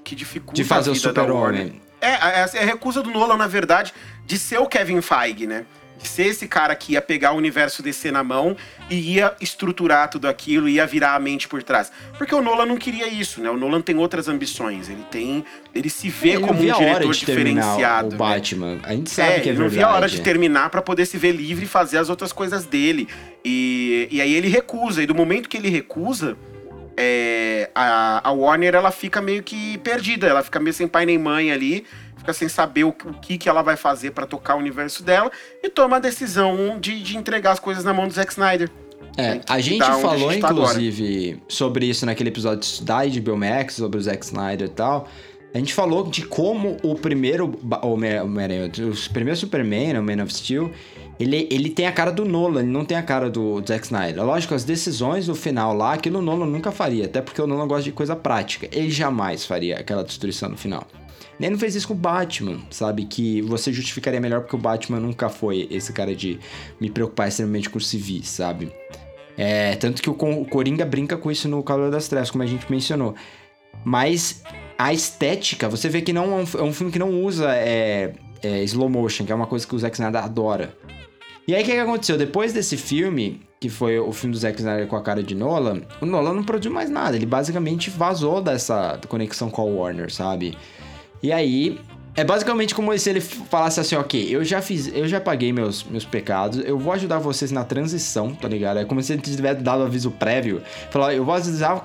Que 0.02 0.14
dificulta 0.14 0.54
De 0.54 0.64
fazer 0.64 0.90
a 0.90 0.92
o 0.92 0.94
vida 0.96 1.12
da. 1.12 1.22
Warner. 1.24 1.72
É, 2.00 2.08
é, 2.10 2.50
é 2.54 2.62
a 2.62 2.66
recusa 2.66 3.02
do 3.02 3.10
Nolan, 3.10 3.36
na 3.36 3.46
verdade, 3.46 3.92
de 4.26 4.38
ser 4.38 4.58
o 4.58 4.66
Kevin 4.66 5.00
Feige, 5.00 5.46
né? 5.46 5.64
Ser 6.08 6.26
esse 6.26 6.46
cara 6.46 6.74
que 6.76 6.92
ia 6.92 7.02
pegar 7.02 7.32
o 7.32 7.36
universo 7.36 7.82
DC 7.82 8.10
na 8.10 8.22
mão 8.22 8.56
e 8.90 9.14
ia 9.14 9.34
estruturar 9.40 10.08
tudo 10.10 10.28
aquilo, 10.28 10.68
ia 10.68 10.86
virar 10.86 11.14
a 11.14 11.18
mente 11.18 11.48
por 11.48 11.62
trás. 11.62 11.90
Porque 12.18 12.34
o 12.34 12.42
Nolan 12.42 12.66
não 12.66 12.76
queria 12.76 13.08
isso, 13.08 13.40
né? 13.40 13.50
O 13.50 13.56
Nolan 13.56 13.80
tem 13.80 13.96
outras 13.96 14.28
ambições. 14.28 14.88
Ele 14.88 15.04
tem. 15.10 15.44
Ele 15.74 15.88
se 15.90 16.08
vê 16.08 16.30
Ele 16.30 16.38
não 16.40 16.48
como 16.48 16.60
um 16.60 16.72
diretor 16.72 17.12
diferenciado. 17.14 18.08
o 18.08 18.10
né? 18.12 18.16
Batman. 18.16 18.78
A 18.84 18.92
gente 18.94 19.10
sabe 19.10 19.28
É, 19.32 19.40
que 19.40 19.48
é 19.48 19.52
ele 19.52 19.58
não 19.58 19.68
verdade. 19.68 19.74
via 19.76 19.86
a 19.86 19.94
hora 19.94 20.08
de 20.08 20.20
terminar 20.20 20.70
pra 20.70 20.80
poder 20.82 21.06
se 21.06 21.16
ver 21.18 21.32
livre 21.32 21.64
e 21.64 21.68
fazer 21.68 21.98
as 21.98 22.08
outras 22.08 22.32
coisas 22.32 22.64
dele. 22.64 23.08
E, 23.44 24.08
e 24.10 24.20
aí 24.20 24.32
ele 24.34 24.48
recusa. 24.48 25.02
E 25.02 25.06
do 25.06 25.14
momento 25.14 25.48
que 25.48 25.56
ele 25.56 25.68
recusa, 25.68 26.36
é, 26.96 27.70
a, 27.74 28.28
a 28.28 28.32
Warner 28.32 28.74
ela 28.74 28.90
fica 28.90 29.20
meio 29.20 29.42
que 29.42 29.78
perdida. 29.78 30.26
Ela 30.26 30.42
fica 30.42 30.60
meio 30.60 30.72
sem 30.74 30.86
pai 30.86 31.04
nem 31.06 31.18
mãe 31.18 31.50
ali. 31.50 31.84
Fica 32.24 32.32
sem 32.32 32.48
saber 32.48 32.84
o, 32.84 32.88
o 32.88 33.14
que, 33.20 33.36
que 33.36 33.50
ela 33.50 33.60
vai 33.60 33.76
fazer 33.76 34.12
pra 34.12 34.24
tocar 34.24 34.54
o 34.54 34.58
universo 34.58 35.02
dela. 35.02 35.30
E 35.62 35.68
toma 35.68 35.96
a 35.96 36.00
decisão 36.00 36.80
de, 36.80 37.02
de 37.02 37.18
entregar 37.18 37.52
as 37.52 37.60
coisas 37.60 37.84
na 37.84 37.92
mão 37.92 38.08
do 38.08 38.14
Zack 38.14 38.32
Snyder. 38.32 38.70
É, 39.14 39.42
a 39.46 39.60
gente 39.60 39.78
tá 39.78 39.92
falou, 39.92 40.30
a 40.30 40.32
gente 40.32 40.40
tá 40.40 40.48
agora. 40.48 40.70
inclusive, 40.70 41.42
sobre 41.46 41.84
isso 41.84 42.06
naquele 42.06 42.30
episódio 42.30 42.82
da 42.82 43.04
HBO 43.04 43.36
Max, 43.36 43.74
sobre 43.74 43.98
o 43.98 44.02
Zack 44.02 44.24
Snyder 44.24 44.68
e 44.68 44.70
tal. 44.70 45.06
A 45.54 45.58
gente 45.58 45.72
falou 45.72 46.08
de 46.08 46.26
como 46.26 46.76
o 46.82 46.96
primeiro 46.96 47.46
Ba- 47.46 47.80
Homem- 47.84 48.20
Homem-Aranha, 48.20 48.66
o 48.66 49.10
primeiro 49.12 49.38
Superman, 49.38 49.92
né, 49.92 50.00
o 50.00 50.02
Man 50.02 50.24
of 50.24 50.34
Steel, 50.34 50.72
ele, 51.18 51.46
ele 51.48 51.70
tem 51.70 51.86
a 51.86 51.92
cara 51.92 52.10
do 52.10 52.24
Nolan, 52.24 52.62
ele 52.62 52.72
não 52.72 52.84
tem 52.84 52.96
a 52.96 53.02
cara 53.04 53.30
do 53.30 53.62
Zack 53.64 53.84
Snyder. 53.84 54.24
Lógico, 54.24 54.52
as 54.52 54.64
decisões 54.64 55.28
no 55.28 55.34
final 55.36 55.72
lá, 55.72 55.92
aquilo 55.92 56.18
o 56.18 56.22
Nolan 56.22 56.46
nunca 56.46 56.72
faria, 56.72 57.04
até 57.04 57.22
porque 57.22 57.40
o 57.40 57.46
Nolan 57.46 57.68
gosta 57.68 57.84
de 57.84 57.92
coisa 57.92 58.16
prática. 58.16 58.68
Ele 58.72 58.90
jamais 58.90 59.44
faria 59.44 59.78
aquela 59.78 60.02
destruição 60.02 60.48
no 60.48 60.56
final. 60.56 60.84
Nem 61.38 61.50
não 61.50 61.58
fez 61.58 61.76
isso 61.76 61.86
com 61.86 61.94
o 61.94 61.96
Batman, 61.96 62.58
sabe? 62.70 63.04
Que 63.04 63.40
você 63.42 63.72
justificaria 63.72 64.20
melhor 64.20 64.40
porque 64.40 64.56
o 64.56 64.58
Batman 64.58 64.98
nunca 64.98 65.28
foi 65.28 65.68
esse 65.70 65.92
cara 65.92 66.16
de 66.16 66.38
me 66.80 66.90
preocupar 66.90 67.28
extremamente 67.28 67.70
com 67.70 67.78
civis, 67.78 68.28
sabe? 68.28 68.72
É, 69.36 69.76
tanto 69.76 70.02
que 70.02 70.10
o, 70.10 70.12
o 70.12 70.44
Coringa 70.44 70.84
brinca 70.84 71.16
com 71.16 71.30
isso 71.30 71.48
no 71.48 71.62
Calor 71.62 71.90
das 71.92 72.08
Trevas, 72.08 72.30
como 72.30 72.42
a 72.42 72.46
gente 72.46 72.68
mencionou. 72.70 73.14
Mas 73.84 74.42
a 74.78 74.92
estética, 74.92 75.68
você 75.68 75.88
vê 75.88 76.02
que 76.02 76.12
não 76.12 76.24
é 76.24 76.42
um, 76.42 76.60
é 76.60 76.62
um 76.62 76.72
filme 76.72 76.92
que 76.92 76.98
não 76.98 77.22
usa 77.22 77.54
é, 77.54 78.12
é, 78.42 78.62
slow 78.64 78.88
motion, 78.88 79.24
que 79.24 79.32
é 79.32 79.34
uma 79.34 79.46
coisa 79.46 79.66
que 79.66 79.74
o 79.74 79.78
Zack 79.78 79.94
Snyder 79.94 80.22
adora. 80.22 80.76
E 81.46 81.54
aí 81.54 81.62
o 81.62 81.64
que, 81.64 81.72
que 81.72 81.78
aconteceu? 81.78 82.16
Depois 82.16 82.52
desse 82.52 82.76
filme, 82.76 83.42
que 83.60 83.68
foi 83.68 83.98
o 83.98 84.12
filme 84.12 84.34
do 84.34 84.38
Zack 84.38 84.58
Snyder 84.58 84.86
com 84.86 84.96
a 84.96 85.02
cara 85.02 85.22
de 85.22 85.34
Nolan, 85.34 85.82
o 86.00 86.06
Nolan 86.06 86.34
não 86.34 86.42
produziu 86.42 86.72
mais 86.72 86.88
nada. 86.88 87.16
Ele 87.16 87.26
basicamente 87.26 87.90
vazou 87.90 88.40
dessa 88.40 88.98
conexão 89.08 89.50
com 89.50 89.62
a 89.62 89.64
Warner, 89.64 90.12
sabe? 90.12 90.56
E 91.22 91.32
aí, 91.32 91.78
é 92.16 92.22
basicamente 92.24 92.74
como 92.74 92.96
se 92.96 93.10
ele 93.10 93.20
falasse 93.20 93.80
assim, 93.80 93.96
ok, 93.96 94.28
eu 94.30 94.44
já 94.44 94.62
fiz, 94.62 94.86
eu 94.94 95.08
já 95.08 95.20
paguei 95.20 95.52
meus, 95.52 95.82
meus 95.84 96.04
pecados, 96.04 96.60
eu 96.64 96.78
vou 96.78 96.92
ajudar 96.92 97.18
vocês 97.18 97.50
na 97.50 97.64
transição, 97.64 98.34
tá 98.34 98.46
ligado? 98.48 98.78
É 98.78 98.84
como 98.84 99.02
se 99.02 99.12
ele 99.12 99.22
tivesse 99.22 99.60
dado 99.62 99.82
aviso 99.82 100.10
prévio, 100.12 100.62
falar, 100.90 101.14
eu 101.14 101.24
vou 101.24 101.34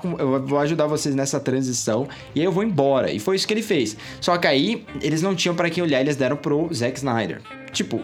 com- 0.00 0.16
eu 0.18 0.46
vou 0.46 0.58
ajudar 0.60 0.86
vocês 0.86 1.14
nessa 1.14 1.40
transição 1.40 2.06
e 2.34 2.40
aí 2.40 2.44
eu 2.46 2.52
vou 2.52 2.62
embora. 2.62 3.10
E 3.10 3.18
foi 3.18 3.36
isso 3.36 3.46
que 3.46 3.52
ele 3.54 3.62
fez. 3.62 3.96
Só 4.20 4.36
que 4.38 4.46
aí, 4.46 4.84
eles 5.02 5.20
não 5.22 5.34
tinham 5.34 5.54
pra 5.54 5.68
quem 5.68 5.82
olhar, 5.82 6.00
eles 6.00 6.16
deram 6.16 6.36
pro 6.36 6.68
Zack 6.72 6.98
Snyder. 6.98 7.40
Tipo, 7.72 8.00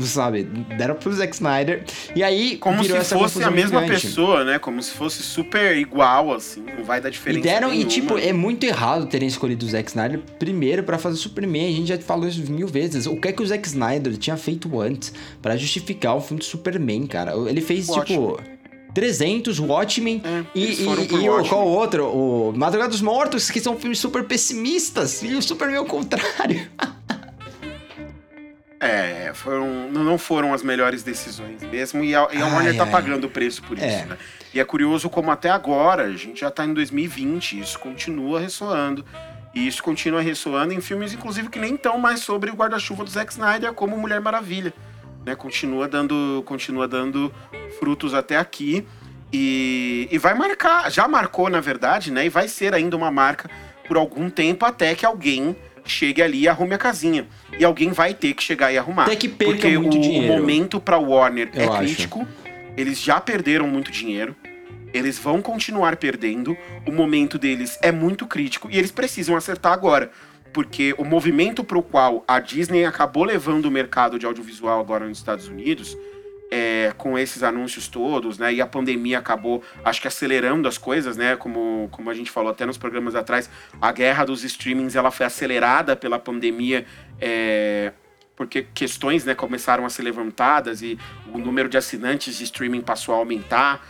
sabe, 0.00 0.44
deram 0.76 0.94
pro 0.94 1.12
Zack 1.12 1.34
Snyder. 1.34 1.84
E 2.14 2.22
aí, 2.22 2.56
Como 2.56 2.82
se 2.82 2.90
fosse 3.04 3.42
a 3.42 3.50
mesma 3.50 3.82
gigante. 3.82 4.02
pessoa, 4.06 4.44
né? 4.44 4.58
Como 4.58 4.82
se 4.82 4.90
fosse 4.92 5.22
super 5.22 5.76
igual, 5.76 6.32
assim. 6.32 6.64
Não 6.76 6.84
vai 6.84 7.00
dar 7.00 7.08
E 7.08 7.12
diferença 7.12 7.42
deram, 7.42 7.68
e 7.68 7.72
nenhuma. 7.72 7.90
tipo, 7.90 8.18
é 8.18 8.32
muito 8.32 8.64
errado 8.64 9.06
terem 9.06 9.28
escolhido 9.28 9.64
o 9.64 9.68
Zack 9.68 9.88
Snyder 9.90 10.20
primeiro 10.38 10.82
pra 10.82 10.98
fazer 10.98 11.16
Superman. 11.16 11.68
A 11.68 11.76
gente 11.76 11.88
já 11.88 11.98
falou 11.98 12.26
isso 12.28 12.40
mil 12.50 12.66
vezes. 12.66 13.06
O 13.06 13.16
que 13.16 13.28
é 13.28 13.32
que 13.32 13.42
o 13.42 13.46
Zack 13.46 13.66
Snyder 13.68 14.16
tinha 14.16 14.36
feito 14.36 14.80
antes 14.80 15.12
pra 15.40 15.56
justificar 15.56 16.16
o 16.16 16.20
filme 16.20 16.38
do 16.40 16.44
Superman, 16.44 17.06
cara? 17.06 17.32
Ele 17.48 17.60
fez, 17.60 17.86
tipo. 17.86 18.40
300, 18.92 19.58
Watchmen 19.58 20.22
É, 20.24 20.44
e, 20.54 20.64
e, 20.66 20.82
e 20.84 21.28
o, 21.28 21.44
qual 21.48 21.66
outro? 21.66 22.06
O 22.06 22.52
Madrugada 22.56 22.90
dos 22.90 23.00
Mortos, 23.00 23.50
que 23.50 23.58
são 23.60 23.76
filmes 23.76 23.98
super 23.98 24.22
pessimistas, 24.22 25.20
e 25.20 25.34
o 25.34 25.42
Superman 25.42 25.78
ao 25.78 25.84
contrário. 25.84 26.68
É, 28.86 29.32
foram, 29.34 29.90
não 29.90 30.18
foram 30.18 30.52
as 30.52 30.62
melhores 30.62 31.02
decisões 31.02 31.62
mesmo, 31.62 32.04
e 32.04 32.14
a, 32.14 32.28
e 32.32 32.42
a 32.42 32.46
Warner 32.46 32.76
tá 32.76 32.84
ai. 32.84 32.90
pagando 32.90 33.26
o 33.26 33.30
preço 33.30 33.62
por 33.62 33.76
isso, 33.78 33.86
É. 33.86 34.04
né? 34.04 34.18
E 34.52 34.60
é 34.60 34.64
curioso 34.64 35.08
como 35.10 35.30
até 35.30 35.50
agora, 35.50 36.04
a 36.04 36.16
gente 36.16 36.40
já 36.40 36.50
tá 36.50 36.64
em 36.64 36.72
2020, 36.74 37.58
isso 37.60 37.78
continua 37.78 38.38
ressoando. 38.38 39.04
E 39.54 39.66
isso 39.66 39.82
continua 39.82 40.20
ressoando 40.20 40.72
em 40.74 40.80
filmes, 40.80 41.12
inclusive, 41.12 41.48
que 41.48 41.58
nem 41.58 41.74
estão 41.74 41.96
mais 41.98 42.20
sobre 42.20 42.50
o 42.50 42.54
guarda-chuva 42.54 43.04
do 43.04 43.10
Zack 43.10 43.32
Snyder, 43.32 43.72
como 43.72 43.96
Mulher 43.96 44.20
Maravilha. 44.20 44.72
Né? 45.24 45.34
Continua, 45.34 45.88
dando, 45.88 46.42
continua 46.44 46.86
dando 46.88 47.32
frutos 47.78 48.14
até 48.14 48.36
aqui. 48.36 48.86
E, 49.32 50.08
e 50.10 50.18
vai 50.18 50.34
marcar, 50.34 50.90
já 50.90 51.08
marcou, 51.08 51.48
na 51.48 51.60
verdade, 51.60 52.12
né? 52.12 52.26
E 52.26 52.28
vai 52.28 52.46
ser 52.46 52.74
ainda 52.74 52.96
uma 52.96 53.10
marca 53.10 53.50
por 53.88 53.96
algum 53.96 54.30
tempo 54.30 54.64
até 54.64 54.94
que 54.94 55.04
alguém 55.04 55.56
chegue 55.84 56.22
ali 56.22 56.40
e 56.42 56.48
arrume 56.48 56.74
a 56.74 56.78
casinha. 56.78 57.26
E 57.58 57.64
alguém 57.64 57.90
vai 57.90 58.14
ter 58.14 58.34
que 58.34 58.42
chegar 58.42 58.72
e 58.72 58.78
arrumar. 58.78 59.04
Até 59.04 59.16
que 59.16 59.28
perca 59.28 59.52
Porque 59.52 59.78
muito 59.78 59.96
o, 59.98 60.00
dinheiro. 60.00 60.32
o 60.34 60.36
momento 60.38 60.80
pra 60.80 60.98
Warner 60.98 61.50
Eu 61.54 61.62
é 61.62 61.66
acho. 61.68 61.78
crítico. 61.78 62.26
Eles 62.76 63.00
já 63.00 63.20
perderam 63.20 63.66
muito 63.68 63.90
dinheiro. 63.90 64.34
Eles 64.92 65.18
vão 65.18 65.42
continuar 65.42 65.96
perdendo. 65.96 66.56
O 66.86 66.92
momento 66.92 67.38
deles 67.38 67.78
é 67.82 67.90
muito 67.92 68.26
crítico 68.26 68.68
e 68.70 68.78
eles 68.78 68.90
precisam 68.90 69.36
acertar 69.36 69.72
agora. 69.72 70.10
Porque 70.52 70.94
o 70.96 71.04
movimento 71.04 71.64
pro 71.64 71.82
qual 71.82 72.22
a 72.28 72.38
Disney 72.38 72.84
acabou 72.84 73.24
levando 73.24 73.66
o 73.66 73.70
mercado 73.70 74.18
de 74.18 74.24
audiovisual 74.26 74.78
agora 74.80 75.06
nos 75.08 75.18
Estados 75.18 75.48
Unidos, 75.48 75.96
é, 76.54 76.92
com 76.96 77.18
esses 77.18 77.42
anúncios 77.42 77.88
todos, 77.88 78.38
né? 78.38 78.54
E 78.54 78.60
a 78.60 78.66
pandemia 78.66 79.18
acabou, 79.18 79.64
acho 79.84 80.00
que 80.00 80.06
acelerando 80.06 80.68
as 80.68 80.78
coisas, 80.78 81.16
né? 81.16 81.34
Como, 81.34 81.88
como 81.90 82.08
a 82.08 82.14
gente 82.14 82.30
falou 82.30 82.52
até 82.52 82.64
nos 82.64 82.78
programas 82.78 83.16
atrás, 83.16 83.50
a 83.80 83.90
guerra 83.90 84.24
dos 84.24 84.44
streamings 84.44 84.94
ela 84.94 85.10
foi 85.10 85.26
acelerada 85.26 85.96
pela 85.96 86.18
pandemia. 86.18 86.86
é, 87.20 87.92
porque 88.36 88.66
questões 88.74 89.24
né, 89.24 89.32
começaram 89.32 89.86
a 89.86 89.88
ser 89.88 90.02
levantadas 90.02 90.82
e 90.82 90.98
o 91.32 91.38
número 91.38 91.68
de 91.68 91.76
assinantes 91.76 92.36
de 92.36 92.42
streaming 92.42 92.80
passou 92.80 93.14
a 93.14 93.18
aumentar. 93.18 93.86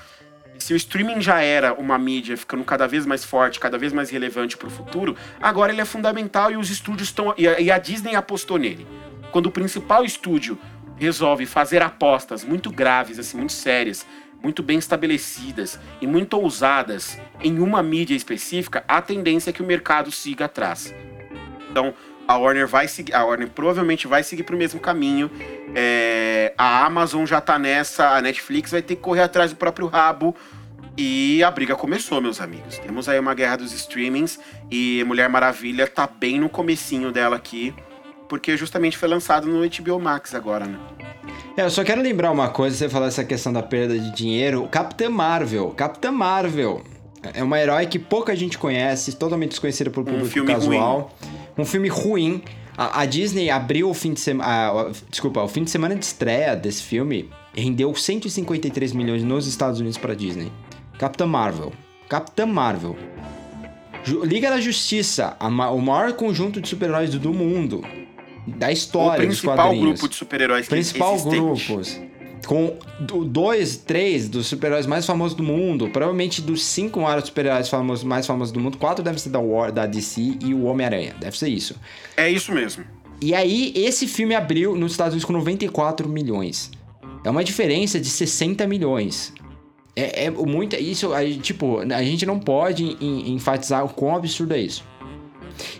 Se 0.58 0.74
o 0.74 0.76
streaming 0.76 1.22
já 1.22 1.40
era 1.40 1.72
uma 1.72 1.98
mídia 1.98 2.36
ficando 2.36 2.62
cada 2.62 2.86
vez 2.86 3.06
mais 3.06 3.24
forte, 3.24 3.58
cada 3.58 3.78
vez 3.78 3.90
mais 3.90 4.10
relevante 4.10 4.56
para 4.58 4.68
o 4.68 4.70
futuro, 4.70 5.16
agora 5.40 5.72
ele 5.72 5.80
é 5.80 5.84
fundamental 5.86 6.50
e 6.50 6.58
os 6.58 6.68
estúdios 6.68 7.08
estão. 7.08 7.34
E 7.38 7.70
a 7.70 7.78
Disney 7.78 8.14
apostou 8.14 8.58
nele. 8.58 8.86
Quando 9.32 9.46
o 9.46 9.50
principal 9.50 10.04
estúdio 10.04 10.58
resolve 10.96 11.46
fazer 11.46 11.82
apostas 11.82 12.44
muito 12.44 12.70
graves, 12.70 13.18
assim, 13.18 13.36
muito 13.36 13.52
sérias, 13.52 14.06
muito 14.42 14.62
bem 14.62 14.78
estabelecidas 14.78 15.78
e 16.00 16.06
muito 16.06 16.38
ousadas 16.38 17.18
em 17.42 17.58
uma 17.58 17.82
mídia 17.82 18.14
específica, 18.14 18.84
a 18.86 19.00
tendência 19.00 19.50
é 19.50 19.52
que 19.52 19.62
o 19.62 19.66
mercado 19.66 20.12
siga 20.12 20.44
atrás. 20.44 20.94
Então, 21.70 21.94
a 22.28 22.36
Warner 22.36 22.66
vai 22.66 22.88
seguir, 22.88 23.14
a 23.14 23.24
Warner 23.24 23.50
provavelmente 23.50 24.06
vai 24.06 24.22
seguir 24.22 24.42
pro 24.42 24.56
mesmo 24.56 24.80
caminho. 24.80 25.30
É, 25.74 26.54
a 26.56 26.84
Amazon 26.84 27.26
já 27.26 27.40
tá 27.40 27.58
nessa, 27.58 28.10
a 28.10 28.20
Netflix 28.20 28.70
vai 28.70 28.82
ter 28.82 28.96
que 28.96 29.02
correr 29.02 29.22
atrás 29.22 29.50
do 29.50 29.56
próprio 29.56 29.86
rabo. 29.86 30.34
E 30.96 31.42
a 31.42 31.50
briga 31.50 31.74
começou, 31.74 32.20
meus 32.20 32.40
amigos. 32.40 32.78
Temos 32.78 33.08
aí 33.08 33.18
uma 33.18 33.34
guerra 33.34 33.56
dos 33.56 33.72
streamings 33.72 34.38
e 34.70 35.02
Mulher 35.04 35.28
Maravilha 35.28 35.88
tá 35.88 36.06
bem 36.06 36.38
no 36.38 36.48
comecinho 36.48 37.10
dela 37.10 37.34
aqui, 37.34 37.74
porque 38.34 38.56
justamente 38.56 38.98
foi 38.98 39.08
lançado 39.08 39.46
no 39.46 39.60
HBO 39.60 40.00
Max 40.00 40.34
agora, 40.34 40.66
né? 40.66 40.76
É, 41.56 41.62
eu 41.62 41.70
só 41.70 41.84
quero 41.84 42.02
lembrar 42.02 42.32
uma 42.32 42.48
coisa, 42.48 42.76
você 42.76 42.88
falou 42.88 43.06
essa 43.06 43.22
questão 43.22 43.52
da 43.52 43.62
perda 43.62 43.96
de 43.96 44.10
dinheiro. 44.10 44.66
Capitã 44.72 45.08
Marvel. 45.08 45.70
Capitã 45.70 46.10
Marvel. 46.10 46.82
É 47.32 47.44
uma 47.44 47.60
herói 47.60 47.86
que 47.86 47.96
pouca 47.96 48.34
gente 48.34 48.58
conhece, 48.58 49.12
totalmente 49.14 49.50
desconhecida 49.50 49.88
pelo 49.88 50.04
público 50.04 50.26
filme 50.26 50.52
casual. 50.52 51.16
Um 51.56 51.64
filme 51.64 51.86
ruim. 51.86 52.42
A, 52.76 53.02
a 53.02 53.06
Disney 53.06 53.50
abriu 53.50 53.88
o 53.88 53.94
fim 53.94 54.12
de 54.12 54.18
semana. 54.18 54.90
Desculpa, 55.08 55.40
o 55.40 55.46
fim 55.46 55.62
de 55.62 55.70
semana 55.70 55.94
de 55.94 56.04
estreia 56.04 56.56
desse 56.56 56.82
filme 56.82 57.30
rendeu 57.54 57.94
153 57.94 58.92
milhões 58.94 59.22
nos 59.22 59.46
Estados 59.46 59.78
Unidos 59.78 59.96
pra 59.96 60.12
Disney. 60.12 60.50
Capitã 60.98 61.24
Marvel. 61.24 61.72
Capitã 62.08 62.46
Marvel. 62.46 62.96
Liga 64.24 64.50
da 64.50 64.60
Justiça, 64.60 65.36
o 65.40 65.80
maior 65.80 66.14
conjunto 66.14 66.60
de 66.60 66.68
super-heróis 66.68 67.14
do 67.14 67.32
mundo. 67.32 67.84
Da 68.46 68.68
O 68.68 68.70
história 68.70 69.26
dos 69.26 69.40
principal 69.40 69.74
grupo 69.76 70.08
de 70.08 70.14
super-heróis 70.14 70.64
que 70.66 70.70
principal 70.74 71.14
existente. 71.14 71.36
grupos. 71.40 72.00
Com 72.46 72.76
do- 73.00 73.24
dois, 73.24 73.78
três 73.78 74.28
dos 74.28 74.46
super-heróis 74.46 74.84
mais 74.86 75.06
famosos 75.06 75.34
do 75.34 75.42
mundo. 75.42 75.88
Provavelmente 75.88 76.42
dos 76.42 76.62
cinco 76.62 77.00
maiores 77.00 77.24
super-heróis 77.24 77.68
famosos, 77.70 78.04
mais 78.04 78.26
famosos 78.26 78.52
do 78.52 78.60
mundo, 78.60 78.76
quatro 78.76 79.02
devem 79.02 79.18
ser 79.18 79.30
da, 79.30 79.40
War, 79.40 79.72
da 79.72 79.86
DC 79.86 80.36
e 80.44 80.52
o 80.52 80.64
Homem-Aranha. 80.64 81.14
Deve 81.18 81.38
ser 81.38 81.48
isso. 81.48 81.74
É 82.16 82.30
isso 82.30 82.52
mesmo. 82.52 82.84
E 83.20 83.34
aí, 83.34 83.72
esse 83.74 84.06
filme 84.06 84.34
abriu 84.34 84.76
nos 84.76 84.92
Estados 84.92 85.14
Unidos 85.14 85.24
com 85.24 85.32
94 85.32 86.06
milhões. 86.06 86.70
É 87.24 87.30
uma 87.30 87.42
diferença 87.42 87.98
de 87.98 88.10
60 88.10 88.66
milhões. 88.66 89.32
É, 89.96 90.24
é 90.26 90.30
muito. 90.30 90.76
Isso, 90.76 91.08
tipo, 91.40 91.78
a 91.78 92.02
gente 92.02 92.26
não 92.26 92.38
pode 92.38 92.84
en- 93.00 93.32
enfatizar 93.32 93.84
o 93.86 93.88
quão 93.88 94.16
absurdo 94.16 94.52
é 94.52 94.58
isso. 94.60 94.84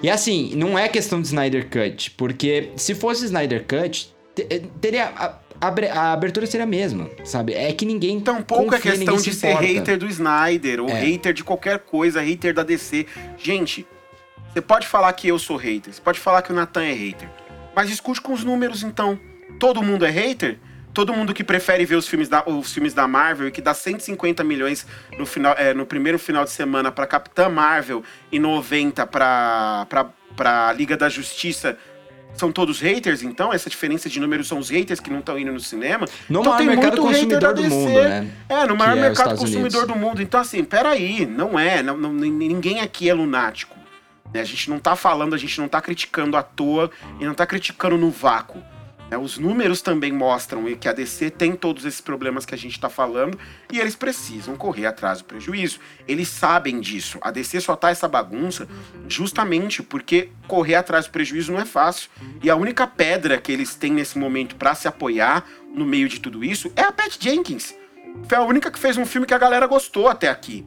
E 0.02 0.08
assim, 0.10 0.54
não 0.54 0.78
é 0.78 0.88
questão 0.88 1.20
de 1.20 1.26
Snyder 1.26 1.68
Cut, 1.68 2.10
porque 2.12 2.70
se 2.76 2.94
fosse 2.94 3.24
Snyder 3.24 3.64
Cut, 3.66 4.14
eh, 4.38 4.62
teria. 4.80 5.06
A, 5.16 5.44
a 5.60 6.12
abertura 6.12 6.46
seria 6.46 6.64
a 6.64 6.66
mesma, 6.66 7.08
sabe? 7.24 7.54
É 7.54 7.72
que 7.72 7.86
ninguém. 7.86 8.20
Tampouco 8.20 8.74
é 8.74 8.76
confia, 8.78 8.92
questão 8.92 9.16
de 9.16 9.22
se 9.22 9.32
ser 9.32 9.48
importa. 9.50 9.66
hater 9.66 9.98
do 9.98 10.06
Snyder 10.08 10.80
ou 10.80 10.88
É. 10.88 11.00
hater 11.00 11.32
de 11.32 11.42
qualquer 11.44 11.78
coisa, 11.78 12.20
hater 12.20 12.52
da 12.52 12.62
DC. 12.62 13.06
Gente, 13.38 13.86
você 14.52 14.60
pode 14.60 14.86
falar 14.86 15.12
que 15.14 15.28
eu 15.28 15.38
sou 15.38 15.56
hater, 15.56 15.92
você 15.92 16.00
pode 16.02 16.18
falar 16.20 16.42
que 16.42 16.52
o 16.52 16.54
Nathan 16.54 16.82
é 16.84 16.92
hater. 16.92 17.28
Mas 17.74 17.90
escute 17.90 18.20
com 18.20 18.32
os 18.32 18.44
números 18.44 18.82
então. 18.82 19.18
Todo 19.58 19.82
mundo 19.82 20.04
é 20.04 20.10
hater? 20.10 20.58
Todo 20.94 21.12
mundo 21.12 21.34
que 21.34 21.42
prefere 21.42 21.84
ver 21.84 21.96
os 21.96 22.06
filmes 22.06 22.28
da, 22.28 22.44
os 22.46 22.72
filmes 22.72 22.94
da 22.94 23.06
Marvel 23.08 23.48
e 23.48 23.50
que 23.50 23.60
dá 23.60 23.74
150 23.74 24.44
milhões 24.44 24.86
no, 25.18 25.26
final, 25.26 25.54
é, 25.58 25.74
no 25.74 25.84
primeiro 25.84 26.18
final 26.20 26.44
de 26.44 26.50
semana 26.52 26.92
pra 26.92 27.04
Capitã 27.04 27.48
Marvel 27.48 28.04
e 28.30 28.38
90 28.38 29.04
pra, 29.08 29.86
pra, 29.88 30.06
pra 30.36 30.72
Liga 30.72 30.96
da 30.96 31.08
Justiça. 31.08 31.76
São 32.36 32.50
todos 32.50 32.80
haters, 32.80 33.22
então? 33.22 33.52
Essa 33.52 33.68
diferença 33.70 34.08
de 34.08 34.18
números 34.18 34.48
são 34.48 34.58
os 34.58 34.68
haters 34.70 34.98
que 35.00 35.08
não 35.10 35.18
estão 35.20 35.38
indo 35.38 35.52
no 35.52 35.60
cinema? 35.60 36.06
No 36.28 36.40
então 36.40 36.52
maior 36.52 36.56
tem 36.58 36.66
mercado 36.66 37.02
muito 37.02 37.14
consumidor 37.14 37.54
do 37.54 37.62
mundo, 37.64 37.92
né? 38.02 38.30
É, 38.48 38.66
no 38.66 38.76
maior 38.76 38.92
Que 38.94 38.98
é 38.98 39.02
mercado 39.02 39.12
Estados 39.32 39.40
consumidor 39.40 39.82
Unidos. 39.84 39.96
do 40.00 40.00
mundo. 40.08 40.22
Então, 40.22 40.40
assim, 40.40 40.64
peraí, 40.64 41.26
não 41.26 41.58
é. 41.58 41.82
Não, 41.82 41.96
não- 41.96 42.12
ninguém 42.12 42.80
aqui 42.80 43.08
é 43.08 43.14
lunático. 43.14 43.76
né? 44.32 44.40
A 44.40 44.44
gente 44.44 44.68
não 44.70 44.80
tá 44.80 44.96
falando, 44.96 45.34
a 45.34 45.38
gente 45.38 45.60
não 45.60 45.68
tá 45.68 45.80
criticando 45.80 46.36
à 46.36 46.42
toa 46.42 46.90
e 47.20 47.24
não 47.24 47.34
tá 47.34 47.46
criticando 47.46 47.96
no 47.96 48.10
vácuo. 48.10 48.60
Né? 49.14 49.18
Os 49.18 49.38
números 49.38 49.80
também 49.80 50.12
mostram 50.12 50.64
que 50.74 50.88
a 50.88 50.92
DC 50.92 51.30
tem 51.30 51.54
todos 51.54 51.84
esses 51.84 52.00
problemas 52.00 52.44
que 52.44 52.54
a 52.54 52.58
gente 52.58 52.78
tá 52.78 52.88
falando 52.88 53.38
e 53.72 53.78
eles 53.78 53.94
precisam 53.94 54.56
correr 54.56 54.86
atrás 54.86 55.18
do 55.18 55.24
prejuízo. 55.24 55.78
Eles 56.06 56.28
sabem 56.28 56.80
disso. 56.80 57.18
A 57.20 57.30
DC 57.30 57.60
só 57.60 57.76
tá 57.76 57.90
essa 57.90 58.08
bagunça 58.08 58.68
justamente 59.08 59.82
porque 59.82 60.28
correr 60.48 60.74
atrás 60.74 61.06
do 61.06 61.12
prejuízo 61.12 61.52
não 61.52 61.60
é 61.60 61.64
fácil. 61.64 62.10
E 62.42 62.50
a 62.50 62.56
única 62.56 62.86
pedra 62.86 63.38
que 63.38 63.52
eles 63.52 63.74
têm 63.74 63.92
nesse 63.92 64.18
momento 64.18 64.56
pra 64.56 64.74
se 64.74 64.88
apoiar 64.88 65.44
no 65.74 65.84
meio 65.84 66.08
de 66.08 66.20
tudo 66.20 66.44
isso 66.44 66.70
é 66.76 66.82
a 66.82 66.92
Pat 66.92 67.16
Jenkins. 67.18 67.74
Foi 68.28 68.38
a 68.38 68.42
única 68.42 68.70
que 68.70 68.78
fez 68.78 68.96
um 68.96 69.06
filme 69.06 69.26
que 69.26 69.34
a 69.34 69.38
galera 69.38 69.66
gostou 69.66 70.08
até 70.08 70.28
aqui. 70.28 70.66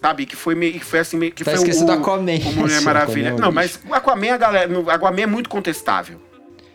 Sabe? 0.00 0.26
Que 0.26 0.36
foi 0.36 0.54
meio. 0.54 0.74
Que 0.74 0.84
foi 0.84 1.00
assim 1.00 1.16
meio. 1.16 1.32
Que 1.32 1.44
Tá 1.44 1.56
foi 1.56 1.68
o, 1.68 1.90
Aquaman. 1.90 2.38
o 2.46 2.52
Mulher 2.52 2.80
Maravilha. 2.82 3.30
Aquaman 3.30 3.38
é 3.38 3.46
Não, 3.46 3.52
mas 3.52 3.80
Aquaman, 3.90 4.32
a 4.32 4.36
galera. 4.36 4.92
Aquaman 4.92 5.22
é 5.22 5.26
muito 5.26 5.48
contestável. 5.50 6.20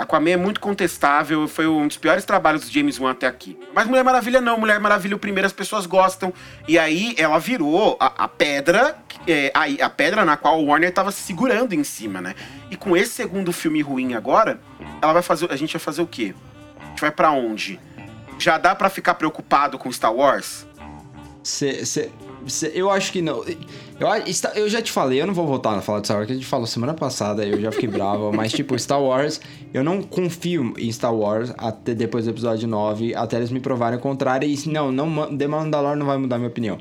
Aquaman 0.03 0.31
é 0.31 0.37
muito 0.37 0.59
contestável, 0.59 1.47
foi 1.47 1.67
um 1.67 1.87
dos 1.87 1.97
piores 1.97 2.23
trabalhos 2.25 2.63
do 2.65 2.71
James 2.71 2.99
Wan 2.99 3.11
até 3.11 3.25
aqui. 3.27 3.57
Mas 3.73 3.87
Mulher 3.87 4.03
Maravilha 4.03 4.39
não, 4.41 4.57
Mulher 4.57 4.79
Maravilha 4.79 5.15
o 5.15 5.19
primeiro 5.19 5.47
as 5.47 5.53
pessoas 5.53 5.85
gostam. 5.85 6.33
E 6.67 6.77
aí 6.77 7.15
ela 7.17 7.39
virou 7.39 7.97
a, 7.99 8.23
a 8.23 8.27
pedra, 8.27 8.97
é, 9.27 9.51
a, 9.53 9.85
a 9.85 9.89
pedra 9.89 10.23
na 10.23 10.37
qual 10.37 10.61
o 10.61 10.65
Warner 10.67 10.93
tava 10.93 11.11
se 11.11 11.21
segurando 11.21 11.73
em 11.73 11.83
cima, 11.83 12.21
né? 12.21 12.35
E 12.69 12.75
com 12.75 12.95
esse 12.95 13.11
segundo 13.11 13.51
filme 13.51 13.81
ruim 13.81 14.13
agora, 14.13 14.59
ela 15.01 15.13
vai 15.13 15.21
fazer. 15.21 15.51
A 15.51 15.55
gente 15.55 15.73
vai 15.73 15.79
fazer 15.79 16.01
o 16.01 16.07
quê? 16.07 16.33
A 16.81 16.85
gente 16.89 17.01
vai 17.01 17.11
pra 17.11 17.31
onde? 17.31 17.79
Já 18.39 18.57
dá 18.57 18.75
pra 18.75 18.89
ficar 18.89 19.13
preocupado 19.15 19.77
com 19.77 19.91
Star 19.91 20.13
Wars? 20.13 20.65
Cê- 21.43 21.85
cê- 21.85 21.85
cê- 21.85 22.11
eu 22.73 22.89
acho 22.89 23.11
que 23.11 23.21
não. 23.21 23.43
Eu, 23.43 24.07
eu 24.55 24.69
já 24.69 24.81
te 24.81 24.91
falei, 24.91 25.21
eu 25.21 25.27
não 25.27 25.33
vou 25.33 25.45
voltar 25.45 25.77
a 25.77 25.81
falar 25.81 25.99
de 25.99 26.07
Star 26.07 26.17
Wars, 26.17 26.27
que 26.27 26.33
a 26.33 26.35
gente 26.35 26.47
falou 26.47 26.65
semana 26.67 26.93
passada, 26.93 27.45
eu 27.45 27.59
já 27.59 27.71
fiquei 27.71 27.89
bravo, 27.89 28.31
mas 28.33 28.51
tipo, 28.53 28.77
Star 28.77 29.01
Wars, 29.01 29.39
eu 29.73 29.83
não 29.83 30.01
confio 30.01 30.73
em 30.77 30.91
Star 30.91 31.13
Wars 31.13 31.53
até 31.57 31.93
depois 31.93 32.25
do 32.25 32.31
episódio 32.31 32.67
9, 32.67 33.15
até 33.15 33.37
eles 33.37 33.51
me 33.51 33.59
provarem 33.59 33.97
o 33.97 34.01
contrário, 34.01 34.47
e 34.47 34.69
não, 34.69 34.91
não, 34.91 35.37
The 35.37 35.47
Mandalorian 35.47 35.95
não 35.95 36.05
vai 36.05 36.17
mudar 36.17 36.37
minha 36.37 36.49
opinião. 36.49 36.77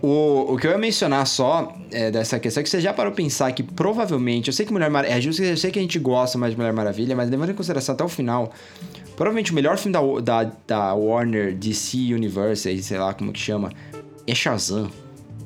O, 0.00 0.54
o 0.54 0.56
que 0.56 0.66
eu 0.66 0.70
ia 0.70 0.78
mencionar 0.78 1.26
só 1.26 1.76
é, 1.90 2.10
dessa 2.10 2.38
questão 2.38 2.60
é 2.60 2.64
que 2.64 2.70
você 2.70 2.80
já 2.80 2.92
parou 2.94 3.12
pensar 3.12 3.50
que 3.50 3.64
provavelmente, 3.64 4.46
eu 4.46 4.52
sei 4.52 4.64
que 4.64 4.72
Mulher 4.72 4.90
Maravilha, 4.90 5.18
é 5.18 5.20
justo 5.20 5.42
que 5.42 5.48
eu 5.48 5.56
sei 5.56 5.72
que 5.72 5.78
a 5.78 5.82
gente 5.82 5.98
gosta 5.98 6.38
mais 6.38 6.52
de 6.52 6.56
Mulher 6.56 6.72
Maravilha, 6.72 7.16
mas 7.16 7.28
levando 7.28 7.50
em 7.50 7.54
consideração 7.54 7.94
até 7.94 8.04
o 8.04 8.08
final, 8.08 8.52
provavelmente 9.16 9.50
o 9.50 9.54
melhor 9.54 9.76
filme 9.76 9.92
da, 9.92 10.44
da, 10.44 10.52
da 10.66 10.94
Warner 10.94 11.52
DC 11.52 12.14
Universe, 12.14 12.68
aí, 12.68 12.80
sei 12.80 12.96
lá 12.96 13.12
como 13.12 13.32
que 13.32 13.40
chama, 13.40 13.72
é 14.30 14.34
Shazam. 14.34 14.90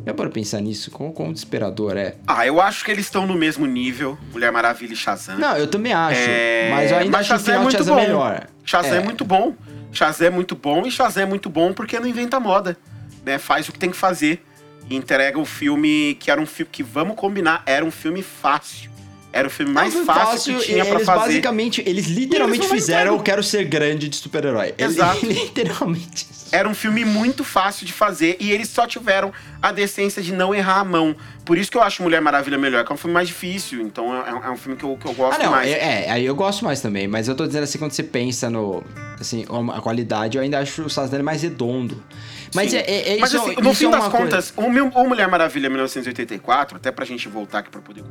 Já 0.04 0.12
parou 0.12 0.30
pra 0.30 0.40
pensar 0.40 0.60
nisso? 0.60 0.90
Quão, 0.90 1.12
quão 1.12 1.32
desesperador 1.32 1.96
é? 1.96 2.16
Ah, 2.26 2.44
eu 2.44 2.60
acho 2.60 2.84
que 2.84 2.90
eles 2.90 3.04
estão 3.04 3.24
no 3.24 3.34
mesmo 3.34 3.66
nível, 3.66 4.18
Mulher 4.32 4.50
Maravilha 4.50 4.92
e 4.92 4.96
Shazam. 4.96 5.38
Não, 5.38 5.56
eu 5.56 5.68
também 5.68 5.92
acho, 5.92 6.18
É, 6.18 6.70
mas 6.70 6.90
eu 6.90 6.98
ainda 6.98 7.18
acho 7.18 7.28
que 7.30 7.36
o 7.36 7.38
final 7.38 7.64
de 7.66 7.72
Shazam 7.72 7.98
é 7.98 8.02
melhor. 8.02 8.46
Shazam 8.64 8.94
é. 8.94 8.96
É. 8.96 9.00
muito 9.00 9.24
bom. 9.24 9.54
Shazam 9.92 10.26
é 10.26 10.30
muito 10.30 10.56
bom 10.56 10.84
e 10.84 10.90
Shazam 10.90 11.22
é 11.22 11.26
muito 11.26 11.48
bom 11.48 11.72
porque 11.72 12.00
não 12.00 12.06
inventa 12.06 12.40
moda, 12.40 12.76
né? 13.24 13.38
Faz 13.38 13.68
o 13.68 13.72
que 13.72 13.78
tem 13.78 13.90
que 13.90 13.96
fazer 13.96 14.44
e 14.90 14.96
entrega 14.96 15.38
o 15.38 15.44
filme 15.44 16.16
que 16.18 16.30
era 16.30 16.40
um 16.40 16.46
filme 16.46 16.70
que 16.72 16.82
vamos 16.82 17.14
combinar, 17.14 17.62
era 17.64 17.84
um 17.84 17.90
filme 17.90 18.22
fácil 18.22 18.90
Era 19.32 19.48
o 19.48 19.50
filme 19.50 19.72
mais 19.72 19.94
É 19.94 19.98
um 19.98 20.04
fácil, 20.04 20.59
que 20.59 20.66
tinha 20.66 20.84
pra 20.84 20.94
eles 20.96 21.06
fazer. 21.06 21.20
basicamente, 21.26 21.82
eles 21.86 22.06
literalmente 22.06 22.66
eles 22.66 22.70
fizeram. 22.70 23.14
Eu 23.14 23.20
Quero 23.20 23.42
Ser 23.42 23.64
Grande 23.64 24.09
de 24.09 24.16
super-herói. 24.16 24.74
Eles- 24.76 24.94
Exato. 24.96 25.24
literalmente. 25.26 26.26
Era 26.52 26.68
um 26.68 26.74
filme 26.74 27.02
muito 27.02 27.42
fácil 27.42 27.86
de 27.86 27.94
fazer 27.94 28.36
e 28.38 28.50
eles 28.52 28.68
só 28.68 28.86
tiveram 28.86 29.32
a 29.62 29.72
decência 29.72 30.20
de 30.22 30.34
não 30.34 30.54
errar 30.54 30.80
a 30.80 30.84
mão. 30.84 31.16
Por 31.46 31.56
isso 31.56 31.70
que 31.70 31.78
eu 31.78 31.82
acho 31.82 32.02
Mulher 32.02 32.20
Maravilha 32.20 32.59
melhor, 32.59 32.84
que 32.84 32.92
é 32.92 32.94
um 32.94 32.98
filme 32.98 33.14
mais 33.14 33.26
difícil. 33.28 33.80
Então 33.80 34.14
é, 34.14 34.28
é 34.28 34.50
um 34.50 34.56
filme 34.59 34.76
que 34.76 34.84
eu, 34.84 34.94
que 34.98 35.06
eu 35.06 35.14
gosto 35.14 35.40
Ah, 35.40 35.44
não, 35.44 35.50
mais. 35.52 35.70
é, 35.70 36.04
é, 36.06 36.10
aí 36.10 36.26
eu 36.26 36.34
gosto 36.34 36.62
mais 36.62 36.82
também, 36.82 37.09
mas 37.09 37.26
eu 37.26 37.34
tô 37.34 37.46
dizendo 37.46 37.62
assim, 37.64 37.78
quando 37.78 37.92
você 37.92 38.02
pensa 38.02 38.50
no. 38.50 38.84
Assim, 39.18 39.46
a 39.74 39.80
qualidade, 39.80 40.36
eu 40.36 40.42
ainda 40.42 40.59
acho 40.59 40.82
o 40.82 41.09
dele 41.09 41.22
mais 41.22 41.40
redondo. 41.42 42.02
Mas 42.54 42.70
Sim. 42.72 42.76
é, 42.76 42.80
é, 42.80 43.16
é 43.16 43.18
Mas 43.18 43.32
isso, 43.32 43.42
assim, 43.42 43.54
no 43.59 43.70
isso 43.70 43.74
fim 43.78 43.86
é 43.86 43.90
das 43.90 44.00
uma 44.00 44.10
coisa- 44.10 44.24
contas, 44.26 44.52
o, 44.54 44.68
Mil- 44.68 44.88
o 44.94 45.09
Mulher 45.09 45.26
Maravilha 45.28 45.70
1984, 45.70 46.76
até 46.76 46.92
pra 46.92 47.06
gente 47.06 47.28
voltar 47.28 47.60
aqui 47.60 47.70
pra 47.70 47.80
poder 47.80 48.02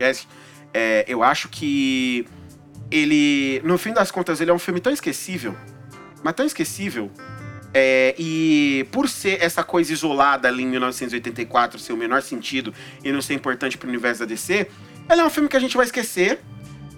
Yes, 0.00 0.26
é, 0.72 1.04
eu 1.08 1.22
acho 1.22 1.48
que 1.48 2.26
ele, 2.90 3.60
no 3.64 3.76
fim 3.78 3.92
das 3.92 4.10
contas, 4.10 4.40
ele 4.40 4.50
é 4.50 4.54
um 4.54 4.58
filme 4.58 4.80
tão 4.80 4.92
esquecível, 4.92 5.56
mas 6.22 6.34
tão 6.34 6.46
esquecível, 6.46 7.10
é, 7.72 8.14
e 8.18 8.86
por 8.90 9.08
ser 9.08 9.42
essa 9.42 9.62
coisa 9.62 9.92
isolada 9.92 10.48
ali 10.48 10.62
em 10.62 10.66
1984, 10.66 11.78
ser 11.78 11.92
o 11.92 11.96
menor 11.96 12.22
sentido 12.22 12.72
e 13.04 13.12
não 13.12 13.20
ser 13.20 13.34
importante 13.34 13.76
pro 13.76 13.88
universo 13.88 14.20
da 14.20 14.26
DC, 14.26 14.68
ele 15.10 15.20
é 15.20 15.24
um 15.24 15.30
filme 15.30 15.48
que 15.48 15.56
a 15.56 15.60
gente 15.60 15.76
vai 15.76 15.86
esquecer, 15.86 16.40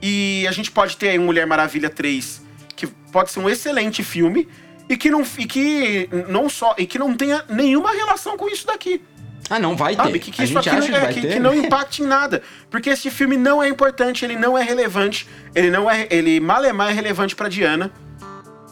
e 0.02 0.46
a 0.48 0.52
gente 0.52 0.70
pode 0.70 0.96
ter 0.96 1.10
aí 1.10 1.18
Mulher 1.18 1.46
Maravilha 1.46 1.90
3, 1.90 2.42
que 2.74 2.86
pode 2.86 3.30
ser 3.30 3.40
um 3.40 3.48
excelente 3.48 4.02
filme, 4.02 4.48
e 4.88 4.96
que 4.96 5.10
não, 5.10 5.22
e 5.38 5.46
que 5.46 6.08
não 6.28 6.48
só, 6.48 6.74
e 6.78 6.86
que 6.86 6.98
não 6.98 7.14
tenha 7.14 7.44
nenhuma 7.48 7.92
relação 7.92 8.36
com 8.36 8.48
isso 8.48 8.66
daqui. 8.66 9.02
Ah, 9.50 9.58
não, 9.58 9.76
vai 9.76 9.96
ter. 9.96 10.02
Sabe? 10.04 10.18
Que, 10.20 10.30
que 10.30 10.44
isso 10.44 10.56
aqui 10.56 10.68
acha 10.68 10.78
não, 10.92 11.00
que 11.00 11.06
é, 11.06 11.12
que, 11.12 11.20
ter. 11.22 11.32
que 11.34 11.40
não 11.40 11.52
impacte 11.52 12.02
em 12.02 12.06
nada. 12.06 12.40
Porque 12.70 12.88
esse 12.88 13.10
filme 13.10 13.36
não 13.36 13.60
é 13.60 13.68
importante, 13.68 14.24
ele 14.24 14.36
não 14.36 14.56
é 14.56 14.62
relevante, 14.62 15.26
ele 15.54 15.70
não 15.70 15.90
é. 15.90 16.06
Ele 16.08 16.38
malemar 16.38 16.90
é 16.90 16.92
relevante 16.94 17.34
pra 17.34 17.48
Diana. 17.48 17.90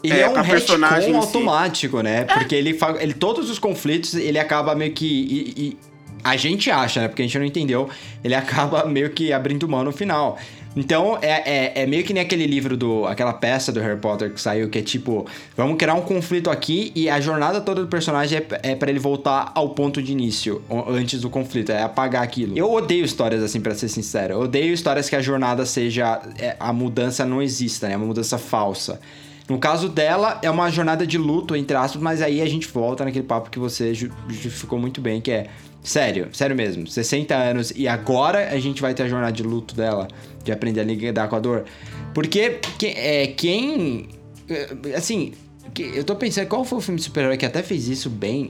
Ele 0.01 0.13
é, 0.13 0.21
é, 0.21 0.29
um 0.29 0.41
personagem 0.43 1.09
si. 1.11 1.15
automático, 1.19 2.01
né? 2.01 2.23
Porque 2.23 2.55
ele, 2.55 2.77
ele 3.01 3.13
todos 3.13 3.49
os 3.49 3.59
conflitos, 3.59 4.13
ele 4.13 4.39
acaba 4.39 4.73
meio 4.73 4.93
que 4.93 5.05
e- 5.05 5.53
e- 5.61 5.77
a 6.23 6.37
gente 6.37 6.71
acha, 6.71 7.01
né? 7.01 7.07
Porque 7.09 7.21
a 7.21 7.25
gente 7.25 7.37
não 7.37 7.45
entendeu, 7.45 7.89
ele 8.23 8.33
acaba 8.35 8.85
meio 8.85 9.09
que 9.09 9.33
abrindo 9.33 9.67
mão 9.67 9.83
no 9.83 9.91
final. 9.91 10.37
Então, 10.79 11.17
é, 11.21 11.73
é, 11.77 11.83
é 11.83 11.85
meio 11.85 12.03
que 12.05 12.13
nem 12.13 12.23
aquele 12.23 12.47
livro 12.47 12.77
do. 12.77 13.05
aquela 13.05 13.33
peça 13.33 13.71
do 13.71 13.79
Harry 13.81 13.99
Potter 13.99 14.31
que 14.33 14.39
saiu, 14.39 14.69
que 14.69 14.79
é 14.79 14.81
tipo, 14.81 15.25
vamos 15.57 15.77
criar 15.77 15.93
um 15.93 16.01
conflito 16.01 16.49
aqui 16.49 16.91
e 16.95 17.09
a 17.09 17.19
jornada 17.19 17.59
toda 17.59 17.81
do 17.81 17.87
personagem 17.87 18.39
é, 18.39 18.71
é 18.71 18.75
para 18.75 18.89
ele 18.89 18.99
voltar 18.99 19.51
ao 19.53 19.69
ponto 19.69 20.01
de 20.01 20.11
início, 20.13 20.61
antes 20.87 21.19
do 21.21 21.29
conflito, 21.29 21.71
é 21.71 21.83
apagar 21.83 22.23
aquilo. 22.23 22.57
Eu 22.57 22.71
odeio 22.71 23.03
histórias 23.03 23.43
assim, 23.43 23.59
pra 23.59 23.75
ser 23.75 23.89
sincero. 23.89 24.33
Eu 24.35 24.39
odeio 24.41 24.73
histórias 24.73 25.09
que 25.09 25.15
a 25.15 25.21
jornada 25.21 25.65
seja. 25.65 26.21
é, 26.39 26.55
a 26.59 26.71
mudança 26.71 27.25
não 27.25 27.41
exista, 27.41 27.87
né? 27.89 27.97
Uma 27.97 28.05
mudança 28.05 28.37
falsa. 28.37 29.01
No 29.49 29.57
caso 29.57 29.89
dela, 29.89 30.39
é 30.43 30.49
uma 30.49 30.69
jornada 30.69 31.05
de 31.07 31.17
luto, 31.17 31.55
entre 31.55 31.75
aspas, 31.75 31.99
mas 32.01 32.21
aí 32.21 32.39
a 32.39 32.45
gente 32.45 32.67
volta 32.67 33.03
naquele 33.03 33.25
papo 33.25 33.49
que 33.49 33.57
você 33.57 33.93
ju- 33.95 34.11
justificou 34.29 34.77
muito 34.77 35.01
bem, 35.01 35.19
que 35.19 35.31
é 35.31 35.47
sério, 35.81 36.27
sério 36.33 36.55
mesmo, 36.55 36.85
60 36.85 37.33
anos 37.35 37.73
e 37.75 37.87
agora 37.87 38.49
a 38.51 38.59
gente 38.59 38.79
vai 38.79 38.93
ter 38.93 39.03
a 39.03 39.07
jornada 39.07 39.31
de 39.31 39.41
luto 39.41 39.73
dela, 39.73 40.07
de 40.49 40.53
aprender 40.53 40.81
a 40.81 40.83
lidar 40.83 41.27
com 41.29 41.35
a 41.35 41.39
dor. 41.39 41.65
Porque 42.13 42.59
que- 42.77 42.87
é, 42.87 43.27
quem. 43.27 44.09
é, 44.49 44.95
Assim, 44.95 45.33
que- 45.73 45.83
eu 45.95 46.03
tô 46.03 46.15
pensando, 46.15 46.47
qual 46.47 46.65
foi 46.65 46.79
o 46.79 46.81
filme 46.81 46.97
de 46.97 47.05
super-herói 47.05 47.37
que 47.37 47.45
até 47.45 47.61
fez 47.61 47.87
isso 47.87 48.09
bem, 48.09 48.49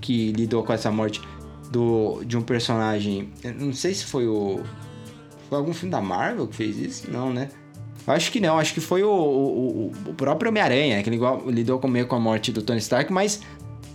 que 0.00 0.32
lidou 0.32 0.62
com 0.64 0.72
essa 0.72 0.90
morte 0.90 1.20
do, 1.70 2.22
de 2.24 2.36
um 2.36 2.42
personagem? 2.42 3.28
Não 3.58 3.72
sei 3.72 3.92
se 3.94 4.04
foi 4.06 4.26
o. 4.26 4.60
Foi 5.48 5.58
algum 5.58 5.74
filme 5.74 5.90
da 5.92 6.00
Marvel 6.00 6.46
que 6.48 6.56
fez 6.56 6.78
isso? 6.78 7.10
Não, 7.10 7.32
né? 7.32 7.50
Acho 8.06 8.30
que 8.32 8.38
não, 8.40 8.58
acho 8.58 8.74
que 8.74 8.80
foi 8.80 9.02
o, 9.02 9.08
o, 9.10 9.92
o- 10.08 10.14
próprio 10.14 10.50
Homem-Aranha, 10.50 11.02
que 11.02 11.10
igual- 11.10 11.42
lidou 11.48 11.78
com 11.78 11.88
meio 11.88 12.06
com 12.06 12.16
a 12.16 12.20
morte 12.20 12.52
do 12.52 12.60
Tony 12.62 12.78
Stark, 12.78 13.10
mas 13.12 13.40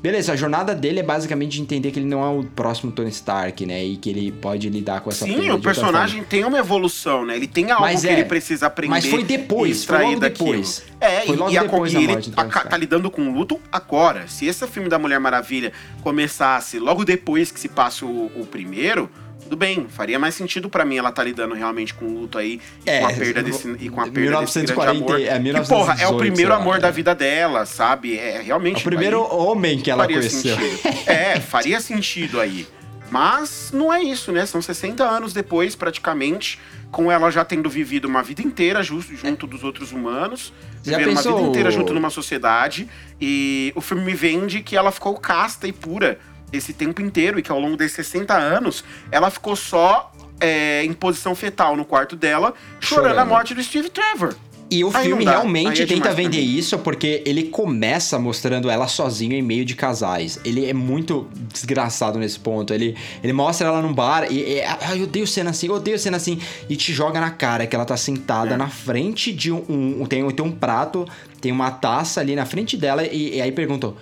beleza, 0.01 0.34
a 0.34 0.35
jornada 0.35 0.73
dele 0.76 0.99
é 0.99 1.03
basicamente 1.03 1.51
de 1.53 1.61
entender 1.61 1.91
que 1.91 1.99
ele 1.99 2.05
não 2.07 2.23
é 2.23 2.39
o 2.39 2.43
próximo 2.43 2.91
Tony 2.91 3.09
Stark, 3.09 3.65
né? 3.65 3.84
E 3.84 3.97
que 3.97 4.09
ele 4.09 4.31
pode 4.31 4.69
lidar 4.69 5.01
com 5.01 5.09
essa 5.09 5.26
Sim, 5.26 5.49
o 5.51 5.59
personagem 5.59 6.23
tem 6.23 6.43
uma 6.45 6.57
evolução, 6.57 7.26
né? 7.26 7.35
Ele 7.35 7.47
tem 7.47 7.71
algo 7.71 7.84
Mas 7.84 8.01
que 8.01 8.07
é, 8.07 8.13
ele 8.13 8.26
precisa 8.26 8.67
aprender. 8.67 8.89
mas 8.91 9.05
foi 9.05 9.23
depois, 9.23 9.84
e 9.84 9.88
foi 9.88 10.03
logo 10.05 10.19
daquilo. 10.19 10.49
depois. 10.51 10.84
É, 11.01 11.21
Foi 11.21 11.35
e, 11.35 11.38
logo 11.38 11.51
e 11.51 11.57
a- 11.57 11.63
depois 11.63 11.93
e 11.93 11.97
ele 11.97 12.21
tá, 12.31 12.45
tá 12.45 12.77
lidando 12.77 13.09
com 13.11 13.31
luto 13.34 13.59
agora. 13.71 14.27
Se 14.27 14.45
esse 14.45 14.65
filme 14.67 14.89
da 14.89 14.99
Mulher 14.99 15.19
Maravilha 15.19 15.71
começasse 16.01 16.80
logo 16.80 17.05
depois 17.05 17.51
que 17.51 17.59
se 17.59 17.69
passa 17.69 18.05
o, 18.05 18.26
o 18.35 18.45
primeiro, 18.45 19.09
tudo 19.49 19.57
bem, 19.57 19.88
faria 19.89 20.19
mais 20.19 20.35
sentido 20.35 20.69
pra 20.69 20.85
mim 20.85 20.97
ela 20.97 21.11
tá 21.11 21.23
lidando 21.23 21.55
realmente 21.55 21.93
com 21.93 22.05
o 22.05 22.19
luto 22.21 22.38
aí 22.38 22.61
e 22.85 22.89
É, 22.89 22.99
com 22.99 23.07
a 23.07 23.13
perda 23.13 23.41
desse 23.43 23.76
e 23.80 23.89
com 23.89 23.99
a 24.01 24.07
perda 24.07 24.39
desse 24.41 24.59
grande 24.59 24.73
1940, 24.73 24.91
amor. 24.91 25.19
é, 25.19 25.61
que, 25.63 25.67
porra, 25.69 25.93
é 25.93 26.07
o 26.07 26.13
1918, 26.13 26.17
primeiro 26.17 26.35
sei 26.35 26.47
lá, 26.49 26.55
amor 26.55 26.80
da 26.80 26.88
é. 26.88 26.91
vida 26.91 27.15
dela, 27.15 27.65
sabe? 27.65 28.17
É 28.17 28.41
realmente 28.41 28.77
É 28.77 28.80
o 28.80 28.84
primeiro 28.84 29.23
aí 29.23 29.30
homem 29.31 29.80
que 29.80 29.89
ela 29.89 30.03
faria 30.03 30.17
conheceu. 30.17 30.55
sentido. 30.55 30.80
É, 31.09 31.39
faria 31.39 31.80
sentido 31.81 32.39
aí. 32.39 32.67
Mas 33.11 33.71
não 33.73 33.91
é 33.91 34.03
isso, 34.03 34.31
né? 34.31 34.45
São 34.45 34.61
60 34.61 35.03
anos 35.03 35.34
depois, 35.34 35.76
praticamente, 35.76 36.59
com 36.91 37.11
ela 37.11 37.31
já 37.31 37.43
tendo 37.43 37.67
vivido 37.67 38.05
uma 38.07 38.21
vida 38.21 38.43
inteira 38.43 38.84
ju- 38.84 39.01
junto 39.01 39.47
dos 39.47 39.63
outros 39.63 39.91
humanos, 39.91 40.53
Já 40.84 40.95
vivendo 40.99 41.13
uma 41.13 41.21
vida 41.23 41.41
inteira 41.41 41.71
junto 41.71 41.91
numa 41.91 42.11
sociedade, 42.11 42.88
e 43.19 43.73
o 43.76 43.81
filme 43.81 44.03
me 44.03 44.13
vende 44.13 44.61
que 44.61 44.76
ela 44.77 44.91
ficou 44.91 45.15
casta 45.17 45.67
e 45.67 45.71
pura 45.73 46.19
esse 46.51 46.73
tempo 46.73 47.01
inteiro, 47.01 47.39
e 47.39 47.41
que 47.41 47.51
ao 47.51 47.59
longo 47.59 47.77
desses 47.77 47.95
60 48.07 48.34
anos, 48.35 48.84
ela 49.11 49.30
ficou 49.30 49.55
só 49.55 50.11
é, 50.39 50.84
em 50.84 50.93
posição 50.93 51.35
fetal 51.35 51.76
no 51.76 51.85
quarto 51.85 52.15
dela, 52.15 52.53
chorando, 52.80 53.09
Chorando. 53.09 53.19
a 53.19 53.26
morte 53.26 53.53
do 53.53 53.63
Steve 53.63 53.89
Trevor. 53.89 54.35
E 54.71 54.84
o 54.84 54.91
Aí 54.95 55.05
filme 55.05 55.26
realmente 55.26 55.81
é 55.81 55.85
tenta 55.88 56.13
vender 56.13 56.41
isso 56.41 56.77
porque 56.77 57.23
ele 57.26 57.45
começa 57.45 58.19
mostrando 58.19 58.69
ela 58.69 58.88
sozinha 58.88 59.35
em 59.35 59.41
meio 59.41 59.65
de 59.65 59.73
casais. 59.73 60.39
Ele 60.45 60.63
é 60.69 60.73
muito 60.76 61.27
desgraçado 61.51 62.19
nesse 62.19 62.39
ponto. 62.39 62.71
Ele, 62.71 62.95
ele 63.23 63.34
mostra 63.34 63.67
ela 63.67 63.81
num 63.81 63.91
bar 63.91 64.31
e, 64.31 64.38
e 64.57 64.61
ai, 64.61 64.99
eu 64.99 65.05
odeio 65.05 65.26
cena 65.26 65.49
assim, 65.49 65.65
eu 65.69 65.73
odeio 65.73 65.97
cena 65.97 66.17
assim. 66.17 66.39
E 66.69 66.76
te 66.76 66.93
joga 66.93 67.19
na 67.19 67.31
cara 67.31 67.65
que 67.65 67.76
ela 67.76 67.84
tá 67.84 67.97
sentada 67.97 68.53
É. 68.53 68.57
na 68.57 68.69
frente 68.69 69.34
de 69.34 69.51
um, 69.51 69.65
um- 69.67 70.05
tem, 70.05 70.30
tem 70.30 70.45
um 70.45 70.51
prato, 70.51 71.07
tem 71.41 71.51
uma 71.51 71.71
taça 71.71 72.21
ali 72.21 72.35
na 72.35 72.45
frente 72.45 72.77
dela 72.77 73.03
e, 73.03 73.38
e 73.38 73.41
aí 73.41 73.51
perguntou: 73.51 73.97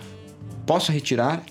Posso 0.66 0.92
retirar? 0.92 1.42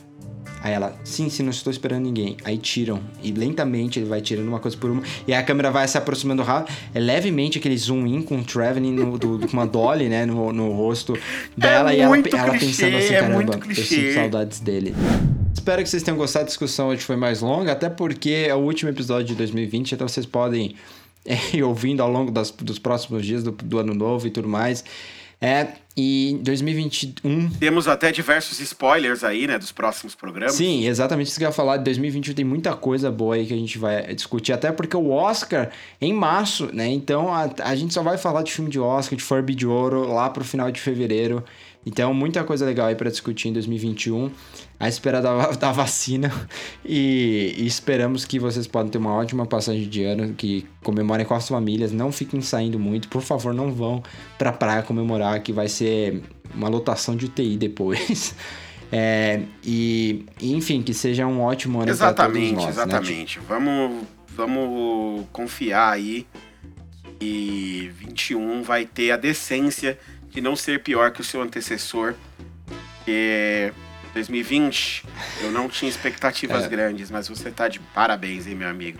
Aí 0.61 0.73
ela, 0.73 0.95
sim, 1.03 1.29
sim, 1.29 1.43
não 1.43 1.51
estou 1.51 1.71
esperando 1.71 2.03
ninguém. 2.03 2.35
Aí 2.43 2.57
tiram. 2.57 2.99
E 3.23 3.31
lentamente 3.31 3.99
ele 3.99 4.07
vai 4.07 4.19
tirando 4.21 4.47
uma 4.47 4.59
coisa 4.59 4.75
por 4.75 4.89
uma. 4.89 5.03
E 5.27 5.33
aí 5.33 5.39
a 5.39 5.43
câmera 5.43 5.69
vai 5.71 5.87
se 5.87 5.97
aproximando 5.97 6.41
rápido. 6.43 6.75
É 6.93 6.99
levemente 6.99 7.57
aquele 7.59 7.77
zoom 7.77 8.05
in 8.07 8.21
com 8.23 8.39
o 8.39 8.43
Traveling 8.43 8.91
no, 8.93 9.17
do, 9.17 9.39
com 9.47 9.53
uma 9.53 9.67
dolly, 9.67 10.09
né? 10.09 10.25
No, 10.25 10.51
no 10.51 10.71
rosto 10.71 11.17
dela. 11.55 11.93
e 11.93 11.99
ela, 11.99 12.09
muito 12.09 12.35
ela 12.35 12.49
clichê, 12.57 12.65
pensando 12.65 12.97
assim, 12.97 13.13
é 13.13 13.19
caramba, 13.19 13.35
muito 13.35 13.53
eu 13.53 13.59
clichê." 13.59 13.83
sinto 13.83 14.13
saudades 14.15 14.59
dele. 14.59 14.93
Espero 15.53 15.83
que 15.83 15.89
vocês 15.89 16.01
tenham 16.03 16.17
gostado 16.17 16.45
da 16.45 16.49
discussão. 16.49 16.87
Hoje 16.89 17.01
foi 17.01 17.15
mais 17.15 17.41
longa, 17.41 17.71
até 17.71 17.89
porque 17.89 18.45
é 18.47 18.55
o 18.55 18.59
último 18.59 18.89
episódio 18.89 19.25
de 19.27 19.35
2020, 19.35 19.91
então 19.93 20.07
vocês 20.07 20.25
podem 20.25 20.75
é, 21.25 21.37
ir 21.55 21.63
ouvindo 21.63 22.01
ao 22.01 22.09
longo 22.11 22.31
das- 22.31 22.51
dos 22.51 22.79
próximos 22.79 23.25
dias 23.25 23.43
do, 23.43 23.51
do 23.51 23.77
ano 23.79 23.93
novo 23.93 24.25
e 24.27 24.31
tudo 24.31 24.47
mais. 24.49 24.83
É, 25.39 25.67
e 25.97 26.33
em 26.33 26.37
2021 26.37 27.49
Temos 27.59 27.87
até 27.87 28.11
diversos 28.11 28.59
spoilers 28.59 29.23
aí, 29.23 29.47
né, 29.47 29.57
dos 29.57 29.71
próximos 29.71 30.13
programas. 30.13 30.53
Sim, 30.53 30.87
exatamente 30.87 31.27
isso 31.27 31.39
que 31.39 31.43
eu 31.43 31.49
ia 31.49 31.53
falar. 31.53 31.77
De 31.77 31.85
2021 31.85 32.35
tem 32.35 32.45
muita 32.45 32.75
coisa 32.75 33.09
boa 33.09 33.33
aí 33.33 33.47
que 33.47 33.53
a 33.53 33.57
gente 33.57 33.79
vai 33.79 34.13
discutir, 34.13 34.53
até 34.53 34.71
porque 34.71 34.95
o 34.95 35.09
Oscar 35.09 35.71
é 35.99 36.05
em 36.05 36.13
março, 36.13 36.69
né? 36.71 36.87
Então 36.87 37.33
a, 37.33 37.49
a 37.63 37.75
gente 37.75 37.93
só 37.93 38.03
vai 38.03 38.17
falar 38.17 38.43
de 38.43 38.51
filme 38.51 38.69
de 38.69 38.79
Oscar, 38.79 39.17
de 39.17 39.23
Furby 39.23 39.55
de 39.55 39.65
Ouro, 39.65 40.07
lá 40.07 40.29
pro 40.29 40.43
final 40.43 40.71
de 40.71 40.79
fevereiro. 40.79 41.43
Então, 41.87 42.13
muita 42.13 42.43
coisa 42.43 42.65
legal 42.65 42.87
aí 42.87 42.95
pra 42.95 43.09
discutir 43.09 43.47
em 43.47 43.53
2021. 43.53 44.29
A 44.77 44.89
espera 44.89 45.21
da, 45.21 45.51
da 45.55 45.71
vacina. 45.71 46.29
E, 46.83 47.55
e 47.57 47.65
esperamos 47.65 48.25
que 48.25 48.37
vocês 48.37 48.67
possam 48.67 48.89
ter 48.89 48.97
uma 48.97 49.13
ótima 49.13 49.45
passagem 49.45 49.87
de 49.87 50.03
ano, 50.03 50.33
que 50.33 50.67
comemorem 50.83 51.25
com 51.25 51.33
as 51.33 51.47
famílias. 51.47 51.93
Não 51.93 52.11
fiquem 52.11 52.41
saindo 52.41 52.77
muito. 52.77 53.07
Por 53.07 53.21
favor, 53.21 53.53
não 53.53 53.71
vão 53.71 54.03
pra 54.37 54.51
praia 54.51 54.83
comemorar, 54.83 55.41
que 55.41 55.53
vai 55.53 55.69
ser 55.69 56.21
uma 56.53 56.67
lotação 56.67 57.15
de 57.15 57.25
UTI 57.25 57.55
depois. 57.55 58.35
É, 58.89 59.41
e, 59.65 60.25
enfim, 60.41 60.81
que 60.81 60.93
seja 60.93 61.27
um 61.27 61.41
ótimo 61.41 61.81
ano 61.81 61.91
Exatamente, 61.91 62.53
nós. 62.53 62.63
né? 62.63 62.69
exatamente. 62.69 63.37
Vamos, 63.45 64.07
vamos 64.29 65.25
confiar 65.33 65.91
aí 65.91 66.25
que 67.19 67.91
21 67.99 68.61
vai 68.61 68.85
ter 68.85 69.11
a 69.11 69.17
decência 69.17 69.99
de 70.29 70.41
não 70.41 70.55
ser 70.55 70.81
pior 70.83 71.11
que 71.11 71.21
o 71.21 71.23
seu 71.23 71.41
antecessor. 71.41 72.13
Porque 72.97 73.71
2020 74.13 75.03
eu 75.41 75.51
não 75.51 75.69
tinha 75.69 75.89
expectativas 75.89 76.65
É. 76.65 76.67
grandes, 76.67 77.09
mas 77.11 77.27
você 77.27 77.49
tá 77.51 77.67
de 77.67 77.79
parabéns, 77.79 78.47
hein, 78.47 78.55
meu 78.55 78.67
amigo. 78.69 78.99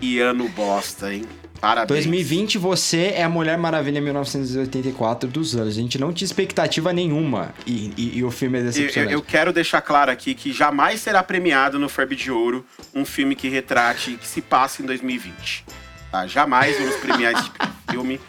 Que 0.00 0.20
ano 0.20 0.48
bosta, 0.48 1.12
hein? 1.12 1.24
Parabéns. 1.60 1.88
2020 2.04 2.58
você 2.58 3.12
é 3.16 3.22
a 3.22 3.28
Mulher 3.28 3.56
Maravilha 3.56 4.00
1984 4.00 5.28
dos 5.30 5.54
anos. 5.56 5.68
A 5.78 5.80
gente 5.80 5.98
não 5.98 6.12
tinha 6.12 6.26
expectativa 6.26 6.92
nenhuma. 6.92 7.54
E, 7.66 7.90
e- 7.96 8.18
e 8.18 8.24
o 8.24 8.30
filme 8.30 8.58
é 8.58 8.60
Eu, 8.60 8.64
eu- 8.66 8.70
decepcionante. 8.70 9.12
eu 9.14 9.22
quero 9.22 9.52
deixar 9.52 9.80
claro 9.80 10.10
aqui 10.10 10.34
que 10.34 10.52
jamais 10.52 11.00
será 11.00 11.22
premiado 11.22 11.78
no 11.78 11.88
Ferb 11.88 12.14
de 12.14 12.30
Ouro 12.30 12.66
um 12.94 13.04
filme 13.04 13.34
que 13.34 13.48
retrate 13.48 14.18
que 14.20 14.26
se 14.26 14.42
passa 14.42 14.82
em 14.82 14.86
2020. 14.86 15.64
tá? 16.10 16.26
Jamais 16.28 16.76
vamos 16.78 16.96
premiar 16.96 17.32
esse 17.32 17.44
tipo 17.44 17.58
de 17.66 17.92
filme, 17.92 18.20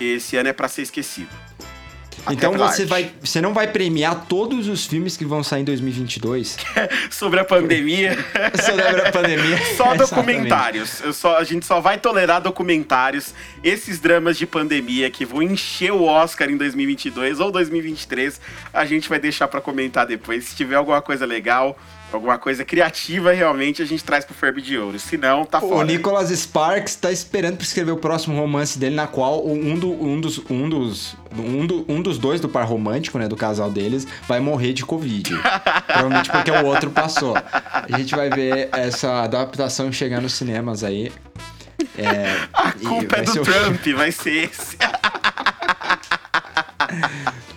esse 0.00 0.36
ano 0.36 0.48
é 0.50 0.52
pra 0.52 0.68
ser 0.68 0.82
esquecido. 0.82 1.30
Então 2.30 2.52
você 2.52 2.84
vai, 2.84 3.12
você 3.20 3.40
não 3.40 3.52
vai 3.52 3.66
premiar 3.66 4.26
todos 4.26 4.68
os 4.68 4.86
filmes 4.86 5.16
que 5.16 5.24
vão 5.24 5.42
sair 5.42 5.62
em 5.62 5.64
2022? 5.64 6.56
Sobre 7.10 7.40
a 7.40 7.44
pandemia. 7.44 8.16
Sobre 8.64 9.00
a 9.00 9.10
pandemia. 9.10 9.58
Só 9.76 9.94
documentários. 9.94 11.02
Só, 11.14 11.38
a 11.38 11.44
gente 11.44 11.66
só 11.66 11.80
vai 11.80 11.98
tolerar 11.98 12.40
documentários. 12.40 13.34
Esses 13.62 13.98
dramas 13.98 14.38
de 14.38 14.46
pandemia 14.46 15.10
que 15.10 15.24
vão 15.24 15.42
encher 15.42 15.92
o 15.92 16.04
Oscar 16.04 16.48
em 16.48 16.56
2022 16.56 17.40
ou 17.40 17.50
2023, 17.50 18.40
a 18.72 18.84
gente 18.84 19.08
vai 19.08 19.18
deixar 19.18 19.48
pra 19.48 19.60
comentar 19.60 20.06
depois. 20.06 20.44
Se 20.44 20.56
tiver 20.56 20.76
alguma 20.76 21.02
coisa 21.02 21.26
legal, 21.26 21.76
alguma 22.16 22.38
coisa 22.38 22.64
criativa, 22.64 23.32
realmente 23.32 23.82
a 23.82 23.84
gente 23.84 24.02
traz 24.04 24.24
pro 24.24 24.34
Ferb 24.34 24.60
de 24.60 24.76
Ouro. 24.78 24.98
Se 24.98 25.16
não, 25.16 25.44
tá 25.44 25.58
O 25.58 25.68
fora. 25.68 25.86
Nicholas 25.86 26.30
Sparks 26.30 26.94
tá 26.96 27.10
esperando 27.10 27.56
pra 27.56 27.64
escrever 27.64 27.92
o 27.92 27.96
próximo 27.96 28.36
romance 28.38 28.78
dele, 28.78 28.94
na 28.96 29.06
qual 29.06 29.46
um, 29.46 29.78
do- 29.78 29.92
um 30.02 30.20
dos, 30.20 30.38
um, 30.50 30.68
dos, 30.68 31.16
um, 31.36 31.66
do- 31.66 31.84
um 31.88 32.02
dos 32.02 32.18
dois 32.18 32.40
do 32.40 32.48
par 32.48 32.64
romântico, 32.66 33.18
né, 33.18 33.28
do 33.28 33.36
casal 33.36 33.70
deles, 33.70 34.06
vai 34.28 34.40
morrer 34.40 34.72
de 34.72 34.84
Covid. 34.84 35.30
Provavelmente 35.86 36.30
porque 36.30 36.50
o 36.50 36.64
outro 36.66 36.90
passou. 36.90 37.34
A 37.36 37.96
gente 37.98 38.14
vai 38.14 38.30
ver 38.30 38.68
essa 38.72 39.22
adaptação 39.22 39.90
chegar 39.92 40.20
nos 40.20 40.34
cinemas 40.34 40.84
aí. 40.84 41.12
É, 41.98 42.36
A 42.52 42.72
culpa 42.72 43.16
é 43.16 43.22
do 43.22 43.40
o- 43.40 43.44
Trump, 43.44 43.86
vai 43.96 44.12
ser 44.12 44.50
esse. 44.50 44.76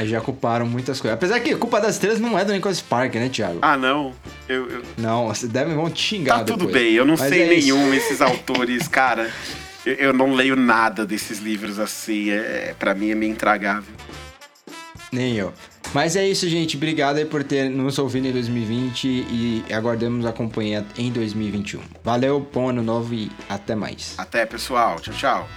Já 0.00 0.20
culparam 0.20 0.66
muitas 0.66 1.00
coisas. 1.00 1.14
Apesar 1.16 1.38
que 1.40 1.52
a 1.52 1.56
culpa 1.56 1.80
das 1.80 1.98
três 1.98 2.18
não 2.20 2.38
é 2.38 2.44
do 2.44 2.52
Nicholas 2.52 2.78
Sparks, 2.78 3.20
né, 3.20 3.28
Thiago? 3.28 3.58
Ah, 3.62 3.76
não. 3.76 4.12
Eu, 4.48 4.68
eu- 4.70 4.82
Não, 4.98 5.28
vocês 5.28 5.50
devem 5.50 5.74
vão 5.74 5.90
te 5.90 6.02
xingar 6.02 6.38
Tá 6.38 6.44
tudo 6.44 6.66
depois. 6.66 6.74
bem, 6.82 6.92
eu 6.94 7.04
não 7.04 7.16
Mas 7.18 7.28
sei 7.28 7.42
é 7.42 7.46
nenhum 7.48 7.92
esses 7.94 8.20
autores, 8.22 8.88
cara. 8.88 9.30
Eu, 9.84 9.94
eu 9.94 10.12
não 10.12 10.32
leio 10.34 10.56
nada 10.56 11.04
desses 11.06 11.38
livros 11.40 11.78
assim, 11.78 12.30
é, 12.30 12.74
para 12.78 12.94
mim 12.94 13.10
é 13.10 13.14
meio 13.14 13.32
intragável. 13.32 13.94
Nem 15.10 15.34
eu. 15.36 15.52
Mas 15.92 16.16
é 16.16 16.26
isso, 16.26 16.48
gente. 16.48 16.76
Obrigado 16.76 17.18
aí 17.18 17.24
por 17.26 17.44
ter 17.44 17.68
nos 17.68 17.98
ouvido 17.98 18.26
em 18.26 18.32
2020 18.32 19.04
e 19.06 19.64
aguardamos 19.70 20.24
a 20.24 20.32
companhia 20.32 20.86
em 20.96 21.12
2021. 21.12 21.80
Valeu, 22.02 22.40
bom 22.50 22.70
ano 22.70 22.82
novo 22.82 23.12
e 23.12 23.30
até 23.46 23.74
mais. 23.74 24.14
Até, 24.16 24.46
pessoal. 24.46 24.98
Tchau, 25.00 25.12
tchau. 25.14 25.48